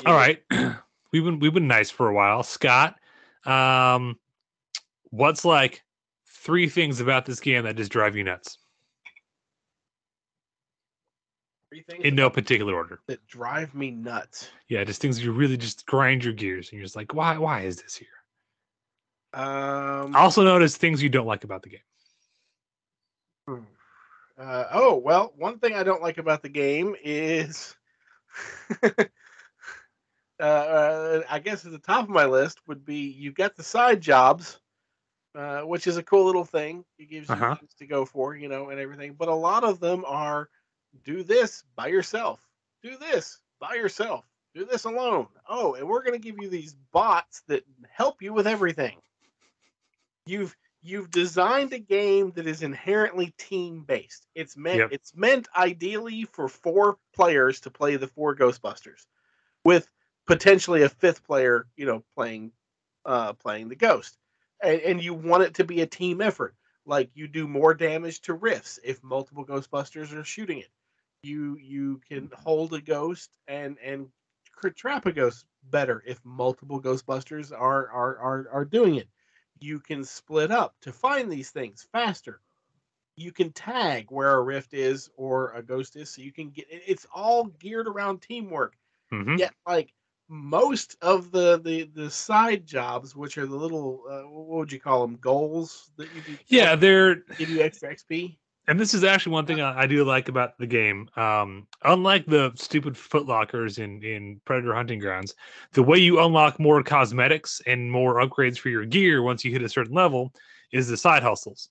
Yeah, 0.04 0.10
all 0.12 0.16
right, 0.16 0.44
we've 1.12 1.24
been 1.24 1.40
we've 1.40 1.56
been 1.56 1.68
nice 1.68 1.90
for 1.90 2.08
a 2.08 2.14
while, 2.14 2.44
Scott. 2.44 3.00
Um, 3.48 4.20
what's 5.10 5.44
like 5.44 5.82
three 6.44 6.68
things 6.68 7.00
about 7.00 7.26
this 7.26 7.40
game 7.40 7.64
that 7.64 7.76
just 7.76 7.92
drive 7.92 8.16
you 8.16 8.24
nuts 8.24 8.58
Three 11.70 11.84
things 11.90 12.04
in 12.06 12.14
no 12.14 12.30
particular 12.30 12.76
order? 12.76 13.00
that 13.08 13.26
drive 13.26 13.74
me 13.74 13.90
nuts. 13.90 14.52
Yeah, 14.68 14.84
just 14.84 15.02
things 15.02 15.24
you 15.24 15.32
really 15.32 15.58
just 15.58 15.88
grind 15.88 16.24
your 16.24 16.34
gears, 16.34 16.70
and 16.70 16.78
you're 16.78 16.86
just 16.86 16.96
like, 16.96 17.16
why? 17.16 17.36
Why 17.36 17.62
is 17.62 17.78
this 17.78 17.96
here? 17.96 18.10
Um, 19.34 20.16
Also, 20.16 20.44
notice 20.44 20.78
things 20.78 21.02
you 21.02 21.10
don't 21.10 21.26
like 21.26 21.44
about 21.44 21.64
the 21.64 21.70
game. 21.70 23.66
Uh, 24.38 24.66
oh 24.72 24.98
well, 24.98 25.34
one 25.36 25.58
thing 25.58 25.74
I 25.74 25.82
don't 25.82 26.02
like 26.02 26.20
about 26.20 26.44
the 26.44 26.50
game 26.50 26.96
is, 27.04 27.76
uh, 28.84 28.90
uh, 30.40 31.22
I 31.28 31.40
guess 31.40 31.66
at 31.66 31.72
the 31.72 31.80
top 31.80 32.04
of 32.04 32.10
my 32.10 32.26
list 32.26 32.60
would 32.68 32.86
be 32.86 32.98
you've 32.98 33.34
got 33.34 33.56
the 33.56 33.64
side 33.64 34.00
jobs, 34.00 34.60
uh, 35.36 35.62
which 35.62 35.88
is 35.88 35.98
a 35.98 36.04
cool 36.04 36.26
little 36.26 36.46
thing. 36.46 36.86
It 36.98 37.10
gives 37.10 37.30
you 37.30 37.36
Uh-huh. 37.36 37.56
things 37.60 37.74
to 37.80 37.86
go 37.88 38.06
for, 38.06 38.36
you 38.36 38.48
know, 38.50 38.70
and 38.70 38.80
everything. 38.80 39.14
But 39.14 39.30
a 39.30 39.34
lot 39.36 39.64
of 39.64 39.80
them 39.80 40.04
are 40.06 40.50
do 41.04 41.24
this 41.24 41.64
by 41.76 41.88
yourself, 41.88 42.48
do 42.84 42.98
this 42.98 43.40
by 43.60 43.76
yourself, 43.76 44.26
do 44.54 44.66
this 44.66 44.84
alone. 44.86 45.28
Oh, 45.48 45.74
and 45.76 45.88
we're 45.88 46.04
going 46.04 46.14
to 46.14 46.20
give 46.20 46.38
you 46.42 46.50
these 46.50 46.76
bots 46.92 47.42
that 47.48 47.64
help 47.90 48.22
you 48.22 48.34
with 48.34 48.48
everything. 48.48 48.98
You've 50.26 50.56
you've 50.82 51.12
designed 51.12 51.74
a 51.74 51.80
game 51.80 52.32
that 52.32 52.48
is 52.48 52.62
inherently 52.62 53.34
team 53.38 53.84
based. 53.84 54.28
It's 54.36 54.56
meant 54.58 54.78
Yep. 54.80 54.92
it's 54.92 55.16
meant 55.16 55.48
ideally 55.56 56.26
for 56.26 56.48
four 56.48 56.98
players 57.16 57.62
to 57.62 57.72
play 57.72 57.96
the 57.98 58.08
four 58.08 58.36
Ghostbusters, 58.36 59.06
with 59.66 59.90
potentially 60.28 60.84
a 60.84 60.90
fifth 60.90 61.24
player, 61.26 61.68
you 61.76 61.86
know, 61.86 62.04
playing 62.16 62.52
uh 63.06 63.34
playing 63.34 63.70
the 63.70 63.76
ghost. 63.76 64.18
And, 64.64 64.82
and 64.82 65.04
you 65.04 65.14
want 65.14 65.44
it 65.44 65.56
to 65.56 65.64
be 65.64 65.82
a 65.82 65.88
team 65.88 66.22
effort. 66.22 66.56
Like 66.86 67.12
you 67.14 67.28
do 67.28 67.48
more 67.48 67.74
damage 67.74 68.22
to 68.22 68.34
rifts 68.34 68.80
if 68.84 69.04
multiple 69.04 69.46
Ghostbusters 69.46 70.14
are 70.16 70.24
shooting 70.24 70.60
it. 70.60 70.70
You 71.24 71.58
you 71.58 72.00
can 72.10 72.32
hold 72.36 72.74
a 72.74 72.82
ghost 72.82 73.38
and 73.48 73.78
and 73.80 74.10
trap 74.76 75.06
a 75.06 75.12
ghost 75.12 75.46
better 75.64 76.04
if 76.06 76.24
multiple 76.26 76.82
Ghostbusters 76.82 77.52
are 77.52 77.90
are 77.90 78.18
are, 78.18 78.50
are 78.52 78.66
doing 78.66 78.96
it 78.96 79.10
you 79.60 79.80
can 79.80 80.04
split 80.04 80.52
up 80.52 80.76
to 80.82 80.92
find 80.92 81.32
these 81.32 81.52
things 81.52 81.88
faster. 81.92 82.42
You 83.16 83.32
can 83.32 83.52
tag 83.54 84.12
where 84.12 84.36
a 84.36 84.42
rift 84.42 84.74
is 84.74 85.10
or 85.16 85.54
a 85.54 85.64
ghost 85.64 85.96
is, 85.96 86.10
so 86.12 86.22
you 86.22 86.32
can 86.32 86.52
get. 86.52 86.68
It's 86.70 87.06
all 87.14 87.46
geared 87.46 87.88
around 87.88 88.22
teamwork. 88.22 88.76
Mhm. 89.12 89.38
Yet, 89.40 89.54
like 89.68 89.94
most 90.34 90.98
of 91.02 91.32
the 91.32 91.60
the 91.60 91.84
the 91.94 92.10
side 92.10 92.66
jobs, 92.66 93.16
which 93.16 93.38
are 93.38 93.46
the 93.46 93.56
little 93.56 94.02
uh, 94.10 94.22
what 94.22 94.58
would 94.58 94.72
you 94.72 94.80
call 94.80 95.06
them 95.06 95.16
goals 95.18 95.92
that 95.98 96.12
you 96.16 96.22
do? 96.22 96.38
Yeah, 96.48 96.76
they're 96.76 97.18
give 97.38 97.50
you 97.50 97.62
extra 97.62 97.96
XP. 97.96 98.36
and 98.68 98.80
this 98.80 98.94
is 98.96 99.04
actually 99.04 99.34
one 99.34 99.46
thing 99.46 99.62
I, 99.62 99.82
I 99.82 99.88
do 99.88 100.04
like 100.04 100.30
about 100.30 100.58
the 100.58 100.66
game. 100.66 101.08
Um, 101.16 101.68
unlike 101.84 102.26
the 102.26 102.52
stupid 102.56 102.96
footlockers 102.96 103.78
in 103.78 104.04
in 104.04 104.42
Predator 104.44 104.74
Hunting 104.74 105.00
Grounds, 105.00 105.36
the 105.74 105.84
way 105.84 106.00
you 106.00 106.20
unlock 106.20 106.60
more 106.60 106.82
cosmetics 106.82 107.62
and 107.68 107.92
more 107.92 108.16
upgrades 108.16 108.58
for 108.58 108.70
your 108.70 108.86
gear 108.86 109.22
once 109.22 109.46
you 109.46 109.52
hit 109.52 109.62
a 109.62 109.70
certain 109.70 109.94
level 109.94 110.34
is 110.72 110.88
the 110.88 110.98
side 110.98 111.22
hustles, 111.22 111.70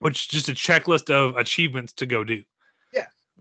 which 0.00 0.20
is 0.20 0.26
just 0.26 0.48
a 0.50 0.52
checklist 0.52 1.08
of 1.08 1.36
achievements 1.36 1.94
to 1.94 2.04
go 2.04 2.22
do. 2.22 2.42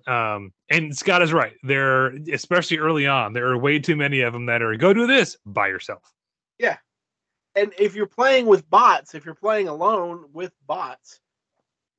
Um, 0.07 0.53
and 0.69 0.95
Scott 0.95 1.21
is 1.21 1.33
right. 1.33 1.53
There, 1.63 2.07
especially 2.31 2.77
early 2.77 3.05
on, 3.07 3.33
there 3.33 3.47
are 3.47 3.57
way 3.57 3.77
too 3.77 3.95
many 3.97 4.21
of 4.21 4.33
them 4.33 4.45
that 4.45 4.61
are 4.61 4.75
go 4.77 4.93
do 4.93 5.05
this 5.05 5.37
by 5.45 5.67
yourself. 5.67 6.13
Yeah, 6.57 6.77
and 7.55 7.73
if 7.77 7.93
you're 7.93 8.07
playing 8.07 8.45
with 8.45 8.69
bots, 8.69 9.15
if 9.15 9.25
you're 9.25 9.35
playing 9.35 9.67
alone 9.67 10.25
with 10.31 10.53
bots, 10.65 11.19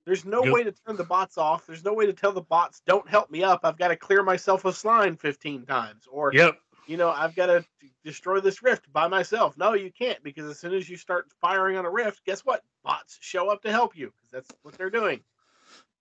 there's 0.06 0.24
no 0.24 0.40
way 0.40 0.64
to 0.64 0.72
turn 0.72 0.96
the 0.96 1.04
bots 1.04 1.36
off. 1.36 1.66
There's 1.66 1.84
no 1.84 1.92
way 1.92 2.06
to 2.06 2.14
tell 2.14 2.32
the 2.32 2.40
bots, 2.40 2.80
"Don't 2.86 3.06
help 3.08 3.30
me 3.30 3.44
up. 3.44 3.60
I've 3.62 3.76
got 3.76 3.88
to 3.88 3.96
clear 3.96 4.22
myself 4.22 4.64
of 4.64 4.74
slime 4.74 5.16
15 5.16 5.66
times," 5.66 6.06
or 6.10 6.32
Yep. 6.32 6.58
you 6.86 6.96
know, 6.96 7.10
I've 7.10 7.36
got 7.36 7.46
to 7.46 7.62
destroy 8.04 8.40
this 8.40 8.62
rift 8.62 8.90
by 8.90 9.06
myself. 9.06 9.58
No, 9.58 9.74
you 9.74 9.92
can't 9.92 10.22
because 10.22 10.48
as 10.48 10.58
soon 10.58 10.72
as 10.72 10.88
you 10.88 10.96
start 10.96 11.30
firing 11.42 11.76
on 11.76 11.84
a 11.84 11.90
rift, 11.90 12.24
guess 12.24 12.40
what? 12.46 12.64
Bots 12.82 13.18
show 13.20 13.50
up 13.50 13.60
to 13.62 13.70
help 13.70 13.94
you 13.94 14.10
because 14.16 14.30
that's 14.30 14.50
what 14.62 14.78
they're 14.78 14.88
doing. 14.88 15.22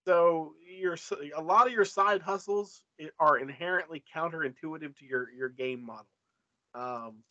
So 0.07 0.53
your 0.65 0.95
a 1.35 1.41
lot 1.41 1.67
of 1.67 1.73
your 1.73 1.83
side 1.83 2.21
hustles 2.21 2.81
are 3.19 3.39
inherently 3.39 4.01
counterintuitive 4.15 4.95
to 4.95 5.05
your 5.05 5.29
your 5.31 5.49
game 5.49 5.85
model. 5.85 6.07
Um, 6.73 7.23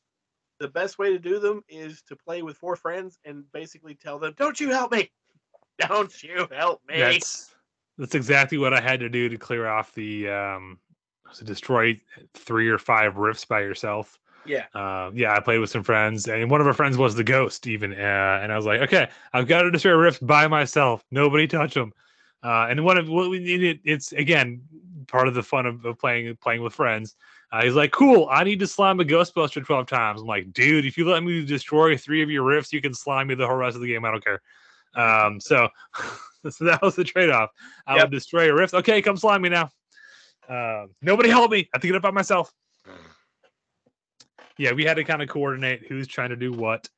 the 0.61 0.69
best 0.69 0.99
way 0.99 1.09
to 1.09 1.19
do 1.19 1.39
them 1.39 1.63
is 1.71 2.03
to 2.09 2.17
play 2.17 2.43
with 2.43 2.59
four 2.59 2.77
friends 2.77 3.19
and 3.25 3.51
basically 3.51 3.95
tell 3.95 4.19
them, 4.19 4.35
"Don't 4.37 4.61
you 4.61 4.69
help 4.69 4.93
me? 4.93 5.11
Don't 5.89 6.23
you 6.23 6.49
help 6.53 6.83
me?" 6.87 6.99
That's 6.99 7.55
that's 7.97 8.15
exactly 8.15 8.59
what 8.59 8.75
I 8.75 8.83
had 8.83 9.01
to 9.01 9.09
do 9.09 9.31
to 9.31 9.39
clear 9.39 9.67
off 9.67 9.95
the 9.95 10.29
um 10.29 10.79
to 11.37 11.45
destroy 11.45 11.99
three 12.35 12.69
or 12.69 12.77
five 12.77 13.17
rifts 13.17 13.47
by 13.47 13.61
yourself. 13.61 14.19
yeah, 14.45 14.67
Uh, 14.75 15.11
yeah, 15.15 15.35
I 15.35 15.41
played 15.41 15.61
with 15.61 15.71
some 15.71 15.83
friends, 15.83 16.29
and 16.29 16.51
one 16.51 16.61
of 16.61 16.67
our 16.67 16.75
friends 16.75 16.99
was 16.99 17.15
the 17.15 17.25
ghost, 17.25 17.67
even. 17.67 17.93
Uh, 17.93 18.41
and 18.43 18.53
I 18.53 18.57
was 18.57 18.67
like, 18.67 18.83
okay, 18.83 19.09
I've 19.33 19.49
got 19.49 19.63
to 19.63 19.71
destroy 19.71 19.95
a 19.95 19.97
rift 19.97 20.27
by 20.27 20.47
myself. 20.47 21.03
Nobody 21.11 21.47
touch 21.47 21.73
them. 21.73 21.95
Uh, 22.43 22.67
and 22.69 22.85
one 22.85 22.99
of 22.99 23.09
what 23.09 23.31
we 23.31 23.39
needed, 23.39 23.81
it's 23.85 24.13
again 24.13 24.63
part 25.09 25.29
of 25.29 25.35
the 25.35 25.43
fun 25.43 25.67
of, 25.67 25.85
of 25.85 25.99
playing 25.99 26.37
playing 26.43 26.63
with 26.63 26.75
friends. 26.75 27.17
Uh, 27.53 27.63
he's 27.63 27.75
like, 27.75 27.93
cool. 27.93 28.29
I 28.31 28.45
need 28.45 28.59
to 28.61 28.67
slime 28.67 29.01
a 29.01 29.05
Ghostbuster 29.05 29.65
twelve 29.65 29.87
times. 29.87 30.21
I'm 30.21 30.27
like, 30.27 30.53
dude, 30.53 30.87
if 30.87 30.99
you 30.99 31.09
let 31.09 31.23
me 31.23 31.45
destroy 31.45 31.97
three 31.97 32.23
of 32.23 32.31
your 32.31 32.43
rifts, 32.43 32.73
you 32.73 32.81
can 32.81 32.95
slime 32.95 33.29
me 33.29 33.35
the 33.35 33.47
whole 33.47 33.57
rest 33.57 33.77
of 33.77 33.83
the 33.83 33.89
game. 33.89 34.05
I 34.05 34.11
don't 34.11 34.25
care. 34.25 34.43
Um, 34.95 35.41
so, 35.41 35.69
so 36.51 36.65
that 36.65 36.83
was 36.83 36.97
the 36.97 37.05
trade 37.05 37.31
off. 37.31 37.51
I 37.87 37.97
Yep. 37.97 38.05
would 38.05 38.11
destroy 38.11 38.51
a 38.51 38.55
rift. 38.55 38.75
Okay, 38.75 39.03
come 39.03 39.17
slime 39.17 39.43
me 39.43 39.49
now. 39.49 39.71
Uh, 40.49 40.87
nobody 41.03 41.29
help 41.29 41.51
me. 41.51 41.59
I 41.59 41.69
have 41.75 41.83
to 41.83 41.87
get 41.89 41.97
up 41.97 42.03
by 42.03 42.11
myself 42.11 42.53
yeah, 44.59 44.73
we 44.73 44.85
had 44.85 44.95
to 44.95 45.05
kind 45.05 45.23
of 45.23 45.29
coordinate 45.29 45.87
who's 45.87 46.07
trying 46.07 46.31
to 46.31 46.37
do 46.37 46.53
what. 46.53 46.89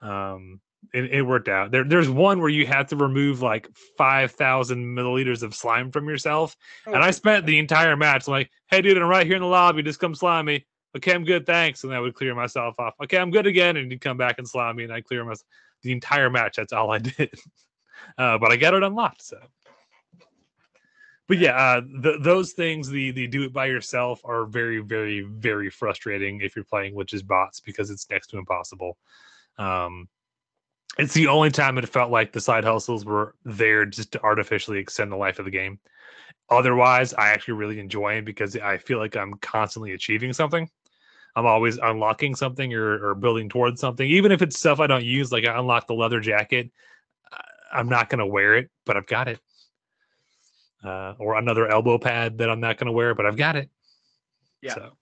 Um, 0.00 0.60
it, 0.92 1.04
it 1.12 1.22
worked 1.22 1.48
out. 1.48 1.70
There, 1.70 1.84
there's 1.84 2.10
one 2.10 2.40
where 2.40 2.50
you 2.50 2.66
have 2.66 2.88
to 2.88 2.96
remove 2.96 3.42
like 3.42 3.68
five 3.96 4.32
thousand 4.32 4.84
milliliters 4.84 5.42
of 5.42 5.54
slime 5.54 5.90
from 5.90 6.08
yourself, 6.08 6.56
and 6.86 6.96
I 6.96 7.10
spent 7.10 7.46
the 7.46 7.58
entire 7.58 7.96
match 7.96 8.28
like, 8.28 8.50
"Hey, 8.66 8.82
dude, 8.82 8.98
I'm 8.98 9.04
right 9.04 9.26
here 9.26 9.36
in 9.36 9.42
the 9.42 9.48
lobby. 9.48 9.82
Just 9.82 10.00
come 10.00 10.14
slime 10.14 10.46
me." 10.46 10.66
Okay, 10.96 11.14
I'm 11.14 11.24
good, 11.24 11.46
thanks. 11.46 11.84
And 11.84 11.94
I 11.94 12.00
would 12.00 12.14
clear 12.14 12.34
myself 12.34 12.74
off. 12.78 12.94
Okay, 13.02 13.16
I'm 13.16 13.30
good 13.30 13.46
again, 13.46 13.76
and 13.78 13.90
he'd 13.90 14.00
come 14.00 14.18
back 14.18 14.38
and 14.38 14.46
slime 14.46 14.76
me, 14.76 14.84
and 14.84 14.92
I 14.92 15.00
clear 15.00 15.24
myself. 15.24 15.46
the 15.82 15.92
entire 15.92 16.30
match. 16.30 16.56
That's 16.56 16.72
all 16.72 16.90
I 16.90 16.98
did. 16.98 17.34
Uh, 18.18 18.36
but 18.38 18.52
I 18.52 18.56
got 18.56 18.74
it 18.74 18.82
unlocked. 18.82 19.22
So, 19.22 19.38
but 21.28 21.38
yeah, 21.38 21.56
uh, 21.56 21.80
th- 22.02 22.20
those 22.20 22.52
things, 22.52 22.88
the 22.90 23.10
the 23.12 23.26
do 23.26 23.44
it 23.44 23.52
by 23.52 23.66
yourself, 23.66 24.20
are 24.24 24.44
very, 24.44 24.80
very, 24.80 25.22
very 25.22 25.70
frustrating 25.70 26.40
if 26.42 26.54
you're 26.54 26.64
playing 26.64 26.94
with 26.94 27.06
just 27.06 27.26
bots 27.26 27.60
because 27.60 27.90
it's 27.90 28.10
next 28.10 28.26
to 28.28 28.38
impossible. 28.38 28.98
Um, 29.56 30.08
it's 30.98 31.14
the 31.14 31.26
only 31.26 31.50
time 31.50 31.78
it 31.78 31.88
felt 31.88 32.10
like 32.10 32.32
the 32.32 32.40
side 32.40 32.64
hustles 32.64 33.04
were 33.04 33.34
there 33.44 33.86
just 33.86 34.12
to 34.12 34.22
artificially 34.22 34.78
extend 34.78 35.10
the 35.10 35.16
life 35.16 35.38
of 35.38 35.44
the 35.44 35.50
game. 35.50 35.78
Otherwise, 36.50 37.14
I 37.14 37.28
actually 37.28 37.54
really 37.54 37.80
enjoy 37.80 38.14
it 38.14 38.24
because 38.24 38.56
I 38.56 38.78
feel 38.78 38.98
like 38.98 39.16
I'm 39.16 39.34
constantly 39.34 39.92
achieving 39.92 40.32
something. 40.32 40.68
I'm 41.34 41.46
always 41.46 41.78
unlocking 41.78 42.34
something 42.34 42.74
or, 42.74 43.10
or 43.10 43.14
building 43.14 43.48
towards 43.48 43.80
something, 43.80 44.06
even 44.06 44.32
if 44.32 44.42
it's 44.42 44.58
stuff 44.58 44.80
I 44.80 44.86
don't 44.86 45.04
use. 45.04 45.32
Like 45.32 45.46
I 45.46 45.58
unlock 45.58 45.86
the 45.86 45.94
leather 45.94 46.20
jacket. 46.20 46.70
I'm 47.72 47.88
not 47.88 48.10
going 48.10 48.18
to 48.18 48.26
wear 48.26 48.56
it, 48.56 48.70
but 48.84 48.98
I've 48.98 49.06
got 49.06 49.28
it. 49.28 49.40
Uh, 50.84 51.14
or 51.18 51.36
another 51.36 51.68
elbow 51.68 51.96
pad 51.96 52.38
that 52.38 52.50
I'm 52.50 52.60
not 52.60 52.76
going 52.76 52.86
to 52.86 52.92
wear, 52.92 53.14
but 53.14 53.24
I've 53.24 53.36
got 53.36 53.56
it. 53.56 53.70
Yeah. 54.60 54.74
So, 54.74 54.92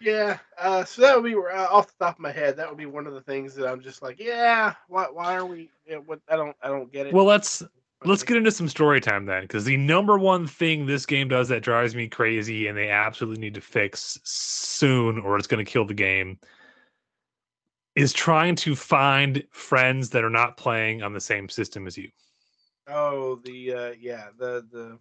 Yeah, 0.00 0.38
uh, 0.58 0.84
so 0.84 1.02
that 1.02 1.14
would 1.14 1.30
be 1.30 1.34
uh, 1.34 1.66
off 1.70 1.88
the 1.88 2.04
top 2.04 2.16
of 2.16 2.20
my 2.20 2.32
head. 2.32 2.56
That 2.56 2.68
would 2.68 2.78
be 2.78 2.86
one 2.86 3.06
of 3.06 3.12
the 3.12 3.20
things 3.20 3.54
that 3.54 3.68
I'm 3.68 3.82
just 3.82 4.02
like, 4.02 4.18
yeah, 4.18 4.74
why? 4.88 5.06
Why 5.12 5.36
are 5.36 5.44
we? 5.44 5.70
Yeah, 5.86 5.96
what? 5.96 6.20
I 6.28 6.36
don't. 6.36 6.56
I 6.62 6.68
don't 6.68 6.90
get 6.90 7.06
it. 7.06 7.12
well, 7.12 7.26
let's 7.26 7.62
let's 8.04 8.22
get 8.22 8.38
into 8.38 8.50
some 8.50 8.68
story 8.68 9.00
time 9.00 9.26
then, 9.26 9.42
because 9.42 9.64
the 9.64 9.76
number 9.76 10.18
one 10.18 10.46
thing 10.46 10.86
this 10.86 11.04
game 11.04 11.28
does 11.28 11.48
that 11.48 11.62
drives 11.62 11.94
me 11.94 12.08
crazy, 12.08 12.66
and 12.66 12.78
they 12.78 12.88
absolutely 12.88 13.40
need 13.40 13.54
to 13.54 13.60
fix 13.60 14.18
soon, 14.24 15.18
or 15.18 15.36
it's 15.36 15.46
going 15.46 15.62
to 15.62 15.70
kill 15.70 15.84
the 15.84 15.92
game, 15.92 16.38
is 17.94 18.12
trying 18.14 18.56
to 18.56 18.74
find 18.74 19.44
friends 19.50 20.08
that 20.10 20.24
are 20.24 20.30
not 20.30 20.56
playing 20.56 21.02
on 21.02 21.12
the 21.12 21.20
same 21.20 21.48
system 21.48 21.86
as 21.86 21.98
you. 21.98 22.08
Oh, 22.88 23.36
the 23.44 23.72
uh, 23.72 23.92
yeah, 24.00 24.28
the 24.38 24.66
the 24.72 24.98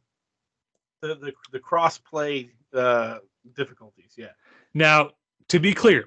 the 1.01 1.15
the, 1.15 1.33
the 1.53 1.59
cross 1.59 1.97
play 1.97 2.51
uh, 2.73 3.19
difficulties. 3.55 4.13
Yeah. 4.17 4.31
Now, 4.73 5.11
to 5.49 5.59
be 5.59 5.73
clear, 5.73 6.05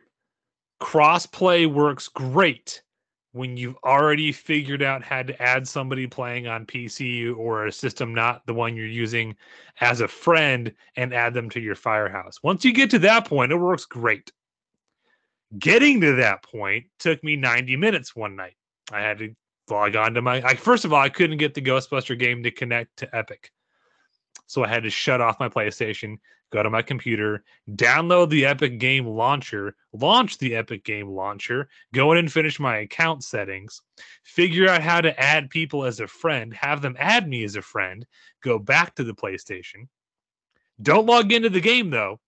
crossplay 0.81 1.73
works 1.73 2.09
great 2.09 2.83
when 3.33 3.57
you've 3.57 3.77
already 3.83 4.31
figured 4.31 4.83
out 4.83 5.03
how 5.03 5.23
to 5.23 5.43
add 5.43 5.67
somebody 5.67 6.07
playing 6.07 6.47
on 6.47 6.67
PC 6.67 7.35
or 7.35 7.67
a 7.67 7.73
system 7.73 8.15
not 8.15 8.47
the 8.47 8.53
one 8.53 8.77
you're 8.77 8.87
using 8.87 9.35
as 9.81 10.01
a 10.01 10.09
friend 10.09 10.73
and 10.97 11.15
add 11.15 11.33
them 11.33 11.49
to 11.51 11.61
your 11.61 11.75
firehouse. 11.75 12.43
Once 12.43 12.65
you 12.65 12.73
get 12.73 12.91
to 12.91 12.99
that 12.99 13.27
point, 13.27 13.51
it 13.51 13.57
works 13.57 13.87
great. 13.87 14.31
Getting 15.59 16.01
to 16.03 16.17
that 16.17 16.43
point 16.43 16.87
took 16.99 17.25
me 17.25 17.37
90 17.37 17.77
minutes 17.77 18.15
one 18.15 18.37
night. 18.37 18.57
I 18.91 19.01
had 19.01 19.19
to 19.19 19.35
log 19.71 19.97
on 19.97 20.15
to 20.15 20.23
my 20.23 20.43
I, 20.43 20.55
first 20.55 20.85
of 20.85 20.93
all, 20.93 21.01
I 21.01 21.09
couldn't 21.09 21.39
get 21.39 21.55
the 21.55 21.63
Ghostbuster 21.63 22.19
game 22.19 22.43
to 22.43 22.51
connect 22.51 22.99
to 22.99 23.17
Epic. 23.17 23.51
So 24.47 24.63
I 24.65 24.69
had 24.69 24.83
to 24.83 24.91
shut 24.91 25.23
off 25.23 25.41
my 25.41 25.49
PlayStation, 25.49 26.19
go 26.53 26.63
to 26.63 26.71
my 26.71 26.83
computer, 26.83 27.43
download 27.71 28.29
the 28.29 28.45
Epic 28.45 28.79
Game 28.79 29.07
Launcher, 29.07 29.75
launch 29.93 30.39
the 30.39 30.55
Epic 30.55 30.85
Game 30.85 31.09
Launcher, 31.09 31.69
go 31.95 32.13
in 32.13 32.19
and 32.19 32.33
finish 32.33 32.61
my 32.61 32.79
account 32.79 33.25
settings, 33.25 33.81
figure 34.23 34.69
out 34.69 34.83
how 34.83 35.01
to 35.01 35.19
add 35.19 35.51
people 35.51 35.85
as 35.85 35.99
a 36.01 36.07
friend, 36.07 36.53
have 36.55 36.83
them 36.83 36.97
add 36.99 37.27
me 37.27 37.43
as 37.43 37.57
a 37.57 37.63
friend, 37.63 38.07
go 38.43 38.59
back 38.59 38.95
to 38.95 39.05
the 39.05 39.15
PlayStation. 39.15 39.89
Don't 40.81 41.07
log 41.07 41.33
into 41.33 41.49
the 41.49 41.61
game 41.61 41.91
though. 41.91 42.21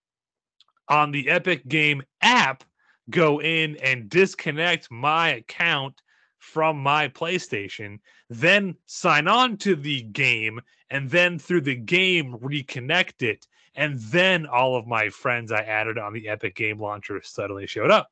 On 0.88 1.10
the 1.10 1.28
Epic 1.28 1.66
Game 1.68 2.02
app, 2.20 2.64
go 3.10 3.40
in 3.40 3.76
and 3.76 4.08
disconnect 4.08 4.90
my 4.90 5.30
account 5.30 6.00
from 6.38 6.78
my 6.78 7.08
PlayStation, 7.08 7.98
then 8.28 8.76
sign 8.86 9.28
on 9.28 9.56
to 9.58 9.74
the 9.74 10.02
game, 10.02 10.60
and 10.90 11.10
then 11.10 11.38
through 11.38 11.62
the 11.62 11.74
game 11.74 12.36
reconnect 12.38 13.22
it. 13.22 13.46
And 13.74 13.98
then 13.98 14.46
all 14.46 14.76
of 14.76 14.86
my 14.86 15.08
friends 15.08 15.50
I 15.50 15.62
added 15.62 15.98
on 15.98 16.12
the 16.12 16.28
Epic 16.28 16.54
Game 16.54 16.80
Launcher 16.80 17.20
suddenly 17.22 17.66
showed 17.66 17.90
up. 17.90 18.10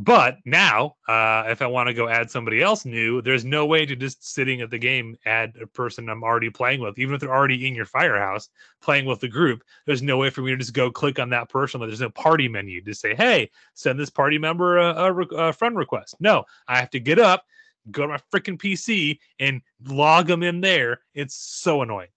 But 0.00 0.36
now, 0.44 0.94
uh, 1.08 1.42
if 1.48 1.60
I 1.60 1.66
want 1.66 1.88
to 1.88 1.94
go 1.94 2.08
add 2.08 2.30
somebody 2.30 2.62
else 2.62 2.84
new, 2.84 3.20
there's 3.20 3.44
no 3.44 3.66
way 3.66 3.84
to 3.84 3.96
just 3.96 4.32
sitting 4.32 4.60
at 4.60 4.70
the 4.70 4.78
game 4.78 5.16
add 5.26 5.56
a 5.60 5.66
person 5.66 6.08
I'm 6.08 6.22
already 6.22 6.50
playing 6.50 6.80
with, 6.80 7.00
even 7.00 7.16
if 7.16 7.20
they're 7.20 7.34
already 7.34 7.66
in 7.66 7.74
your 7.74 7.84
firehouse 7.84 8.48
playing 8.80 9.06
with 9.06 9.18
the 9.18 9.26
group. 9.26 9.64
There's 9.86 10.00
no 10.00 10.16
way 10.16 10.30
for 10.30 10.42
me 10.42 10.52
to 10.52 10.56
just 10.56 10.72
go 10.72 10.92
click 10.92 11.18
on 11.18 11.30
that 11.30 11.48
person. 11.48 11.80
There's 11.80 12.00
no 12.00 12.10
party 12.10 12.46
menu 12.46 12.80
to 12.82 12.94
say, 12.94 13.16
"Hey, 13.16 13.50
send 13.74 13.98
this 13.98 14.08
party 14.08 14.38
member 14.38 14.78
a, 14.78 14.92
a, 14.92 15.12
a 15.48 15.52
friend 15.52 15.76
request." 15.76 16.14
No, 16.20 16.44
I 16.68 16.78
have 16.78 16.90
to 16.90 17.00
get 17.00 17.18
up, 17.18 17.44
go 17.90 18.02
to 18.02 18.08
my 18.08 18.20
freaking 18.32 18.56
PC, 18.56 19.18
and 19.40 19.62
log 19.84 20.28
them 20.28 20.44
in 20.44 20.60
there. 20.60 21.00
It's 21.12 21.34
so 21.34 21.82
annoying. 21.82 22.10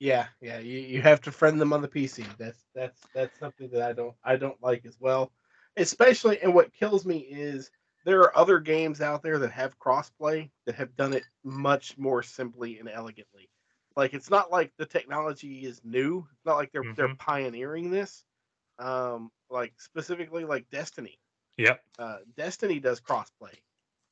Yeah, 0.00 0.26
yeah. 0.40 0.58
You, 0.58 0.80
you 0.80 1.02
have 1.02 1.20
to 1.22 1.32
friend 1.32 1.60
them 1.60 1.72
on 1.74 1.82
the 1.82 1.88
PC. 1.88 2.24
That's 2.38 2.64
that's 2.74 3.00
that's 3.14 3.38
something 3.38 3.68
that 3.72 3.82
I 3.82 3.92
don't 3.92 4.14
I 4.24 4.36
don't 4.36 4.60
like 4.62 4.86
as 4.86 4.96
well. 4.98 5.30
Especially 5.76 6.40
and 6.40 6.54
what 6.54 6.72
kills 6.72 7.04
me 7.04 7.18
is 7.18 7.70
there 8.06 8.20
are 8.20 8.36
other 8.36 8.58
games 8.58 9.02
out 9.02 9.22
there 9.22 9.38
that 9.38 9.52
have 9.52 9.78
crossplay 9.78 10.50
that 10.64 10.74
have 10.74 10.96
done 10.96 11.12
it 11.12 11.24
much 11.44 11.98
more 11.98 12.22
simply 12.22 12.78
and 12.78 12.88
elegantly. 12.88 13.50
Like 13.94 14.14
it's 14.14 14.30
not 14.30 14.50
like 14.50 14.72
the 14.78 14.86
technology 14.86 15.66
is 15.66 15.82
new. 15.84 16.26
It's 16.32 16.46
not 16.46 16.56
like 16.56 16.72
they're 16.72 16.94
they're 16.96 17.14
pioneering 17.16 17.90
this. 17.90 18.24
Um, 18.78 19.30
like 19.50 19.74
specifically 19.76 20.46
like 20.46 20.64
Destiny. 20.70 21.18
Yep. 21.58 21.82
Uh, 21.98 22.16
Destiny 22.38 22.80
does 22.80 23.02
crossplay, 23.02 23.54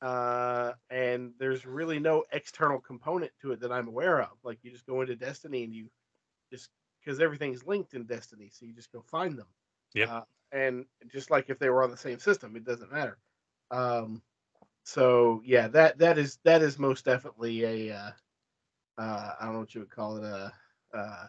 uh, 0.01 0.73
and 0.89 1.33
there's 1.39 1.65
really 1.65 1.99
no 1.99 2.23
external 2.31 2.79
component 2.79 3.31
to 3.41 3.51
it 3.51 3.59
that 3.61 3.71
I'm 3.71 3.87
aware 3.87 4.21
of. 4.21 4.37
Like 4.43 4.59
you 4.63 4.71
just 4.71 4.85
go 4.85 5.01
into 5.01 5.15
Destiny 5.15 5.63
and 5.63 5.73
you 5.73 5.89
just 6.51 6.71
because 7.01 7.19
everything's 7.21 7.65
linked 7.65 7.93
in 7.93 8.05
Destiny, 8.05 8.49
so 8.51 8.65
you 8.65 8.73
just 8.73 8.91
go 8.91 9.01
find 9.01 9.37
them. 9.37 9.47
Yeah. 9.93 10.07
Uh, 10.07 10.23
and 10.51 10.85
just 11.07 11.31
like 11.31 11.49
if 11.49 11.59
they 11.59 11.69
were 11.69 11.83
on 11.83 11.91
the 11.91 11.97
same 11.97 12.19
system, 12.19 12.55
it 12.55 12.63
doesn't 12.65 12.91
matter. 12.91 13.19
Um, 13.71 14.23
so 14.85 15.41
yeah, 15.45 15.67
that 15.69 15.97
that 15.99 16.17
is 16.17 16.39
that 16.45 16.61
is 16.63 16.79
most 16.79 17.05
definitely 17.05 17.63
a 17.89 17.95
uh, 17.97 18.11
uh, 18.97 19.33
I 19.39 19.45
don't 19.45 19.53
know 19.55 19.59
what 19.61 19.75
you 19.75 19.81
would 19.81 19.91
call 19.91 20.17
it 20.17 20.23
a 20.23 20.53
uh, 20.93 21.27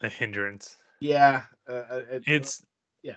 a 0.00 0.08
hindrance. 0.08 0.76
yeah 1.00 1.44
uh, 1.68 1.72
uh, 1.90 2.04
it- 2.10 2.26
It's 2.26 2.64
yeah. 3.02 3.16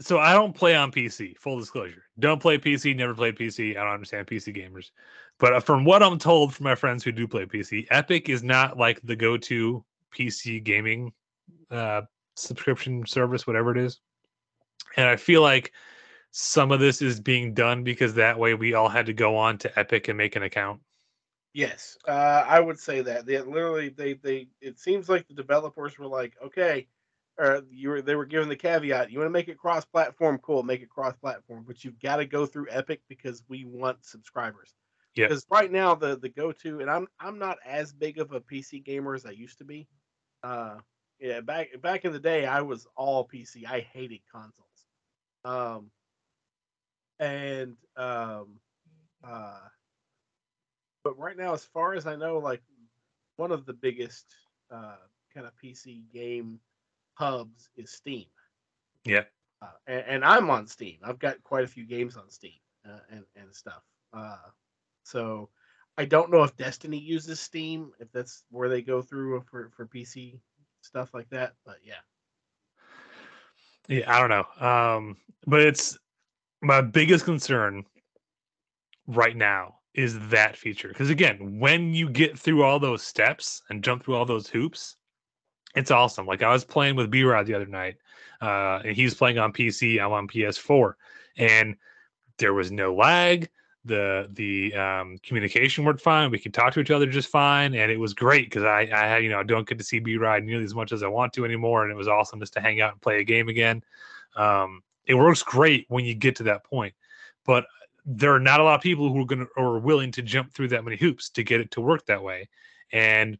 So 0.00 0.18
I 0.18 0.32
don't 0.32 0.54
play 0.54 0.74
on 0.74 0.90
PC. 0.90 1.36
Full 1.38 1.58
disclosure, 1.58 2.04
don't 2.18 2.40
play 2.40 2.58
PC. 2.58 2.96
Never 2.96 3.14
played 3.14 3.36
PC. 3.36 3.76
I 3.76 3.84
don't 3.84 3.94
understand 3.94 4.26
PC 4.26 4.54
gamers. 4.56 4.90
But 5.38 5.54
uh, 5.54 5.60
from 5.60 5.84
what 5.84 6.02
I'm 6.02 6.18
told 6.18 6.54
from 6.54 6.64
my 6.64 6.74
friends 6.74 7.04
who 7.04 7.12
do 7.12 7.26
play 7.26 7.46
PC, 7.46 7.86
Epic 7.90 8.28
is 8.28 8.42
not 8.42 8.76
like 8.76 9.00
the 9.02 9.16
go-to 9.16 9.84
PC 10.14 10.62
gaming 10.62 11.12
uh, 11.70 12.02
subscription 12.36 13.06
service, 13.06 13.46
whatever 13.46 13.76
it 13.76 13.78
is. 13.78 14.00
And 14.96 15.08
I 15.08 15.16
feel 15.16 15.42
like 15.42 15.72
some 16.32 16.72
of 16.72 16.80
this 16.80 17.02
is 17.02 17.20
being 17.20 17.54
done 17.54 17.84
because 17.84 18.14
that 18.14 18.38
way 18.38 18.54
we 18.54 18.74
all 18.74 18.88
had 18.88 19.06
to 19.06 19.12
go 19.12 19.36
on 19.36 19.58
to 19.58 19.78
Epic 19.78 20.08
and 20.08 20.18
make 20.18 20.36
an 20.36 20.42
account. 20.42 20.80
Yes, 21.54 21.98
uh, 22.08 22.44
I 22.46 22.60
would 22.60 22.78
say 22.78 23.02
that. 23.02 23.26
They 23.26 23.38
literally 23.38 23.90
they 23.90 24.14
they 24.14 24.48
it 24.62 24.78
seems 24.78 25.10
like 25.10 25.28
the 25.28 25.34
developers 25.34 25.98
were 25.98 26.06
like, 26.06 26.32
okay, 26.42 26.86
or 27.38 27.62
you 27.70 27.88
were 27.88 28.02
they 28.02 28.14
were 28.14 28.26
given 28.26 28.48
the 28.48 28.56
caveat, 28.56 29.10
you 29.10 29.18
want 29.18 29.26
to 29.26 29.32
make 29.32 29.48
it 29.48 29.58
cross 29.58 29.84
platform, 29.84 30.38
cool, 30.38 30.62
make 30.62 30.82
it 30.82 30.90
cross 30.90 31.16
platform, 31.16 31.64
but 31.66 31.84
you've 31.84 32.00
got 32.00 32.16
to 32.16 32.26
go 32.26 32.46
through 32.46 32.66
Epic 32.70 33.00
because 33.08 33.42
we 33.48 33.64
want 33.64 34.04
subscribers. 34.04 34.74
Yeah. 35.14 35.26
Because 35.26 35.46
right 35.50 35.70
now 35.70 35.94
the 35.94 36.18
the 36.18 36.28
go 36.28 36.52
to 36.52 36.80
and 36.80 36.90
I'm 36.90 37.06
I'm 37.20 37.38
not 37.38 37.58
as 37.66 37.92
big 37.92 38.18
of 38.18 38.32
a 38.32 38.40
PC 38.40 38.84
gamer 38.84 39.14
as 39.14 39.26
I 39.26 39.30
used 39.30 39.58
to 39.58 39.64
be. 39.64 39.88
Uh 40.42 40.76
yeah, 41.20 41.40
back 41.40 41.68
back 41.80 42.04
in 42.04 42.12
the 42.12 42.20
day 42.20 42.46
I 42.46 42.62
was 42.62 42.86
all 42.96 43.28
PC. 43.28 43.66
I 43.66 43.80
hated 43.92 44.20
consoles. 44.32 44.86
Um 45.44 45.90
and 47.18 47.76
um 47.96 48.58
uh 49.22 49.58
but 51.04 51.18
right 51.18 51.36
now, 51.36 51.52
as 51.52 51.64
far 51.64 51.94
as 51.94 52.06
I 52.06 52.16
know, 52.16 52.38
like 52.38 52.62
one 53.36 53.52
of 53.52 53.66
the 53.66 53.72
biggest 53.72 54.26
uh, 54.70 54.96
kind 55.34 55.46
of 55.46 55.52
PC 55.62 56.02
game 56.12 56.60
hubs 57.14 57.70
is 57.76 57.90
Steam, 57.92 58.26
Yeah. 59.04 59.24
uh, 59.62 59.66
and, 59.86 60.04
and 60.06 60.24
I'm 60.24 60.50
on 60.50 60.66
Steam. 60.66 60.98
I've 61.02 61.18
got 61.18 61.42
quite 61.42 61.64
a 61.64 61.68
few 61.68 61.84
games 61.86 62.16
on 62.16 62.30
Steam 62.30 62.58
uh, 62.88 63.00
and 63.10 63.24
and 63.36 63.54
stuff. 63.54 63.82
Uh, 64.12 64.36
so 65.04 65.48
I 65.98 66.04
don't 66.04 66.30
know 66.30 66.42
if 66.42 66.56
Destiny 66.56 66.98
uses 66.98 67.40
Steam, 67.40 67.92
if 68.00 68.10
that's 68.12 68.44
where 68.50 68.68
they 68.68 68.82
go 68.82 69.02
through 69.02 69.40
for 69.42 69.70
for 69.70 69.86
PC 69.86 70.40
stuff 70.82 71.14
like 71.14 71.28
that. 71.30 71.54
But 71.64 71.78
yeah, 71.84 72.00
Yeah, 73.88 74.10
I 74.12 74.20
don't 74.20 74.30
know. 74.30 74.66
Um, 74.66 75.16
but 75.46 75.60
it's 75.60 75.98
my 76.62 76.80
biggest 76.80 77.24
concern 77.24 77.84
right 79.06 79.36
now 79.36 79.76
is 79.94 80.28
that 80.28 80.56
feature. 80.56 80.88
Because 80.88 81.10
again, 81.10 81.58
when 81.58 81.94
you 81.94 82.08
get 82.08 82.38
through 82.38 82.62
all 82.62 82.78
those 82.78 83.02
steps 83.02 83.62
and 83.68 83.82
jump 83.84 84.04
through 84.04 84.14
all 84.14 84.24
those 84.24 84.48
hoops, 84.48 84.96
it's 85.74 85.90
awesome. 85.90 86.26
Like 86.26 86.42
I 86.42 86.52
was 86.52 86.64
playing 86.64 86.96
with 86.96 87.10
B 87.10 87.22
Rod 87.22 87.46
the 87.46 87.54
other 87.54 87.66
night, 87.66 87.96
uh, 88.40 88.80
and 88.84 88.96
he 88.96 89.04
was 89.04 89.14
playing 89.14 89.38
on 89.38 89.52
PC. 89.52 90.00
I'm 90.02 90.12
on 90.12 90.28
PS4, 90.28 90.94
and 91.36 91.76
there 92.38 92.54
was 92.54 92.70
no 92.70 92.94
lag. 92.94 93.48
The 93.84 94.28
the 94.32 94.74
um, 94.74 95.18
communication 95.22 95.84
worked 95.84 96.00
fine. 96.00 96.30
We 96.30 96.38
could 96.38 96.54
talk 96.54 96.72
to 96.74 96.80
each 96.80 96.90
other 96.90 97.06
just 97.06 97.28
fine, 97.28 97.74
and 97.74 97.90
it 97.90 97.98
was 97.98 98.14
great 98.14 98.46
because 98.46 98.64
I 98.64 98.84
I 98.84 99.18
you 99.18 99.30
know 99.30 99.42
don't 99.42 99.66
get 99.66 99.78
to 99.78 99.84
see 99.84 99.98
B 99.98 100.16
Ride 100.16 100.44
nearly 100.44 100.64
as 100.64 100.74
much 100.74 100.92
as 100.92 101.02
I 101.02 101.08
want 101.08 101.32
to 101.34 101.44
anymore, 101.44 101.82
and 101.82 101.90
it 101.90 101.96
was 101.96 102.08
awesome 102.08 102.40
just 102.40 102.52
to 102.54 102.60
hang 102.60 102.80
out 102.80 102.92
and 102.92 103.00
play 103.00 103.20
a 103.20 103.24
game 103.24 103.48
again. 103.48 103.82
Um, 104.36 104.82
it 105.06 105.14
works 105.14 105.42
great 105.42 105.86
when 105.88 106.04
you 106.04 106.14
get 106.14 106.36
to 106.36 106.44
that 106.44 106.64
point, 106.64 106.94
but 107.44 107.66
there 108.04 108.34
are 108.34 108.40
not 108.40 108.60
a 108.60 108.64
lot 108.64 108.74
of 108.74 108.80
people 108.80 109.12
who 109.12 109.22
are 109.22 109.26
going 109.26 109.46
to 109.46 109.48
or 109.56 109.76
are 109.76 109.78
willing 109.78 110.12
to 110.12 110.22
jump 110.22 110.52
through 110.52 110.68
that 110.68 110.84
many 110.84 110.96
hoops 110.96 111.30
to 111.30 111.42
get 111.42 111.60
it 111.60 111.70
to 111.72 111.80
work 111.80 112.06
that 112.06 112.22
way, 112.22 112.48
and 112.92 113.38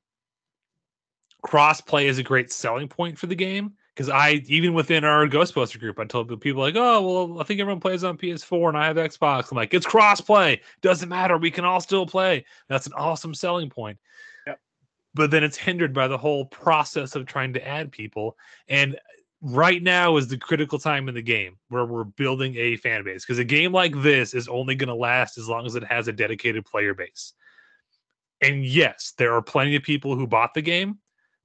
cross 1.43 1.80
play 1.80 2.07
is 2.07 2.18
a 2.18 2.22
great 2.22 2.53
selling 2.53 2.88
point 2.88 3.18
for 3.18 3.26
the 3.26 3.34
game 3.34 3.72
because 3.95 4.09
I 4.09 4.43
even 4.47 4.74
within 4.74 5.05
our 5.05 5.26
Ghostbuster 5.26 5.78
group, 5.78 5.99
I 5.99 6.05
told 6.05 6.40
people 6.40 6.62
like, 6.62 6.76
oh 6.76 7.03
well, 7.03 7.40
I 7.40 7.45
think 7.45 7.61
everyone 7.61 7.80
plays 7.80 8.05
on 8.05 8.16
PS4 8.16 8.68
and 8.68 8.78
I 8.78 8.86
have 8.86 8.97
Xbox. 8.97 9.51
I'm 9.51 9.57
like, 9.57 9.74
it's 9.74 9.86
crossplay, 9.86 10.61
doesn't 10.80 11.09
matter, 11.09 11.36
we 11.36 11.51
can 11.51 11.64
all 11.64 11.80
still 11.80 12.07
play. 12.07 12.45
That's 12.68 12.86
an 12.86 12.95
awesome 12.95 13.34
selling 13.34 13.68
point. 13.68 13.99
Yep. 14.47 14.61
But 15.14 15.30
then 15.30 15.45
it's 15.45 15.57
hindered 15.57 15.93
by 15.93 16.09
the 16.09 16.18
whole 16.18 16.47
process 16.47 17.14
of 17.16 17.26
trying 17.26 17.53
to 17.55 17.68
add 17.68 17.93
people. 17.93 18.36
And 18.68 18.99
right 19.43 19.82
now 19.82 20.16
is 20.16 20.28
the 20.28 20.38
critical 20.38 20.78
time 20.78 21.09
in 21.09 21.14
the 21.14 21.22
game 21.22 21.59
where 21.68 21.84
we're 21.84 22.05
building 22.05 22.55
a 22.57 22.76
fan 22.76 23.03
base 23.05 23.24
because 23.24 23.40
a 23.40 23.45
game 23.45 23.72
like 23.72 24.01
this 24.01 24.34
is 24.34 24.47
only 24.47 24.76
going 24.76 24.88
to 24.88 24.95
last 24.95 25.36
as 25.36 25.49
long 25.49 25.66
as 25.66 25.74
it 25.74 25.84
has 25.84 26.07
a 26.07 26.12
dedicated 26.12 26.64
player 26.64 26.95
base. 26.95 27.34
And 28.40 28.64
yes, 28.64 29.12
there 29.18 29.34
are 29.34 29.43
plenty 29.43 29.76
of 29.76 29.82
people 29.82 30.16
who 30.16 30.26
bought 30.26 30.55
the 30.55 30.62
game 30.62 30.99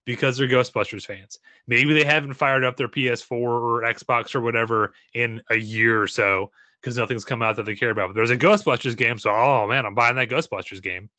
because 0.07 0.37
they're 0.37 0.47
Ghostbusters 0.47 1.05
fans. 1.05 1.37
Maybe 1.67 1.93
they 1.93 2.05
haven't 2.05 2.33
fired 2.33 2.63
up 2.63 2.77
their 2.77 2.87
PS4 2.87 3.31
or 3.33 3.81
Xbox 3.81 4.33
or 4.33 4.41
whatever 4.41 4.93
in 5.13 5.41
a 5.51 5.57
year 5.57 6.01
or 6.01 6.07
so 6.07 6.49
because 6.81 6.97
nothing's 6.97 7.25
come 7.25 7.41
out 7.41 7.57
that 7.57 7.65
they 7.65 7.75
care 7.75 7.89
about. 7.89 8.07
But 8.07 8.15
there's 8.15 8.31
a 8.31 8.37
Ghostbusters 8.37 8.95
game, 8.95 9.19
so 9.19 9.29
oh 9.31 9.67
man, 9.67 9.85
I'm 9.85 9.93
buying 9.93 10.15
that 10.15 10.29
Ghostbusters 10.29 10.81
game. 10.81 11.09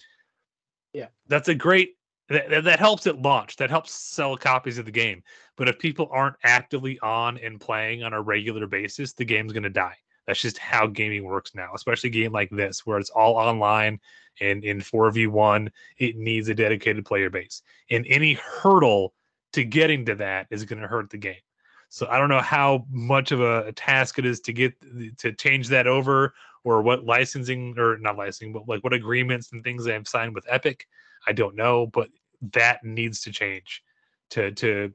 Yeah. 0.94 1.08
That's 1.28 1.48
a 1.48 1.54
great 1.54 1.96
that, 2.30 2.64
that- 2.64 2.78
helps 2.78 3.06
it 3.06 3.20
launch. 3.20 3.56
That 3.56 3.68
helps 3.68 3.92
sell 3.92 4.38
copies 4.38 4.78
of 4.78 4.86
the 4.86 4.90
game. 4.90 5.22
But 5.58 5.68
if 5.68 5.78
people 5.78 6.08
aren't 6.10 6.36
actively 6.42 6.98
on 7.00 7.36
and 7.38 7.60
playing 7.60 8.04
on 8.04 8.14
a 8.14 8.22
regular 8.22 8.66
basis, 8.66 9.12
the 9.12 9.24
game's 9.26 9.52
going 9.52 9.64
to 9.64 9.70
die. 9.70 9.96
That's 10.28 10.42
just 10.42 10.58
how 10.58 10.86
gaming 10.86 11.24
works 11.24 11.54
now, 11.54 11.70
especially 11.74 12.10
a 12.10 12.12
game 12.12 12.32
like 12.32 12.50
this 12.50 12.84
where 12.84 12.98
it's 12.98 13.08
all 13.08 13.36
online 13.36 13.98
and 14.42 14.62
in 14.62 14.78
4v1, 14.78 15.70
it 15.96 16.16
needs 16.16 16.50
a 16.50 16.54
dedicated 16.54 17.06
player 17.06 17.30
base. 17.30 17.62
And 17.90 18.06
any 18.06 18.34
hurdle 18.34 19.14
to 19.54 19.64
getting 19.64 20.04
to 20.04 20.14
that 20.16 20.46
is 20.50 20.66
going 20.66 20.82
to 20.82 20.86
hurt 20.86 21.08
the 21.08 21.16
game. 21.16 21.40
So 21.88 22.06
I 22.08 22.18
don't 22.18 22.28
know 22.28 22.42
how 22.42 22.84
much 22.90 23.32
of 23.32 23.40
a 23.40 23.72
task 23.72 24.18
it 24.18 24.26
is 24.26 24.40
to 24.40 24.52
get 24.52 24.74
to 25.16 25.32
change 25.32 25.68
that 25.68 25.86
over 25.86 26.34
or 26.62 26.82
what 26.82 27.06
licensing 27.06 27.74
or 27.78 27.96
not 27.96 28.18
licensing, 28.18 28.52
but 28.52 28.68
like 28.68 28.84
what 28.84 28.92
agreements 28.92 29.52
and 29.52 29.64
things 29.64 29.86
they 29.86 29.94
have 29.94 30.06
signed 30.06 30.34
with 30.34 30.44
Epic. 30.46 30.86
I 31.26 31.32
don't 31.32 31.56
know, 31.56 31.86
but 31.86 32.10
that 32.52 32.84
needs 32.84 33.22
to 33.22 33.32
change 33.32 33.82
to 34.30 34.52
to 34.52 34.92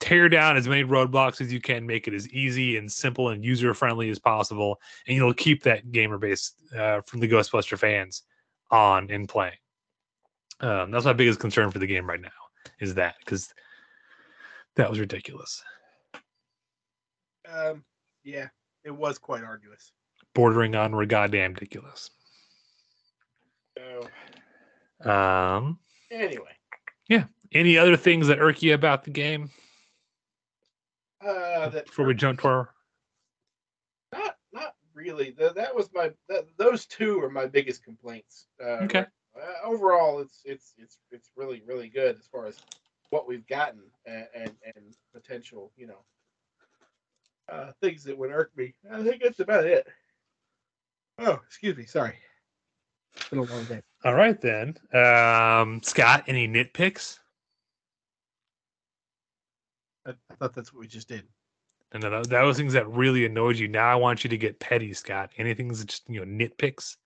tear 0.00 0.28
down 0.28 0.56
as 0.56 0.68
many 0.68 0.84
roadblocks 0.84 1.40
as 1.40 1.52
you 1.52 1.60
can, 1.60 1.86
make 1.86 2.06
it 2.08 2.14
as 2.14 2.28
easy 2.28 2.76
and 2.76 2.90
simple 2.90 3.30
and 3.30 3.44
user 3.44 3.74
friendly 3.74 4.10
as 4.10 4.18
possible, 4.18 4.80
and 5.06 5.16
you'll 5.16 5.34
keep 5.34 5.62
that 5.62 5.90
gamer 5.92 6.18
base 6.18 6.52
uh, 6.76 7.00
from 7.06 7.20
the 7.20 7.28
Ghostbuster 7.28 7.78
fans 7.78 8.22
on 8.70 9.10
in 9.10 9.26
playing. 9.26 9.56
Um, 10.60 10.90
that's 10.90 11.04
my 11.04 11.12
biggest 11.12 11.40
concern 11.40 11.70
for 11.70 11.78
the 11.78 11.86
game 11.86 12.08
right 12.08 12.20
now 12.20 12.28
is 12.80 12.94
that 12.94 13.14
because 13.20 13.52
that 14.76 14.90
was 14.90 14.98
ridiculous, 15.00 15.62
Um, 17.50 17.84
yeah, 18.24 18.48
it 18.84 18.90
was 18.90 19.18
quite 19.18 19.42
arduous. 19.42 19.92
bordering 20.34 20.74
on 20.74 20.94
were 20.94 21.06
goddamn 21.06 21.54
ridiculous. 21.54 22.10
So 23.76 25.08
Um, 25.08 25.78
anyway, 26.10 26.56
Yeah. 27.08 27.24
any 27.52 27.78
other 27.78 27.96
things 27.96 28.26
that 28.26 28.40
irk 28.40 28.62
you 28.62 28.74
about 28.74 29.04
the 29.04 29.10
game 29.10 29.50
uh, 31.24 31.68
that 31.68 31.86
before 31.86 32.06
we 32.06 32.14
jump 32.14 32.40
to 32.40 32.48
our? 32.48 32.70
not 34.12 34.36
not 34.52 34.74
really. 34.94 35.32
Th- 35.32 35.54
that 35.54 35.74
was 35.74 35.90
my 35.94 36.10
that, 36.28 36.44
those 36.56 36.86
two 36.86 37.20
are 37.22 37.30
my 37.30 37.46
biggest 37.46 37.84
complaints. 37.84 38.46
Uh, 38.62 38.78
Okay. 38.84 39.06
Uh, 39.36 39.66
overall, 39.68 40.18
it's 40.20 40.40
it's 40.44 40.74
it's 40.78 40.98
it's 41.12 41.30
really 41.36 41.62
really 41.66 41.88
good 41.88 42.16
as 42.18 42.26
far 42.26 42.46
as 42.46 42.56
what 43.10 43.28
we've 43.28 43.46
gotten 43.46 43.80
and 44.06 44.26
and, 44.34 44.52
and 44.74 44.96
potential, 45.12 45.70
you 45.76 45.86
know, 45.86 45.98
uh, 47.48 47.70
things 47.80 48.02
that 48.04 48.18
would 48.18 48.30
irk 48.30 48.50
me. 48.56 48.74
I 48.90 49.02
think 49.04 49.22
that's 49.22 49.40
about 49.40 49.64
it. 49.64 49.86
Oh, 51.18 51.40
excuse 51.46 51.76
me. 51.76 51.84
Sorry. 51.84 52.14
It's 53.16 53.28
been 53.28 53.38
a 53.40 53.42
long 53.42 53.64
day. 53.64 53.80
All 54.04 54.14
right 54.14 54.40
then, 54.40 54.76
um, 54.92 55.80
Scott. 55.82 56.24
Any 56.26 56.46
nitpicks? 56.48 57.18
I, 60.08 60.12
I 60.30 60.34
thought 60.34 60.54
that's 60.54 60.72
what 60.72 60.80
we 60.80 60.86
just 60.86 61.08
did. 61.08 61.24
And 61.92 62.02
that, 62.02 62.28
that 62.28 62.42
was 62.42 62.56
things 62.56 62.72
that 62.74 62.88
really 62.88 63.24
annoyed 63.24 63.56
you. 63.56 63.68
Now 63.68 63.90
I 63.90 63.94
want 63.94 64.24
you 64.24 64.30
to 64.30 64.38
get 64.38 64.60
petty, 64.60 64.92
Scott. 64.92 65.30
Anything's 65.38 65.84
just 65.84 66.08
you 66.08 66.24
know 66.24 66.26
nitpicks. 66.26 66.96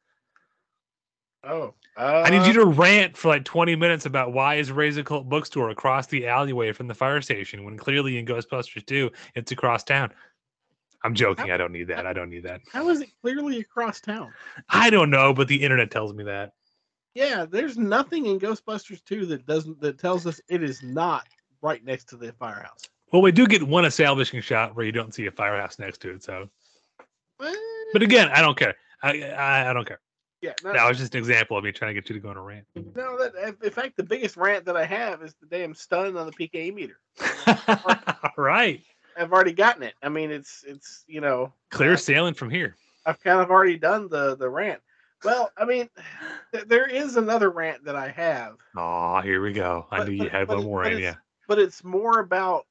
Oh, 1.45 1.75
uh, 1.97 2.23
I 2.25 2.31
need 2.31 2.47
you 2.47 2.53
to 2.53 2.67
rant 2.67 3.17
for 3.17 3.29
like 3.29 3.45
20 3.45 3.75
minutes 3.75 4.07
about 4.07 4.33
why 4.33 4.57
is 4.57 4.71
Ray's 4.71 4.97
Occult 4.97 5.29
Bookstore 5.29 5.71
across 5.71 6.07
the 6.07 6.29
alleyway 6.29 6.71
from 6.71 6.87
the 6.87 6.95
fire 6.95 7.21
station 7.21 7.65
when 7.65 7.77
clearly 7.77 8.19
in 8.19 8.27
Ghostbusters 8.27 8.87
2 8.87 9.11
it's 9.35 9.51
across 9.51 9.83
town. 9.83 10.13
I'm 11.05 11.15
joking. 11.15 11.51
I 11.51 11.57
don't 11.57 11.73
need 11.73 11.89
that. 11.89 12.07
I 12.07 12.13
don't 12.13 12.31
need 12.31 12.45
that. 12.45 12.61
How 12.73 12.89
is 12.91 13.01
it 13.01 13.11
clearly 13.21 13.59
across 13.59 14.01
town? 14.01 14.33
I 14.69 14.89
don't 14.89 15.11
know, 15.11 15.35
but 15.35 15.49
the 15.49 15.61
internet 15.61 15.91
tells 15.91 16.15
me 16.15 16.23
that. 16.25 16.53
Yeah, 17.15 17.45
there's 17.45 17.77
nothing 17.77 18.27
in 18.27 18.39
Ghostbusters 18.39 19.05
2 19.05 19.27
that 19.27 19.45
doesn't 19.45 19.81
that 19.81 19.99
tells 19.99 20.27
us 20.29 20.41
it 20.49 20.63
is 20.63 20.81
not 20.83 21.27
right 21.63 21.83
next 21.85 22.09
to 22.11 22.17
the 22.17 22.33
firehouse. 22.35 22.83
Well, 23.13 23.23
we 23.23 23.33
do 23.33 23.47
get 23.47 23.63
one 23.63 23.85
establishing 23.85 24.41
shot 24.41 24.75
where 24.77 24.85
you 24.85 24.93
don't 24.93 25.15
see 25.15 25.27
a 25.27 25.31
firehouse 25.31 25.79
next 25.79 25.99
to 26.03 26.11
it. 26.11 26.23
So, 26.23 26.49
but 27.39 28.03
again, 28.03 28.29
I 28.29 28.41
don't 28.41 28.57
care. 28.57 28.75
I 29.03 29.23
I, 29.23 29.71
I 29.71 29.73
don't 29.73 29.87
care. 29.87 30.01
yeah, 30.41 30.53
no, 30.65 30.73
That 30.73 30.89
was 30.89 30.99
just 30.99 31.15
an 31.15 31.19
example 31.19 31.57
of 31.57 31.65
me 31.65 31.73
trying 31.73 31.95
to 31.95 32.01
get 32.01 32.09
you 32.09 32.15
to 32.15 32.21
go 32.21 32.31
on 32.31 32.37
a 32.37 32.43
rant. 32.43 32.67
no, 32.75 33.19
that 33.19 33.57
in 33.63 33.71
fact 33.71 33.97
the 33.97 34.03
biggest 34.03 34.37
rant 34.37 34.65
that 34.65 34.77
I 34.77 34.85
have 34.85 35.23
is 35.23 35.35
the 35.41 35.47
damn 35.47 35.75
stun 35.75 36.17
on 36.17 36.27
the 36.27 36.33
PKA 36.33 36.75
meter. 36.75 36.99
All 37.47 38.31
right, 38.37 38.81
I've 39.17 39.33
already 39.33 39.53
gotten 39.53 39.83
it. 39.83 39.95
I 40.03 40.09
mean, 40.09 40.31
it's 40.31 40.65
it's 40.67 41.05
you 41.07 41.21
know 41.21 41.53
clear 41.71 41.93
I've- 41.93 42.01
sailing 42.01 42.35
from 42.35 42.51
here. 42.51 42.77
I've 43.05 43.19
kind 43.21 43.41
of 43.41 43.51
already 43.51 43.77
done 43.79 44.09
the 44.09 44.37
the 44.37 44.49
rant. 44.49 44.81
Well, 45.25 45.53
I 45.57 45.65
mean, 45.65 45.89
th- 46.53 46.65
there 46.67 46.87
is 46.89 47.17
another 47.17 47.51
rant 47.51 47.85
that 47.85 47.95
I 47.95 48.09
have, 48.09 48.55
Oh, 48.77 49.21
here 49.21 49.41
we 49.41 49.53
go. 49.53 49.87
I 49.91 49.99
But- 49.99 50.09
knew 50.09 50.15
you 50.15 50.23
but- 50.25 50.33
had 50.33 50.49
but 50.49 50.57
one 50.59 50.67
more 50.67 50.85
in 50.85 50.99
you. 50.99 51.13
But 51.53 51.59
it's 51.59 51.85
more 51.85 52.19
about 52.19 52.67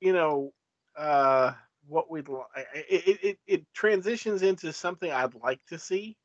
you 0.00 0.12
know 0.12 0.52
uh 0.96 1.52
what 1.88 2.08
we'd 2.08 2.28
li- 2.28 2.42
it, 2.74 3.08
it, 3.08 3.24
it 3.24 3.38
it 3.48 3.66
transitions 3.74 4.42
into 4.42 4.72
something 4.72 5.10
I'd 5.10 5.34
like 5.34 5.64
to 5.66 5.78
see, 5.80 6.16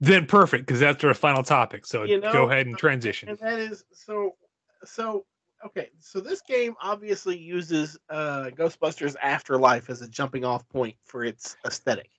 Then 0.00 0.26
perfect, 0.26 0.66
because 0.66 0.80
that's 0.80 1.04
our 1.04 1.14
final 1.14 1.44
topic. 1.44 1.86
So 1.86 2.02
You 2.02 2.20
know, 2.20 2.32
go 2.32 2.48
ahead 2.50 2.66
and 2.66 2.76
transition. 2.76 3.28
and 3.28 3.38
that 3.38 3.58
is 3.60 3.84
so 3.92 4.36
so 4.84 5.26
okay. 5.64 5.90
So 6.00 6.20
this 6.20 6.40
game 6.40 6.74
obviously 6.80 7.38
uses 7.38 7.96
uh 8.10 8.50
Ghostbusters 8.56 9.14
Afterlife 9.22 9.90
as 9.90 10.02
a 10.02 10.08
jumping 10.08 10.44
off 10.44 10.68
point 10.68 10.96
for 11.04 11.24
its 11.24 11.56
aesthetic. 11.64 12.10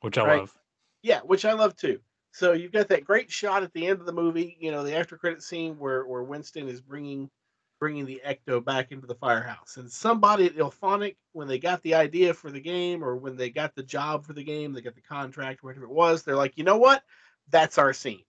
which 0.00 0.18
I 0.18 0.24
right. 0.24 0.38
love. 0.40 0.54
Yeah, 1.02 1.20
which 1.20 1.44
I 1.44 1.52
love 1.54 1.76
too. 1.76 2.00
So 2.32 2.52
you've 2.52 2.72
got 2.72 2.88
that 2.88 3.04
great 3.04 3.30
shot 3.30 3.62
at 3.62 3.72
the 3.72 3.86
end 3.86 4.00
of 4.00 4.06
the 4.06 4.12
movie, 4.12 4.56
you 4.60 4.70
know, 4.70 4.84
the 4.84 4.96
after 4.96 5.16
credit 5.16 5.42
scene 5.42 5.78
where 5.78 6.06
where 6.06 6.22
Winston 6.22 6.68
is 6.68 6.80
bringing 6.80 7.30
bringing 7.78 8.06
the 8.06 8.20
Ecto 8.26 8.64
back 8.64 8.92
into 8.92 9.06
the 9.06 9.14
firehouse. 9.14 9.76
And 9.76 9.90
somebody 9.90 10.46
at 10.46 10.56
IllFonic, 10.56 11.16
when 11.32 11.48
they 11.48 11.58
got 11.58 11.82
the 11.82 11.94
idea 11.94 12.34
for 12.34 12.50
the 12.50 12.60
game 12.60 13.04
or 13.04 13.16
when 13.16 13.36
they 13.36 13.50
got 13.50 13.74
the 13.74 13.82
job 13.82 14.24
for 14.24 14.32
the 14.32 14.44
game, 14.44 14.72
they 14.72 14.80
got 14.80 14.94
the 14.94 15.00
contract, 15.00 15.62
whatever 15.62 15.84
it 15.84 15.90
was, 15.90 16.22
they're 16.22 16.36
like, 16.36 16.56
you 16.56 16.64
know 16.64 16.78
what? 16.78 17.02
That's 17.50 17.78
our 17.78 17.92
scene. 17.92 18.24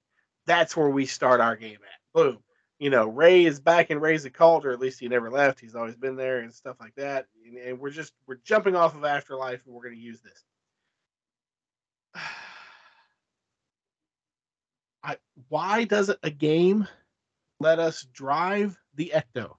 That's 0.45 0.75
where 0.75 0.89
we 0.89 1.05
start 1.05 1.41
our 1.41 1.55
game 1.55 1.79
at. 1.83 2.13
Boom. 2.13 2.39
You 2.79 2.89
know, 2.89 3.07
Ray 3.07 3.45
is 3.45 3.59
back 3.59 3.91
in 3.91 3.99
Ray's 3.99 4.23
occult, 4.25 4.65
or 4.65 4.71
at 4.71 4.79
least 4.79 5.01
he 5.01 5.07
never 5.09 5.29
left. 5.29 5.59
He's 5.59 5.75
always 5.75 5.97
been 5.97 6.15
there 6.15 6.39
and 6.39 6.53
stuff 6.53 6.77
like 6.79 6.95
that. 6.95 7.25
And, 7.45 7.57
and 7.57 7.79
we're 7.79 7.89
just 7.89 8.13
we're 8.25 8.39
jumping 8.45 8.75
off 8.75 8.95
of 8.95 9.03
Afterlife 9.03 9.61
and 9.65 9.75
we're 9.75 9.83
gonna 9.83 9.95
use 9.97 10.21
this. 10.21 10.43
I, 15.03 15.17
why 15.49 15.83
doesn't 15.85 16.19
a 16.23 16.29
game 16.29 16.87
let 17.59 17.79
us 17.79 18.07
drive 18.13 18.77
the 18.95 19.13
Ecto? 19.15 19.55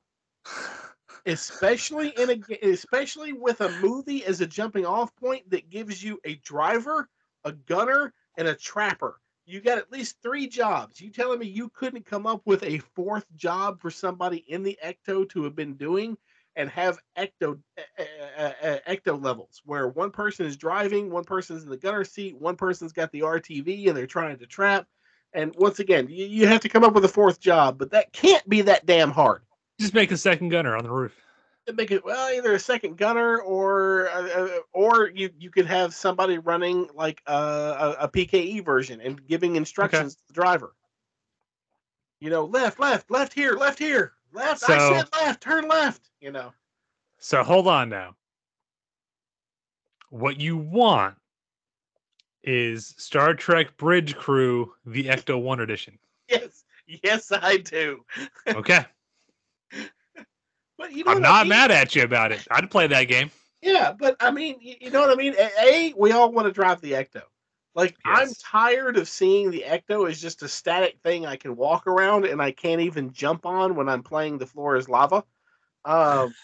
Especially 1.26 2.12
in 2.16 2.30
a 2.30 2.66
especially 2.66 3.32
with 3.32 3.60
a 3.60 3.70
movie 3.80 4.24
as 4.24 4.40
a 4.40 4.46
jumping 4.46 4.86
off 4.86 5.14
point 5.16 5.48
that 5.50 5.68
gives 5.68 6.02
you 6.02 6.18
a 6.24 6.36
driver, 6.36 7.08
a 7.44 7.52
gunner, 7.52 8.14
and 8.38 8.48
a 8.48 8.54
trapper. 8.54 9.20
You 9.44 9.60
got 9.60 9.78
at 9.78 9.92
least 9.92 10.16
three 10.22 10.46
jobs. 10.46 11.00
You 11.00 11.10
telling 11.10 11.38
me 11.38 11.46
you 11.46 11.68
couldn't 11.70 12.06
come 12.06 12.26
up 12.26 12.40
with 12.46 12.62
a 12.62 12.78
fourth 12.94 13.26
job 13.36 13.80
for 13.80 13.90
somebody 13.90 14.38
in 14.48 14.62
the 14.62 14.78
Ecto 14.82 15.28
to 15.30 15.44
have 15.44 15.54
been 15.54 15.74
doing? 15.74 16.16
and 16.56 16.68
have 16.68 16.98
ecto 17.16 17.58
uh, 17.78 18.52
uh, 18.62 18.76
ecto 18.88 19.22
levels 19.22 19.62
where 19.64 19.88
one 19.88 20.10
person 20.10 20.46
is 20.46 20.56
driving, 20.56 21.10
one 21.10 21.24
person's 21.24 21.62
in 21.62 21.70
the 21.70 21.76
gunner 21.76 22.04
seat, 22.04 22.36
one 22.36 22.56
person's 22.56 22.92
got 22.92 23.12
the 23.12 23.20
RTV 23.20 23.88
and 23.88 23.96
they're 23.96 24.06
trying 24.06 24.36
to 24.38 24.46
trap. 24.46 24.86
And 25.32 25.54
once 25.56 25.78
again, 25.78 26.08
you, 26.08 26.26
you 26.26 26.46
have 26.46 26.60
to 26.62 26.68
come 26.68 26.84
up 26.84 26.92
with 26.92 27.04
a 27.04 27.08
fourth 27.08 27.40
job, 27.40 27.78
but 27.78 27.90
that 27.92 28.12
can't 28.12 28.46
be 28.48 28.62
that 28.62 28.86
damn 28.86 29.10
hard. 29.10 29.42
Just 29.78 29.94
make 29.94 30.10
a 30.10 30.16
second 30.16 30.48
gunner 30.48 30.76
on 30.76 30.84
the 30.84 30.90
roof. 30.90 31.16
Make 31.72 31.92
it 31.92 32.04
well, 32.04 32.34
either 32.34 32.52
a 32.54 32.58
second 32.58 32.96
gunner 32.96 33.38
or 33.38 34.08
uh, 34.08 34.28
uh, 34.28 34.48
or 34.72 35.08
you 35.14 35.30
you 35.38 35.50
could 35.50 35.66
have 35.66 35.94
somebody 35.94 36.38
running 36.38 36.88
like 36.94 37.22
a, 37.26 37.32
a, 37.32 37.96
a 38.00 38.08
PKE 38.08 38.64
version 38.64 39.00
and 39.00 39.24
giving 39.28 39.54
instructions 39.54 40.16
to 40.16 40.22
the 40.26 40.32
driver. 40.32 40.74
You 42.18 42.30
know, 42.30 42.44
left, 42.44 42.80
left, 42.80 43.10
left 43.10 43.32
here, 43.32 43.52
left 43.52 43.78
here, 43.78 44.14
left. 44.32 44.68
I 44.68 44.78
said 44.78 45.08
left, 45.12 45.42
turn 45.42 45.68
left. 45.68 46.10
You 46.20 46.32
know, 46.32 46.52
So 47.18 47.44
hold 47.44 47.68
on 47.68 47.88
now. 47.88 48.16
What 50.08 50.40
you 50.40 50.56
want 50.56 51.16
is 52.44 52.94
Star 52.98 53.34
Trek 53.34 53.76
Bridge 53.76 54.16
Crew, 54.16 54.72
the 54.86 55.04
Ecto 55.06 55.40
One 55.40 55.60
edition. 55.60 55.98
yes, 56.28 56.64
yes, 56.86 57.32
I 57.32 57.58
do. 57.58 58.04
Okay, 58.54 58.84
But 60.78 60.92
you 60.92 61.04
know 61.04 61.12
I'm 61.12 61.20
what 61.20 61.26
I 61.26 61.32
not 61.32 61.42
mean? 61.42 61.48
mad 61.50 61.70
at 61.70 61.94
you 61.94 62.02
about 62.02 62.32
it. 62.32 62.46
I'd 62.50 62.70
play 62.70 62.86
that 62.86 63.04
game. 63.04 63.30
Yeah, 63.62 63.92
but 63.92 64.16
I 64.20 64.30
mean, 64.30 64.56
you 64.60 64.90
know 64.90 65.00
what 65.00 65.10
I 65.10 65.14
mean? 65.14 65.34
A, 65.38 65.50
A, 65.62 65.94
we 65.96 66.12
all 66.12 66.32
want 66.32 66.46
to 66.46 66.52
drive 66.52 66.80
the 66.80 66.92
Ecto. 66.92 67.22
Like, 67.74 67.96
I'm 68.04 68.30
tired 68.34 68.96
of 68.96 69.08
seeing 69.08 69.50
the 69.50 69.64
Ecto 69.66 70.08
as 70.10 70.20
just 70.20 70.42
a 70.42 70.48
static 70.48 70.98
thing 71.04 71.26
I 71.26 71.36
can 71.36 71.54
walk 71.56 71.86
around 71.86 72.24
and 72.24 72.40
I 72.42 72.50
can't 72.50 72.80
even 72.80 73.12
jump 73.12 73.46
on 73.46 73.76
when 73.76 73.88
I'm 73.88 74.02
playing 74.02 74.38
the 74.38 74.46
floor 74.46 74.76
is 74.76 74.88
lava. 74.88 75.22
Um, 75.84 76.34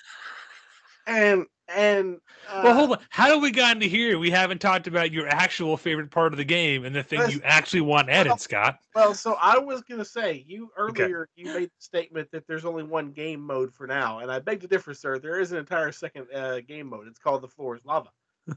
and 1.07 1.47
and 1.69 2.21
uh, 2.51 2.61
well, 2.65 2.75
hold 2.75 2.93
on. 2.93 2.99
How 3.11 3.29
do 3.29 3.41
we 3.41 3.51
got 3.51 3.77
into 3.77 3.87
here? 3.87 4.19
We 4.19 4.31
haven't 4.31 4.61
talked 4.61 4.87
about 4.87 5.13
your 5.13 5.29
actual 5.29 5.77
favorite 5.77 6.11
part 6.11 6.33
of 6.33 6.37
the 6.37 6.45
game 6.45 6.85
and 6.85 6.95
the 6.95 7.03
thing 7.03 7.29
you 7.31 7.41
actually 7.45 7.81
want 7.83 8.09
added, 8.09 8.41
Scott. 8.41 8.79
Well, 8.95 9.15
so 9.15 9.37
I 9.41 9.59
was 9.59 9.83
gonna 9.83 10.05
say 10.05 10.45
you 10.47 10.71
Okay. 10.79 11.03
earlier 11.03 11.29
you 11.37 11.47
made 11.47 11.69
the 11.69 11.83
statement 11.83 12.31
that 12.33 12.47
there's 12.47 12.65
only 12.65 12.83
one 12.83 13.13
game 13.13 13.41
mode 13.41 13.75
for 13.75 13.87
now, 13.87 14.21
and 14.21 14.31
I 14.31 14.39
beg 14.39 14.61
to 14.61 14.69
differ, 14.69 14.95
sir. 14.95 15.19
There 15.19 15.41
is 15.41 15.53
an 15.53 15.59
entire 15.59 15.93
second 15.93 16.27
uh, 16.33 16.61
game 16.61 16.87
mode. 16.89 17.07
It's 17.09 17.19
called 17.19 17.43
the 17.43 17.49
floor 17.49 17.77
is 17.77 17.85
lava. 17.85 18.11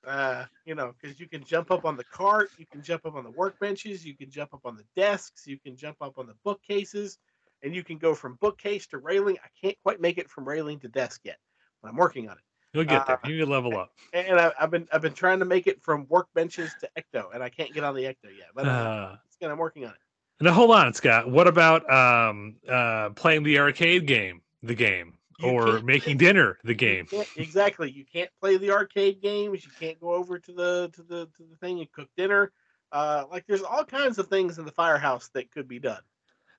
uh, 0.05 0.45
you 0.65 0.75
know, 0.75 0.93
because 0.99 1.19
you 1.19 1.27
can 1.27 1.43
jump 1.43 1.71
up 1.71 1.85
on 1.85 1.97
the 1.97 2.03
cart, 2.03 2.49
you 2.57 2.65
can 2.65 2.81
jump 2.83 3.05
up 3.05 3.15
on 3.15 3.23
the 3.23 3.31
workbenches, 3.31 4.03
you 4.03 4.15
can 4.15 4.29
jump 4.29 4.53
up 4.53 4.61
on 4.65 4.75
the 4.75 4.85
desks, 4.95 5.47
you 5.47 5.57
can 5.57 5.75
jump 5.75 5.97
up 6.01 6.17
on 6.17 6.27
the 6.27 6.35
bookcases, 6.43 7.17
and 7.65 7.75
you 7.75 7.83
can 7.83 7.97
go 7.97 8.13
from 8.15 8.35
bookcase 8.35 8.87
to 8.87 8.99
railing. 8.99 9.37
I 9.43 9.47
can't 9.61 9.75
quite 9.83 9.99
make 9.99 10.17
it 10.17 10.29
from 10.29 10.47
railing 10.47 10.79
to 10.81 10.87
desk 10.87 11.21
yet, 11.25 11.37
but 11.81 11.89
I'm 11.89 11.97
working 11.97 12.29
on 12.29 12.37
it. 12.37 12.43
You'll 12.73 12.85
get 12.85 13.05
there. 13.07 13.19
Uh, 13.23 13.27
You 13.27 13.39
can 13.41 13.49
level 13.49 13.77
up. 13.77 13.89
And 14.13 14.39
I, 14.39 14.51
I've 14.59 14.69
been 14.69 14.87
I've 14.93 15.01
been 15.01 15.13
trying 15.13 15.39
to 15.39 15.45
make 15.45 15.65
it 15.67 15.81
from 15.81 16.05
workbenches 16.05 16.77
to 16.79 16.89
Ecto, 16.97 17.33
and 17.33 17.41
I 17.43 17.49
can't 17.49 17.73
get 17.73 17.83
on 17.83 17.95
the 17.95 18.03
Ecto 18.03 18.25
yet. 18.37 18.47
But 18.53 18.67
uh, 18.67 18.71
Uh, 18.71 19.15
it's. 19.25 19.37
I'm 19.41 19.57
working 19.57 19.85
on 19.85 19.91
it. 19.91 19.97
now 20.43 20.51
hold 20.53 20.71
on, 20.71 20.93
Scott. 20.93 21.29
What 21.29 21.47
about 21.47 21.89
um 21.91 22.55
uh 22.69 23.09
playing 23.11 23.43
the 23.43 23.59
arcade 23.59 24.05
game, 24.05 24.41
the 24.63 24.75
game, 24.75 25.17
You 25.39 25.49
or 25.49 25.79
making 25.81 26.17
dinner, 26.17 26.59
the 26.63 26.73
game? 26.73 27.05
can't- 27.07 27.27
exactly. 27.35 27.89
You 27.91 28.05
can't 28.05 28.29
play 28.41 28.57
the 28.57 28.71
arcade 28.71 29.21
games. 29.21 29.65
You 29.65 29.71
can't 29.79 29.99
go 29.99 30.13
over 30.13 30.37
to 30.37 30.51
the 30.53 30.89
to 30.95 31.03
the 31.03 31.25
to 31.37 31.43
the 31.49 31.55
thing 31.57 31.79
and 31.79 31.91
cook 31.91 32.09
dinner. 32.17 32.51
Uh, 32.91 33.23
like 33.31 33.45
there's 33.47 33.63
all 33.63 33.83
kinds 33.85 34.19
of 34.19 34.27
things 34.27 34.57
in 34.59 34.65
the 34.65 34.71
firehouse 34.71 35.29
that 35.33 35.49
could 35.51 35.67
be 35.67 35.79
done. 35.79 36.01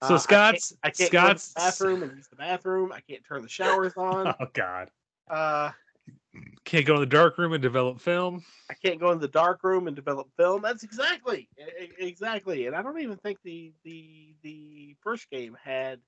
So 0.03 0.15
Uh, 0.15 0.19
Scott's 0.19 0.73
I 0.83 0.91
can't, 0.91 0.99
I 0.99 1.03
can't 1.03 1.11
Scott's 1.11 1.55
go 1.55 1.61
to 1.63 1.69
the 1.69 1.71
bathroom 1.71 2.03
and 2.03 2.17
use 2.17 2.29
the 2.29 2.37
bathroom. 2.37 2.93
I 2.93 3.01
can't 3.01 3.23
turn 3.27 3.43
the 3.43 3.49
showers 3.49 3.93
on. 3.97 4.35
Oh 4.41 4.47
God. 4.53 4.91
Uh, 5.29 5.71
Can't 6.65 6.87
go 6.87 6.95
in 6.95 7.01
the 7.01 7.07
dark 7.07 7.39
room 7.39 7.53
and 7.53 7.63
develop 7.63 8.01
film. 8.01 8.45
I 8.71 8.75
can't 8.75 9.01
go 9.01 9.11
in 9.13 9.19
the 9.21 9.29
dark 9.29 9.63
room 9.63 9.87
and 9.87 9.97
develop 9.97 10.29
film. 10.37 10.63
That's 10.63 10.83
exactly 10.83 11.49
exactly. 11.99 12.67
And 12.67 12.77
I 12.77 12.83
don't 12.83 13.01
even 13.01 13.17
think 13.19 13.39
the 13.43 13.73
the 13.85 14.35
the 14.43 14.97
first 15.03 15.31
game 15.31 15.57
had 15.63 16.01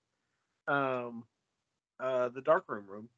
um 0.67 1.25
uh 1.99 2.29
the 2.29 2.43
dark 2.43 2.65
room 2.69 2.87
room. 2.87 3.09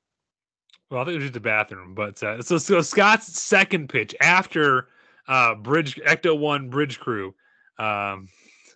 Well, 0.91 1.03
I 1.03 1.05
think 1.05 1.15
it 1.15 1.19
was 1.19 1.25
just 1.25 1.35
the 1.35 1.41
bathroom, 1.41 1.95
but 1.95 2.23
uh, 2.23 2.43
so 2.43 2.59
so 2.59 2.81
Scott's 2.81 3.41
second 3.41 3.89
pitch 3.89 4.15
after 4.21 4.89
uh 5.29 5.55
Bridge 5.55 5.97
Ecto 6.07 6.39
One 6.39 6.69
Bridge 6.69 6.99
Crew, 7.01 7.35
um, 7.79 8.29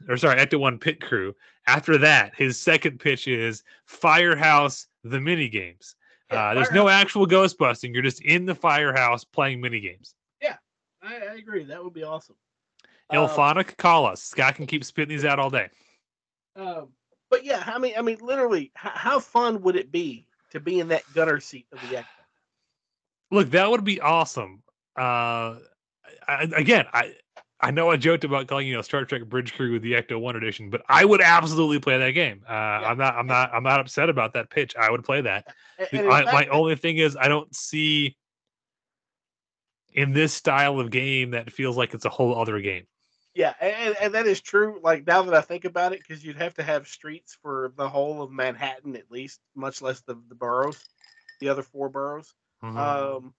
or 0.09 0.17
sorry 0.17 0.41
Ecto 0.41 0.59
One 0.59 0.79
Pit 0.79 1.01
Crew. 1.01 1.35
After 1.67 1.97
that, 1.99 2.35
his 2.35 2.59
second 2.59 3.01
pitch 3.01 3.27
is 3.27 3.63
Firehouse 3.87 4.87
the 5.03 5.21
mini 5.21 5.49
games. 5.49 5.97
Yeah, 6.31 6.51
uh, 6.51 6.55
there's 6.55 6.73
no 6.73 6.89
actual 6.89 7.27
ghost 7.27 7.59
busting. 7.59 7.93
You're 7.95 8.03
just 8.03 8.23
in 8.23 8.47
the 8.47 8.55
firehouse 8.55 9.25
playing 9.25 9.61
mini 9.61 9.81
games. 9.81 10.15
I, 11.05 11.15
I 11.17 11.35
agree. 11.35 11.65
That 11.65 11.83
would 11.85 11.93
be 11.93 12.03
awesome. 12.03 12.37
Um, 13.11 13.19
IllFonic, 13.19 13.77
call 13.77 14.07
us. 14.07 14.23
Scott 14.23 14.55
can 14.55 14.67
keep 14.67 14.85
spitting 14.85 15.15
these 15.15 15.25
out 15.25 15.39
all 15.39 15.51
day. 15.51 15.69
Um, 16.57 16.89
but 17.31 17.45
yeah, 17.45 17.63
I 17.67 17.79
mean, 17.79 17.95
I 17.97 18.03
mean, 18.03 18.19
literally, 18.21 18.71
how, 18.75 18.91
how 18.91 19.21
fun 19.21 19.61
would 19.63 19.77
it 19.77 19.93
be 19.93 20.27
to 20.51 20.61
be 20.61 20.81
in 20.81 20.89
that 20.89 21.03
gunner 21.15 21.41
seat 21.41 21.67
of 21.73 21.81
the 21.83 21.97
Ecto? 21.97 22.05
Look, 23.31 23.51
that 23.51 23.71
would 23.71 23.85
be 23.85 24.01
awesome. 24.01 24.63
Uh, 24.97 25.57
I, 26.27 26.49
again, 26.57 26.87
I 26.93 27.15
I 27.65 27.71
know 27.71 27.91
I 27.91 27.97
joked 27.97 28.25
about 28.25 28.47
calling 28.47 28.67
you 28.69 28.75
know 28.75 28.83
Star 28.83 29.05
Trek 29.05 29.25
Bridge 29.27 29.55
Crew 29.55 29.73
with 29.73 29.83
the 29.83 29.93
Ecto 29.93 30.21
One 30.21 30.37
edition, 30.37 30.71
but 30.71 30.83
I 30.89 31.05
would 31.05 31.21
absolutely 31.21 31.81
play 31.81 31.99
that 31.99 32.11
game. 32.11 32.43
Uh, 32.49 32.53
I'm 32.53 32.99
not 32.99 33.15
I'm 33.17 33.27
not 33.27 33.51
I'm 33.55 33.63
not 33.63 33.81
upset 33.81 34.09
about 34.09 34.33
that 34.35 34.51
pitch. 34.51 34.75
I 34.77 34.91
would 34.91 35.05
play 35.05 35.21
that. 35.23 35.47
And- 35.79 35.89
The- 35.91 35.99
and 36.01 36.13
I- 36.13 36.33
my 36.33 36.47
only 36.49 36.77
thing 36.77 36.99
is 36.99 37.17
I 37.17 37.29
don't 37.29 37.55
see 37.55 38.17
in 39.93 40.13
this 40.13 40.35
style 40.35 40.81
of 40.81 40.91
game 40.91 41.31
that 41.31 41.53
feels 41.53 41.77
like 41.77 41.95
it's 41.95 42.05
a 42.05 42.09
whole 42.11 42.39
other 42.41 42.61
game. 42.61 42.87
Yeah, 43.35 43.55
and, 43.61 43.97
and 44.01 44.15
that 44.15 44.27
is 44.27 44.41
true. 44.41 44.79
Like 44.83 45.07
now 45.07 45.23
that 45.23 45.35
I 45.35 45.41
think 45.41 45.65
about 45.65 45.93
it, 45.93 46.01
because 46.01 46.25
you'd 46.25 46.37
have 46.37 46.55
to 46.55 46.63
have 46.63 46.87
streets 46.87 47.37
for 47.43 47.73
the 47.77 47.89
whole 47.89 48.23
of 48.23 48.31
Manhattan 48.31 48.95
at 48.97 49.11
least, 49.11 49.41
much 49.57 49.83
less 49.83 50.01
the 50.03 50.15
the 50.29 50.35
boroughs, 50.37 50.85
the 51.41 51.49
other 51.49 51.63
four 51.63 51.89
boroughs. 51.89 52.33
Mhm. 52.63 52.77
Um, 52.77 53.35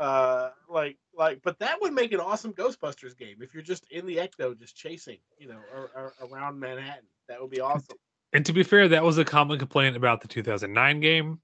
uh, 0.00 0.50
like 0.68 0.96
like, 1.16 1.40
but 1.42 1.58
that 1.60 1.80
would 1.80 1.92
make 1.92 2.12
an 2.12 2.20
awesome 2.20 2.52
Ghostbusters 2.52 3.16
game 3.16 3.36
if 3.40 3.54
you're 3.54 3.62
just 3.62 3.86
in 3.90 4.06
the 4.06 4.16
Ecto, 4.16 4.58
just 4.58 4.76
chasing, 4.76 5.18
you 5.38 5.48
know, 5.48 5.58
ar- 5.74 5.90
ar- 5.94 6.14
around 6.28 6.58
Manhattan. 6.58 7.04
That 7.28 7.40
would 7.40 7.50
be 7.50 7.60
awesome. 7.60 7.96
and 8.32 8.44
to 8.46 8.52
be 8.52 8.62
fair, 8.62 8.88
that 8.88 9.02
was 9.02 9.18
a 9.18 9.24
common 9.24 9.58
complaint 9.58 9.96
about 9.96 10.20
the 10.20 10.28
2009 10.28 11.00
game. 11.00 11.40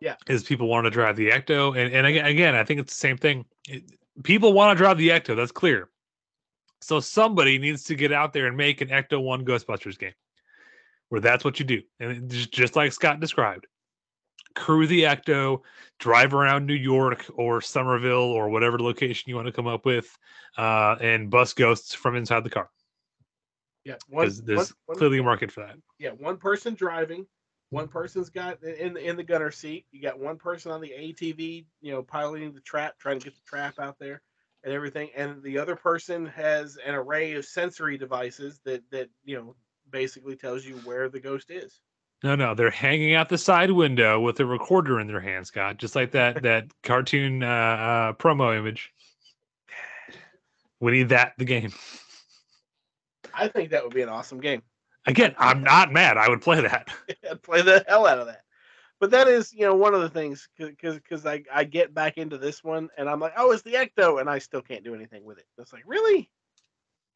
Yeah. 0.00 0.16
is 0.28 0.42
people 0.42 0.66
want 0.66 0.84
to 0.86 0.90
drive 0.90 1.14
the 1.16 1.30
Ecto, 1.30 1.78
and 1.78 1.94
and 1.94 2.06
again, 2.06 2.26
again, 2.26 2.54
I 2.56 2.64
think 2.64 2.80
it's 2.80 2.92
the 2.92 2.98
same 3.00 3.16
thing. 3.16 3.44
It- 3.68 3.84
people 4.24 4.52
want 4.52 4.76
to 4.76 4.82
drive 4.82 4.98
the 4.98 5.10
Ecto. 5.10 5.36
That's 5.36 5.52
clear. 5.52 5.88
So 6.80 6.98
somebody 6.98 7.56
needs 7.58 7.84
to 7.84 7.94
get 7.94 8.12
out 8.12 8.32
there 8.32 8.46
and 8.48 8.56
make 8.56 8.80
an 8.80 8.88
Ecto 8.88 9.22
One 9.22 9.44
Ghostbusters 9.44 9.96
game, 9.96 10.12
where 11.10 11.20
that's 11.20 11.44
what 11.44 11.60
you 11.60 11.64
do, 11.64 11.80
and 12.00 12.28
just, 12.28 12.50
just 12.52 12.74
like 12.74 12.90
Scott 12.92 13.20
described, 13.20 13.68
crew 14.54 14.86
the 14.86 15.02
Ecto, 15.02 15.60
drive 15.98 16.34
around 16.34 16.66
New 16.66 16.74
York 16.74 17.26
or 17.34 17.60
Summerville 17.60 18.30
or 18.32 18.48
whatever 18.48 18.78
location 18.78 19.28
you 19.28 19.36
want 19.36 19.46
to 19.46 19.52
come 19.52 19.66
up 19.66 19.84
with, 19.84 20.16
uh, 20.56 20.96
and 21.00 21.30
bust 21.30 21.56
ghosts 21.56 21.94
from 21.94 22.16
inside 22.16 22.44
the 22.44 22.50
car. 22.50 22.70
Yeah, 23.84 23.96
one, 24.08 24.30
there's 24.44 24.72
one- 24.86 24.96
clearly 24.98 25.18
a 25.18 25.22
market 25.22 25.50
for 25.50 25.66
that. 25.66 25.76
yeah, 25.98 26.10
one 26.10 26.36
person 26.36 26.74
driving, 26.74 27.26
one 27.70 27.88
person's 27.88 28.30
got 28.30 28.62
in 28.62 28.96
in 28.96 29.16
the 29.16 29.24
gunner 29.24 29.50
seat. 29.50 29.86
You 29.90 30.02
got 30.02 30.20
one 30.20 30.36
person 30.36 30.70
on 30.70 30.80
the 30.80 30.92
ATV, 30.92 31.66
you 31.80 31.92
know, 31.92 32.02
piloting 32.02 32.52
the 32.52 32.60
trap, 32.60 32.98
trying 32.98 33.18
to 33.18 33.24
get 33.24 33.34
the 33.34 33.40
trap 33.44 33.78
out 33.78 33.98
there 33.98 34.22
and 34.62 34.72
everything, 34.72 35.10
and 35.16 35.42
the 35.42 35.58
other 35.58 35.74
person 35.74 36.26
has 36.26 36.76
an 36.84 36.94
array 36.94 37.32
of 37.32 37.44
sensory 37.44 37.98
devices 37.98 38.60
that 38.64 38.82
that 38.90 39.08
you 39.24 39.36
know 39.36 39.56
basically 39.90 40.36
tells 40.36 40.64
you 40.64 40.76
where 40.84 41.08
the 41.08 41.20
ghost 41.20 41.50
is. 41.50 41.80
No, 42.22 42.36
no, 42.36 42.54
they're 42.54 42.70
hanging 42.70 43.14
out 43.14 43.28
the 43.28 43.38
side 43.38 43.72
window 43.72 44.20
with 44.20 44.38
a 44.38 44.46
recorder 44.46 45.00
in 45.00 45.08
their 45.08 45.20
hand, 45.20 45.46
Scott, 45.46 45.78
just 45.78 45.96
like 45.96 46.12
that 46.12 46.42
that 46.42 46.66
cartoon 46.82 47.42
uh, 47.42 47.46
uh, 47.46 48.12
promo 48.14 48.56
image. 48.56 48.92
We 50.80 50.92
need 50.92 51.08
that 51.10 51.34
the 51.38 51.44
game. 51.44 51.72
I 53.34 53.48
think 53.48 53.70
that 53.70 53.82
would 53.82 53.94
be 53.94 54.02
an 54.02 54.08
awesome 54.08 54.40
game. 54.40 54.62
Again, 55.06 55.34
I'm 55.38 55.62
not 55.62 55.92
mad. 55.92 56.16
I 56.16 56.28
would 56.28 56.42
play 56.42 56.60
that. 56.60 56.88
I'd 57.30 57.42
play 57.42 57.62
the 57.62 57.84
hell 57.88 58.06
out 58.06 58.18
of 58.18 58.26
that. 58.26 58.42
But 59.00 59.10
that 59.10 59.26
is, 59.26 59.52
you 59.52 59.62
know, 59.62 59.74
one 59.74 59.94
of 59.94 60.00
the 60.00 60.08
things 60.08 60.48
because 60.56 60.94
because 60.94 61.26
I, 61.26 61.42
I 61.52 61.64
get 61.64 61.92
back 61.92 62.18
into 62.18 62.38
this 62.38 62.62
one 62.62 62.88
and 62.96 63.08
I'm 63.08 63.18
like, 63.18 63.32
oh, 63.36 63.50
it's 63.50 63.62
the 63.62 63.74
Ecto, 63.74 64.20
and 64.20 64.30
I 64.30 64.38
still 64.38 64.62
can't 64.62 64.84
do 64.84 64.94
anything 64.94 65.24
with 65.24 65.38
it. 65.38 65.46
It's 65.58 65.72
like, 65.72 65.82
really? 65.86 66.30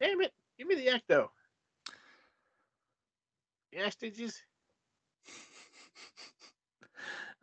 Damn 0.01 0.19
it! 0.21 0.33
Give 0.57 0.67
me 0.67 0.75
the 0.75 0.87
Ecto. 0.87 1.29
Yeah, 3.71 3.89
stitches. 3.89 4.41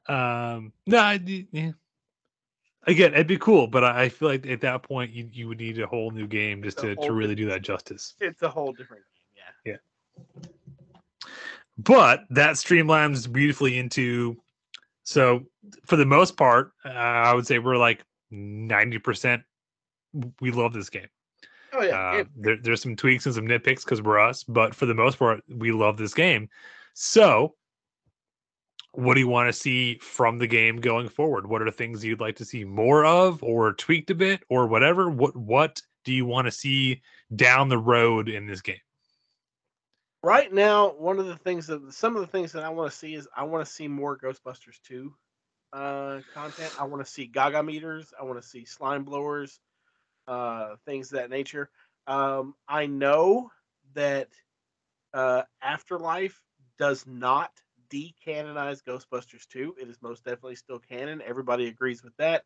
Um, 0.08 0.72
no, 0.86 0.98
I, 0.98 1.20
yeah. 1.52 1.72
Again, 2.86 3.14
it'd 3.14 3.26
be 3.26 3.38
cool, 3.38 3.66
but 3.66 3.82
I 3.84 4.02
I 4.02 4.08
feel 4.10 4.28
like 4.28 4.46
at 4.46 4.60
that 4.60 4.82
point 4.82 5.12
you, 5.12 5.28
you 5.32 5.48
would 5.48 5.58
need 5.58 5.78
a 5.78 5.86
whole 5.86 6.10
new 6.10 6.26
game 6.26 6.62
just 6.62 6.78
to, 6.78 6.94
to 6.96 7.12
really 7.12 7.34
do 7.34 7.46
that 7.46 7.62
justice. 7.62 8.14
It's 8.20 8.42
a 8.42 8.48
whole 8.48 8.72
different 8.72 9.04
game. 9.04 9.54
Yeah. 9.64 9.72
Yeah. 9.72 10.50
But 11.78 12.24
that 12.30 12.56
streamlines 12.56 13.32
beautifully 13.32 13.78
into 13.78 14.36
So 15.04 15.44
for 15.84 15.96
the 15.96 16.06
most 16.06 16.36
part, 16.36 16.72
uh, 16.84 16.88
I 16.88 17.34
would 17.34 17.46
say 17.46 17.58
we're 17.58 17.76
like 17.76 18.04
ninety 18.30 18.98
percent. 18.98 19.42
We 20.40 20.50
love 20.50 20.72
this 20.72 20.90
game. 20.90 21.08
Oh 21.72 21.82
yeah, 21.82 21.98
Uh, 21.98 22.24
there, 22.36 22.56
there's 22.56 22.82
some 22.82 22.96
tweaks 22.96 23.26
and 23.26 23.34
some 23.34 23.46
nitpicks 23.46 23.84
because 23.84 24.00
we're 24.00 24.20
us, 24.20 24.44
but 24.44 24.74
for 24.74 24.86
the 24.86 24.94
most 24.94 25.18
part, 25.18 25.42
we 25.48 25.72
love 25.72 25.96
this 25.96 26.14
game. 26.14 26.48
So, 26.94 27.54
what 28.96 29.14
do 29.14 29.20
you 29.20 29.28
want 29.28 29.48
to 29.48 29.52
see 29.52 29.98
from 29.98 30.38
the 30.38 30.46
game 30.46 30.76
going 30.76 31.08
forward? 31.08 31.46
What 31.46 31.62
are 31.62 31.66
the 31.66 31.72
things 31.72 32.04
you'd 32.04 32.20
like 32.20 32.36
to 32.36 32.44
see 32.44 32.64
more 32.64 33.04
of, 33.04 33.42
or 33.42 33.72
tweaked 33.72 34.10
a 34.10 34.14
bit, 34.14 34.42
or 34.48 34.66
whatever? 34.66 35.10
What 35.10 35.36
What 35.36 35.82
do 36.04 36.12
you 36.12 36.26
want 36.26 36.46
to 36.46 36.52
see 36.52 37.02
down 37.34 37.68
the 37.68 37.78
road 37.78 38.28
in 38.28 38.46
this 38.46 38.60
game? 38.60 38.76
right 40.24 40.54
now 40.54 40.90
one 40.92 41.18
of 41.18 41.26
the 41.26 41.36
things 41.36 41.66
that 41.66 41.92
some 41.92 42.16
of 42.16 42.22
the 42.22 42.26
things 42.26 42.50
that 42.50 42.64
i 42.64 42.68
want 42.70 42.90
to 42.90 42.96
see 42.96 43.14
is 43.14 43.28
i 43.36 43.42
want 43.42 43.64
to 43.64 43.70
see 43.70 43.86
more 43.86 44.16
ghostbusters 44.16 44.80
2 44.82 45.14
uh 45.74 46.20
content 46.32 46.72
i 46.80 46.84
want 46.84 47.04
to 47.04 47.10
see 47.12 47.26
gaga 47.26 47.62
meters 47.62 48.12
i 48.18 48.24
want 48.24 48.40
to 48.40 48.48
see 48.48 48.64
slime 48.64 49.04
blowers 49.04 49.60
uh 50.26 50.76
things 50.86 51.12
of 51.12 51.18
that 51.18 51.28
nature 51.28 51.68
um 52.06 52.54
i 52.66 52.86
know 52.86 53.50
that 53.92 54.28
uh 55.12 55.42
afterlife 55.60 56.40
does 56.78 57.06
not 57.06 57.50
decanonize 57.94 58.82
ghostbusters 58.82 59.46
2 59.48 59.76
it 59.80 59.88
is 59.88 60.02
most 60.02 60.24
definitely 60.24 60.56
still 60.56 60.80
canon 60.80 61.22
everybody 61.24 61.68
agrees 61.68 62.02
with 62.02 62.16
that 62.16 62.42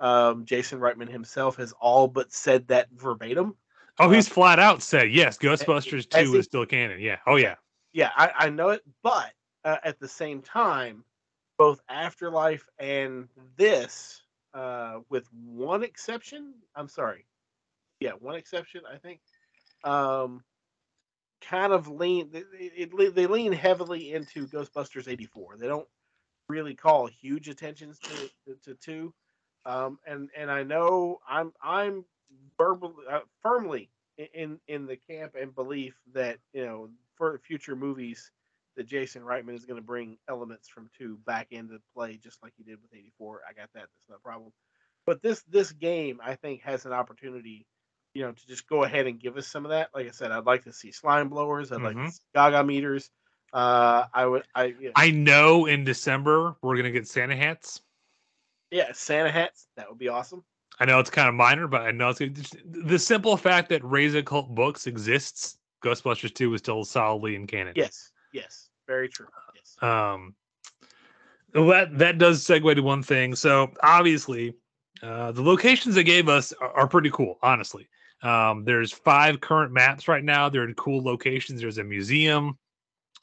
um 0.00 0.44
jason 0.44 0.80
reitman 0.80 1.08
himself 1.08 1.56
has 1.56 1.72
all 1.80 2.08
but 2.08 2.32
said 2.32 2.66
that 2.68 2.88
verbatim 2.92 3.54
Oh, 4.00 4.10
he's 4.10 4.28
flat 4.28 4.60
out 4.60 4.80
said 4.82 5.10
yes. 5.10 5.36
Ghostbusters 5.38 6.06
Uh, 6.14 6.22
Two 6.22 6.32
he- 6.32 6.38
is 6.38 6.44
still 6.44 6.64
canon. 6.64 7.00
Yeah. 7.00 7.18
Oh 7.26 7.34
yeah. 7.34 7.56
yeah, 7.92 8.12
I, 8.16 8.30
I 8.46 8.48
know 8.48 8.68
it, 8.68 8.82
but 9.02 9.32
uh, 9.64 9.78
at 9.82 9.98
the 9.98 10.06
same 10.06 10.40
time, 10.40 11.04
both 11.56 11.80
Afterlife 11.88 12.64
and 12.78 13.28
this, 13.56 14.22
uh, 14.54 15.00
with 15.08 15.26
one 15.32 15.82
exception, 15.82 16.54
I'm 16.76 16.86
sorry, 16.88 17.26
yeah, 17.98 18.12
one 18.12 18.36
exception, 18.36 18.82
I 18.88 18.98
think, 18.98 19.20
um, 19.82 20.44
kind 21.40 21.72
of 21.72 21.88
lean. 21.88 22.30
It, 22.32 22.90
it, 22.98 23.14
they 23.14 23.26
lean 23.26 23.52
heavily 23.52 24.12
into 24.12 24.46
Ghostbusters 24.46 25.08
'84. 25.08 25.56
They 25.58 25.66
don't 25.66 25.88
really 26.48 26.74
call 26.74 27.06
huge 27.06 27.48
attentions 27.48 27.98
to 28.00 28.30
to, 28.46 28.54
to 28.64 28.74
two, 28.74 29.14
um, 29.64 29.98
and 30.06 30.30
and 30.36 30.50
I 30.50 30.62
know 30.62 31.18
I'm 31.28 31.52
I'm 31.62 32.04
uh, 32.60 33.20
firmly 33.42 33.90
in 34.34 34.58
in 34.66 34.86
the 34.86 34.96
camp 34.96 35.34
and 35.40 35.54
belief 35.54 35.94
that 36.14 36.38
you 36.52 36.64
know 36.64 36.88
for 37.16 37.38
future 37.38 37.76
movies 37.76 38.30
that 38.76 38.86
Jason 38.86 39.22
Reitman 39.22 39.56
is 39.56 39.64
going 39.64 39.80
to 39.80 39.86
bring 39.86 40.18
elements 40.28 40.68
from 40.68 40.88
two 40.96 41.18
back 41.26 41.48
into 41.50 41.80
play 41.94 42.16
just 42.22 42.40
like 42.42 42.52
he 42.56 42.62
did 42.62 42.78
with 42.80 42.94
84. 42.94 43.40
I 43.48 43.52
got 43.52 43.68
that. 43.74 43.80
That's 43.80 44.08
no 44.08 44.16
problem. 44.22 44.52
But 45.04 45.22
this 45.22 45.42
this 45.48 45.72
game 45.72 46.20
I 46.22 46.34
think 46.36 46.62
has 46.62 46.86
an 46.86 46.92
opportunity, 46.92 47.66
you 48.14 48.22
know, 48.22 48.32
to 48.32 48.46
just 48.46 48.68
go 48.68 48.84
ahead 48.84 49.06
and 49.06 49.20
give 49.20 49.36
us 49.36 49.46
some 49.46 49.64
of 49.64 49.70
that. 49.70 49.90
Like 49.94 50.06
I 50.06 50.10
said, 50.10 50.30
I'd 50.32 50.46
like 50.46 50.64
to 50.64 50.72
see 50.72 50.90
slime 50.92 51.28
blowers. 51.28 51.72
I'd 51.72 51.82
like 51.82 51.96
to 51.96 52.02
Mhm. 52.02 52.12
see 52.12 52.20
giga 52.34 52.66
meters. 52.66 53.10
Uh, 53.52 54.04
I 54.12 54.26
would. 54.26 54.44
I 54.54 54.64
you 54.64 54.86
know, 54.86 54.92
I 54.96 55.10
know 55.10 55.66
in 55.66 55.84
December 55.84 56.56
we're 56.62 56.76
gonna 56.76 56.90
get 56.90 57.08
Santa 57.08 57.36
hats. 57.36 57.80
yeah, 58.70 58.92
Santa 58.92 59.30
hats. 59.30 59.66
That 59.76 59.88
would 59.88 59.98
be 59.98 60.08
awesome. 60.08 60.44
I 60.80 60.84
know 60.84 61.00
it's 61.00 61.10
kind 61.10 61.28
of 61.28 61.34
minor, 61.34 61.66
but 61.66 61.82
I 61.82 61.90
know 61.90 62.10
it's. 62.10 62.18
Just 62.18 62.56
the 62.64 62.98
simple 62.98 63.36
fact 63.36 63.68
that 63.70 63.82
Ray's 63.84 64.14
Occult 64.14 64.54
Books 64.54 64.86
exists, 64.86 65.58
Ghostbusters 65.82 66.34
2 66.34 66.54
is 66.54 66.60
still 66.60 66.84
solidly 66.84 67.34
in 67.34 67.46
canon. 67.46 67.72
Yes. 67.76 68.12
Yes. 68.32 68.68
Very 68.86 69.08
true. 69.08 69.26
Yes. 69.54 69.76
Um, 69.82 70.34
well, 71.54 71.66
that 71.68 71.98
that 71.98 72.18
does 72.18 72.44
segue 72.44 72.74
to 72.74 72.82
one 72.82 73.02
thing. 73.02 73.34
So 73.34 73.72
obviously, 73.82 74.54
uh, 75.02 75.32
the 75.32 75.42
locations 75.42 75.94
they 75.94 76.04
gave 76.04 76.28
us 76.28 76.52
are, 76.60 76.70
are 76.80 76.88
pretty 76.88 77.10
cool. 77.10 77.38
Honestly, 77.42 77.88
um, 78.22 78.64
there's 78.64 78.92
five 78.92 79.40
current 79.40 79.72
maps 79.72 80.08
right 80.08 80.24
now. 80.24 80.48
They're 80.48 80.64
in 80.64 80.74
cool 80.74 81.02
locations. 81.02 81.60
There's 81.60 81.78
a 81.78 81.84
museum. 81.84 82.58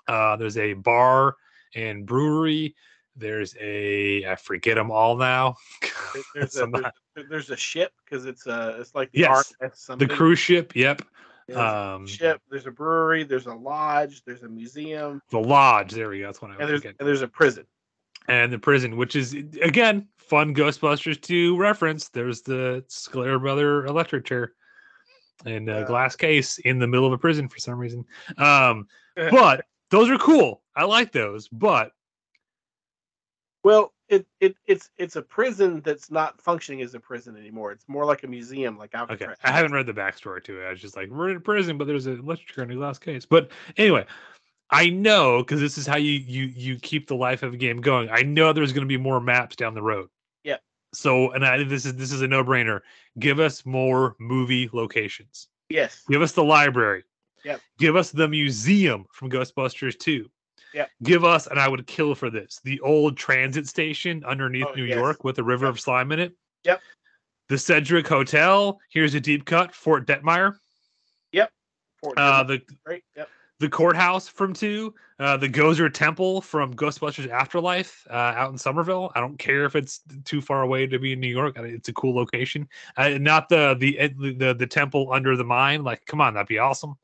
Uh, 0.08 0.36
there's 0.38 0.58
a 0.58 0.74
bar 0.74 1.36
and 1.74 2.06
brewery. 2.06 2.76
There's 3.18 3.56
a 3.60 4.26
I 4.26 4.36
forget 4.36 4.76
them 4.76 4.92
all 4.92 5.16
now. 5.16 5.56
There's 6.34 6.48
a, 6.56 6.60
Some- 6.60 6.72
there's, 6.72 7.30
there's 7.30 7.50
a 7.50 7.56
ship 7.58 7.92
because 8.04 8.26
it's 8.26 8.46
uh 8.46 8.78
it's 8.80 8.94
like 8.94 9.12
the 9.14 9.20
Yes, 9.22 9.54
the 9.98 10.08
cruise 10.08 10.40
ship. 10.40 10.76
Yep. 10.76 11.02
There's 11.48 11.58
Um, 11.60 12.08
ship. 12.08 12.42
There's 12.50 12.66
a 12.68 12.72
brewery. 12.72 13.24
There's 13.24 13.46
a 13.46 13.54
lodge. 13.54 14.22
There's 14.26 14.44
a 14.44 14.50
museum, 14.50 15.22
the 15.30 15.40
lodge. 15.40 15.92
There 15.92 16.10
we 16.10 16.20
go. 16.20 16.26
That's 16.26 16.42
what 16.42 16.52
I 16.52 16.56
and 16.56 16.70
was 16.72 16.82
there's 16.82 16.96
and 17.00 17.08
there's 17.08 17.22
a 17.22 17.28
prison. 17.28 17.66
and 18.28 18.52
the 18.52 18.60
prison, 18.60 18.98
which 18.98 19.16
is 19.16 19.34
again 19.34 20.08
fun 20.18 20.54
Ghostbusters 20.56 21.22
2 21.22 21.56
reference. 21.58 22.10
There's 22.10 22.42
the 22.42 22.84
Scoleri 22.90 23.40
Brother 23.40 23.86
electric 23.86 24.26
chair 24.26 24.54
and 25.46 25.70
a 25.70 25.80
Uh, 25.80 25.84
glass 25.86 26.16
case 26.16 26.58
in 26.60 26.80
the 26.80 26.88
middle 26.88 27.06
of 27.06 27.14
a 27.14 27.18
prison 27.18 27.48
for 27.48 27.60
some 27.60 27.78
reason. 27.78 28.06
Um, 28.38 28.88
but 29.16 29.66
those 29.92 30.10
are 30.10 30.18
cool. 30.18 30.62
I 30.76 30.84
like 30.84 31.12
those. 31.12 31.48
But 31.48 31.92
Well, 33.64 33.94
it, 34.08 34.28
it 34.40 34.56
it's 34.68 34.90
it's 34.98 35.16
a 35.16 35.22
prison 35.22 35.82
that's 35.84 36.12
not 36.12 36.40
functioning 36.40 36.82
as 36.82 36.94
a 36.94 37.00
prison 37.00 37.36
anymore. 37.36 37.72
It's 37.72 37.86
more 37.88 38.06
like 38.06 38.24
a 38.24 38.28
museum, 38.28 38.78
like 38.78 38.94
okay, 38.94 39.00
Alcatraz. 39.00 39.38
I 39.44 39.52
haven't 39.52 39.72
read 39.72 39.88
the 39.88 39.94
backstory 39.94 40.44
to 40.44 40.62
it. 40.62 40.66
I 40.66 40.72
was 40.72 40.82
just 40.82 40.96
like, 40.96 41.10
we're 41.10 41.30
in 41.30 41.38
a 41.38 41.40
prison, 41.40 41.78
but 41.78 41.88
there's 41.88 42.06
an 42.06 42.20
electric 42.20 42.54
chair 42.54 42.64
in 42.64 42.72
a 42.72 42.76
glass 42.76 43.00
case. 43.00 43.26
But 43.26 43.52
anyway. 43.78 44.06
I 44.72 44.90
know 44.90 45.44
because 45.44 45.62
this 45.62 45.78
is 45.78 45.86
how 45.86 45.98
you 45.98 46.14
you 46.14 46.46
you 46.46 46.80
keep 46.80 47.08
the 47.08 47.16
life 47.16 47.44
of 47.44 47.54
a 47.54 47.58
game 47.58 47.82
going. 47.82 48.10
I 48.12 48.24
know 48.24 48.52
there's 48.52 48.74
going 48.74 48.82
to 48.82 48.88
be 48.88 48.98
more 48.98 49.22
maps 49.22 49.56
down 49.56 49.76
the 49.76 49.82
road. 49.84 50.10
Yep. 50.96 51.02
So, 51.02 51.32
and 51.32 51.46
I 51.46 51.64
this 51.64 51.86
is 51.86 51.96
this 51.96 52.12
is 52.12 52.22
a 52.22 52.28
no 52.28 52.44
brainer. 52.44 52.82
Give 53.20 53.40
us 53.40 53.66
more 53.66 54.16
movie 54.20 54.70
locations. 54.74 55.48
Yes. 55.70 56.04
Give 56.10 56.22
us 56.22 56.32
the 56.32 56.44
library. 56.44 57.04
Yep. 57.44 57.62
Give 57.78 57.96
us 57.96 58.12
the 58.12 58.28
museum 58.28 59.06
from 59.12 59.30
Ghostbusters 59.30 59.98
2. 60.00 60.30
Yep. 60.74 60.90
Give 61.04 61.24
us, 61.24 61.48
and 61.48 61.60
I 61.60 61.68
would 61.68 61.86
kill 61.88 62.16
for 62.16 62.30
this, 62.30 62.60
the 62.64 62.80
old 62.82 63.16
transit 63.18 63.68
station 63.68 64.24
underneath 64.26 64.66
Oh, 64.70 64.74
New 64.74 64.84
yes. 64.86 64.96
York 64.96 65.24
with 65.24 65.38
a 65.40 65.44
river 65.44 65.66
Yep. 65.66 65.74
of 65.76 65.80
slime 65.80 66.12
in 66.12 66.20
it. 66.20 66.34
Yep. 66.64 66.82
The 67.50 67.56
Sedgewick 67.56 68.08
Hotel. 68.08 68.80
Here's 68.92 69.14
a 69.14 69.20
deep 69.20 69.46
cut. 69.46 69.74
Fort 69.76 70.06
Detmerring. 70.08 70.56
Fort 72.02 72.18
Uh, 72.20 72.44
the 72.44 72.62
right. 72.86 73.04
Yep. 73.16 73.30
The 73.60 73.70
courthouse 73.70 74.28
from 74.28 74.54
two. 74.54 74.94
Uh, 75.18 75.38
the 75.38 75.48
Gozer 75.48 75.92
Temple 75.94 76.42
from 76.42 76.74
Ghostbusters 76.74 77.30
Afterlife 77.30 78.06
uh, 78.10 78.14
out 78.14 78.52
in 78.52 78.58
Summerville. 78.58 79.14
I 79.16 79.22
don't 79.22 79.40
care 79.40 79.64
if 79.64 79.78
it's 79.78 80.02
too 80.26 80.42
far 80.42 80.64
away 80.64 80.88
to 80.88 81.00
be 81.00 81.14
in 81.14 81.22
New 81.22 81.30
York. 81.30 81.56
It's 81.58 81.88
a 81.88 81.94
cool 81.94 82.14
location. 82.14 82.68
Uh, 82.98 83.12
not 83.12 83.48
the 83.48 83.76
the 83.80 84.10
the 84.38 84.54
the 84.54 84.68
temple 84.68 85.14
under 85.14 85.38
the 85.38 85.46
mine. 85.46 85.84
Like, 85.84 86.06
come 86.06 86.20
on, 86.20 86.34
that'd 86.34 86.50
be 86.50 86.60
awesome. 86.60 86.98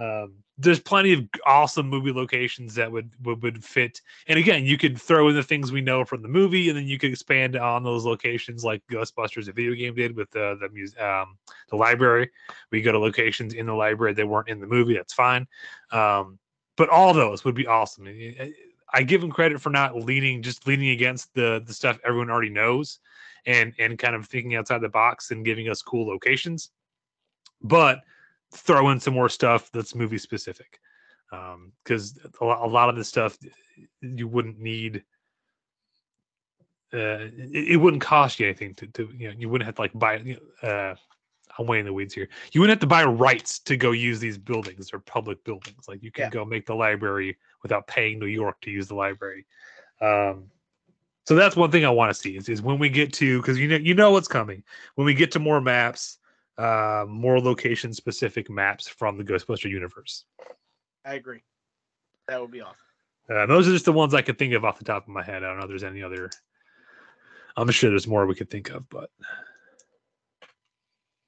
Um, 0.00 0.32
there's 0.56 0.80
plenty 0.80 1.12
of 1.12 1.28
awesome 1.46 1.88
movie 1.88 2.12
locations 2.12 2.74
that 2.74 2.90
would, 2.90 3.10
would 3.22 3.42
would 3.42 3.64
fit. 3.64 4.00
And 4.28 4.38
again, 4.38 4.64
you 4.64 4.76
could 4.76 5.00
throw 5.00 5.28
in 5.28 5.34
the 5.34 5.42
things 5.42 5.72
we 5.72 5.80
know 5.80 6.04
from 6.04 6.22
the 6.22 6.28
movie, 6.28 6.68
and 6.68 6.76
then 6.76 6.86
you 6.86 6.98
could 6.98 7.10
expand 7.10 7.54
on 7.56 7.82
those 7.82 8.04
locations, 8.04 8.64
like 8.64 8.82
Ghostbusters, 8.90 9.48
a 9.48 9.52
video 9.52 9.74
game 9.74 9.94
did 9.94 10.16
with 10.16 10.30
the 10.30 10.56
the 10.60 10.68
muse, 10.70 10.94
um, 10.98 11.38
the 11.68 11.76
library. 11.76 12.30
We 12.70 12.82
go 12.82 12.92
to 12.92 12.98
locations 12.98 13.54
in 13.54 13.66
the 13.66 13.74
library 13.74 14.14
that 14.14 14.26
weren't 14.26 14.48
in 14.48 14.60
the 14.60 14.66
movie. 14.66 14.94
That's 14.94 15.12
fine. 15.12 15.46
Um, 15.92 16.38
but 16.76 16.88
all 16.88 17.12
those 17.12 17.44
would 17.44 17.54
be 17.54 17.66
awesome. 17.66 18.06
I 18.92 19.02
give 19.02 19.20
them 19.20 19.30
credit 19.30 19.60
for 19.60 19.70
not 19.70 19.96
leaning 19.96 20.42
just 20.42 20.66
leaning 20.66 20.90
against 20.90 21.32
the 21.34 21.62
the 21.66 21.74
stuff 21.74 21.98
everyone 22.06 22.30
already 22.30 22.50
knows, 22.50 23.00
and 23.46 23.74
and 23.78 23.98
kind 23.98 24.14
of 24.14 24.26
thinking 24.26 24.56
outside 24.56 24.80
the 24.80 24.88
box 24.88 25.30
and 25.30 25.44
giving 25.44 25.68
us 25.68 25.82
cool 25.82 26.06
locations. 26.06 26.70
But 27.62 28.00
throw 28.52 28.90
in 28.90 29.00
some 29.00 29.14
more 29.14 29.28
stuff 29.28 29.70
that's 29.72 29.94
movie 29.94 30.18
specific, 30.18 30.80
because 31.30 32.18
a, 32.40 32.44
lo- 32.44 32.60
a 32.62 32.66
lot 32.66 32.88
of 32.88 32.96
the 32.96 33.04
stuff 33.04 33.38
you 34.00 34.28
wouldn't 34.28 34.58
need. 34.58 35.04
Uh, 36.92 37.30
it, 37.36 37.72
it 37.72 37.76
wouldn't 37.76 38.02
cost 38.02 38.40
you 38.40 38.46
anything 38.46 38.74
to, 38.74 38.86
to 38.88 39.08
you 39.16 39.28
know 39.28 39.34
you 39.38 39.48
wouldn't 39.48 39.66
have 39.66 39.76
to 39.76 39.80
like 39.80 39.92
buy 39.94 40.16
you 40.16 40.36
know, 40.62 40.68
uh 40.68 40.94
I'm 41.58 41.66
way 41.66 41.78
in 41.78 41.84
the 41.84 41.92
weeds 41.92 42.14
here. 42.14 42.28
You 42.52 42.60
wouldn't 42.60 42.76
have 42.76 42.80
to 42.80 42.86
buy 42.86 43.04
rights 43.04 43.58
to 43.60 43.76
go 43.76 43.90
use 43.90 44.20
these 44.20 44.38
buildings 44.38 44.92
or 44.92 45.00
public 45.00 45.42
buildings. 45.44 45.88
Like 45.88 46.02
you 46.02 46.10
can 46.10 46.24
Yeah. 46.24 46.30
go 46.30 46.44
make 46.44 46.66
the 46.66 46.74
library 46.74 47.36
without 47.62 47.86
paying 47.86 48.18
New 48.18 48.26
York 48.26 48.60
to 48.62 48.70
use 48.70 48.88
the 48.88 48.94
library. 48.94 49.46
Um, 50.00 50.50
so 51.26 51.34
that's 51.34 51.56
one 51.56 51.70
thing 51.70 51.84
I 51.84 51.90
want 51.90 52.10
to 52.10 52.14
see 52.14 52.36
is, 52.36 52.48
is 52.48 52.62
when 52.62 52.78
we 52.78 52.88
get 52.88 53.12
to 53.14 53.40
because 53.40 53.58
you 53.58 53.68
know 53.68 53.76
you 53.76 53.94
know 53.94 54.10
what's 54.10 54.28
coming 54.28 54.62
when 54.94 55.04
we 55.04 55.14
get 55.14 55.32
to 55.32 55.38
more 55.38 55.60
maps, 55.60 56.18
uh, 56.60 57.06
more 57.08 57.40
location 57.40 57.94
specific 57.94 58.50
maps 58.50 58.86
from 58.86 59.16
the 59.16 59.24
Ghostbuster 59.24 59.70
universe. 59.70 60.26
I 61.06 61.14
agree. 61.14 61.42
That 62.28 62.38
would 62.40 62.50
be 62.50 62.60
awesome. 62.60 62.76
Uh, 63.34 63.46
those 63.46 63.66
are 63.66 63.72
just 63.72 63.86
the 63.86 63.92
ones 63.92 64.12
I 64.12 64.20
could 64.20 64.38
think 64.38 64.52
of 64.52 64.64
off 64.64 64.78
the 64.78 64.84
top 64.84 65.04
of 65.04 65.08
my 65.08 65.22
head. 65.22 65.42
I 65.42 65.48
don't 65.48 65.56
know 65.56 65.64
if 65.64 65.70
there's 65.70 65.84
any 65.84 66.02
other. 66.02 66.28
I'm 67.56 67.70
sure 67.70 67.88
there's 67.88 68.06
more 68.06 68.26
we 68.26 68.34
could 68.34 68.50
think 68.50 68.70
of, 68.70 68.88
but 68.90 69.10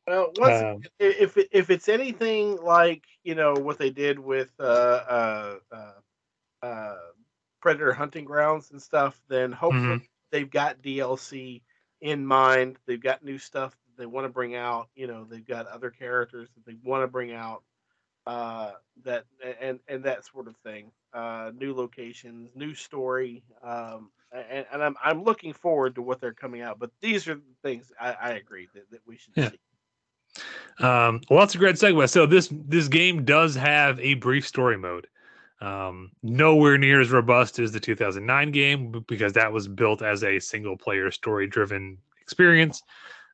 Well, 0.06 0.32
Um, 0.42 0.82
if 0.98 1.38
if 1.50 1.70
it's 1.70 1.88
anything 1.88 2.56
like 2.56 3.04
you 3.24 3.34
know 3.34 3.54
what 3.54 3.78
they 3.78 3.90
did 3.90 4.18
with 4.18 4.50
uh 4.60 4.62
uh 4.62 5.58
uh, 5.72 6.66
uh 6.66 6.96
Predator 7.60 7.92
hunting 7.92 8.24
grounds 8.24 8.70
and 8.72 8.82
stuff, 8.82 9.18
then 9.28 9.50
hopefully 9.52 10.10
they've 10.30 10.50
got 10.50 10.82
DLC 10.82 11.62
in 12.00 12.26
mind. 12.26 12.78
They've 12.86 13.02
got 13.02 13.24
new 13.24 13.38
stuff 13.38 13.74
they 13.96 14.06
want 14.06 14.24
to 14.26 14.32
bring 14.32 14.54
out. 14.54 14.88
You 14.94 15.06
know, 15.06 15.24
they've 15.24 15.46
got 15.46 15.66
other 15.66 15.90
characters 15.90 16.48
that 16.54 16.66
they 16.66 16.76
want 16.82 17.02
to 17.02 17.08
bring 17.08 17.32
out. 17.32 17.62
Uh, 18.26 18.72
that 19.04 19.24
and 19.60 19.80
and 19.88 20.04
that 20.04 20.24
sort 20.24 20.46
of 20.46 20.56
thing. 20.58 20.92
Uh, 21.12 21.50
new 21.58 21.74
locations, 21.74 22.50
new 22.54 22.74
story. 22.74 23.42
Um, 23.62 24.10
and, 24.32 24.66
and 24.72 24.82
I'm 24.82 24.96
I'm 25.02 25.24
looking 25.24 25.52
forward 25.52 25.96
to 25.96 26.02
what 26.02 26.20
they're 26.20 26.32
coming 26.32 26.62
out. 26.62 26.78
But 26.78 26.90
these 27.00 27.26
are 27.28 27.34
the 27.34 27.42
things 27.62 27.92
I, 28.00 28.12
I 28.12 28.30
agree 28.32 28.68
that, 28.74 28.90
that 28.90 29.00
we 29.06 29.16
should 29.16 29.34
Yeah. 29.36 29.50
see. 29.50 29.58
Um, 30.78 31.20
well, 31.28 31.40
that's 31.40 31.54
a 31.54 31.58
great 31.58 31.76
segue. 31.76 32.08
So 32.08 32.26
this 32.26 32.48
this 32.50 32.88
game 32.88 33.24
does 33.24 33.54
have 33.54 33.98
a 34.00 34.14
brief 34.14 34.46
story 34.46 34.78
mode. 34.78 35.06
Um, 35.60 36.10
nowhere 36.24 36.76
near 36.76 37.00
as 37.00 37.12
robust 37.12 37.60
as 37.60 37.70
the 37.70 37.78
2009 37.78 38.50
game 38.50 39.04
because 39.06 39.32
that 39.34 39.52
was 39.52 39.68
built 39.68 40.02
as 40.02 40.24
a 40.24 40.40
single 40.40 40.76
player 40.76 41.10
story 41.12 41.46
driven 41.46 41.98
experience. 42.20 42.82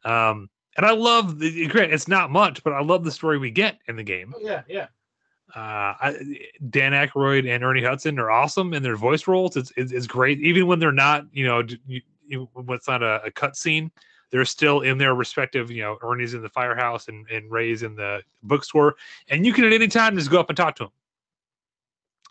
Um, 0.04 0.48
and 0.76 0.86
I 0.86 0.92
love 0.92 1.38
the 1.38 1.66
great. 1.66 1.92
It's 1.92 2.08
not 2.08 2.30
much, 2.30 2.62
but 2.62 2.72
I 2.72 2.82
love 2.82 3.04
the 3.04 3.10
story 3.10 3.38
we 3.38 3.50
get 3.50 3.78
in 3.88 3.96
the 3.96 4.02
game. 4.02 4.32
Yeah, 4.40 4.62
yeah. 4.68 4.86
Uh, 5.54 5.94
I, 6.00 6.16
Dan 6.70 6.92
Aykroyd 6.92 7.48
and 7.52 7.64
Ernie 7.64 7.82
Hudson 7.82 8.18
are 8.18 8.30
awesome 8.30 8.74
in 8.74 8.82
their 8.82 8.96
voice 8.96 9.26
roles. 9.26 9.56
It's 9.56 9.72
it's, 9.76 9.92
it's 9.92 10.06
great, 10.06 10.40
even 10.40 10.66
when 10.66 10.78
they're 10.78 10.92
not, 10.92 11.26
you 11.32 11.46
know, 11.46 11.62
you, 11.86 12.00
you, 12.26 12.48
when 12.52 12.76
it's 12.76 12.88
not 12.88 13.02
a, 13.02 13.22
a 13.24 13.30
cut 13.30 13.56
scene. 13.56 13.90
They're 14.30 14.44
still 14.44 14.82
in 14.82 14.98
their 14.98 15.14
respective, 15.14 15.70
you 15.70 15.80
know, 15.80 15.96
Ernie's 16.02 16.34
in 16.34 16.42
the 16.42 16.50
firehouse 16.50 17.08
and, 17.08 17.26
and 17.30 17.50
Ray's 17.50 17.82
in 17.82 17.96
the 17.96 18.20
bookstore, 18.42 18.96
and 19.30 19.46
you 19.46 19.54
can 19.54 19.64
at 19.64 19.72
any 19.72 19.88
time 19.88 20.18
just 20.18 20.30
go 20.30 20.38
up 20.38 20.50
and 20.50 20.56
talk 20.56 20.76
to 20.76 20.84
them. 20.84 20.92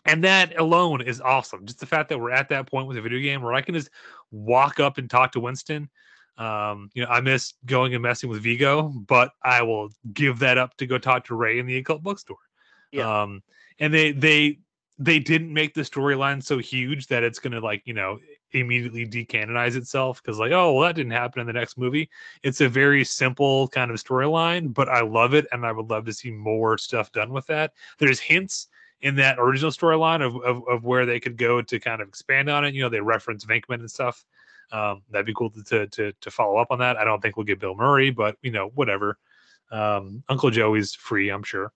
And 0.04 0.22
that 0.22 0.56
alone 0.60 1.00
is 1.02 1.20
awesome. 1.20 1.66
Just 1.66 1.80
the 1.80 1.86
fact 1.86 2.08
that 2.10 2.18
we're 2.20 2.30
at 2.30 2.48
that 2.50 2.70
point 2.70 2.86
with 2.86 2.96
a 2.98 3.02
video 3.02 3.18
game 3.18 3.42
where 3.42 3.52
I 3.52 3.60
can 3.60 3.74
just 3.74 3.90
walk 4.30 4.78
up 4.78 4.98
and 4.98 5.10
talk 5.10 5.32
to 5.32 5.40
Winston. 5.40 5.90
Um, 6.38 6.90
you 6.94 7.04
know, 7.04 7.10
I 7.10 7.20
miss 7.20 7.54
going 7.66 7.94
and 7.94 8.02
messing 8.02 8.30
with 8.30 8.42
Vigo, 8.42 8.88
but 8.88 9.32
I 9.42 9.62
will 9.62 9.90
give 10.12 10.38
that 10.38 10.56
up 10.56 10.76
to 10.76 10.86
go 10.86 10.96
talk 10.96 11.24
to 11.26 11.34
Ray 11.34 11.58
in 11.58 11.66
the 11.66 11.76
occult 11.76 12.02
bookstore. 12.02 12.36
Yeah. 12.92 13.22
Um, 13.22 13.42
and 13.80 13.92
they 13.92 14.12
they 14.12 14.60
they 14.98 15.18
didn't 15.18 15.52
make 15.52 15.74
the 15.74 15.82
storyline 15.82 16.42
so 16.42 16.58
huge 16.58 17.08
that 17.08 17.22
it's 17.22 17.38
gonna 17.38 17.60
like 17.60 17.82
you 17.84 17.94
know 17.94 18.18
immediately 18.52 19.06
decanonize 19.06 19.76
itself 19.76 20.22
because 20.22 20.38
like 20.38 20.52
oh 20.52 20.72
well 20.72 20.86
that 20.86 20.94
didn't 20.94 21.12
happen 21.12 21.40
in 21.40 21.46
the 21.46 21.52
next 21.52 21.76
movie. 21.76 22.08
It's 22.42 22.60
a 22.60 22.68
very 22.68 23.04
simple 23.04 23.68
kind 23.68 23.90
of 23.90 23.96
storyline, 23.98 24.72
but 24.72 24.88
I 24.88 25.00
love 25.02 25.34
it 25.34 25.46
and 25.52 25.66
I 25.66 25.72
would 25.72 25.90
love 25.90 26.04
to 26.06 26.12
see 26.12 26.30
more 26.30 26.78
stuff 26.78 27.12
done 27.12 27.32
with 27.32 27.46
that. 27.46 27.72
There's 27.98 28.20
hints 28.20 28.68
in 29.00 29.14
that 29.16 29.38
original 29.38 29.70
storyline 29.70 30.24
of, 30.24 30.36
of 30.42 30.66
of 30.68 30.84
where 30.84 31.04
they 31.04 31.20
could 31.20 31.36
go 31.36 31.62
to 31.62 31.80
kind 31.80 32.00
of 32.00 32.08
expand 32.08 32.48
on 32.48 32.64
it. 32.64 32.74
You 32.74 32.82
know, 32.82 32.88
they 32.88 33.00
reference 33.00 33.44
Venkman 33.44 33.80
and 33.80 33.90
stuff. 33.90 34.24
Um, 34.70 35.02
that'd 35.10 35.26
be 35.26 35.34
cool 35.34 35.50
to, 35.50 35.86
to 35.86 36.12
to 36.12 36.30
follow 36.30 36.56
up 36.58 36.68
on 36.70 36.78
that. 36.80 36.96
I 36.96 37.04
don't 37.04 37.20
think 37.20 37.36
we'll 37.36 37.46
get 37.46 37.60
Bill 37.60 37.74
Murray, 37.74 38.10
but 38.10 38.36
you 38.42 38.50
know, 38.50 38.68
whatever. 38.74 39.18
Um, 39.70 40.22
Uncle 40.28 40.50
Joey's 40.50 40.94
free, 40.94 41.30
I'm 41.30 41.42
sure. 41.42 41.72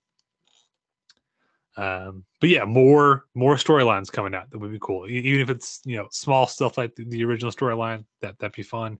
Um, 1.77 2.25
but 2.41 2.51
yeah, 2.51 2.65
more 2.65 3.25
more 3.35 3.57
storylines 3.57 4.13
coming 4.13 4.35
out 4.35 4.51
that 4.51 4.59
would 4.59 4.73
be 4.73 4.79
cool. 4.81 5.09
Even 5.09 5.41
if 5.41 5.49
it's 5.49 5.81
you 5.85 5.97
know 5.97 6.09
small 6.11 6.47
stuff 6.47 6.77
like 6.77 6.95
the, 6.95 7.05
the 7.05 7.25
original 7.25 7.51
storyline, 7.51 8.05
that 8.21 8.39
that'd 8.39 8.55
be 8.55 8.63
fun. 8.63 8.99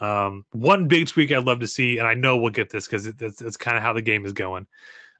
Um, 0.00 0.44
one 0.50 0.88
big 0.88 1.08
tweak 1.08 1.30
I'd 1.30 1.44
love 1.44 1.60
to 1.60 1.68
see, 1.68 1.98
and 1.98 2.08
I 2.08 2.14
know 2.14 2.36
we'll 2.36 2.50
get 2.50 2.70
this 2.70 2.86
because 2.86 3.06
it's 3.06 3.56
kind 3.56 3.76
of 3.76 3.82
how 3.82 3.92
the 3.92 4.02
game 4.02 4.26
is 4.26 4.32
going. 4.32 4.66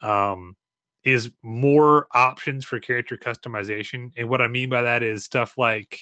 Um, 0.02 0.56
is 1.04 1.30
more 1.42 2.08
options 2.12 2.64
for 2.64 2.80
character 2.80 3.16
customization, 3.16 4.10
and 4.16 4.28
what 4.28 4.42
I 4.42 4.48
mean 4.48 4.68
by 4.68 4.82
that 4.82 5.02
is 5.02 5.24
stuff 5.24 5.56
like. 5.56 6.00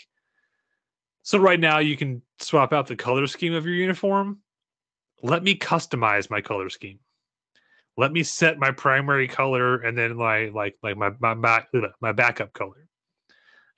So 1.29 1.39
right 1.39 1.61
now 1.61 1.79
you 1.79 1.97
can 1.97 2.23
swap 2.39 2.73
out 2.73 2.87
the 2.87 2.97
color 2.97 3.27
scheme 3.27 3.55
of 3.55 3.67
your 3.67 3.75
uniform. 3.75 4.39
Let 5.23 5.43
me 5.43 5.55
customize 5.55 6.31
my 6.31 6.41
color 6.41 6.71
scheme 6.71 7.01
let 7.99 8.13
me 8.13 8.23
set 8.23 8.59
my 8.59 8.71
primary 8.71 9.27
color 9.27 9.79
and 9.79 9.99
then 9.99 10.17
my 10.17 10.47
like 10.55 10.77
like 10.83 10.97
my 10.97 11.11
my 11.21 11.35
back 11.35 11.69
my 12.01 12.13
backup 12.13 12.53
color 12.53 12.89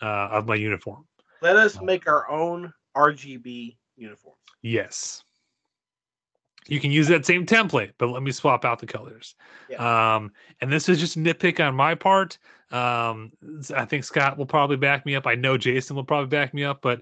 uh, 0.02 0.28
of 0.30 0.46
my 0.46 0.54
uniform. 0.54 1.06
Let 1.40 1.56
us 1.56 1.80
make 1.80 2.06
our 2.06 2.30
own 2.30 2.72
RGB 2.94 3.76
uniforms. 3.96 4.36
Yes. 4.62 5.24
You 6.68 6.78
can 6.78 6.90
use 6.90 7.08
that 7.08 7.24
same 7.24 7.46
template, 7.46 7.92
but 7.96 8.10
let 8.10 8.22
me 8.22 8.30
swap 8.30 8.66
out 8.66 8.78
the 8.78 8.86
colors. 8.86 9.34
Um, 9.78 10.30
and 10.60 10.70
this 10.70 10.90
is 10.90 11.00
just 11.00 11.16
a 11.16 11.18
nitpick 11.18 11.66
on 11.66 11.74
my 11.74 11.94
part. 11.94 12.38
Um, 12.70 13.32
I 13.74 13.86
think 13.86 14.04
Scott 14.04 14.36
will 14.36 14.46
probably 14.46 14.76
back 14.76 15.06
me 15.06 15.16
up. 15.16 15.26
I 15.26 15.34
know 15.34 15.56
Jason 15.56 15.96
will 15.96 16.04
probably 16.04 16.28
back 16.28 16.52
me 16.52 16.62
up, 16.62 16.82
but 16.82 17.00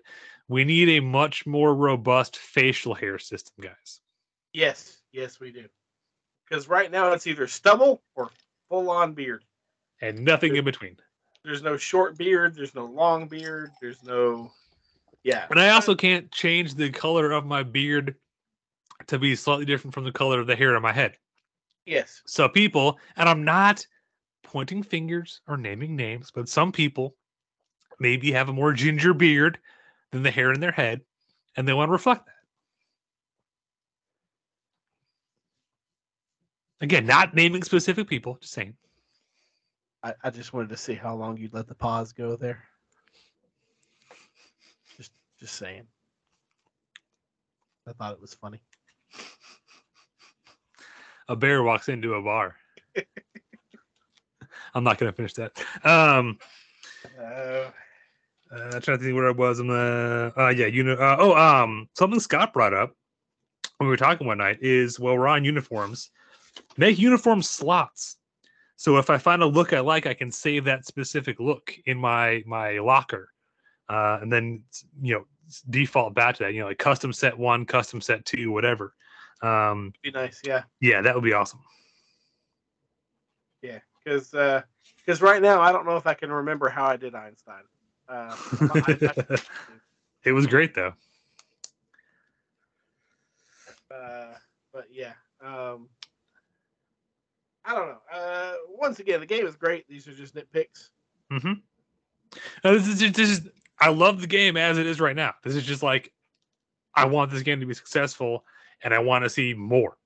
we 0.49 0.65
need 0.65 0.89
a 0.89 1.01
much 1.01 1.47
more 1.47 1.75
robust 1.75 2.37
facial 2.37 2.95
hair 2.95 3.19
system, 3.19 3.55
guys. 3.61 4.01
Yes, 4.53 4.99
yes, 5.13 5.39
we 5.39 5.53
do. 5.53 5.67
Because 6.49 6.69
right 6.69 6.91
now 6.91 7.13
it's 7.13 7.27
either 7.27 7.47
stubble 7.47 8.03
or 8.15 8.31
full 8.69 8.91
on 8.91 9.13
beard. 9.13 9.45
And 10.01 10.21
nothing 10.21 10.57
in 10.57 10.65
between. 10.65 10.97
There's 11.45 11.63
no 11.63 11.77
short 11.77 12.17
beard. 12.17 12.55
There's 12.55 12.75
no 12.75 12.87
long 12.87 13.29
beard. 13.29 13.71
There's 13.81 14.03
no. 14.03 14.51
Yeah. 15.23 15.47
And 15.51 15.61
I 15.61 15.71
also 15.71 15.95
can't 15.95 16.31
change 16.33 16.75
the 16.75 16.91
color 16.91 17.33
of 17.33 17.45
my 17.45 17.63
beard 17.63 18.17
to 19.07 19.19
be 19.19 19.37
slightly 19.37 19.65
different 19.65 19.95
from 19.95 20.05
the 20.05 20.13
color 20.13 20.41
of 20.41 20.47
the 20.47 20.57
hair 20.57 20.75
on 20.75 20.83
my 20.83 20.93
head. 20.93 21.17
Yes. 21.85 22.23
So 22.27 22.49
people, 22.49 22.99
and 23.17 23.29
I'm 23.29 23.45
not 23.45 23.87
pointing 24.43 24.83
fingers 24.83 25.41
or 25.47 25.57
naming 25.57 25.97
names, 25.97 26.31
but 26.35 26.49
some 26.49 26.73
people 26.73 27.15
maybe 27.99 28.33
have 28.33 28.49
a 28.49 28.53
more 28.53 28.73
ginger 28.73 29.13
beard 29.13 29.59
than 30.13 30.23
the 30.23 30.31
hair 30.31 30.53
in 30.53 30.61
their 30.61 30.73
head, 30.73 31.01
and 31.57 31.67
they 31.67 31.73
want 31.73 31.89
to 31.89 31.93
reflect 31.93 32.27
that. 32.27 32.35
Again, 36.81 37.07
not 37.07 37.35
naming 37.35 37.63
specific 37.63 38.09
people, 38.09 38.39
just 38.41 38.53
saying. 38.53 38.75
I, 40.03 40.15
I 40.23 40.31
just 40.31 40.53
wanted 40.53 40.69
to 40.71 40.77
see 40.77 40.95
how 40.95 41.17
long 41.17 41.37
you'd 41.37 41.55
let 41.55 41.67
the 41.67 41.75
pause 41.75 42.13
go 42.13 42.37
there. 42.37 42.63
Just 44.97 45.13
just 45.41 45.57
saying. 45.57 45.87
I 47.87 47.93
thought 47.93 48.13
it 48.13 48.21
was 48.21 48.35
funny. 48.35 48.61
A 51.29 51.35
bear 51.35 51.63
walks 51.63 51.89
into 51.89 52.15
a 52.15 52.23
bar. 52.23 52.57
I'm 54.75 54.85
not 54.85 54.99
going 54.99 55.11
to 55.11 55.17
finish 55.17 55.35
that. 55.35 55.53
Um, 55.85 56.39
Uh, 57.21 57.71
Uh, 58.53 58.71
I'm 58.75 58.81
trying 58.81 58.99
to 58.99 59.05
think 59.05 59.15
where 59.15 59.29
I 59.29 59.33
was. 59.33 59.61
in 59.61 59.69
the 59.69 60.33
uh, 60.37 60.49
yeah, 60.49 60.67
you 60.67 60.83
know. 60.83 60.95
Uh, 60.95 61.17
oh, 61.19 61.35
um, 61.37 61.89
something 61.95 62.21
Scott 62.21 62.53
brought 62.53 62.75
up 62.75 62.95
when 63.77 63.89
we 63.89 63.91
were 63.91 63.97
talking 63.97 64.27
one 64.27 64.39
night 64.39 64.59
is 64.61 64.99
well, 64.99 65.15
we're 65.17 65.29
on 65.29 65.45
uniforms. 65.45 66.11
Make 66.77 66.99
uniform 66.99 67.43
slots. 67.43 68.17
So 68.77 68.97
if 68.97 69.11
I 69.11 69.19
find 69.19 69.43
a 69.43 69.47
look 69.47 69.73
I 69.73 69.81
like, 69.81 70.07
I 70.07 70.15
can 70.15 70.31
save 70.31 70.65
that 70.65 70.87
specific 70.87 71.41
look 71.41 71.75
in 71.87 71.99
my 71.99 72.43
my 72.47 72.79
locker, 72.79 73.31
uh, 73.89 74.19
and 74.23 74.33
then 74.33 74.63
you 75.03 75.15
know 75.15 75.25
default 75.71 76.15
back 76.15 76.37
to 76.37 76.45
that. 76.45 76.55
You 76.55 76.61
know, 76.61 76.67
like 76.69 76.79
custom 76.79 77.13
set 77.13 77.37
one, 77.37 77.67
custom 77.67 78.01
set 78.01 78.25
two, 78.25 78.51
whatever. 78.51 78.95
Um, 79.43 79.93
be 80.03 80.11
nice, 80.11 80.41
yeah, 80.45 80.63
yeah, 80.81 81.03
that 81.03 81.15
would 81.15 81.25
be 81.25 81.33
awesome. 81.33 81.61
yeah. 83.63 83.79
Because 84.05 84.31
because 85.05 85.21
right 85.21 85.43
now 85.43 85.61
I 85.61 85.73
don't 85.73 85.85
know 85.85 85.97
if 85.97 86.07
I 86.07 86.15
can 86.15 86.33
remember 86.33 86.69
how 86.69 86.87
I 86.87 86.97
did 86.97 87.15
Einstein. 87.15 87.63
Uh, 88.09 88.37
I- 88.61 88.99
I- 89.31 89.37
it 90.25 90.33
was 90.33 90.47
great 90.47 90.75
though. 90.75 90.95
uh, 93.95 94.35
but 94.73 94.85
yeah, 94.91 95.13
um, 95.45 95.89
I 97.65 97.75
don't 97.75 97.89
know. 97.89 97.99
Uh, 98.13 98.53
once 98.71 98.99
again, 98.99 99.21
the 99.21 99.27
game 99.27 99.47
is 99.47 99.57
great. 99.57 99.87
These 99.89 100.09
are 100.09 100.15
just 100.15 100.35
nitpicks. 100.35 100.89
Mm-hmm. 101.31 101.53
this 102.63 102.89
is 102.89 103.01
just, 103.01 103.15
this 103.15 103.29
is 103.31 103.49
I 103.79 103.91
love 103.91 104.21
the 104.23 104.27
game 104.27 104.57
as 104.57 104.79
it 104.79 104.87
is 104.87 105.01
right 105.01 105.17
now. 105.17 105.35
This 105.45 105.55
is 105.55 105.65
just 105.67 105.83
like 105.83 106.11
I 106.95 107.05
want 107.05 107.31
this 107.31 107.43
game 107.43 107.61
to 107.61 107.67
be 107.67 107.75
successful, 107.75 108.45
and 108.83 108.95
I 108.95 108.99
want 109.01 109.25
to 109.25 109.31
see 109.31 109.53
more. 109.53 109.98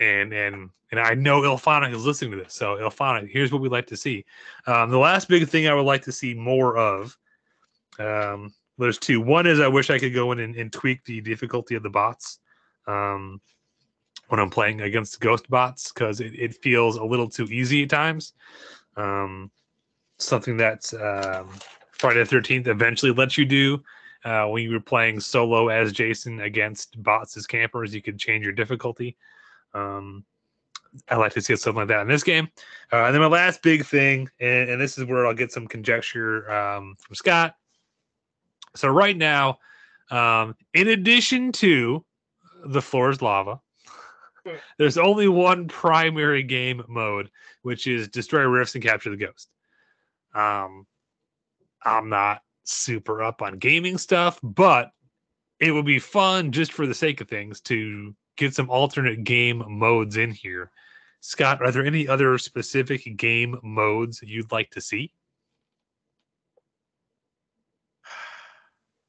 And 0.00 0.32
and 0.32 0.70
and 0.90 1.00
I 1.00 1.14
know 1.14 1.42
IllFonic 1.42 1.94
is 1.94 2.04
listening 2.04 2.32
to 2.32 2.36
this, 2.38 2.54
so 2.54 2.76
IllFonic, 2.76 3.30
here's 3.30 3.52
what 3.52 3.62
we'd 3.62 3.70
like 3.70 3.86
to 3.88 3.96
see. 3.96 4.24
Um, 4.66 4.90
the 4.90 4.98
last 4.98 5.28
big 5.28 5.46
thing 5.48 5.68
I 5.68 5.74
would 5.74 5.86
like 5.86 6.02
to 6.02 6.12
see 6.12 6.34
more 6.34 6.76
of. 6.76 7.16
Um, 7.98 8.52
there's 8.78 8.98
two. 8.98 9.20
One 9.20 9.46
is 9.46 9.60
I 9.60 9.68
wish 9.68 9.90
I 9.90 9.98
could 9.98 10.14
go 10.14 10.32
in 10.32 10.40
and, 10.40 10.56
and 10.56 10.72
tweak 10.72 11.04
the 11.04 11.20
difficulty 11.20 11.74
of 11.74 11.82
the 11.82 11.90
bots. 11.90 12.38
Um, 12.86 13.40
when 14.30 14.40
I'm 14.40 14.50
playing 14.50 14.80
against 14.80 15.20
ghost 15.20 15.50
bots 15.50 15.92
because 15.92 16.20
it, 16.20 16.32
it 16.38 16.54
feels 16.54 16.96
a 16.96 17.04
little 17.04 17.28
too 17.28 17.44
easy 17.46 17.82
at 17.82 17.90
times. 17.90 18.32
Um, 18.96 19.50
something 20.18 20.56
that 20.56 20.92
um, 20.94 21.48
Friday 21.90 22.22
the 22.22 22.36
13th 22.36 22.68
eventually 22.68 23.12
lets 23.12 23.36
you 23.36 23.44
do 23.44 23.82
uh, 24.24 24.46
when 24.46 24.62
you 24.62 24.70
were 24.70 24.80
playing 24.80 25.18
solo 25.18 25.68
as 25.68 25.92
Jason 25.92 26.40
against 26.40 27.02
bots 27.02 27.36
as 27.36 27.46
campers. 27.46 27.92
You 27.92 28.02
could 28.02 28.18
change 28.18 28.44
your 28.44 28.52
difficulty. 28.52 29.16
Um, 29.74 30.24
I 31.08 31.16
like 31.16 31.32
to 31.34 31.40
see 31.40 31.54
something 31.56 31.80
like 31.80 31.88
that 31.88 32.02
in 32.02 32.08
this 32.08 32.24
game. 32.24 32.48
Uh, 32.92 33.04
and 33.04 33.14
then 33.14 33.22
my 33.22 33.28
last 33.28 33.62
big 33.62 33.84
thing, 33.84 34.28
and, 34.40 34.70
and 34.70 34.80
this 34.80 34.98
is 34.98 35.04
where 35.04 35.26
I'll 35.26 35.34
get 35.34 35.52
some 35.52 35.66
conjecture 35.66 36.50
um, 36.50 36.96
from 37.00 37.14
Scott. 37.14 37.54
So 38.74 38.88
right 38.88 39.16
now, 39.16 39.58
um, 40.10 40.56
in 40.74 40.88
addition 40.88 41.52
to 41.52 42.04
the 42.64 42.82
floor 42.82 43.10
is 43.10 43.22
lava, 43.22 43.60
there's 44.78 44.98
only 44.98 45.28
one 45.28 45.68
primary 45.68 46.42
game 46.42 46.82
mode, 46.88 47.30
which 47.62 47.86
is 47.86 48.08
destroy 48.08 48.42
rifts 48.42 48.74
and 48.74 48.84
capture 48.84 49.10
the 49.10 49.16
ghost. 49.16 49.50
Um, 50.34 50.86
I'm 51.82 52.08
not 52.08 52.42
super 52.64 53.22
up 53.22 53.42
on 53.42 53.58
gaming 53.58 53.98
stuff, 53.98 54.38
but 54.42 54.92
it 55.58 55.72
would 55.72 55.84
be 55.84 55.98
fun 55.98 56.52
just 56.52 56.72
for 56.72 56.86
the 56.86 56.94
sake 56.94 57.20
of 57.20 57.28
things 57.28 57.60
to 57.62 58.14
get 58.40 58.54
some 58.54 58.70
alternate 58.70 59.22
game 59.22 59.62
modes 59.68 60.16
in 60.16 60.30
here. 60.32 60.70
Scott, 61.20 61.60
are 61.62 61.70
there 61.70 61.84
any 61.84 62.08
other 62.08 62.38
specific 62.38 63.16
game 63.16 63.58
modes 63.62 64.22
you'd 64.22 64.50
like 64.50 64.70
to 64.70 64.80
see? 64.80 65.12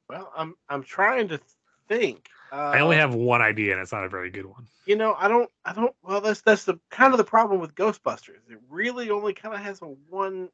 Well, 0.08 0.30
I'm 0.36 0.54
I'm 0.68 0.82
trying 0.82 1.28
to 1.28 1.40
think. 1.88 2.28
Uh, 2.52 2.56
I 2.56 2.80
only 2.80 2.96
have 2.96 3.14
one 3.14 3.40
idea, 3.40 3.72
and 3.72 3.80
it's 3.80 3.92
not 3.92 4.04
a 4.04 4.10
very 4.10 4.28
good 4.28 4.44
one. 4.44 4.66
You 4.84 4.96
know, 4.96 5.14
I 5.18 5.26
don't, 5.26 5.48
I 5.64 5.72
don't. 5.72 5.94
Well, 6.02 6.20
that's 6.20 6.42
that's 6.42 6.64
the 6.64 6.78
kind 6.90 7.14
of 7.14 7.18
the 7.18 7.24
problem 7.24 7.60
with 7.60 7.74
Ghostbusters. 7.74 8.50
It 8.50 8.58
really 8.68 9.08
only 9.08 9.32
kind 9.32 9.54
of 9.54 9.62
has 9.62 9.80
a 9.80 9.86
one, 9.86 10.50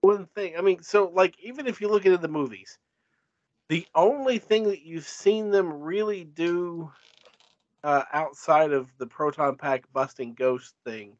one 0.00 0.26
thing. 0.26 0.56
I 0.56 0.60
mean, 0.60 0.80
so 0.84 1.10
like 1.12 1.34
even 1.42 1.66
if 1.66 1.80
you 1.80 1.88
look 1.88 2.06
into 2.06 2.18
the 2.18 2.28
movies, 2.28 2.78
the 3.68 3.84
only 3.96 4.38
thing 4.38 4.64
that 4.64 4.86
you've 4.86 5.08
seen 5.08 5.50
them 5.50 5.72
really 5.72 6.22
do 6.22 6.92
uh, 7.84 8.04
outside 8.12 8.72
of 8.72 8.88
the 8.98 9.06
proton 9.06 9.56
pack 9.56 9.84
busting 9.92 10.34
ghost 10.34 10.74
thing 10.84 11.16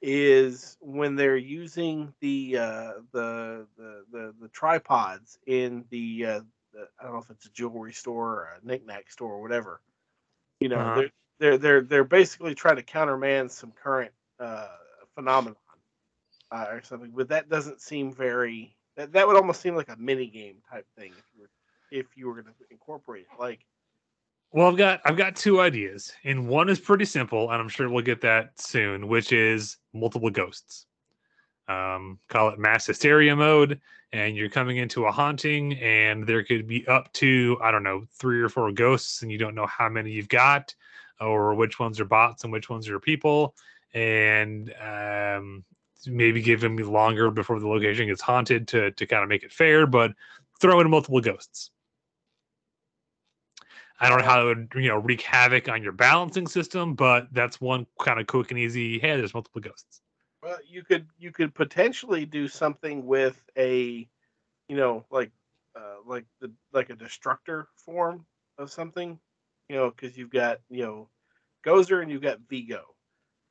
is 0.00 0.76
when 0.80 1.16
they're 1.16 1.36
using 1.36 2.12
the 2.20 2.56
uh, 2.58 2.92
the, 3.12 3.66
the 3.76 4.04
the 4.12 4.34
the 4.42 4.48
tripods 4.48 5.38
in 5.46 5.84
the, 5.90 6.26
uh, 6.26 6.40
the 6.72 6.88
I 7.00 7.04
don't 7.04 7.14
know 7.14 7.18
if 7.20 7.30
it's 7.30 7.46
a 7.46 7.50
jewelry 7.50 7.92
store 7.92 8.28
or 8.28 8.48
a 8.62 8.66
knickknack 8.66 9.10
store 9.10 9.32
or 9.32 9.42
whatever. 9.42 9.80
You 10.60 10.68
know, 10.68 10.80
Uh-huh. 10.80 10.94
they're, 10.94 11.10
they're 11.40 11.58
they're 11.58 11.82
they're 11.82 12.04
basically 12.04 12.54
trying 12.54 12.76
to 12.76 12.82
countermand 12.82 13.50
some 13.50 13.72
current 13.72 14.12
uh, 14.40 14.68
phenomenon 15.14 15.56
uh, 16.50 16.66
or 16.70 16.82
something, 16.82 17.12
but 17.14 17.28
that 17.28 17.48
doesn't 17.48 17.80
seem 17.80 18.12
very. 18.12 18.74
That, 18.96 19.12
that 19.12 19.26
would 19.26 19.36
almost 19.36 19.60
seem 19.60 19.76
like 19.76 19.88
a 19.88 19.96
mini 19.96 20.26
game 20.28 20.56
type 20.70 20.86
thing 20.96 21.12
if 21.18 21.24
you 21.34 21.42
were 21.42 21.50
if 21.90 22.06
you 22.16 22.26
were 22.26 22.34
going 22.34 22.46
to 22.46 22.52
incorporate 22.70 23.26
it. 23.32 23.40
Like, 23.40 23.64
Well, 24.52 24.68
I've 24.68 24.76
got 24.76 25.00
I've 25.04 25.16
got 25.16 25.36
two 25.36 25.60
ideas, 25.60 26.12
and 26.24 26.48
one 26.48 26.68
is 26.70 26.80
pretty 26.80 27.04
simple, 27.04 27.50
and 27.50 27.60
I'm 27.60 27.68
sure 27.68 27.88
we'll 27.88 28.02
get 28.04 28.22
that 28.22 28.58
soon, 28.60 29.08
which 29.08 29.32
is 29.32 29.76
multiple 29.92 30.30
ghosts. 30.30 30.86
Um, 31.68 32.18
call 32.28 32.48
it 32.50 32.58
mass 32.58 32.86
hysteria 32.86 33.36
mode, 33.36 33.80
and 34.12 34.36
you're 34.36 34.48
coming 34.50 34.78
into 34.78 35.06
a 35.06 35.12
haunting, 35.12 35.74
and 35.78 36.26
there 36.26 36.42
could 36.44 36.66
be 36.66 36.86
up 36.88 37.12
to 37.14 37.58
I 37.62 37.70
don't 37.70 37.82
know 37.82 38.06
three 38.18 38.40
or 38.40 38.48
four 38.48 38.72
ghosts, 38.72 39.22
and 39.22 39.30
you 39.30 39.38
don't 39.38 39.54
know 39.54 39.66
how 39.66 39.88
many 39.90 40.12
you've 40.12 40.28
got, 40.30 40.74
or 41.20 41.54
which 41.54 41.78
ones 41.78 42.00
are 42.00 42.06
bots 42.06 42.44
and 42.44 42.52
which 42.52 42.70
ones 42.70 42.88
are 42.88 43.00
people, 43.00 43.54
and 43.94 44.72
um, 44.80 45.64
maybe 46.06 46.40
give 46.42 46.60
them 46.62 46.76
longer 46.76 47.30
before 47.30 47.60
the 47.60 47.68
location 47.68 48.06
gets 48.06 48.22
haunted 48.22 48.66
to 48.68 48.92
to 48.92 49.06
kind 49.06 49.22
of 49.22 49.28
make 49.28 49.42
it 49.42 49.52
fair, 49.52 49.86
but 49.86 50.12
throw 50.60 50.80
in 50.80 50.90
multiple 50.90 51.20
ghosts. 51.20 51.70
I 54.00 54.08
don't 54.08 54.18
know 54.18 54.24
how 54.24 54.42
it 54.42 54.44
would 54.46 54.72
you 54.76 54.88
know 54.88 54.98
wreak 54.98 55.22
havoc 55.22 55.68
on 55.68 55.82
your 55.82 55.92
balancing 55.92 56.46
system, 56.46 56.94
but 56.94 57.28
that's 57.32 57.60
one 57.60 57.86
kind 58.00 58.20
of 58.20 58.26
quick 58.26 58.50
and 58.50 58.58
easy. 58.58 58.98
Hey, 58.98 59.16
there's 59.16 59.34
multiple 59.34 59.60
ghosts. 59.60 60.02
well, 60.42 60.58
you 60.68 60.82
could 60.84 61.06
you 61.18 61.32
could 61.32 61.54
potentially 61.54 62.24
do 62.24 62.48
something 62.48 63.06
with 63.06 63.42
a, 63.56 64.08
you 64.68 64.76
know, 64.76 65.04
like, 65.10 65.32
uh, 65.76 65.96
like 66.06 66.24
the 66.40 66.52
like 66.72 66.90
a 66.90 66.94
destructor 66.94 67.68
form 67.76 68.24
of 68.58 68.70
something, 68.70 69.18
you 69.68 69.76
know, 69.76 69.90
because 69.90 70.16
you've 70.16 70.30
got 70.30 70.60
you 70.70 70.84
know, 70.84 71.08
Gozer 71.66 72.02
and 72.02 72.10
you've 72.10 72.22
got 72.22 72.40
Vigo, 72.48 72.84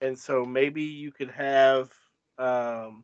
and 0.02 0.18
so 0.18 0.46
maybe 0.46 0.84
you 0.84 1.12
could 1.12 1.32
have 1.32 1.92
um, 2.38 3.04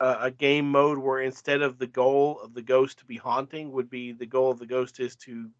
a, 0.00 0.16
a 0.22 0.30
game 0.30 0.70
mode 0.70 0.98
where 0.98 1.20
instead 1.20 1.60
of 1.60 1.78
the 1.78 1.86
goal 1.86 2.40
of 2.42 2.54
the 2.54 2.62
ghost 2.62 2.98
to 2.98 3.04
be 3.04 3.16
haunting 3.16 3.72
would 3.72 3.90
be 3.90 4.12
the 4.12 4.26
goal 4.26 4.50
of 4.50 4.58
the 4.58 4.66
ghost 4.66 5.00
is 5.00 5.16
to 5.16 5.50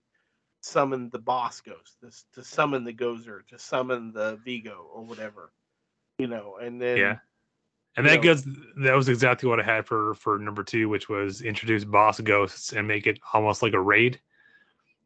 summon 0.60 1.08
the 1.10 1.18
boss 1.18 1.60
ghost, 1.60 1.96
this, 2.02 2.24
to 2.34 2.42
summon 2.42 2.84
the 2.84 2.92
Gozer, 2.92 3.46
to 3.48 3.58
summon 3.58 4.12
the 4.12 4.36
Vigo 4.44 4.86
or 4.92 5.02
whatever, 5.04 5.52
you 6.18 6.26
know, 6.26 6.56
and 6.60 6.80
then 6.80 6.96
Yeah. 6.98 7.18
And 7.96 8.06
that 8.06 8.16
know- 8.16 8.22
goes 8.22 8.44
that 8.44 8.94
was 8.94 9.08
exactly 9.08 9.48
what 9.48 9.58
I 9.60 9.64
had 9.64 9.86
for 9.86 10.14
for 10.14 10.38
number 10.38 10.62
two, 10.62 10.88
which 10.88 11.08
was 11.08 11.42
introduce 11.42 11.84
boss 11.84 12.20
ghosts 12.20 12.72
and 12.72 12.86
make 12.86 13.06
it 13.06 13.18
almost 13.32 13.62
like 13.62 13.72
a 13.72 13.80
raid. 13.80 14.20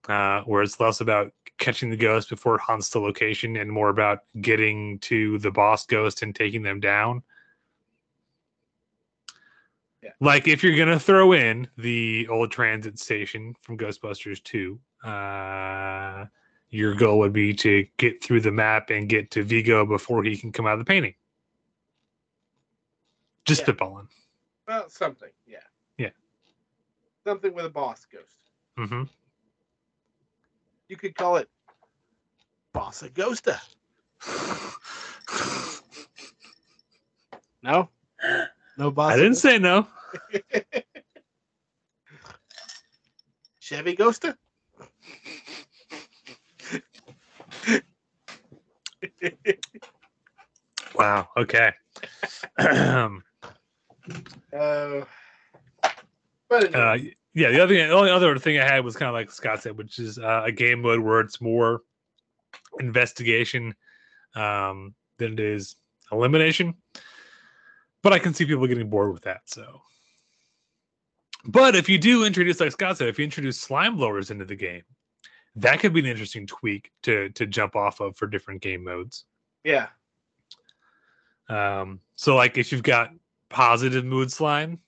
Uh, 0.09 0.43
where 0.43 0.62
it's 0.62 0.81
less 0.81 1.01
about 1.01 1.33
catching 1.59 1.89
the 1.89 1.97
ghost 1.97 2.29
before 2.29 2.57
it 2.57 2.61
haunts 2.61 2.91
the 2.91 2.99
location 2.99 3.57
and 3.57 3.70
more 3.70 3.89
about 3.89 4.24
getting 4.41 4.99
to 4.99 5.39
the 5.39 5.51
boss 5.51 5.87
ghost 5.87 6.23
and 6.23 6.35
taking 6.35 6.61
them 6.61 6.81
down. 6.81 7.23
Yeah. 10.03 10.11
Like 10.20 10.49
if 10.49 10.62
you're 10.65 10.77
gonna 10.77 10.99
throw 10.99 11.33
in 11.33 11.69
the 11.79 12.27
old 12.29 12.51
transit 12.51 12.99
station 12.99 13.55
from 13.62 13.79
Ghostbusters 13.79 14.43
2, 14.43 14.79
uh, 15.09 16.27
your 16.70 16.95
goal 16.95 17.19
would 17.20 17.33
be 17.33 17.55
to 17.55 17.87
get 17.99 18.23
through 18.23 18.41
the 18.41 18.51
map 18.51 18.91
and 18.91 19.09
get 19.09 19.31
to 19.33 19.43
Vigo 19.45 19.87
before 19.87 20.24
he 20.24 20.37
can 20.37 20.51
come 20.51 20.66
out 20.66 20.73
of 20.73 20.79
the 20.81 20.85
painting. 20.85 21.15
Just 23.45 23.61
Yeah. 23.61 23.74
spitballing. 23.74 24.09
Well, 24.66 24.89
something, 24.89 25.31
yeah. 25.47 25.59
Yeah. 25.99 26.11
Something 27.24 27.55
with 27.55 27.66
a 27.66 27.70
boss 27.70 28.05
ghost. 28.07 28.39
hmm 28.77 29.05
You 30.89 30.97
could 30.97 31.15
call 31.15 31.37
it 31.37 31.49
Bossa 32.74 33.09
Ghosta. 33.11 33.61
No? 37.65 37.89
No 38.78 38.90
Bossa 38.90 39.11
I 39.11 39.16
didn't 39.16 39.35
say 39.36 39.59
no. 39.59 39.86
Chevy 43.61 43.97
Ghoster. 43.97 44.36
Wow. 50.94 51.28
Okay. 51.36 51.73
um, 52.59 53.23
uh, 54.57 55.01
but 56.49 56.74
uh, 56.74 56.97
yeah. 57.35 57.51
The 57.51 57.61
other, 57.62 57.74
the 57.74 57.90
only 57.90 58.11
other 58.11 58.39
thing 58.39 58.59
I 58.59 58.65
had 58.65 58.85
was 58.85 58.97
kind 58.97 59.09
of 59.09 59.15
like 59.15 59.31
Scott 59.31 59.62
said, 59.62 59.77
which 59.77 59.99
is 59.99 60.19
uh, 60.19 60.43
a 60.44 60.53
game 60.53 60.82
mode 60.82 61.01
where 61.01 61.20
it's 61.20 61.40
more 61.40 61.82
investigation 62.81 63.74
um, 64.35 64.94
than 65.19 65.32
it 65.35 65.40
is 65.40 65.77
elimination. 66.11 66.74
But 68.03 68.12
I 68.12 68.19
can 68.19 68.35
see 68.35 68.45
people 68.45 68.66
getting 68.66 68.91
bored 68.91 69.12
with 69.12 69.23
that. 69.23 69.43
So, 69.47 69.81
but 71.45 71.74
if 71.77 71.89
you 71.89 71.99
do 71.99 72.24
introduce, 72.24 72.61
like 72.61 72.73
Scott 72.73 72.99
said, 72.99 73.09
if 73.09 73.19
you 73.19 73.24
introduce 73.24 73.61
slime 73.61 73.97
blowers 73.97 74.31
into 74.31 74.45
the 74.45 74.57
game, 74.57 74.83
that 75.57 75.81
could 75.81 75.93
be 75.93 76.01
an 76.01 76.07
interesting 76.07 76.47
tweak 76.47 76.91
to 77.03 77.29
to 77.31 77.47
jump 77.47 77.77
off 77.77 78.01
of 78.01 78.16
for 78.16 78.27
different 78.27 78.61
game 78.62 78.85
modes. 78.85 79.24
yeah. 79.65 79.89
Um, 81.49 82.01
so 82.15 82.35
like 82.37 82.57
if 82.57 82.73
you've 82.73 82.83
got 82.83 83.11
positive 83.51 84.05
mood 84.05 84.33
slime, 84.33 84.79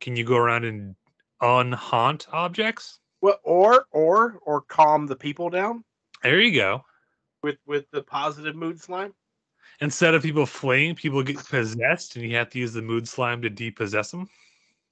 can 0.00 0.14
you 0.16 0.24
go 0.24 0.36
around 0.36 0.64
and 0.64 0.94
unhaunt 1.42 2.26
objects? 2.32 3.00
Well, 3.20 3.40
or 3.42 3.86
or 3.90 4.38
or 4.42 4.60
calm 4.60 5.06
the 5.06 5.16
people 5.16 5.50
down 5.50 5.82
There 6.22 6.40
you 6.40 6.54
go. 6.54 6.84
with 7.42 7.56
with 7.66 7.90
the 7.90 8.02
positive 8.02 8.54
mood 8.54 8.80
slime. 8.80 9.14
Instead 9.80 10.14
of 10.14 10.22
people 10.22 10.46
fleeing, 10.46 10.94
people 10.94 11.22
get 11.22 11.36
possessed, 11.36 12.16
and 12.16 12.24
you 12.24 12.36
have 12.36 12.50
to 12.50 12.58
use 12.58 12.72
the 12.72 12.82
mood 12.82 13.08
slime 13.08 13.42
to 13.42 13.50
depossess 13.50 14.10
them. 14.10 14.28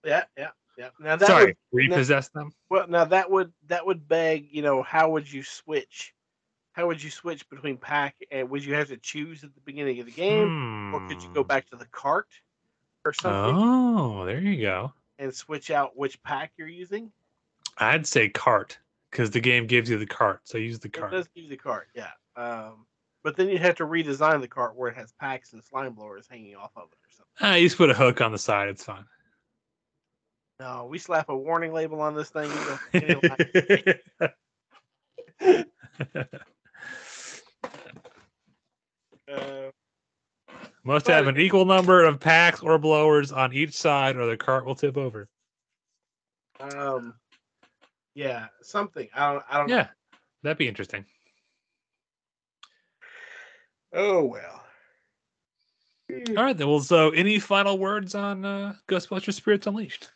Yeah, 0.05 0.25
yeah, 0.37 0.51
yeah. 0.77 0.89
Now 0.99 1.17
that 1.17 1.27
Sorry, 1.29 1.47
would, 1.47 1.57
repossess 1.73 2.29
them. 2.31 2.53
well, 2.69 2.87
now 2.89 3.05
that 3.05 3.31
would 3.31 3.53
that 3.69 3.87
would 3.87 4.09
beg, 4.09 4.49
you 4.51 4.63
know, 4.63 4.83
how 4.83 5.11
would 5.11 5.31
you 5.31 5.43
switch? 5.43 6.15
How 6.73 6.87
would 6.87 7.03
you 7.03 7.11
switch 7.11 7.49
between 7.51 7.77
pack 7.77 8.17
and 8.31 8.49
would 8.51 8.65
you 8.65 8.75
have 8.75 8.89
to 8.89 8.97
choose 8.97 9.45
at 9.45 9.55
the 9.55 9.61
beginning 9.61 10.01
of 10.01 10.07
the 10.07 10.13
game, 10.13 10.93
or 10.93 11.01
could 11.09 11.23
you 11.23 11.29
go 11.35 11.43
Hmm. 11.43 11.49
back 11.49 11.69
to 11.71 11.77
the 11.77 11.87
cart 11.87 12.29
or 13.05 13.13
something 13.13 13.55
Oh, 13.57 14.25
there 14.25 14.41
you 14.41 14.61
go. 14.63 14.93
and 15.19 15.35
switch 15.35 15.71
out 15.71 15.97
which 15.97 16.21
pack 16.23 16.53
you're 16.57 16.69
using? 16.69 17.13
I'd 17.79 18.07
say 18.07 18.29
cart 18.29 18.79
because 19.11 19.31
the 19.31 19.41
game 19.41 19.67
gives 19.67 19.89
you 19.91 19.99
the 19.99 20.07
cart, 20.07 20.41
so 20.45 20.59
use 20.59 20.79
the 20.79 20.89
It 20.89 20.93
cart. 20.93 21.13
does 21.13 21.29
give 21.29 21.45
you 21.45 21.51
the 21.51 21.57
cart, 21.57 21.89
yeah. 21.95 22.11
Um, 22.37 22.87
but 23.23 23.37
then 23.37 23.49
you'd 23.49 23.61
have 23.63 23.77
to 23.77 23.87
redesign 23.87 24.41
the 24.41 24.49
cart 24.49 24.77
where 24.77 24.91
it 24.91 24.97
has 24.97 25.13
packs 25.21 25.53
and 25.53 25.63
slime 25.63 25.95
blowers 25.95 26.27
hanging 26.29 26.57
off 26.57 26.73
of 26.77 26.85
it 26.85 26.99
or 26.99 27.11
something. 27.11 27.33
Ah, 27.41 27.55
you 27.55 27.67
just 27.67 27.79
put 27.79 27.91
a 27.91 27.95
hook 27.95 28.21
on 28.21 28.33
the 28.33 28.39
side. 28.39 28.69
It's 28.69 28.85
fine. 28.85 29.05
No, 30.61 30.87
we 30.91 30.99
slap 30.99 31.29
a 31.29 31.37
warning 31.37 31.73
label 31.73 32.01
on 32.01 32.15
this 32.15 32.31
thing. 32.31 32.51
You 32.51 33.09
don't 33.09 33.23
get 33.23 34.03
any 34.21 34.21
li- 34.21 35.65
uh, 39.33 39.71
Must 40.85 41.07
have 41.07 41.27
an 41.27 41.39
equal 41.39 41.65
number 41.65 42.05
of 42.05 42.21
packs 42.21 42.61
or 42.61 42.79
blowers 42.79 43.33
on 43.33 43.53
each 43.53 43.75
side, 43.75 44.17
or 44.17 44.27
the 44.27 44.37
cart 44.37 44.65
will 44.65 44.75
tip 44.75 44.97
over. 44.97 45.29
Um, 46.61 47.15
yeah, 48.15 48.47
something. 48.63 49.09
I 49.15 49.33
don't. 49.33 49.45
I 49.51 49.59
don't. 49.59 49.69
Yeah, 49.69 49.89
that'd 50.43 50.59
be 50.59 50.69
interesting. 50.69 51.05
Know. 53.93 54.01
Oh 54.01 54.25
well. 54.25 54.63
All 56.37 56.45
right, 56.45 56.57
then. 56.57 56.69
Well, 56.69 56.81
so 56.81 57.11
any 57.11 57.39
final 57.39 57.79
words 57.79 58.15
on 58.15 58.45
uh, 58.45 58.75
Ghostbusters 58.89 59.35
Spirits 59.35 59.67
Unleashed? 59.67 60.11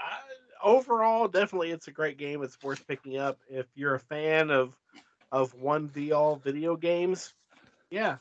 I, 0.00 0.18
overall, 0.62 1.28
definitely, 1.28 1.70
it's 1.70 1.88
a 1.88 1.92
great 1.92 2.18
game. 2.18 2.42
It's 2.42 2.62
worth 2.62 2.86
picking 2.86 3.16
up 3.16 3.38
if 3.48 3.66
you're 3.74 3.94
a 3.94 4.00
fan 4.00 4.50
of 4.50 4.74
of 5.32 5.54
one 5.54 5.88
v 5.88 6.12
all 6.12 6.36
video 6.36 6.76
games. 6.76 7.32
Yeah, 7.90 8.16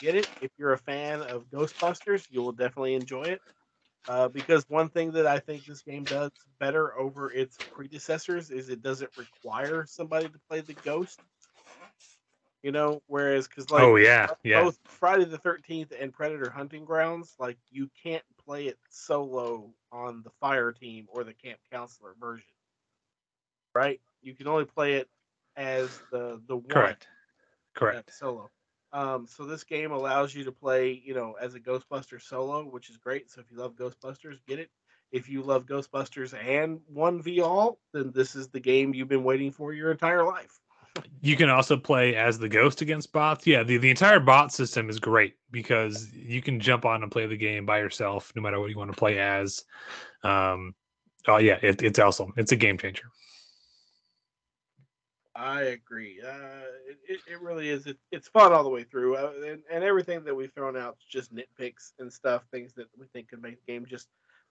get 0.00 0.16
it. 0.16 0.28
If 0.42 0.50
you're 0.58 0.72
a 0.72 0.78
fan 0.78 1.22
of 1.22 1.48
Ghostbusters, 1.50 2.26
you 2.30 2.42
will 2.42 2.52
definitely 2.52 2.94
enjoy 2.94 3.22
it. 3.22 3.40
Uh, 4.08 4.28
because 4.28 4.64
one 4.68 4.88
thing 4.88 5.12
that 5.12 5.26
I 5.26 5.38
think 5.38 5.64
this 5.64 5.82
game 5.82 6.04
does 6.04 6.30
better 6.58 6.98
over 6.98 7.30
its 7.30 7.56
predecessors 7.72 8.50
is 8.50 8.68
it 8.68 8.82
doesn't 8.82 9.10
require 9.16 9.86
somebody 9.86 10.28
to 10.28 10.40
play 10.48 10.60
the 10.60 10.74
ghost. 10.84 11.20
You 12.62 12.72
know, 12.72 13.02
whereas 13.06 13.48
because 13.48 13.70
like 13.70 13.82
oh 13.82 13.96
yeah, 13.96 14.28
yeah. 14.42 14.62
both 14.62 14.78
Friday 14.84 15.24
the 15.24 15.38
Thirteenth 15.38 15.92
and 15.98 16.12
Predator 16.12 16.50
Hunting 16.50 16.84
Grounds, 16.84 17.34
like 17.38 17.58
you 17.70 17.90
can't 18.02 18.24
play 18.44 18.66
it 18.66 18.78
solo 18.90 19.70
on 19.92 20.22
the 20.22 20.30
fire 20.40 20.72
team 20.72 21.06
or 21.08 21.24
the 21.24 21.34
camp 21.34 21.58
counselor 21.72 22.14
version, 22.20 22.46
right? 23.74 24.00
You 24.22 24.34
can 24.34 24.48
only 24.48 24.64
play 24.64 24.94
it 24.94 25.08
as 25.56 26.02
the 26.10 26.40
the 26.46 26.56
one 26.56 26.66
Correct. 26.68 27.06
Correct. 27.74 28.12
solo. 28.12 28.50
Um, 28.92 29.26
so 29.26 29.44
this 29.44 29.64
game 29.64 29.92
allows 29.92 30.34
you 30.34 30.44
to 30.44 30.52
play, 30.52 31.00
you 31.04 31.14
know, 31.14 31.36
as 31.40 31.54
a 31.54 31.60
Ghostbuster 31.60 32.20
solo, 32.20 32.64
which 32.64 32.90
is 32.90 32.96
great. 32.96 33.30
So 33.30 33.40
if 33.40 33.50
you 33.50 33.58
love 33.58 33.76
Ghostbusters, 33.76 34.38
get 34.46 34.58
it. 34.58 34.70
If 35.12 35.28
you 35.28 35.42
love 35.42 35.66
Ghostbusters 35.66 36.34
and 36.34 36.80
one 36.88 37.22
v 37.22 37.40
all, 37.40 37.78
then 37.92 38.12
this 38.12 38.34
is 38.34 38.48
the 38.48 38.60
game 38.60 38.94
you've 38.94 39.08
been 39.08 39.24
waiting 39.24 39.50
for 39.52 39.72
your 39.72 39.90
entire 39.90 40.24
life. 40.24 40.60
You 41.22 41.36
can 41.36 41.50
also 41.50 41.76
play 41.76 42.16
as 42.16 42.38
the 42.38 42.48
ghost 42.48 42.82
against 42.82 43.12
bots. 43.12 43.46
Yeah, 43.46 43.62
the, 43.62 43.76
the 43.76 43.90
entire 43.90 44.20
bot 44.20 44.52
system 44.52 44.88
is 44.88 44.98
great 44.98 45.34
because 45.50 46.08
you 46.12 46.42
can 46.42 46.58
jump 46.58 46.84
on 46.84 47.02
and 47.02 47.12
play 47.12 47.26
the 47.26 47.36
game 47.36 47.66
by 47.66 47.78
yourself, 47.78 48.32
no 48.34 48.42
matter 48.42 48.58
what 48.58 48.70
you 48.70 48.78
want 48.78 48.90
to 48.90 48.96
play 48.96 49.18
as. 49.18 49.64
Um, 50.24 50.74
oh 51.28 51.36
yeah, 51.36 51.58
it, 51.62 51.82
it's 51.82 51.98
awesome. 51.98 52.32
It's 52.36 52.52
a 52.52 52.56
game 52.56 52.78
changer. 52.78 53.04
I 55.36 55.62
agree. 55.62 56.20
Uh, 56.26 56.66
it, 57.08 57.20
it, 57.26 57.40
really 57.40 57.68
is. 57.70 57.86
It, 57.86 57.96
it's 58.10 58.28
fun 58.28 58.52
all 58.52 58.62
the 58.62 58.68
way 58.68 58.82
through, 58.82 59.16
uh, 59.16 59.32
and, 59.46 59.60
and 59.72 59.84
everything 59.84 60.24
that 60.24 60.34
we've 60.34 60.52
thrown 60.52 60.76
out 60.76 60.98
just 61.08 61.34
nitpicks 61.34 61.92
and 61.98 62.12
stuff, 62.12 62.42
things 62.50 62.74
that 62.74 62.86
we 62.98 63.06
think 63.12 63.28
could 63.28 63.40
make 63.40 63.58
the 63.64 63.72
game 63.72 63.86
just 63.86 64.08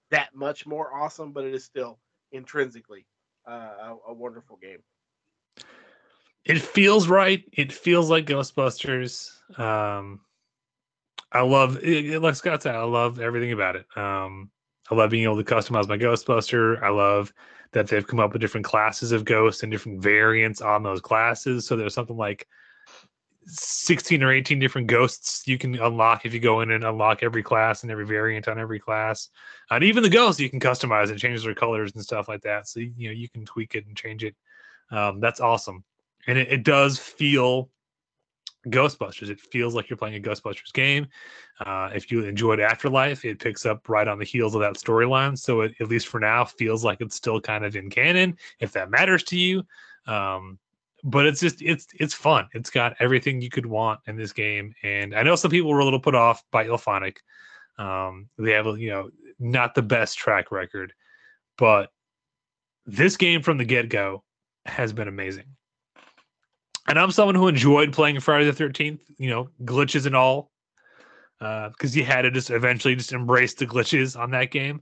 that 0.09 0.33
much 0.33 0.65
more 0.65 0.93
awesome. 0.93 1.31
But 1.31 1.43
it 1.43 1.53
is 1.53 1.63
still 1.63 1.99
intrinsically 2.31 3.05
uh, 3.47 3.51
a, 3.81 3.95
a 4.07 4.13
wonderful 4.13 4.57
game. 4.57 4.79
It 6.45 6.59
feels 6.59 7.07
right. 7.07 7.43
It 7.51 7.71
feels 7.71 8.09
like 8.09 8.25
Ghostbusters. 8.25 9.29
Um, 9.59 10.21
I 11.31 11.41
love 11.41 11.79
it, 11.83 12.21
like 12.21 12.35
Scott 12.35 12.63
said. 12.63 12.75
I 12.75 12.83
love 12.83 13.19
everything 13.19 13.51
about 13.51 13.75
it. 13.75 13.85
Um, 13.95 14.49
I 14.89 14.95
love 14.95 15.11
being 15.11 15.25
able 15.25 15.41
to 15.41 15.43
customize 15.43 15.87
my 15.87 15.97
Ghostbuster. 15.97 16.81
I 16.81 16.89
love 16.89 17.31
that 17.71 17.87
they've 17.87 18.05
come 18.05 18.19
up 18.19 18.33
with 18.33 18.41
different 18.41 18.65
classes 18.65 19.11
of 19.11 19.25
ghosts 19.25 19.61
and 19.61 19.71
different 19.71 20.01
variants 20.01 20.61
on 20.61 20.81
those 20.81 21.01
classes. 21.01 21.67
So 21.67 21.75
there's 21.75 21.93
something 21.93 22.17
like 22.17 22.47
16 23.45 24.23
or 24.23 24.31
18 24.31 24.59
different 24.59 24.87
ghosts 24.87 25.43
you 25.47 25.57
can 25.57 25.75
unlock 25.79 26.25
if 26.25 26.33
you 26.33 26.39
go 26.39 26.61
in 26.61 26.71
and 26.71 26.83
unlock 26.83 27.23
every 27.23 27.43
class 27.43 27.83
and 27.83 27.91
every 27.91 28.05
variant 28.05 28.47
on 28.47 28.59
every 28.59 28.79
class. 28.79 29.29
And 29.69 29.83
even 29.83 30.01
the 30.01 30.09
ghosts 30.09 30.41
you 30.41 30.49
can 30.49 30.59
customize 30.59 31.09
and 31.09 31.19
change 31.19 31.43
their 31.43 31.55
colors 31.55 31.91
and 31.93 32.03
stuff 32.03 32.27
like 32.27 32.41
that. 32.41 32.67
So 32.67 32.79
you 32.79 33.09
know 33.09 33.13
you 33.13 33.29
can 33.29 33.45
tweak 33.45 33.75
it 33.75 33.85
and 33.85 33.95
change 33.95 34.23
it. 34.23 34.35
Um, 34.91 35.19
that's 35.19 35.39
awesome. 35.39 35.83
And 36.27 36.37
it, 36.37 36.51
it 36.51 36.63
does 36.63 36.99
feel 36.99 37.69
Ghostbusters. 38.67 39.29
It 39.29 39.39
feels 39.39 39.73
like 39.73 39.89
you're 39.89 39.97
playing 39.97 40.15
a 40.15 40.27
Ghostbusters 40.27 40.73
game. 40.73 41.07
Uh, 41.65 41.89
if 41.93 42.11
you 42.11 42.23
enjoyed 42.25 42.59
Afterlife, 42.59 43.25
it 43.25 43.39
picks 43.39 43.65
up 43.65 43.87
right 43.87 44.07
on 44.07 44.19
the 44.19 44.25
heels 44.25 44.55
of 44.55 44.61
that 44.61 44.73
storyline. 44.73 45.37
So 45.37 45.61
it, 45.61 45.73
at 45.79 45.87
least 45.87 46.07
for 46.07 46.19
now, 46.19 46.45
feels 46.45 46.83
like 46.83 47.01
it's 47.01 47.15
still 47.15 47.39
kind 47.39 47.65
of 47.65 47.75
in 47.75 47.89
canon, 47.89 48.37
if 48.59 48.71
that 48.73 48.91
matters 48.91 49.23
to 49.25 49.37
you. 49.37 49.63
Um, 50.07 50.59
but 51.03 51.25
it's 51.25 51.39
just 51.39 51.61
it's 51.61 51.87
it's 51.97 52.13
fun. 52.13 52.49
It's 52.53 52.69
got 52.69 52.95
everything 52.99 53.41
you 53.41 53.49
could 53.49 53.65
want 53.65 54.01
in 54.07 54.17
this 54.17 54.33
game. 54.33 54.73
And 54.83 55.15
I 55.15 55.23
know 55.23 55.35
some 55.35 55.51
people 55.51 55.71
were 55.71 55.79
a 55.79 55.85
little 55.85 55.99
put 55.99 56.15
off 56.15 56.43
by 56.51 56.65
IllFonic. 56.65 57.17
Um, 57.77 58.29
they 58.37 58.51
have 58.51 58.65
you 58.77 58.89
know 58.89 59.09
not 59.39 59.75
the 59.75 59.81
best 59.81 60.17
track 60.17 60.51
record, 60.51 60.93
but 61.57 61.91
this 62.85 63.15
game 63.15 63.41
from 63.41 63.57
the 63.57 63.65
get 63.65 63.87
go 63.87 64.23
has 64.65 64.91
been 64.91 65.07
amazing. 65.07 65.45
And 66.89 66.97
I'm 66.97 67.11
someone 67.11 67.35
who 67.35 67.47
enjoyed 67.47 67.93
playing 67.93 68.19
Friday 68.19 68.49
the 68.49 68.63
13th, 68.63 68.99
you 69.19 69.29
know, 69.29 69.49
glitches 69.63 70.07
and 70.07 70.15
all, 70.15 70.51
because 71.39 71.95
you 71.95 72.03
had 72.03 72.23
to 72.23 72.31
just 72.31 72.49
eventually 72.49 72.95
just 72.95 73.13
embrace 73.13 73.53
the 73.53 73.67
glitches 73.67 74.19
on 74.19 74.31
that 74.31 74.49
game. 74.49 74.81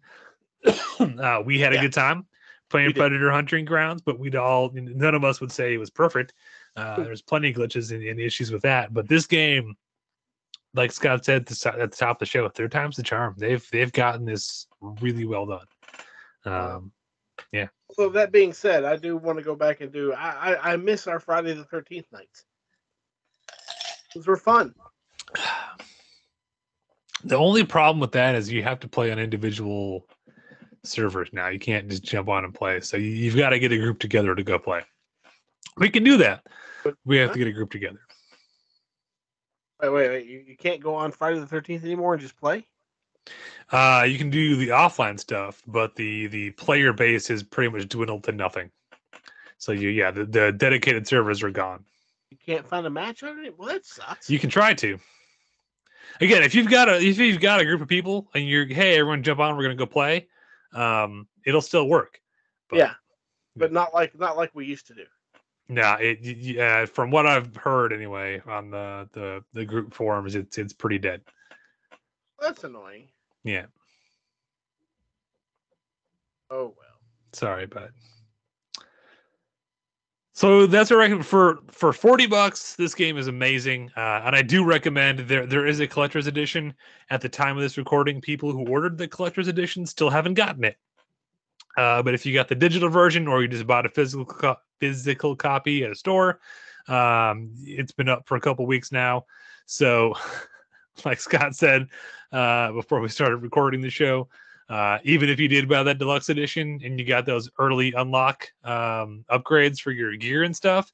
uh, 1.00 1.42
we 1.46 1.60
had 1.60 1.74
a 1.74 1.76
Yeah. 1.76 1.82
good 1.82 1.94
time 1.94 2.26
playing 2.70 2.88
We 2.88 2.94
did. 2.94 3.00
Predator 3.00 3.30
Hunting 3.30 3.66
Grounds, 3.66 4.02
but 4.02 4.20
we'd 4.20 4.36
all, 4.36 4.72
none 4.74 5.16
of 5.16 5.26
us 5.26 5.42
would 5.42 5.52
say 5.52 5.74
it 5.74 5.78
was 5.78 5.90
perfect. 5.90 6.34
Uh, 6.78 7.04
there's 7.04 7.22
plenty 7.22 7.50
of 7.50 7.58
glitches 7.58 7.92
and, 7.92 8.02
and 8.02 8.22
issues 8.22 8.52
with 8.52 8.62
that. 8.62 8.94
But 8.94 9.10
this 9.10 9.28
game, 9.28 9.76
like 10.74 10.94
Scott 10.94 11.26
said 11.26 11.42
at 11.42 11.48
the, 11.48 11.74
at 11.78 11.92
the 11.92 11.98
top 11.98 12.18
of 12.18 12.20
the 12.20 12.26
show, 12.26 12.48
third 12.48 12.72
time's 12.72 12.96
the 12.96 13.04
charm. 13.04 13.36
They've 13.38 13.68
they've 13.72 13.92
gotten 13.92 14.24
this 14.26 14.68
really 14.80 15.26
well 15.26 15.46
done. 15.46 15.66
Um, 16.46 16.92
So 17.94 18.10
that 18.10 18.32
being 18.32 18.54
said, 18.54 18.84
I 18.84 18.98
do 18.98 19.18
want 19.18 19.38
to 19.38 19.44
go 19.44 19.56
back 19.56 19.82
and 19.82 19.92
do. 19.92 20.14
I 20.14 20.54
I, 20.54 20.74
I 20.74 20.78
miss 20.78 21.08
our 21.08 21.20
Friday 21.20 21.54
the 21.54 21.64
Thirteenth 21.64 22.06
nights. 22.12 22.46
Those 24.14 24.28
were 24.28 24.38
fun. 24.38 24.74
The 27.24 27.36
only 27.36 27.64
problem 27.64 28.00
with 28.00 28.12
that 28.12 28.36
is 28.36 28.52
you 28.52 28.64
have 28.64 28.80
to 28.82 28.88
play 28.88 29.12
on 29.12 29.20
individual 29.20 30.06
servers 30.84 31.30
now. 31.34 31.48
You 31.48 31.60
can't 31.60 31.90
just 31.90 32.04
jump 32.04 32.30
on 32.30 32.46
and 32.46 32.54
play. 32.54 32.80
So 32.82 32.98
you, 32.98 33.10
you've 33.10 33.36
got 33.36 33.50
to 33.50 33.60
get 33.60 33.72
a 33.72 33.78
group 33.78 34.00
together 34.00 34.36
to 34.36 34.44
go 34.44 34.60
play. 34.60 34.82
We 35.78 35.90
can 35.90 36.04
do 36.04 36.18
that. 36.18 36.46
We 37.06 37.18
have 37.18 37.34
to 37.34 37.40
get 37.40 37.48
a 37.48 37.52
group 37.52 37.72
together. 37.72 38.00
Wait, 39.82 39.90
wait, 39.90 40.10
wait. 40.10 40.26
You, 40.26 40.44
you 40.48 40.58
can't 40.58 40.82
go 40.82 40.96
on 40.96 41.12
Friday 41.12 41.40
the 41.40 41.48
Thirteenth 41.48 41.84
anymore 41.84 42.14
and 42.14 42.22
just 42.22 42.38
play. 42.38 42.68
Uh, 43.72 44.06
you 44.08 44.18
can 44.18 44.30
do 44.30 44.56
the 44.56 44.70
offline 44.70 45.20
stuff, 45.20 45.62
but 45.68 45.96
the 45.96 46.28
the 46.28 46.52
player 46.52 46.94
base 46.94 47.30
is 47.30 47.44
pretty 47.44 47.70
much 47.70 47.88
dwindled 47.90 48.24
to 48.24 48.32
nothing. 48.32 48.72
So 49.58 49.72
you 49.72 49.90
yeah, 49.90 50.12
the, 50.12 50.26
the 50.26 50.52
dedicated 50.52 51.08
servers 51.08 51.44
are 51.44 51.52
gone. 51.52 51.84
You 52.30 52.38
can't 52.46 52.68
find 52.68 52.86
a 52.86 52.90
match 52.90 53.24
on 53.24 53.44
it. 53.44 53.58
Well, 53.58 53.70
that 53.70 53.86
sucks. 53.86 54.30
You 54.30 54.40
can 54.40 54.50
try 54.50 54.74
to. 54.76 54.98
Again, 56.22 56.44
if 56.44 56.56
you've 56.56 56.70
got 56.70 56.88
a 56.90 56.98
if 57.02 57.18
you've 57.18 57.42
got 57.42 57.60
a 57.60 57.66
group 57.66 57.82
of 57.82 57.88
people 57.88 58.30
and 58.34 58.48
you're 58.48 58.66
hey 58.66 58.98
everyone 58.98 59.24
jump 59.24 59.40
on 59.40 59.56
we're 59.58 59.64
gonna 59.64 59.76
go 59.76 59.86
play, 59.86 60.28
um, 60.74 61.28
it'll 61.46 61.62
still 61.62 61.88
work. 61.88 62.22
But- 62.70 62.80
yeah, 62.80 62.94
but 63.56 63.72
not 63.74 63.94
like 63.94 64.18
not 64.18 64.38
like 64.38 64.52
we 64.54 64.66
used 64.66 64.88
to 64.88 64.94
do. 64.94 65.04
No, 65.70 65.94
it 66.00 66.20
y- 66.24 66.54
y- 66.56 66.64
uh, 66.64 66.86
from 66.86 67.12
what 67.12 67.28
I've 67.28 67.54
heard 67.58 67.92
anyway 67.92 68.42
on 68.46 68.72
the 68.72 69.10
the 69.12 69.44
the 69.54 69.66
group 69.66 69.94
forums, 69.94 70.36
it's 70.36 70.58
it's 70.58 70.74
pretty 70.74 70.98
dead. 71.00 71.22
That's 72.40 72.64
annoying. 72.64 73.10
Yeah, 73.48 73.68
Oh 76.50 76.74
well. 76.78 77.00
sorry, 77.32 77.66
but 77.66 77.92
so 80.34 80.68
that's 80.68 80.92
a 80.92 80.98
recommend 80.98 81.26
for 81.26 81.60
for 81.72 81.94
forty 81.94 82.28
bucks. 82.28 82.76
This 82.76 82.94
game 82.94 83.18
is 83.18 83.28
amazing, 83.28 83.90
uh, 83.96 84.24
and 84.26 84.36
I 84.36 84.42
do 84.42 84.66
recommend 84.66 85.20
there 85.20 85.46
there 85.46 85.66
is 85.66 85.80
a 85.80 85.88
collector's 85.88 86.28
edition. 86.28 86.74
At 87.10 87.22
the 87.22 87.30
time 87.30 87.56
of 87.56 87.64
this 87.64 87.78
recording, 87.78 88.20
people 88.20 88.52
who 88.52 88.68
ordered 88.68 88.98
the 88.98 89.08
collector's 89.08 89.48
edition 89.48 89.86
still 89.86 90.10
haven't 90.10 90.34
gotten 90.34 90.66
it. 90.66 90.76
Uh, 91.78 92.04
but 92.04 92.14
if 92.14 92.26
you 92.26 92.34
got 92.34 92.50
the 92.50 92.56
digital 92.56 92.90
version 92.90 93.30
or 93.30 93.42
you 93.42 93.48
just 93.48 93.66
bought 93.66 93.86
a 93.86 93.90
physical 93.90 94.26
co- 94.26 94.58
physical 94.82 95.38
copy 95.38 95.86
at 95.86 95.92
a 95.92 95.96
store, 95.96 96.42
um, 96.90 97.54
it's 97.62 97.94
been 97.94 98.10
up 98.10 98.28
for 98.28 98.36
a 98.36 98.42
couple 98.42 98.66
weeks 98.66 98.92
now. 98.92 99.24
So, 99.68 100.16
like 101.06 101.22
Scott 101.22 101.56
said 101.56 101.88
uh, 102.32 102.72
before 102.72 103.00
we 103.00 103.10
started 103.10 103.38
recording 103.38 103.82
the 103.82 103.90
show, 103.90 104.28
uh, 104.70 104.98
even 105.04 105.30
if 105.30 105.40
you 105.40 105.48
did 105.48 105.70
buy 105.70 105.82
that 105.82 105.98
deluxe 105.98 106.30
edition 106.30 106.80
and 106.84 107.00
you 107.00 107.06
got 107.06 107.26
those 107.26 107.50
early 107.58 107.94
unlock 107.94 108.50
um, 108.66 109.24
upgrades 109.32 109.80
for 109.80 109.92
your 109.92 110.16
gear 110.18 110.44
and 110.44 110.56
stuff, 110.56 110.92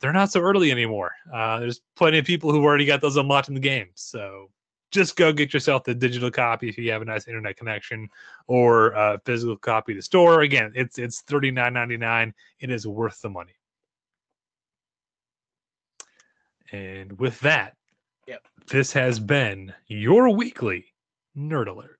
they're 0.00 0.12
not 0.12 0.32
so 0.32 0.40
early 0.40 0.70
anymore. 0.70 1.12
Uh, 1.32 1.60
there's 1.60 1.82
plenty 1.96 2.18
of 2.18 2.24
people 2.24 2.50
who 2.50 2.64
already 2.64 2.86
got 2.86 3.02
those 3.02 3.16
unlocked 3.16 3.48
in 3.48 3.54
the 3.54 3.60
game. 3.60 3.88
So 3.94 4.48
just 4.90 5.16
go 5.16 5.32
get 5.32 5.52
yourself 5.52 5.84
the 5.84 5.94
digital 5.94 6.30
copy 6.30 6.68
if 6.68 6.78
you 6.78 6.90
have 6.92 7.02
a 7.02 7.04
nice 7.04 7.28
internet 7.28 7.56
connection 7.56 8.08
or 8.46 8.92
a 8.92 9.20
physical 9.26 9.56
copy 9.56 9.92
to 9.92 10.00
store. 10.00 10.42
Again, 10.42 10.72
it's 10.74 10.98
it's 10.98 11.20
thirty 11.22 11.50
nine 11.50 11.74
ninety 11.74 11.96
nine. 11.96 12.32
It 12.60 12.70
is 12.70 12.86
worth 12.86 13.20
the 13.20 13.28
money. 13.28 13.56
And 16.72 17.18
with 17.18 17.38
that, 17.40 17.76
Yep. 18.26 18.46
This 18.68 18.92
has 18.92 19.20
been 19.20 19.74
your 19.86 20.34
weekly 20.34 20.86
Nerd 21.36 21.68
Alert. 21.68 21.98